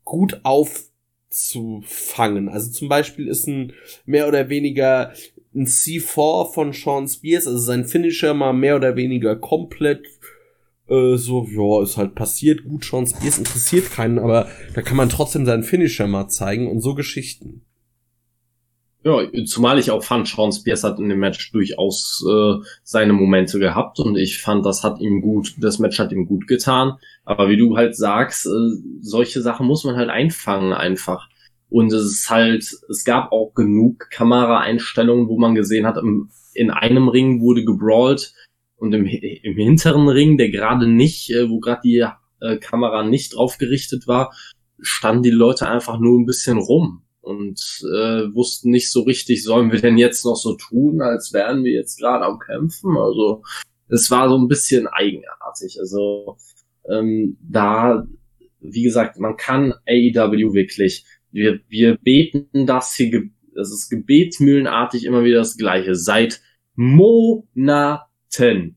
gut 0.04 0.40
aufzufangen. 0.42 2.48
Also 2.48 2.72
zum 2.72 2.88
Beispiel 2.88 3.28
ist 3.28 3.46
ein 3.46 3.72
mehr 4.06 4.26
oder 4.26 4.48
weniger 4.48 5.12
ein 5.54 5.66
C4 5.66 6.52
von 6.52 6.72
Sean 6.72 7.06
Spears, 7.06 7.46
also 7.46 7.58
sein 7.58 7.84
Finisher 7.84 8.34
mal 8.34 8.52
mehr 8.52 8.76
oder 8.76 8.96
weniger 8.96 9.36
komplett 9.36 10.04
äh, 10.88 11.16
so, 11.16 11.46
ja, 11.50 11.82
ist 11.82 11.96
halt 11.96 12.14
passiert, 12.14 12.64
gut, 12.64 12.84
Sean 12.84 13.06
Spears 13.06 13.38
interessiert 13.38 13.90
keinen, 13.90 14.18
aber 14.18 14.48
da 14.74 14.82
kann 14.82 14.96
man 14.96 15.08
trotzdem 15.08 15.46
seinen 15.46 15.62
Finisher 15.62 16.06
mal 16.06 16.28
zeigen 16.28 16.70
und 16.70 16.80
so 16.80 16.94
Geschichten. 16.94 17.62
Ja, 19.04 19.20
zumal 19.44 19.78
ich 19.78 19.90
auch 19.90 20.02
fand, 20.02 20.26
Sean 20.26 20.50
Spears 20.50 20.82
hat 20.82 20.98
in 20.98 21.10
dem 21.10 21.18
Match 21.18 21.52
durchaus 21.52 22.24
äh, 22.26 22.54
seine 22.82 23.12
Momente 23.12 23.58
gehabt 23.58 24.00
und 24.00 24.16
ich 24.16 24.40
fand, 24.40 24.64
das 24.64 24.82
hat 24.82 24.98
ihm 24.98 25.20
gut, 25.20 25.54
das 25.58 25.78
Match 25.78 25.98
hat 25.98 26.10
ihm 26.10 26.26
gut 26.26 26.46
getan. 26.46 26.94
Aber 27.24 27.50
wie 27.50 27.58
du 27.58 27.76
halt 27.76 27.94
sagst, 27.96 28.46
äh, 28.46 28.50
solche 29.00 29.42
Sachen 29.42 29.66
muss 29.66 29.84
man 29.84 29.96
halt 29.96 30.08
einfangen 30.08 30.72
einfach. 30.72 31.28
Und 31.68 31.92
es 31.92 32.04
ist 32.04 32.30
halt, 32.30 32.64
es 32.88 33.04
gab 33.04 33.30
auch 33.30 33.52
genug 33.52 34.08
Kameraeinstellungen, 34.10 35.28
wo 35.28 35.38
man 35.38 35.54
gesehen 35.54 35.86
hat, 35.86 35.98
im, 35.98 36.30
in 36.54 36.70
einem 36.70 37.08
Ring 37.08 37.42
wurde 37.42 37.64
gebrawlt, 37.64 38.32
und 38.76 38.92
im, 38.92 39.06
im 39.06 39.56
hinteren 39.56 40.08
Ring, 40.08 40.36
der 40.36 40.50
gerade 40.50 40.86
nicht, 40.86 41.30
äh, 41.30 41.48
wo 41.48 41.60
gerade 41.60 41.80
die 41.84 42.06
äh, 42.40 42.58
Kamera 42.58 43.02
nicht 43.02 43.34
drauf 43.34 43.58
gerichtet 43.58 44.06
war, 44.06 44.34
standen 44.80 45.22
die 45.22 45.30
Leute 45.30 45.68
einfach 45.68 45.98
nur 45.98 46.18
ein 46.18 46.26
bisschen 46.26 46.58
rum 46.58 47.03
und 47.24 47.58
äh, 47.82 48.34
wussten 48.34 48.70
nicht 48.70 48.90
so 48.90 49.02
richtig, 49.02 49.42
sollen 49.42 49.72
wir 49.72 49.80
denn 49.80 49.98
jetzt 49.98 50.24
noch 50.24 50.36
so 50.36 50.54
tun, 50.54 51.00
als 51.00 51.32
wären 51.32 51.64
wir 51.64 51.72
jetzt 51.72 51.98
gerade 51.98 52.24
am 52.24 52.38
Kämpfen. 52.38 52.96
Also 52.96 53.42
es 53.88 54.10
war 54.10 54.28
so 54.28 54.36
ein 54.36 54.48
bisschen 54.48 54.86
eigenartig. 54.86 55.78
Also 55.80 56.36
ähm, 56.88 57.36
da, 57.40 58.06
wie 58.60 58.82
gesagt, 58.82 59.18
man 59.18 59.36
kann 59.36 59.74
AEW 59.86 60.54
wirklich, 60.54 61.04
wir, 61.30 61.60
wir 61.68 61.96
beten 61.96 62.66
das 62.66 62.94
hier, 62.94 63.30
das 63.54 63.72
ist 63.72 63.88
gebetsmühlenartig 63.88 65.04
immer 65.04 65.24
wieder 65.24 65.38
das 65.38 65.56
Gleiche, 65.56 65.94
seit 65.94 66.40
Monaten 66.74 68.76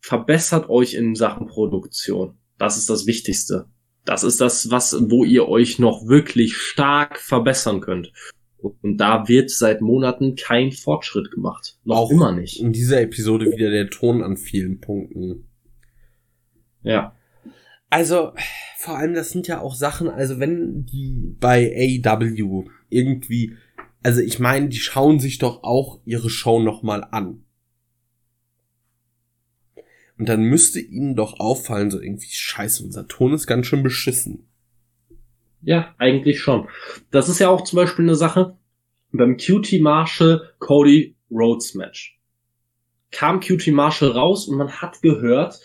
verbessert 0.00 0.68
euch 0.68 0.94
in 0.94 1.14
Sachen 1.14 1.46
Produktion. 1.46 2.36
Das 2.58 2.76
ist 2.76 2.90
das 2.90 3.06
Wichtigste. 3.06 3.66
Das 4.04 4.24
ist 4.24 4.40
das, 4.40 4.70
was, 4.70 4.96
wo 5.10 5.24
ihr 5.24 5.48
euch 5.48 5.78
noch 5.78 6.06
wirklich 6.08 6.56
stark 6.56 7.18
verbessern 7.18 7.80
könnt. 7.80 8.12
Und 8.56 8.98
da 8.98 9.28
wird 9.28 9.50
seit 9.50 9.80
Monaten 9.80 10.36
kein 10.36 10.72
Fortschritt 10.72 11.30
gemacht. 11.30 11.78
Noch 11.84 11.96
Auch 11.96 12.10
immer 12.10 12.32
nicht. 12.32 12.60
In 12.60 12.72
dieser 12.72 13.00
Episode 13.00 13.46
wieder 13.46 13.70
der 13.70 13.90
Ton 13.90 14.22
an 14.22 14.36
vielen 14.36 14.80
Punkten. 14.80 15.48
Ja. 16.82 17.16
Also, 17.90 18.32
vor 18.78 18.96
allem, 18.96 19.14
das 19.14 19.30
sind 19.30 19.48
ja 19.48 19.60
auch 19.60 19.74
Sachen, 19.74 20.08
also 20.08 20.40
wenn 20.40 20.86
die 20.86 21.36
bei 21.38 22.00
AEW 22.04 22.64
irgendwie, 22.88 23.56
also 24.02 24.20
ich 24.20 24.38
meine, 24.38 24.68
die 24.68 24.78
schauen 24.78 25.20
sich 25.20 25.38
doch 25.38 25.62
auch 25.62 26.00
ihre 26.04 26.30
Show 26.30 26.60
nochmal 26.60 27.06
an. 27.10 27.44
Und 30.22 30.28
dann 30.28 30.44
müsste 30.44 30.78
ihnen 30.78 31.16
doch 31.16 31.40
auffallen, 31.40 31.90
so 31.90 32.00
irgendwie, 32.00 32.30
scheiße, 32.30 32.84
unser 32.84 33.08
Ton 33.08 33.34
ist 33.34 33.48
ganz 33.48 33.66
schön 33.66 33.82
beschissen. 33.82 34.46
Ja, 35.62 35.96
eigentlich 35.98 36.38
schon. 36.38 36.68
Das 37.10 37.28
ist 37.28 37.40
ja 37.40 37.48
auch 37.48 37.62
zum 37.64 37.78
Beispiel 37.78 38.04
eine 38.04 38.14
Sache 38.14 38.56
beim 39.10 39.36
QT 39.36 39.80
Marshall 39.80 40.52
Cody 40.60 41.16
Rhodes 41.28 41.74
Match. 41.74 42.20
Kam 43.10 43.40
QT 43.40 43.66
Marshall 43.72 44.12
raus 44.12 44.46
und 44.46 44.58
man 44.58 44.70
hat 44.70 45.02
gehört, 45.02 45.58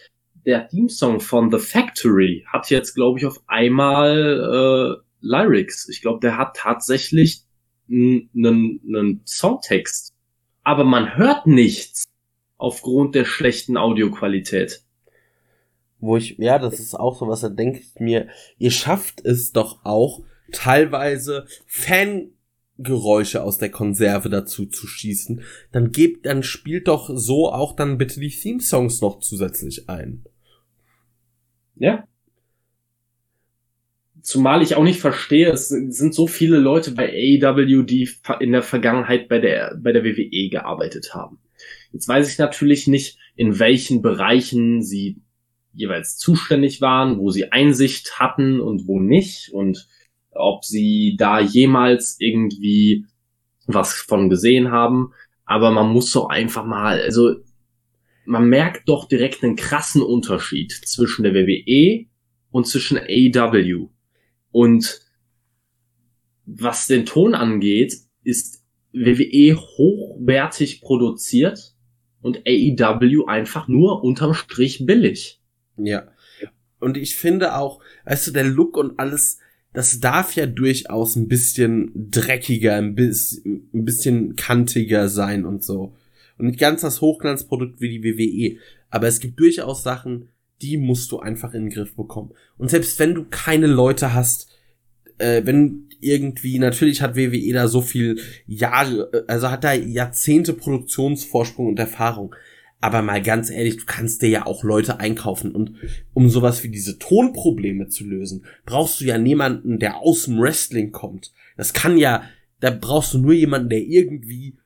der 0.44 0.68
Theme-Song 0.68 1.20
von 1.20 1.52
The 1.52 1.60
Factory 1.60 2.44
hat 2.52 2.72
jetzt, 2.72 2.96
glaube 2.96 3.20
ich, 3.20 3.28
auf 3.28 3.40
einmal 3.46 4.98
äh, 5.00 5.04
Lyrics. 5.22 5.88
Ich 5.88 6.02
glaube, 6.02 6.20
der 6.22 6.36
hat 6.36 6.56
tatsächlich 6.56 7.44
einen 7.88 9.22
Songtext. 9.24 10.16
Aber 10.64 10.84
man 10.84 11.16
hört 11.16 11.46
nichts 11.46 12.08
aufgrund 12.58 13.16
der 13.16 13.26
schlechten 13.26 13.78
Audioqualität. 13.78 14.84
Wo 16.00 16.18
ich, 16.18 16.38
ja, 16.38 16.60
das 16.60 16.80
ist 16.80 16.96
auch 16.96 17.18
so 17.18 17.28
was, 17.28 17.42
da 17.42 17.50
denke 17.50 17.80
ich 17.80 18.00
mir, 18.00 18.28
ihr 18.58 18.72
schafft 18.72 19.26
es 19.26 19.52
doch 19.52 19.84
auch, 19.84 20.24
teilweise 20.52 21.46
Fan 21.66 22.32
Geräusche 22.80 23.42
aus 23.42 23.58
der 23.58 23.72
Konserve 23.72 24.30
dazu 24.30 24.68
zu 24.68 24.86
schießen, 24.86 25.42
dann 25.72 25.92
gebt, 25.92 26.26
dann 26.28 26.44
spielt 26.44 26.88
doch 26.88 27.10
so 27.12 27.52
auch 27.52 27.76
dann 27.76 27.98
bitte 27.98 28.20
die 28.20 28.30
Theme-Songs 28.30 29.02
noch 29.02 29.20
zusätzlich 29.20 29.90
ein. 29.90 30.24
Ja. 31.76 32.08
Zumal 34.22 34.62
ich 34.62 34.76
auch 34.76 34.84
nicht 34.84 35.00
verstehe, 35.00 35.50
es 35.50 35.70
sind 35.70 36.14
so 36.14 36.28
viele 36.28 36.58
Leute 36.58 36.92
bei 36.92 37.10
AEW, 37.10 37.84
die 37.84 38.10
in 38.40 38.52
der 38.52 38.62
Vergangenheit 38.62 39.28
bei 39.28 39.40
der, 39.40 39.76
bei 39.82 39.92
der 39.92 40.04
WWE 40.04 40.50
gearbeitet 40.50 41.16
haben. 41.16 41.40
Jetzt 41.92 42.08
weiß 42.08 42.32
ich 42.32 42.38
natürlich 42.38 42.88
nicht, 42.88 43.18
in 43.36 43.60
welchen 43.60 44.02
Bereichen 44.02 44.82
sie 44.82 45.22
jeweils 45.74 46.18
zuständig 46.18 46.82
waren, 46.82 47.20
wo 47.20 47.30
sie 47.30 47.52
Einsicht 47.52 48.20
hatten 48.20 48.60
und 48.60 48.88
wo 48.88 49.00
nicht 49.00 49.52
und 49.54 49.88
ob 50.32 50.66
sie 50.66 51.16
da 51.18 51.40
jemals 51.40 52.18
irgendwie 52.20 53.06
was 53.68 53.94
von 53.94 54.30
gesehen 54.30 54.72
haben. 54.72 55.14
Aber 55.46 55.72
man 55.72 55.90
muss 55.90 56.12
doch 56.12 56.30
einfach 56.30 56.66
mal, 56.66 57.00
also 57.02 57.36
man 58.26 58.50
merkt 58.50 58.90
doch 58.90 59.08
direkt 59.08 59.44
einen 59.44 59.56
krassen 59.56 60.02
Unterschied 60.02 60.72
zwischen 60.72 61.24
der 61.24 61.34
WWE 61.34 62.08
und 62.52 62.68
zwischen 62.68 62.98
AEW. 62.98 63.90
Und 64.52 65.02
was 66.46 66.88
den 66.88 67.06
Ton 67.06 67.36
angeht, 67.36 67.94
ist 68.24 68.64
WWE 68.92 69.56
hochwertig 69.56 70.82
produziert 70.82 71.77
und 72.22 72.42
AEW 72.46 73.26
einfach 73.28 73.68
nur 73.68 74.04
unterm 74.04 74.34
Strich 74.34 74.86
billig. 74.86 75.42
Ja. 75.78 76.08
Und 76.80 76.98
ich 76.98 77.16
finde 77.16 77.56
auch, 77.56 77.82
weißt 78.06 78.28
du, 78.28 78.32
der 78.32 78.44
Look 78.44 78.78
und 78.78 79.00
alles, 79.00 79.40
das 79.74 80.00
darf 80.00 80.36
ja 80.36 80.46
durchaus 80.46 81.16
ein 81.16 81.28
bisschen 81.28 81.92
dreckiger, 81.96 82.76
ein 82.76 82.96
bisschen, 82.96 83.70
ein 83.74 83.86
bisschen 83.86 84.36
kantiger 84.36 85.10
sein 85.10 85.46
und 85.46 85.64
so. 85.64 85.96
Und 86.38 86.48
nicht 86.48 86.60
ganz 86.60 86.82
das 86.82 87.02
Hochglanzprodukt 87.02 87.82
wie 87.82 88.00
die 88.00 88.04
WWE. 88.04 88.60
Aber 88.90 89.08
es 89.08 89.20
gibt 89.20 89.40
durchaus 89.40 89.84
Sachen, 89.84 90.30
die 90.62 90.78
musst 90.78 91.12
du 91.12 91.20
einfach 91.20 91.54
in 91.54 91.66
den 91.66 91.70
Griff 91.72 91.96
bekommen. 91.96 92.32
Und 92.58 92.70
selbst 92.70 93.00
wenn 93.00 93.14
du 93.14 93.26
keine 93.30 93.68
Leute 93.68 94.14
hast, 94.14 94.50
äh, 95.18 95.42
wenn 95.46 95.88
irgendwie, 96.00 96.60
natürlich 96.60 97.02
hat 97.02 97.16
WWE 97.16 97.54
da 97.54 97.68
so 97.68 97.82
viel 97.82 98.20
Jahre, 98.46 99.10
äh, 99.14 99.24
also 99.28 99.50
hat 99.50 99.64
da 99.64 99.74
Jahrzehnte 99.74 100.54
Produktionsvorsprung 100.54 101.68
und 101.68 101.80
Erfahrung. 101.80 102.36
Aber 102.80 103.02
mal 103.02 103.22
ganz 103.22 103.50
ehrlich, 103.50 103.78
du 103.78 103.86
kannst 103.86 104.22
dir 104.22 104.30
ja 104.30 104.46
auch 104.46 104.64
Leute 104.64 105.00
einkaufen 105.00 105.52
und 105.52 105.76
um 106.14 106.30
sowas 106.30 106.64
wie 106.64 106.70
diese 106.70 107.00
Tonprobleme 107.00 107.88
zu 107.88 108.06
lösen, 108.06 108.46
brauchst 108.66 109.02
du 109.02 109.06
ja 109.06 109.18
niemanden, 109.18 109.80
der 109.80 109.98
aus 109.98 110.26
dem 110.26 110.40
Wrestling 110.40 110.92
kommt. 110.92 111.34
Das 111.56 111.74
kann 111.74 111.98
ja, 111.98 112.24
da 112.60 112.70
brauchst 112.70 113.16
du 113.16 113.18
nur 113.18 113.34
jemanden, 113.34 113.70
der 113.70 113.80
irgendwie 113.80 114.58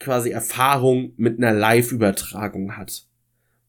quasi 0.00 0.30
Erfahrung 0.30 1.12
mit 1.16 1.38
einer 1.38 1.52
Live-Übertragung 1.52 2.76
hat. 2.76 3.06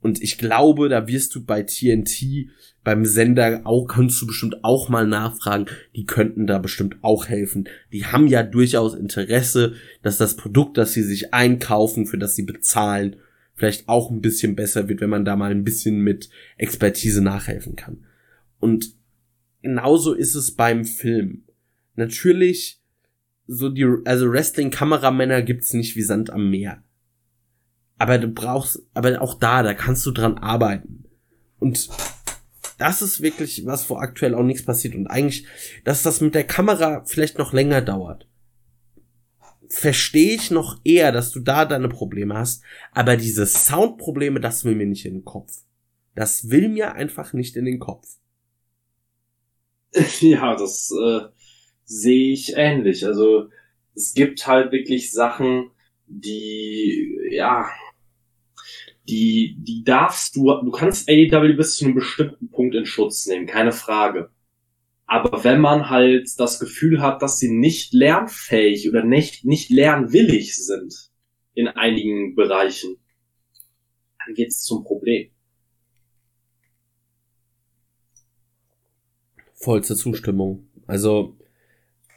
Und 0.01 0.22
ich 0.22 0.39
glaube, 0.39 0.89
da 0.89 1.07
wirst 1.07 1.35
du 1.35 1.45
bei 1.45 1.61
TNT, 1.61 2.49
beim 2.84 3.06
Sender 3.06 3.62
auch, 3.64 3.86
kannst 3.86 4.22
du 4.22 4.28
bestimmt 4.28 4.64
auch 4.64 4.90
mal 4.90 5.06
nachfragen. 5.06 5.68
Die 5.95 6.06
könnten 6.06 6.48
da 6.48 6.58
bestimmt 6.58 6.98
auch 7.02 7.28
helfen. 7.28 7.70
Die 7.91 8.06
haben 8.06 8.28
ja 8.28 8.44
durchaus 8.44 8.95
Interesse, 8.95 9.74
dass 10.02 10.18
das 10.18 10.36
Produkt, 10.36 10.78
das 10.78 10.94
sie 10.94 11.03
sich 11.03 11.34
einkaufen, 11.34 12.08
für 12.08 12.18
das 12.18 12.36
sie 12.36 12.44
bezahlen, 12.44 13.18
vielleicht 13.53 13.88
auch 13.88 14.10
ein 14.10 14.22
bisschen 14.22 14.56
besser 14.56 14.90
wird, 14.90 15.02
wenn 15.02 15.12
man 15.12 15.26
da 15.26 15.36
mal 15.36 15.52
ein 15.52 15.64
bisschen 15.64 15.99
mit 15.99 16.30
Expertise 16.58 17.22
nachhelfen 17.22 17.76
kann. 17.76 18.06
Und 18.60 18.95
genauso 19.62 20.14
ist 20.14 20.34
es 20.34 20.56
beim 20.56 20.84
Film. 20.84 21.44
Natürlich, 21.95 22.82
so 23.45 23.70
die, 23.70 23.86
also 24.06 24.32
Wrestling-Kameramänner 24.32 25.44
gibt's 25.44 25.74
nicht 25.74 25.95
wie 25.95 26.02
Sand 26.02 26.32
am 26.32 26.49
Meer. 26.49 26.84
Aber 27.99 28.18
du 28.18 28.30
brauchst, 28.30 28.82
aber 28.95 29.22
auch 29.22 29.36
da, 29.36 29.62
da 29.62 29.76
kannst 29.76 30.03
du 30.08 30.12
dran 30.12 30.40
arbeiten. 30.40 31.06
Und 31.60 31.88
das 32.82 33.02
ist 33.02 33.22
wirklich 33.22 33.66
was, 33.66 33.90
wo 33.90 33.95
aktuell 33.95 34.36
auch 34.36 34.44
nichts 34.44 34.66
passiert. 34.66 34.95
Und 34.95 35.08
eigentlich, 35.08 35.45
dass 35.84 36.03
das 36.03 36.20
mit 36.20 36.36
der 36.36 36.44
Kamera 36.44 37.03
vielleicht 37.06 37.38
noch 37.38 37.53
länger 37.53 37.82
dauert 37.82 38.28
verstehe 39.72 40.36
ich 40.36 40.52
noch 40.52 40.82
eher, 40.84 41.12
dass 41.12 41.32
du 41.32 41.40
da 41.40 41.66
deine 41.66 41.88
Probleme 41.88 42.36
hast, 42.36 42.64
aber 42.91 43.16
diese 43.16 43.45
Soundprobleme, 43.45 44.40
das 44.40 44.66
will 44.66 44.76
mir 44.76 44.86
nicht 44.86 45.06
in 45.06 45.14
den 45.14 45.26
Kopf. 45.26 45.53
Das 46.14 46.49
will 46.49 46.68
mir 46.70 46.94
einfach 46.94 47.34
nicht 47.34 47.56
in 47.56 47.66
den 47.66 47.80
Kopf. 47.80 48.08
Ja, 50.22 50.56
das 50.56 50.91
äh, 50.91 51.22
sehe 51.84 52.34
ich 52.34 52.53
ähnlich. 52.56 53.06
Also 53.06 53.49
es 53.95 54.14
gibt 54.14 54.45
halt 54.48 54.72
wirklich 54.72 55.12
Sachen, 55.12 55.72
die, 56.08 57.18
ja, 57.30 57.70
die, 59.07 59.57
die 59.60 59.84
darfst 59.84 60.36
du, 60.36 60.45
du 60.64 60.72
kannst 60.72 61.10
AEW 61.10 61.53
bis 61.56 61.78
zu 61.78 61.86
einem 61.86 61.95
bestimmten 61.95 62.49
Punkt 62.49 62.76
in 62.76 62.86
Schutz 62.86 63.26
nehmen, 63.26 63.48
keine 63.48 63.72
Frage. 63.72 64.30
Aber 65.06 65.44
wenn 65.44 65.60
man 65.60 65.90
halt 65.90 66.30
das 66.38 66.60
Gefühl 66.60 67.02
hat, 67.02 67.22
dass 67.22 67.38
sie 67.38 67.52
nicht 67.52 67.94
lernfähig 67.94 68.88
oder 68.88 69.03
nicht, 69.03 69.44
nicht 69.44 69.69
lernwillig 69.69 70.56
sind 70.56 70.94
in 71.53 71.68
einigen 71.68 72.36
Bereichen, 72.36 72.95
dann 74.26 74.36
geht 74.36 74.49
es 74.49 74.61
zum 74.64 74.84
Problem. 74.84 75.32
Vollste 79.53 79.95
Zustimmung. 79.95 80.69
Also, 80.88 81.38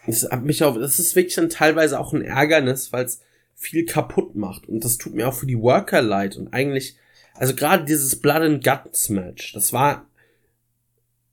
es 0.07 0.31
hat 0.31 0.45
mich 0.45 0.63
auf, 0.63 0.77
es 0.77 0.99
ist 0.99 1.17
wirklich 1.17 1.35
dann 1.35 1.51
teilweise 1.51 1.99
auch 1.99 2.13
ein 2.13 2.23
Ärgernis, 2.23 2.93
weil 2.93 3.05
es 3.05 3.21
viel 3.55 3.85
kaputt 3.85 4.35
macht. 4.35 4.69
Und 4.69 4.85
das 4.85 4.99
tut 4.99 5.15
mir 5.15 5.29
auch 5.29 5.35
für 5.35 5.47
die 5.47 5.61
Worker 5.61 6.03
leid. 6.03 6.37
Und 6.37 6.53
eigentlich, 6.53 6.97
also 7.35 7.55
gerade 7.55 7.85
dieses 7.85 8.21
Blood 8.21 8.43
and 8.43 8.65
Guts 8.65 9.09
Match, 9.09 9.53
das 9.53 9.73
war 9.73 10.09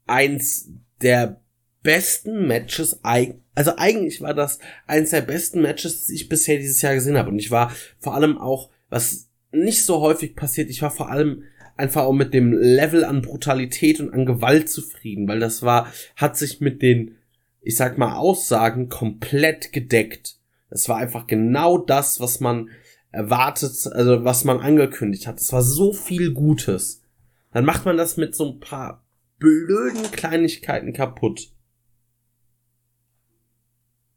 eins 0.07 0.69
der 1.01 1.41
besten 1.83 2.47
Matches, 2.47 2.99
also 3.03 3.73
eigentlich 3.77 4.21
war 4.21 4.33
das 4.33 4.59
eines 4.85 5.11
der 5.11 5.21
besten 5.21 5.61
Matches, 5.61 6.05
die 6.05 6.15
ich 6.15 6.29
bisher 6.29 6.57
dieses 6.57 6.81
Jahr 6.81 6.93
gesehen 6.93 7.17
habe. 7.17 7.29
Und 7.29 7.39
ich 7.39 7.51
war 7.51 7.75
vor 7.99 8.15
allem 8.15 8.37
auch, 8.37 8.69
was 8.89 9.29
nicht 9.51 9.83
so 9.83 10.01
häufig 10.01 10.35
passiert, 10.35 10.69
ich 10.69 10.81
war 10.81 10.91
vor 10.91 11.09
allem 11.09 11.43
einfach 11.77 12.03
auch 12.03 12.13
mit 12.13 12.33
dem 12.33 12.53
Level 12.53 13.03
an 13.03 13.21
Brutalität 13.21 13.99
und 13.99 14.13
an 14.13 14.25
Gewalt 14.25 14.69
zufrieden, 14.69 15.27
weil 15.27 15.39
das 15.39 15.63
war, 15.63 15.91
hat 16.15 16.37
sich 16.37 16.61
mit 16.61 16.81
den, 16.81 17.17
ich 17.61 17.75
sag 17.75 17.97
mal, 17.97 18.15
Aussagen 18.15 18.89
komplett 18.89 19.73
gedeckt. 19.73 20.37
Es 20.71 20.89
war 20.89 20.97
einfach 20.97 21.27
genau 21.27 21.77
das, 21.77 22.19
was 22.19 22.39
man 22.39 22.69
erwartet, 23.11 23.87
also 23.91 24.23
was 24.23 24.45
man 24.45 24.59
angekündigt 24.59 25.27
hat. 25.27 25.39
Es 25.39 25.51
war 25.51 25.61
so 25.61 25.93
viel 25.93 26.33
Gutes. 26.33 27.03
Dann 27.51 27.65
macht 27.65 27.85
man 27.85 27.97
das 27.97 28.17
mit 28.17 28.35
so 28.35 28.53
ein 28.53 28.59
paar 28.59 29.05
blöden 29.37 30.11
Kleinigkeiten 30.11 30.93
kaputt. 30.93 31.51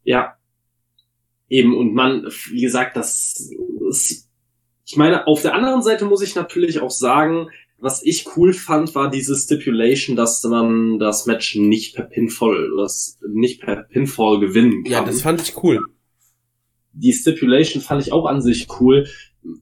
Ja. 0.03 0.37
Eben, 1.49 1.75
und 1.77 1.93
man, 1.93 2.25
wie 2.49 2.61
gesagt, 2.61 2.95
das 2.95 3.51
ist, 3.89 4.29
ich 4.85 4.95
meine, 4.95 5.27
auf 5.27 5.41
der 5.41 5.53
anderen 5.53 5.83
Seite 5.83 6.05
muss 6.05 6.21
ich 6.21 6.35
natürlich 6.35 6.79
auch 6.79 6.91
sagen, 6.91 7.49
was 7.77 8.01
ich 8.03 8.25
cool 8.37 8.53
fand, 8.53 8.95
war 8.95 9.09
diese 9.11 9.35
Stipulation, 9.35 10.15
dass 10.15 10.43
man 10.43 10.97
das 10.97 11.25
Match 11.25 11.55
nicht 11.55 11.95
per 11.95 12.05
Pinfall, 12.05 12.69
das 12.77 13.19
nicht 13.27 13.61
per 13.61 13.83
Pinfall 13.83 14.39
gewinnen 14.39 14.83
kann. 14.83 14.91
Ja, 14.91 15.03
das 15.03 15.21
fand 15.21 15.41
ich 15.41 15.61
cool. 15.61 15.83
Die 16.97 17.13
Stipulation 17.13 17.81
fand 17.81 18.01
ich 18.01 18.13
auch 18.13 18.25
an 18.25 18.41
sich 18.41 18.67
cool, 18.79 19.07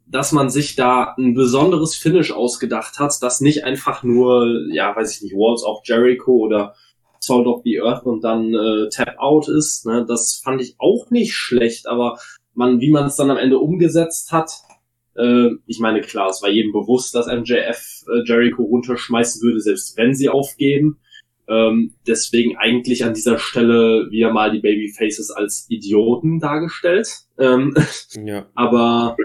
dass 0.07 0.31
man 0.31 0.49
sich 0.49 0.76
da 0.76 1.14
ein 1.18 1.34
besonderes 1.34 1.95
Finish 1.95 2.31
ausgedacht 2.31 2.99
hat, 2.99 3.14
das 3.22 3.41
nicht 3.41 3.64
einfach 3.64 4.03
nur, 4.03 4.68
ja, 4.72 4.95
weiß 4.95 5.15
ich 5.15 5.22
nicht, 5.23 5.34
Walls 5.34 5.64
of 5.64 5.81
Jericho 5.84 6.31
oder 6.31 6.76
Salt 7.19 7.47
of 7.47 7.61
the 7.64 7.81
Earth 7.81 8.05
und 8.05 8.23
dann 8.23 8.53
äh, 8.53 8.89
Tap 8.89 9.18
Out 9.18 9.47
ist. 9.47 9.85
Ne? 9.85 10.05
Das 10.07 10.41
fand 10.43 10.61
ich 10.61 10.76
auch 10.77 11.10
nicht 11.10 11.34
schlecht, 11.34 11.88
aber 11.88 12.18
man, 12.53 12.80
wie 12.80 12.91
man 12.91 13.05
es 13.05 13.15
dann 13.15 13.31
am 13.31 13.38
Ende 13.38 13.60
umgesetzt 13.60 14.31
hat, 14.31 14.51
äh, 15.15 15.49
ich 15.65 15.80
meine, 15.80 16.01
klar, 16.01 16.30
es 16.30 16.41
war 16.41 16.49
jedem 16.49 16.72
bewusst, 16.72 17.15
dass 17.15 17.27
MJF 17.27 18.03
äh, 18.07 18.23
Jericho 18.26 18.64
runterschmeißen 18.64 19.41
würde, 19.41 19.60
selbst 19.60 19.97
wenn 19.97 20.14
sie 20.14 20.30
aufgeben. 20.30 20.99
Ähm, 21.48 21.94
deswegen 22.07 22.57
eigentlich 22.57 23.03
an 23.03 23.14
dieser 23.14 23.38
Stelle 23.38 24.07
wieder 24.11 24.32
mal 24.32 24.52
die 24.52 24.61
Babyfaces 24.61 25.32
als 25.32 25.65
Idioten 25.70 26.40
dargestellt. 26.40 27.10
Ähm, 27.38 27.76
ja. 28.26 28.48
Aber 28.56 29.18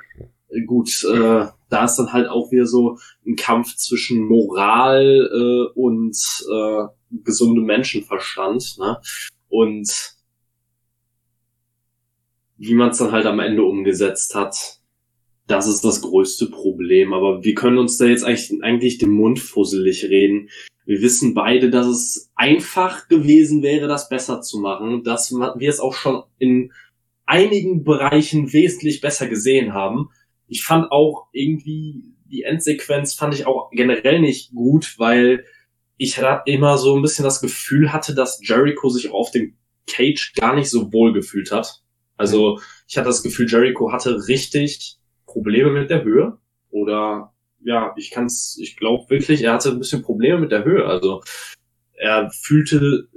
gut, 0.66 1.04
äh, 1.04 1.46
da 1.68 1.84
ist 1.84 1.96
dann 1.96 2.12
halt 2.12 2.28
auch 2.28 2.50
wieder 2.50 2.66
so 2.66 2.98
ein 3.26 3.36
Kampf 3.36 3.76
zwischen 3.76 4.24
Moral 4.24 5.30
äh, 5.32 5.78
und 5.78 6.16
äh, 6.50 6.86
gesundem 7.22 7.64
Menschenverstand. 7.64 8.78
Ne? 8.78 8.98
Und 9.48 10.16
wie 12.56 12.74
man 12.74 12.90
es 12.90 12.98
dann 12.98 13.12
halt 13.12 13.26
am 13.26 13.40
Ende 13.40 13.62
umgesetzt 13.62 14.34
hat, 14.34 14.78
das 15.46 15.66
ist 15.66 15.82
das 15.84 16.02
größte 16.02 16.46
Problem. 16.46 17.12
Aber 17.12 17.42
wir 17.42 17.54
können 17.54 17.78
uns 17.78 17.96
da 17.96 18.06
jetzt 18.06 18.24
eigentlich, 18.24 18.62
eigentlich 18.62 18.98
den 18.98 19.10
Mund 19.10 19.38
fusselig 19.38 20.04
reden. 20.04 20.50
Wir 20.88 21.02
wissen 21.02 21.34
beide, 21.34 21.68
dass 21.68 21.86
es 21.86 22.30
einfach 22.34 23.08
gewesen 23.08 23.62
wäre, 23.62 23.88
das 23.88 24.08
besser 24.08 24.40
zu 24.40 24.58
machen, 24.58 25.04
dass 25.04 25.30
wir 25.30 25.68
es 25.68 25.80
auch 25.80 25.92
schon 25.92 26.22
in 26.38 26.72
einigen 27.26 27.84
Bereichen 27.84 28.54
wesentlich 28.54 29.02
besser 29.02 29.28
gesehen 29.28 29.74
haben. 29.74 30.08
Ich 30.46 30.64
fand 30.64 30.90
auch 30.90 31.26
irgendwie 31.32 32.14
die 32.24 32.44
Endsequenz 32.44 33.12
fand 33.12 33.34
ich 33.34 33.46
auch 33.46 33.68
generell 33.70 34.18
nicht 34.18 34.54
gut, 34.54 34.94
weil 34.96 35.44
ich 35.98 36.18
immer 36.46 36.78
so 36.78 36.96
ein 36.96 37.02
bisschen 37.02 37.24
das 37.24 37.42
Gefühl 37.42 37.92
hatte, 37.92 38.14
dass 38.14 38.40
Jericho 38.42 38.88
sich 38.88 39.10
auf 39.10 39.30
dem 39.30 39.58
Cage 39.86 40.32
gar 40.36 40.54
nicht 40.54 40.70
so 40.70 40.90
wohl 40.90 41.12
gefühlt 41.12 41.52
hat. 41.52 41.82
Also 42.16 42.60
ich 42.86 42.96
hatte 42.96 43.08
das 43.08 43.22
Gefühl, 43.22 43.46
Jericho 43.46 43.92
hatte 43.92 44.26
richtig 44.26 44.96
Probleme 45.26 45.70
mit 45.70 45.90
der 45.90 46.02
Höhe. 46.02 46.38
Oder 46.70 47.34
ja, 47.60 47.94
ich 47.96 48.10
kann's, 48.10 48.58
ich 48.60 48.76
glaube 48.76 49.10
wirklich, 49.10 49.42
er 49.42 49.54
hatte 49.54 49.70
ein 49.70 49.78
bisschen 49.78 50.02
Probleme 50.02 50.40
mit 50.40 50.52
der 50.52 50.64
Höhe. 50.64 50.86
Also 50.86 51.22
er 51.94 52.30
fühlte, 52.30 53.08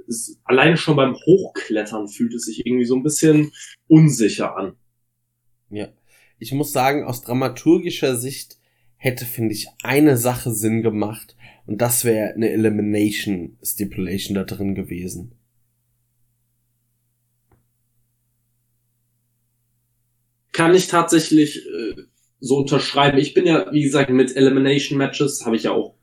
allein 0.44 0.76
schon 0.76 0.96
beim 0.96 1.14
Hochklettern 1.14 2.08
fühlte 2.08 2.36
es 2.36 2.44
sich 2.44 2.66
irgendwie 2.66 2.84
so 2.84 2.96
ein 2.96 3.02
bisschen 3.02 3.52
unsicher 3.86 4.56
an. 4.56 4.76
Ja. 5.70 5.88
Ich 6.38 6.52
muss 6.52 6.72
sagen, 6.72 7.04
aus 7.04 7.22
dramaturgischer 7.22 8.16
Sicht 8.16 8.58
hätte, 8.96 9.24
finde 9.24 9.54
ich, 9.54 9.68
eine 9.84 10.16
Sache 10.16 10.50
Sinn 10.50 10.82
gemacht. 10.82 11.36
Und 11.66 11.80
das 11.80 12.04
wäre 12.04 12.34
eine 12.34 12.50
Elimination 12.50 13.58
Stipulation 13.62 14.34
da 14.34 14.42
drin 14.42 14.74
gewesen. 14.74 15.36
Kann 20.50 20.74
ich 20.74 20.88
tatsächlich 20.88 21.64
äh, 21.64 21.94
so 22.42 22.56
unterschreiben. 22.58 23.18
Ich 23.18 23.32
bin 23.32 23.46
ja, 23.46 23.72
wie 23.72 23.82
gesagt, 23.82 24.10
mit 24.10 24.36
Elimination 24.36 24.98
Matches, 24.98 25.46
habe 25.46 25.56
ich 25.56 25.62
ja 25.62 25.70
auch 25.70 25.94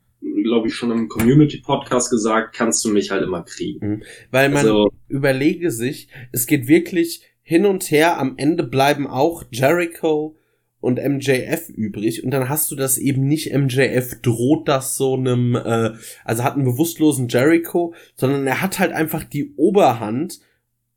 glaube 0.42 0.68
ich, 0.68 0.74
schon 0.74 0.90
im 0.90 1.08
Community-Podcast 1.08 2.10
gesagt, 2.10 2.54
kannst 2.54 2.84
du 2.84 2.90
mich 2.90 3.10
halt 3.10 3.22
immer 3.22 3.42
kriegen. 3.42 3.86
Mhm. 3.86 4.02
Weil 4.30 4.48
man 4.48 4.58
also, 4.58 4.90
überlege 5.08 5.70
sich, 5.70 6.08
es 6.32 6.46
geht 6.46 6.66
wirklich 6.66 7.22
hin 7.42 7.66
und 7.66 7.90
her, 7.90 8.18
am 8.18 8.34
Ende 8.36 8.64
bleiben 8.64 9.06
auch 9.06 9.44
Jericho 9.50 10.36
und 10.80 10.98
MJF 10.98 11.68
übrig 11.68 12.24
und 12.24 12.30
dann 12.30 12.48
hast 12.48 12.70
du 12.70 12.76
das 12.76 12.96
eben 12.96 13.26
nicht 13.26 13.52
MJF 13.52 14.20
droht 14.22 14.66
das 14.66 14.96
so 14.96 15.14
einem, 15.14 15.54
äh, 15.54 15.90
also 16.24 16.42
hat 16.42 16.54
einen 16.54 16.64
bewusstlosen 16.64 17.28
Jericho, 17.28 17.94
sondern 18.14 18.46
er 18.46 18.62
hat 18.62 18.78
halt 18.78 18.92
einfach 18.92 19.24
die 19.24 19.54
Oberhand 19.56 20.40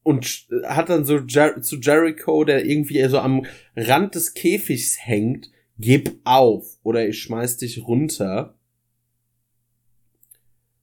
und 0.04 0.48
hat 0.66 0.90
dann 0.90 1.06
so 1.06 1.20
Jer 1.20 1.62
zu 1.62 1.80
Jericho, 1.80 2.44
der 2.44 2.66
irgendwie 2.66 3.04
so 3.08 3.20
am 3.20 3.46
Rand 3.76 4.16
des 4.16 4.34
Käfigs 4.34 4.98
hängt, 5.00 5.50
gib 5.80 6.20
auf 6.24 6.78
oder 6.84 7.08
ich 7.08 7.20
schmeiß 7.20 7.58
dich 7.58 7.88
runter. 7.88 8.56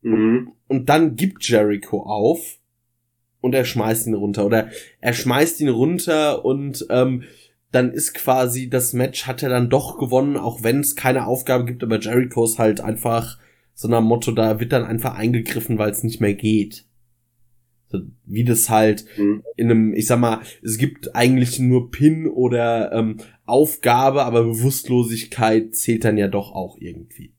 Mhm. 0.03 0.53
Und 0.67 0.89
dann 0.89 1.17
gibt 1.17 1.47
Jericho 1.47 2.03
auf 2.03 2.59
und 3.41 3.55
er 3.55 3.65
schmeißt 3.65 4.07
ihn 4.07 4.15
runter. 4.15 4.47
Oder 4.47 4.71
er 5.01 5.13
schmeißt 5.13 5.61
ihn 5.61 5.69
runter 5.69 6.45
und 6.45 6.87
ähm, 6.91 7.25
dann 7.73 7.93
ist 7.93 8.15
quasi 8.15 8.69
das 8.69 8.93
Match 8.93 9.27
hat 9.27 9.43
er 9.43 9.49
dann 9.49 9.71
doch 9.71 9.99
gewonnen, 9.99 10.37
auch 10.37 10.63
wenn 10.63 10.81
es 10.81 10.97
keine 10.97 11.27
Aufgabe 11.27 11.65
gibt, 11.65 11.85
aber 11.85 12.01
Jericho 12.01 12.45
ist 12.45 12.59
halt 12.59 12.81
einfach 12.81 13.39
so 13.75 13.89
nach 13.89 14.01
Motto, 14.01 14.33
da 14.33 14.61
wird 14.61 14.73
dann 14.73 14.85
einfach 14.85 15.15
eingegriffen, 15.15 15.79
weil 15.79 15.91
es 15.91 16.03
nicht 16.03 16.21
mehr 16.21 16.35
geht. 16.35 16.85
Wie 18.25 18.45
das 18.45 18.71
halt 18.71 19.05
mhm. 19.17 19.43
in 19.57 19.71
einem, 19.71 19.95
ich 19.95 20.07
sag 20.07 20.21
mal, 20.21 20.41
es 20.63 20.79
gibt 20.79 21.15
eigentlich 21.17 21.59
nur 21.59 21.91
Pin 21.91 22.29
oder 22.29 22.93
ähm, 22.93 23.17
Aufgabe, 23.47 24.25
aber 24.25 24.45
Bewusstlosigkeit 24.45 25.75
zählt 25.75 26.05
dann 26.05 26.17
ja 26.17 26.29
doch 26.29 26.53
auch 26.53 26.77
irgendwie. 26.79 27.35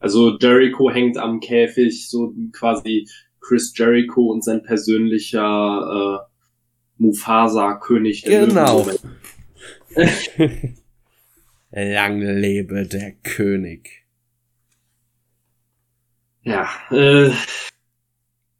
Also 0.00 0.36
Jericho 0.38 0.90
hängt 0.90 1.16
am 1.16 1.40
Käfig, 1.40 2.08
so 2.08 2.34
quasi 2.52 3.08
Chris 3.40 3.72
Jericho 3.76 4.32
und 4.32 4.44
sein 4.44 4.62
persönlicher 4.62 6.20
äh, 6.20 6.28
Mufasa 6.98 7.74
König. 7.76 8.24
Genau. 8.24 8.86
Lang 11.70 12.20
lebe 12.20 12.86
der 12.86 13.12
König. 13.12 14.04
Ja, 16.42 16.68
äh, 16.90 17.30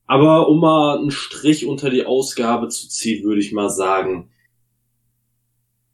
aber 0.07 0.49
um 0.49 0.61
mal 0.61 0.99
einen 0.99 1.11
Strich 1.11 1.67
unter 1.67 1.91
die 1.91 2.05
Ausgabe 2.05 2.69
zu 2.69 2.89
ziehen, 2.89 3.25
würde 3.25 3.41
ich 3.41 3.53
mal 3.53 3.71
sagen, 3.71 4.31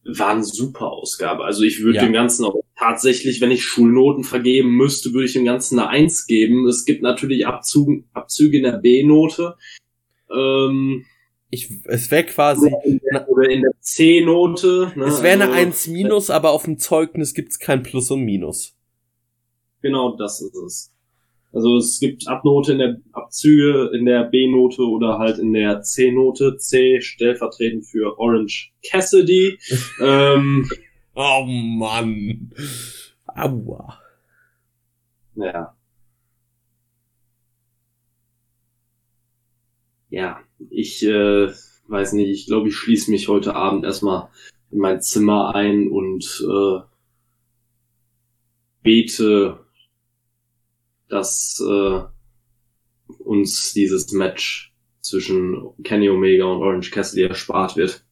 war 0.04 0.30
eine 0.30 0.44
super 0.44 0.90
Ausgabe. 0.90 1.44
Also 1.44 1.62
ich 1.62 1.82
würde 1.82 1.98
ja. 1.98 2.04
dem 2.04 2.12
Ganzen 2.12 2.44
auch 2.44 2.54
tatsächlich, 2.76 3.40
wenn 3.40 3.50
ich 3.50 3.64
Schulnoten 3.64 4.24
vergeben 4.24 4.70
müsste, 4.70 5.12
würde 5.12 5.26
ich 5.26 5.34
dem 5.34 5.44
Ganzen 5.44 5.78
eine 5.78 5.88
Eins 5.88 6.26
geben. 6.26 6.66
Es 6.66 6.84
gibt 6.84 7.02
natürlich 7.02 7.46
Abzüge, 7.46 8.04
Abzüge 8.12 8.56
in 8.56 8.62
der 8.64 8.78
B-Note. 8.78 9.56
Ähm, 10.34 11.04
ich, 11.50 11.70
es 11.84 12.10
wäre 12.10 12.24
quasi. 12.24 12.72
Oder 13.28 13.50
in 13.50 13.62
der, 13.62 13.72
C-Note. 13.80 14.92
Ne? 14.96 15.04
Es 15.04 15.22
wäre 15.22 15.34
eine 15.34 15.52
also, 15.52 15.56
1 15.56 15.88
minus, 15.88 16.30
aber 16.30 16.52
auf 16.52 16.64
dem 16.64 16.78
Zeugnis 16.78 17.34
gibt's 17.34 17.58
kein 17.58 17.82
Plus 17.82 18.10
und 18.10 18.22
Minus. 18.22 18.76
Genau, 19.82 20.16
das 20.16 20.40
ist 20.40 20.54
es. 20.54 20.92
Also 21.52 21.78
es 21.78 21.98
gibt 21.98 22.28
Abnote 22.28 22.72
in 22.72 22.78
der 22.78 23.00
Abzüge 23.12 23.90
in 23.92 24.06
der 24.06 24.24
B-Note 24.24 24.82
oder 24.82 25.18
halt 25.18 25.38
in 25.38 25.52
der 25.52 25.82
C-Note. 25.82 26.56
C 26.58 27.00
stellvertretend 27.00 27.86
für 27.86 28.18
Orange 28.18 28.72
Cassidy. 28.88 29.58
ähm, 30.00 30.68
oh 31.14 31.44
Mann. 31.44 32.52
Aua. 33.26 33.98
Ja. 35.34 35.74
Ja, 40.10 40.40
ich 40.70 41.04
äh, 41.04 41.48
weiß 41.88 42.12
nicht, 42.14 42.30
ich 42.30 42.46
glaube, 42.46 42.68
ich 42.68 42.76
schließe 42.76 43.10
mich 43.10 43.28
heute 43.28 43.54
Abend 43.54 43.84
erstmal 43.84 44.28
in 44.70 44.78
mein 44.78 45.00
Zimmer 45.00 45.54
ein 45.54 45.88
und 45.88 46.44
äh, 46.48 46.80
bete 48.82 49.64
dass 51.10 51.62
äh, 51.68 52.00
uns 53.18 53.72
dieses 53.72 54.12
Match 54.12 54.72
zwischen 55.00 55.56
Kenny 55.82 56.08
Omega 56.08 56.44
und 56.44 56.62
Orange 56.62 56.90
Cassidy 56.90 57.22
erspart 57.24 57.76
wird. 57.76 58.04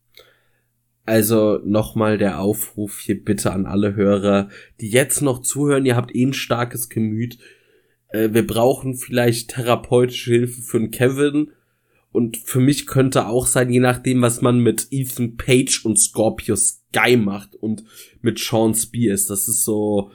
Also 1.04 1.58
nochmal 1.64 2.18
der 2.18 2.40
Aufruf 2.40 3.00
hier 3.00 3.24
bitte 3.24 3.52
an 3.52 3.64
alle 3.64 3.94
Hörer, 3.94 4.50
die 4.80 4.90
jetzt 4.90 5.22
noch 5.22 5.40
zuhören, 5.40 5.86
ihr 5.86 5.96
habt 5.96 6.14
eh 6.14 6.24
ein 6.24 6.34
starkes 6.34 6.90
Gemüt. 6.90 7.38
Äh, 8.08 8.30
wir 8.32 8.46
brauchen 8.46 8.94
vielleicht 8.94 9.50
therapeutische 9.52 10.32
Hilfe 10.32 10.60
für 10.60 10.76
einen 10.76 10.90
Kevin. 10.90 11.52
Und 12.10 12.36
für 12.36 12.60
mich 12.60 12.86
könnte 12.86 13.26
auch 13.26 13.46
sein, 13.46 13.70
je 13.70 13.80
nachdem, 13.80 14.22
was 14.22 14.42
man 14.42 14.60
mit 14.60 14.88
Ethan 14.90 15.36
Page 15.36 15.84
und 15.84 15.98
Scorpio 15.98 16.56
Sky 16.56 17.16
macht 17.16 17.54
und 17.54 17.84
mit 18.20 18.38
Sean 18.38 18.74
Spears. 18.74 19.26
Das 19.26 19.48
ist 19.48 19.64
so, 19.64 20.10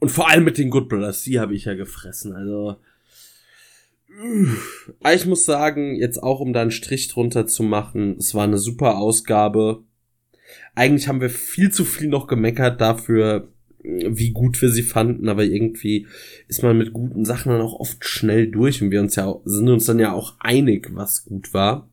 und 0.00 0.10
vor 0.10 0.28
allem 0.28 0.44
mit 0.44 0.58
den 0.58 0.70
Good 0.70 0.88
Brothers, 0.88 1.22
die 1.22 1.40
habe 1.40 1.54
ich 1.54 1.64
ja 1.64 1.74
gefressen. 1.74 2.34
Also. 2.34 2.76
Ich 5.12 5.26
muss 5.26 5.44
sagen, 5.44 5.94
jetzt 5.96 6.22
auch 6.22 6.40
um 6.40 6.52
da 6.52 6.62
einen 6.62 6.70
Strich 6.70 7.08
drunter 7.08 7.46
zu 7.46 7.62
machen, 7.62 8.16
es 8.18 8.34
war 8.34 8.44
eine 8.44 8.58
super 8.58 8.98
Ausgabe. 8.98 9.84
Eigentlich 10.74 11.08
haben 11.08 11.20
wir 11.20 11.30
viel 11.30 11.70
zu 11.70 11.84
viel 11.84 12.08
noch 12.08 12.26
gemeckert 12.26 12.80
dafür, 12.80 13.52
wie 13.80 14.32
gut 14.32 14.60
wir 14.60 14.70
sie 14.70 14.82
fanden, 14.82 15.28
aber 15.28 15.44
irgendwie 15.44 16.06
ist 16.48 16.62
man 16.62 16.76
mit 16.76 16.92
guten 16.92 17.24
Sachen 17.24 17.52
dann 17.52 17.60
auch 17.60 17.78
oft 17.78 18.04
schnell 18.04 18.50
durch 18.50 18.82
und 18.82 18.90
wir 18.90 19.00
uns 19.00 19.14
ja 19.14 19.32
sind 19.44 19.68
uns 19.68 19.86
dann 19.86 19.98
ja 19.98 20.12
auch 20.12 20.36
einig, 20.40 20.88
was 20.94 21.24
gut 21.24 21.54
war. 21.54 21.88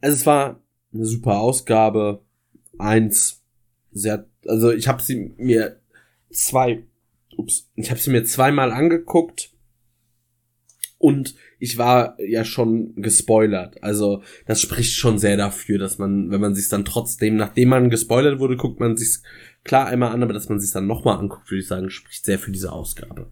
Also 0.00 0.16
es 0.16 0.26
war 0.26 0.62
eine 0.94 1.04
super 1.04 1.38
Ausgabe. 1.40 2.22
Eins, 2.78 3.42
sehr, 3.92 4.26
also 4.46 4.70
ich 4.70 4.88
habe 4.88 5.02
sie 5.02 5.34
mir 5.36 5.77
zwei, 6.30 6.84
ups, 7.36 7.70
ich 7.74 7.90
habe 7.90 8.00
sie 8.00 8.10
mir 8.10 8.24
zweimal 8.24 8.72
angeguckt 8.72 9.50
und 10.98 11.34
ich 11.60 11.78
war 11.78 12.16
ja 12.20 12.44
schon 12.44 12.94
gespoilert. 12.96 13.82
Also 13.82 14.22
das 14.46 14.60
spricht 14.60 14.94
schon 14.94 15.18
sehr 15.18 15.36
dafür, 15.36 15.78
dass 15.78 15.98
man, 15.98 16.30
wenn 16.30 16.40
man 16.40 16.54
sich 16.54 16.68
dann 16.68 16.84
trotzdem, 16.84 17.36
nachdem 17.36 17.68
man 17.68 17.90
gespoilert 17.90 18.40
wurde, 18.40 18.56
guckt 18.56 18.80
man 18.80 18.96
sich 18.96 19.18
klar 19.64 19.86
einmal 19.86 20.12
an, 20.12 20.22
aber 20.22 20.32
dass 20.32 20.48
man 20.48 20.60
sich 20.60 20.72
dann 20.72 20.86
nochmal 20.86 21.18
anguckt, 21.18 21.50
würde 21.50 21.60
ich 21.60 21.68
sagen, 21.68 21.90
spricht 21.90 22.24
sehr 22.24 22.38
für 22.38 22.50
diese 22.50 22.72
Ausgabe. 22.72 23.30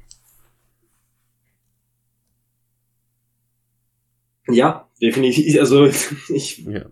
Ja, 4.49 4.89
definitiv. 5.03 5.57
Also 5.61 5.87
ich 5.87 6.59
ja. 6.59 6.87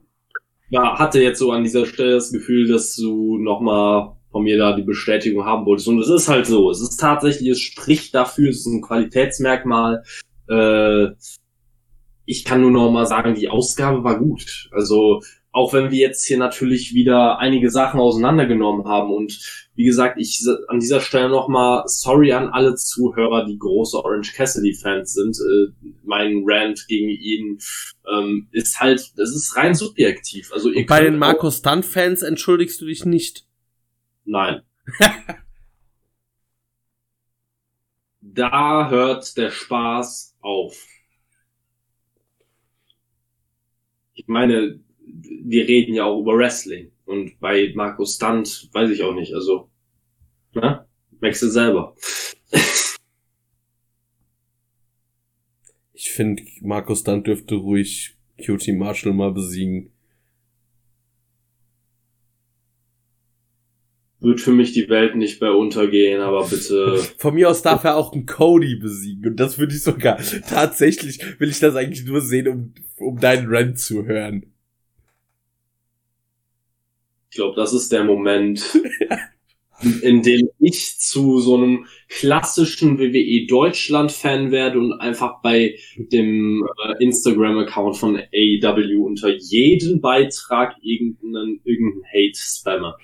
war, 0.70 0.98
hatte 0.98 1.22
jetzt 1.22 1.38
so 1.38 1.52
an 1.52 1.62
dieser 1.62 1.86
Stelle 1.86 2.14
das 2.14 2.32
Gefühl, 2.32 2.66
dass 2.68 2.96
du 2.96 3.38
nochmal 3.38 4.16
von 4.34 4.42
mir 4.42 4.58
da 4.58 4.74
die 4.74 4.82
Bestätigung 4.82 5.44
haben 5.44 5.64
wolltest. 5.64 5.86
Und 5.86 6.00
es 6.00 6.08
ist 6.08 6.28
halt 6.28 6.44
so. 6.46 6.68
Es 6.68 6.80
ist 6.80 6.96
tatsächlich, 6.96 7.50
es 7.50 7.60
spricht 7.60 8.16
dafür, 8.16 8.50
es 8.50 8.58
ist 8.58 8.66
ein 8.66 8.82
Qualitätsmerkmal. 8.82 10.02
Äh, 10.48 11.10
ich 12.24 12.44
kann 12.44 12.60
nur 12.60 12.72
noch 12.72 12.90
mal 12.90 13.06
sagen, 13.06 13.36
die 13.36 13.48
Ausgabe 13.48 14.02
war 14.02 14.18
gut. 14.18 14.68
Also 14.72 15.22
auch 15.52 15.72
wenn 15.72 15.92
wir 15.92 16.00
jetzt 16.00 16.26
hier 16.26 16.36
natürlich 16.36 16.94
wieder 16.94 17.38
einige 17.38 17.70
Sachen 17.70 18.00
auseinandergenommen 18.00 18.88
haben 18.88 19.14
und 19.14 19.38
wie 19.76 19.84
gesagt, 19.84 20.18
ich 20.18 20.44
an 20.66 20.80
dieser 20.80 21.00
Stelle 21.00 21.28
nochmal 21.28 21.84
sorry 21.86 22.32
an 22.32 22.48
alle 22.48 22.74
Zuhörer, 22.74 23.44
die 23.44 23.56
große 23.56 23.96
Orange 23.96 24.32
Cassidy 24.34 24.74
Fans 24.74 25.14
sind. 25.14 25.36
Äh, 25.36 25.90
mein 26.02 26.42
Rant 26.44 26.86
gegen 26.88 27.08
ihn 27.08 27.60
ähm, 28.12 28.48
ist 28.50 28.80
halt, 28.80 29.12
das 29.16 29.30
ist 29.30 29.54
rein 29.54 29.74
subjektiv. 29.74 30.50
Also 30.52 30.70
ihr 30.70 30.86
bei 30.86 31.02
den 31.04 31.18
Markus 31.18 31.58
Stunt 31.58 31.84
Fans 31.84 32.22
entschuldigst 32.22 32.80
du 32.80 32.86
dich 32.86 33.04
nicht? 33.04 33.46
Nein. 34.24 34.62
da 38.20 38.90
hört 38.90 39.36
der 39.36 39.50
Spaß 39.50 40.36
auf. 40.40 40.86
Ich 44.14 44.26
meine, 44.26 44.80
wir 45.06 45.68
reden 45.68 45.94
ja 45.94 46.04
auch 46.04 46.20
über 46.20 46.36
Wrestling. 46.36 46.92
Und 47.04 47.38
bei 47.40 47.72
Markus 47.74 48.14
Stunt 48.16 48.70
weiß 48.72 48.90
ich 48.90 49.02
auch 49.02 49.14
nicht. 49.14 49.34
Also, 49.34 49.70
ne? 50.54 50.86
Wechsel 51.20 51.50
selber. 51.50 51.94
ich 55.92 56.10
finde, 56.10 56.42
Markus 56.60 57.00
Stunt 57.00 57.26
dürfte 57.26 57.56
ruhig 57.56 58.16
Cutie 58.44 58.72
Marshall 58.72 59.12
mal 59.12 59.32
besiegen. 59.32 59.93
Wird 64.24 64.40
für 64.40 64.52
mich 64.52 64.72
die 64.72 64.88
Welt 64.88 65.16
nicht 65.16 65.40
mehr 65.42 65.54
untergehen, 65.54 66.20
aber 66.20 66.46
bitte. 66.48 66.96
Von 67.18 67.34
mir 67.34 67.50
aus 67.50 67.60
darf 67.60 67.84
er 67.84 67.96
auch 67.96 68.12
einen 68.12 68.24
Cody 68.24 68.76
besiegen. 68.76 69.32
Und 69.32 69.36
das 69.36 69.58
würde 69.58 69.74
ich 69.74 69.82
sogar 69.82 70.18
tatsächlich, 70.48 71.20
will 71.38 71.50
ich 71.50 71.60
das 71.60 71.76
eigentlich 71.76 72.06
nur 72.06 72.22
sehen, 72.22 72.48
um, 72.48 72.74
um 72.96 73.20
deinen 73.20 73.46
Rant 73.48 73.78
zu 73.78 74.06
hören. 74.06 74.46
Ich 77.28 77.36
glaube, 77.36 77.54
das 77.56 77.74
ist 77.74 77.92
der 77.92 78.04
Moment, 78.04 78.64
in 80.02 80.22
dem 80.22 80.48
ich 80.58 80.98
zu 80.98 81.40
so 81.40 81.56
einem 81.56 81.86
klassischen 82.08 82.98
WWE 82.98 83.46
Deutschland 83.46 84.12
Fan 84.12 84.50
werde 84.50 84.78
und 84.78 84.92
einfach 84.94 85.42
bei 85.42 85.76
dem 85.96 86.66
äh, 86.86 87.04
Instagram 87.04 87.58
Account 87.58 87.96
von 87.96 88.16
AEW 88.16 89.04
unter 89.04 89.34
jeden 89.34 90.00
Beitrag 90.00 90.76
irgendeinen 90.80 91.60
irgendeinen 91.64 92.04
Hate 92.04 92.38
spammer. 92.38 92.96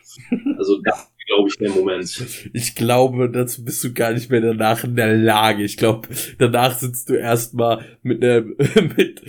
Also 0.57 0.81
das 0.83 1.13
glaube 1.27 1.49
ich 1.49 1.57
der 1.57 1.71
Moment. 1.71 2.51
Ich 2.53 2.75
glaube, 2.75 3.31
dazu 3.31 3.65
bist 3.65 3.83
du 3.85 3.93
gar 3.93 4.13
nicht 4.13 4.31
mehr 4.31 4.41
danach 4.41 4.85
in 4.85 4.97
der 4.97 5.17
Lage. 5.17 5.65
Ich 5.65 5.77
glaube, 5.77 6.09
danach 6.39 6.79
sitzt 6.79 7.09
du 7.09 7.15
erstmal 7.15 7.85
mit 8.03 8.23
einer 8.23 8.43
mit 8.97 9.23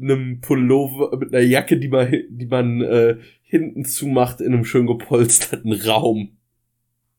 einem 0.00 0.40
Pullover, 0.40 1.16
mit 1.18 1.34
einer 1.34 1.44
Jacke, 1.44 1.78
die 1.78 1.88
man 1.88 2.12
die 2.28 2.46
man 2.46 2.82
äh, 2.82 3.16
hinten 3.42 3.84
zumacht 3.84 4.40
in 4.40 4.52
einem 4.52 4.64
schön 4.64 4.86
gepolsterten 4.86 5.72
Raum. 5.72 6.37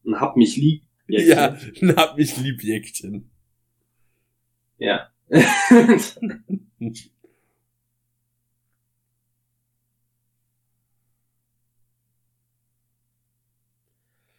Und 0.03 0.19
hab 0.19 0.37
mich 0.37 0.55
lieb. 0.57 0.83
Jäckchen. 1.07 1.29
Ja, 1.29 1.57
ein 1.81 1.95
hab 1.95 2.17
mich 2.17 2.37
lieb, 2.37 2.63
Jäckchen. 2.63 3.29
Ja. 4.77 5.09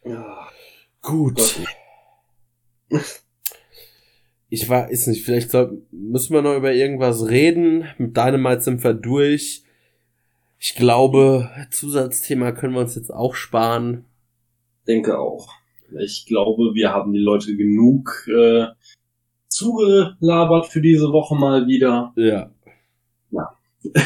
ja. 0.03 0.49
Gut. 1.01 1.59
Ich 4.49 4.67
weiß 4.67 5.07
nicht, 5.07 5.23
vielleicht 5.23 5.49
soll, 5.51 5.81
müssen 5.91 6.33
wir 6.33 6.41
noch 6.41 6.57
über 6.57 6.73
irgendwas 6.73 7.27
reden. 7.27 7.87
Mit 7.97 8.17
Dynamite 8.17 8.61
sind 8.61 8.83
wir 8.83 8.93
durch. 8.93 9.63
Ich 10.59 10.75
glaube, 10.75 11.49
Zusatzthema 11.71 12.51
können 12.51 12.73
wir 12.73 12.81
uns 12.81 12.95
jetzt 12.95 13.11
auch 13.11 13.33
sparen. 13.33 14.05
Denke 14.87 15.19
auch. 15.19 15.49
Ich 15.99 16.25
glaube, 16.25 16.73
wir 16.73 16.91
haben 16.91 17.13
die 17.13 17.19
Leute 17.19 17.55
genug 17.55 18.27
äh, 18.27 18.67
zugelabert 19.47 20.67
für 20.67 20.81
diese 20.81 21.11
Woche 21.11 21.35
mal 21.35 21.67
wieder. 21.67 22.13
Ja. 22.15 22.51
Ja. 23.31 23.57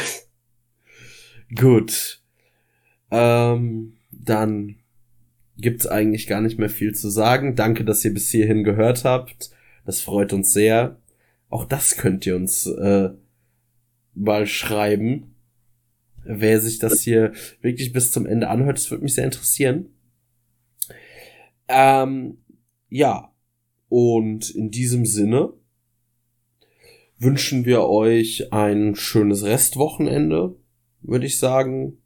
Gut. 1.54 2.20
Ähm, 3.10 3.96
dann 4.10 4.76
gibt's 5.56 5.86
eigentlich 5.86 6.26
gar 6.26 6.40
nicht 6.40 6.58
mehr 6.58 6.68
viel 6.68 6.94
zu 6.94 7.08
sagen. 7.08 7.54
Danke, 7.54 7.84
dass 7.84 8.04
ihr 8.04 8.12
bis 8.12 8.30
hierhin 8.30 8.64
gehört 8.64 9.04
habt. 9.04 9.50
Das 9.84 10.00
freut 10.00 10.32
uns 10.32 10.52
sehr. 10.52 10.96
Auch 11.48 11.64
das 11.64 11.96
könnt 11.96 12.26
ihr 12.26 12.34
uns 12.34 12.66
äh, 12.66 13.10
mal 14.14 14.46
schreiben 14.46 15.36
wer 16.26 16.60
sich 16.60 16.78
das 16.78 17.00
hier 17.02 17.32
wirklich 17.60 17.92
bis 17.92 18.10
zum 18.10 18.26
Ende 18.26 18.48
anhört. 18.48 18.78
Das 18.78 18.90
würde 18.90 19.04
mich 19.04 19.14
sehr 19.14 19.24
interessieren. 19.24 19.86
Ähm, 21.68 22.38
ja, 22.88 23.32
und 23.88 24.50
in 24.50 24.70
diesem 24.70 25.06
Sinne 25.06 25.52
wünschen 27.18 27.64
wir 27.64 27.84
euch 27.84 28.52
ein 28.52 28.94
schönes 28.94 29.44
Restwochenende, 29.44 30.56
würde 31.02 31.26
ich 31.26 31.38
sagen. 31.38 31.98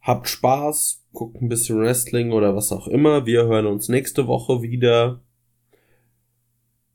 Habt 0.00 0.28
Spaß, 0.28 1.04
guckt 1.12 1.40
ein 1.40 1.48
bisschen 1.48 1.78
Wrestling 1.78 2.32
oder 2.32 2.56
was 2.56 2.72
auch 2.72 2.88
immer. 2.88 3.26
Wir 3.26 3.44
hören 3.44 3.66
uns 3.66 3.88
nächste 3.88 4.26
Woche 4.26 4.62
wieder. 4.62 5.22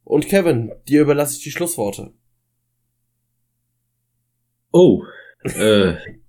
Und 0.04 0.28
Kevin, 0.28 0.72
dir 0.88 1.02
überlasse 1.02 1.38
ich 1.38 1.44
die 1.44 1.52
Schlussworte. 1.52 2.14
Oh, 4.72 5.04
äh, 5.44 5.96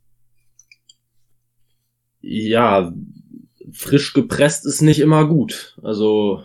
ja, 2.20 2.92
frisch 3.76 4.12
gepresst 4.14 4.66
ist 4.66 4.80
nicht 4.80 5.00
immer 5.00 5.28
gut. 5.28 5.76
Also, 5.82 6.42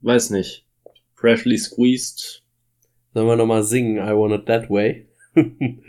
weiß 0.00 0.30
nicht. 0.30 0.64
Freshly 1.14 1.58
squeezed. 1.58 2.42
Sollen 3.12 3.26
wir 3.26 3.36
nochmal 3.36 3.62
singen, 3.64 3.96
I 3.96 4.12
want 4.16 4.32
it 4.32 4.46
that 4.46 4.70
way? 4.70 5.08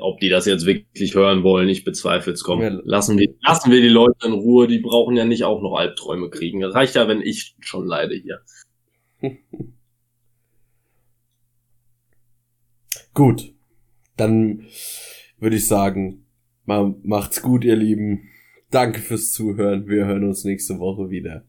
Ob 0.00 0.20
die 0.20 0.28
das 0.28 0.46
jetzt 0.46 0.66
wirklich 0.66 1.14
hören 1.14 1.42
wollen, 1.42 1.68
ich 1.68 1.84
bezweifle 1.84 2.32
es. 2.34 2.44
Komm, 2.44 2.62
ja. 2.62 2.68
lassen, 2.84 3.18
wir, 3.18 3.34
lassen 3.40 3.72
wir 3.72 3.80
die 3.80 3.88
Leute 3.88 4.26
in 4.26 4.34
Ruhe. 4.34 4.68
Die 4.68 4.78
brauchen 4.78 5.16
ja 5.16 5.24
nicht 5.24 5.44
auch 5.44 5.62
noch 5.62 5.74
Albträume 5.74 6.28
kriegen. 6.30 6.60
Das 6.60 6.74
reicht 6.74 6.94
ja, 6.94 7.08
wenn 7.08 7.22
ich 7.22 7.56
schon 7.60 7.86
leide 7.86 8.14
hier. 8.14 8.42
Gut. 13.14 13.52
Dann 14.16 14.66
würde 15.38 15.56
ich 15.56 15.66
sagen, 15.66 16.26
macht's 16.66 17.42
gut, 17.42 17.64
ihr 17.64 17.74
Lieben. 17.74 18.28
Danke 18.74 19.02
fürs 19.02 19.30
Zuhören. 19.30 19.86
Wir 19.86 20.04
hören 20.04 20.24
uns 20.24 20.42
nächste 20.42 20.80
Woche 20.80 21.08
wieder. 21.08 21.44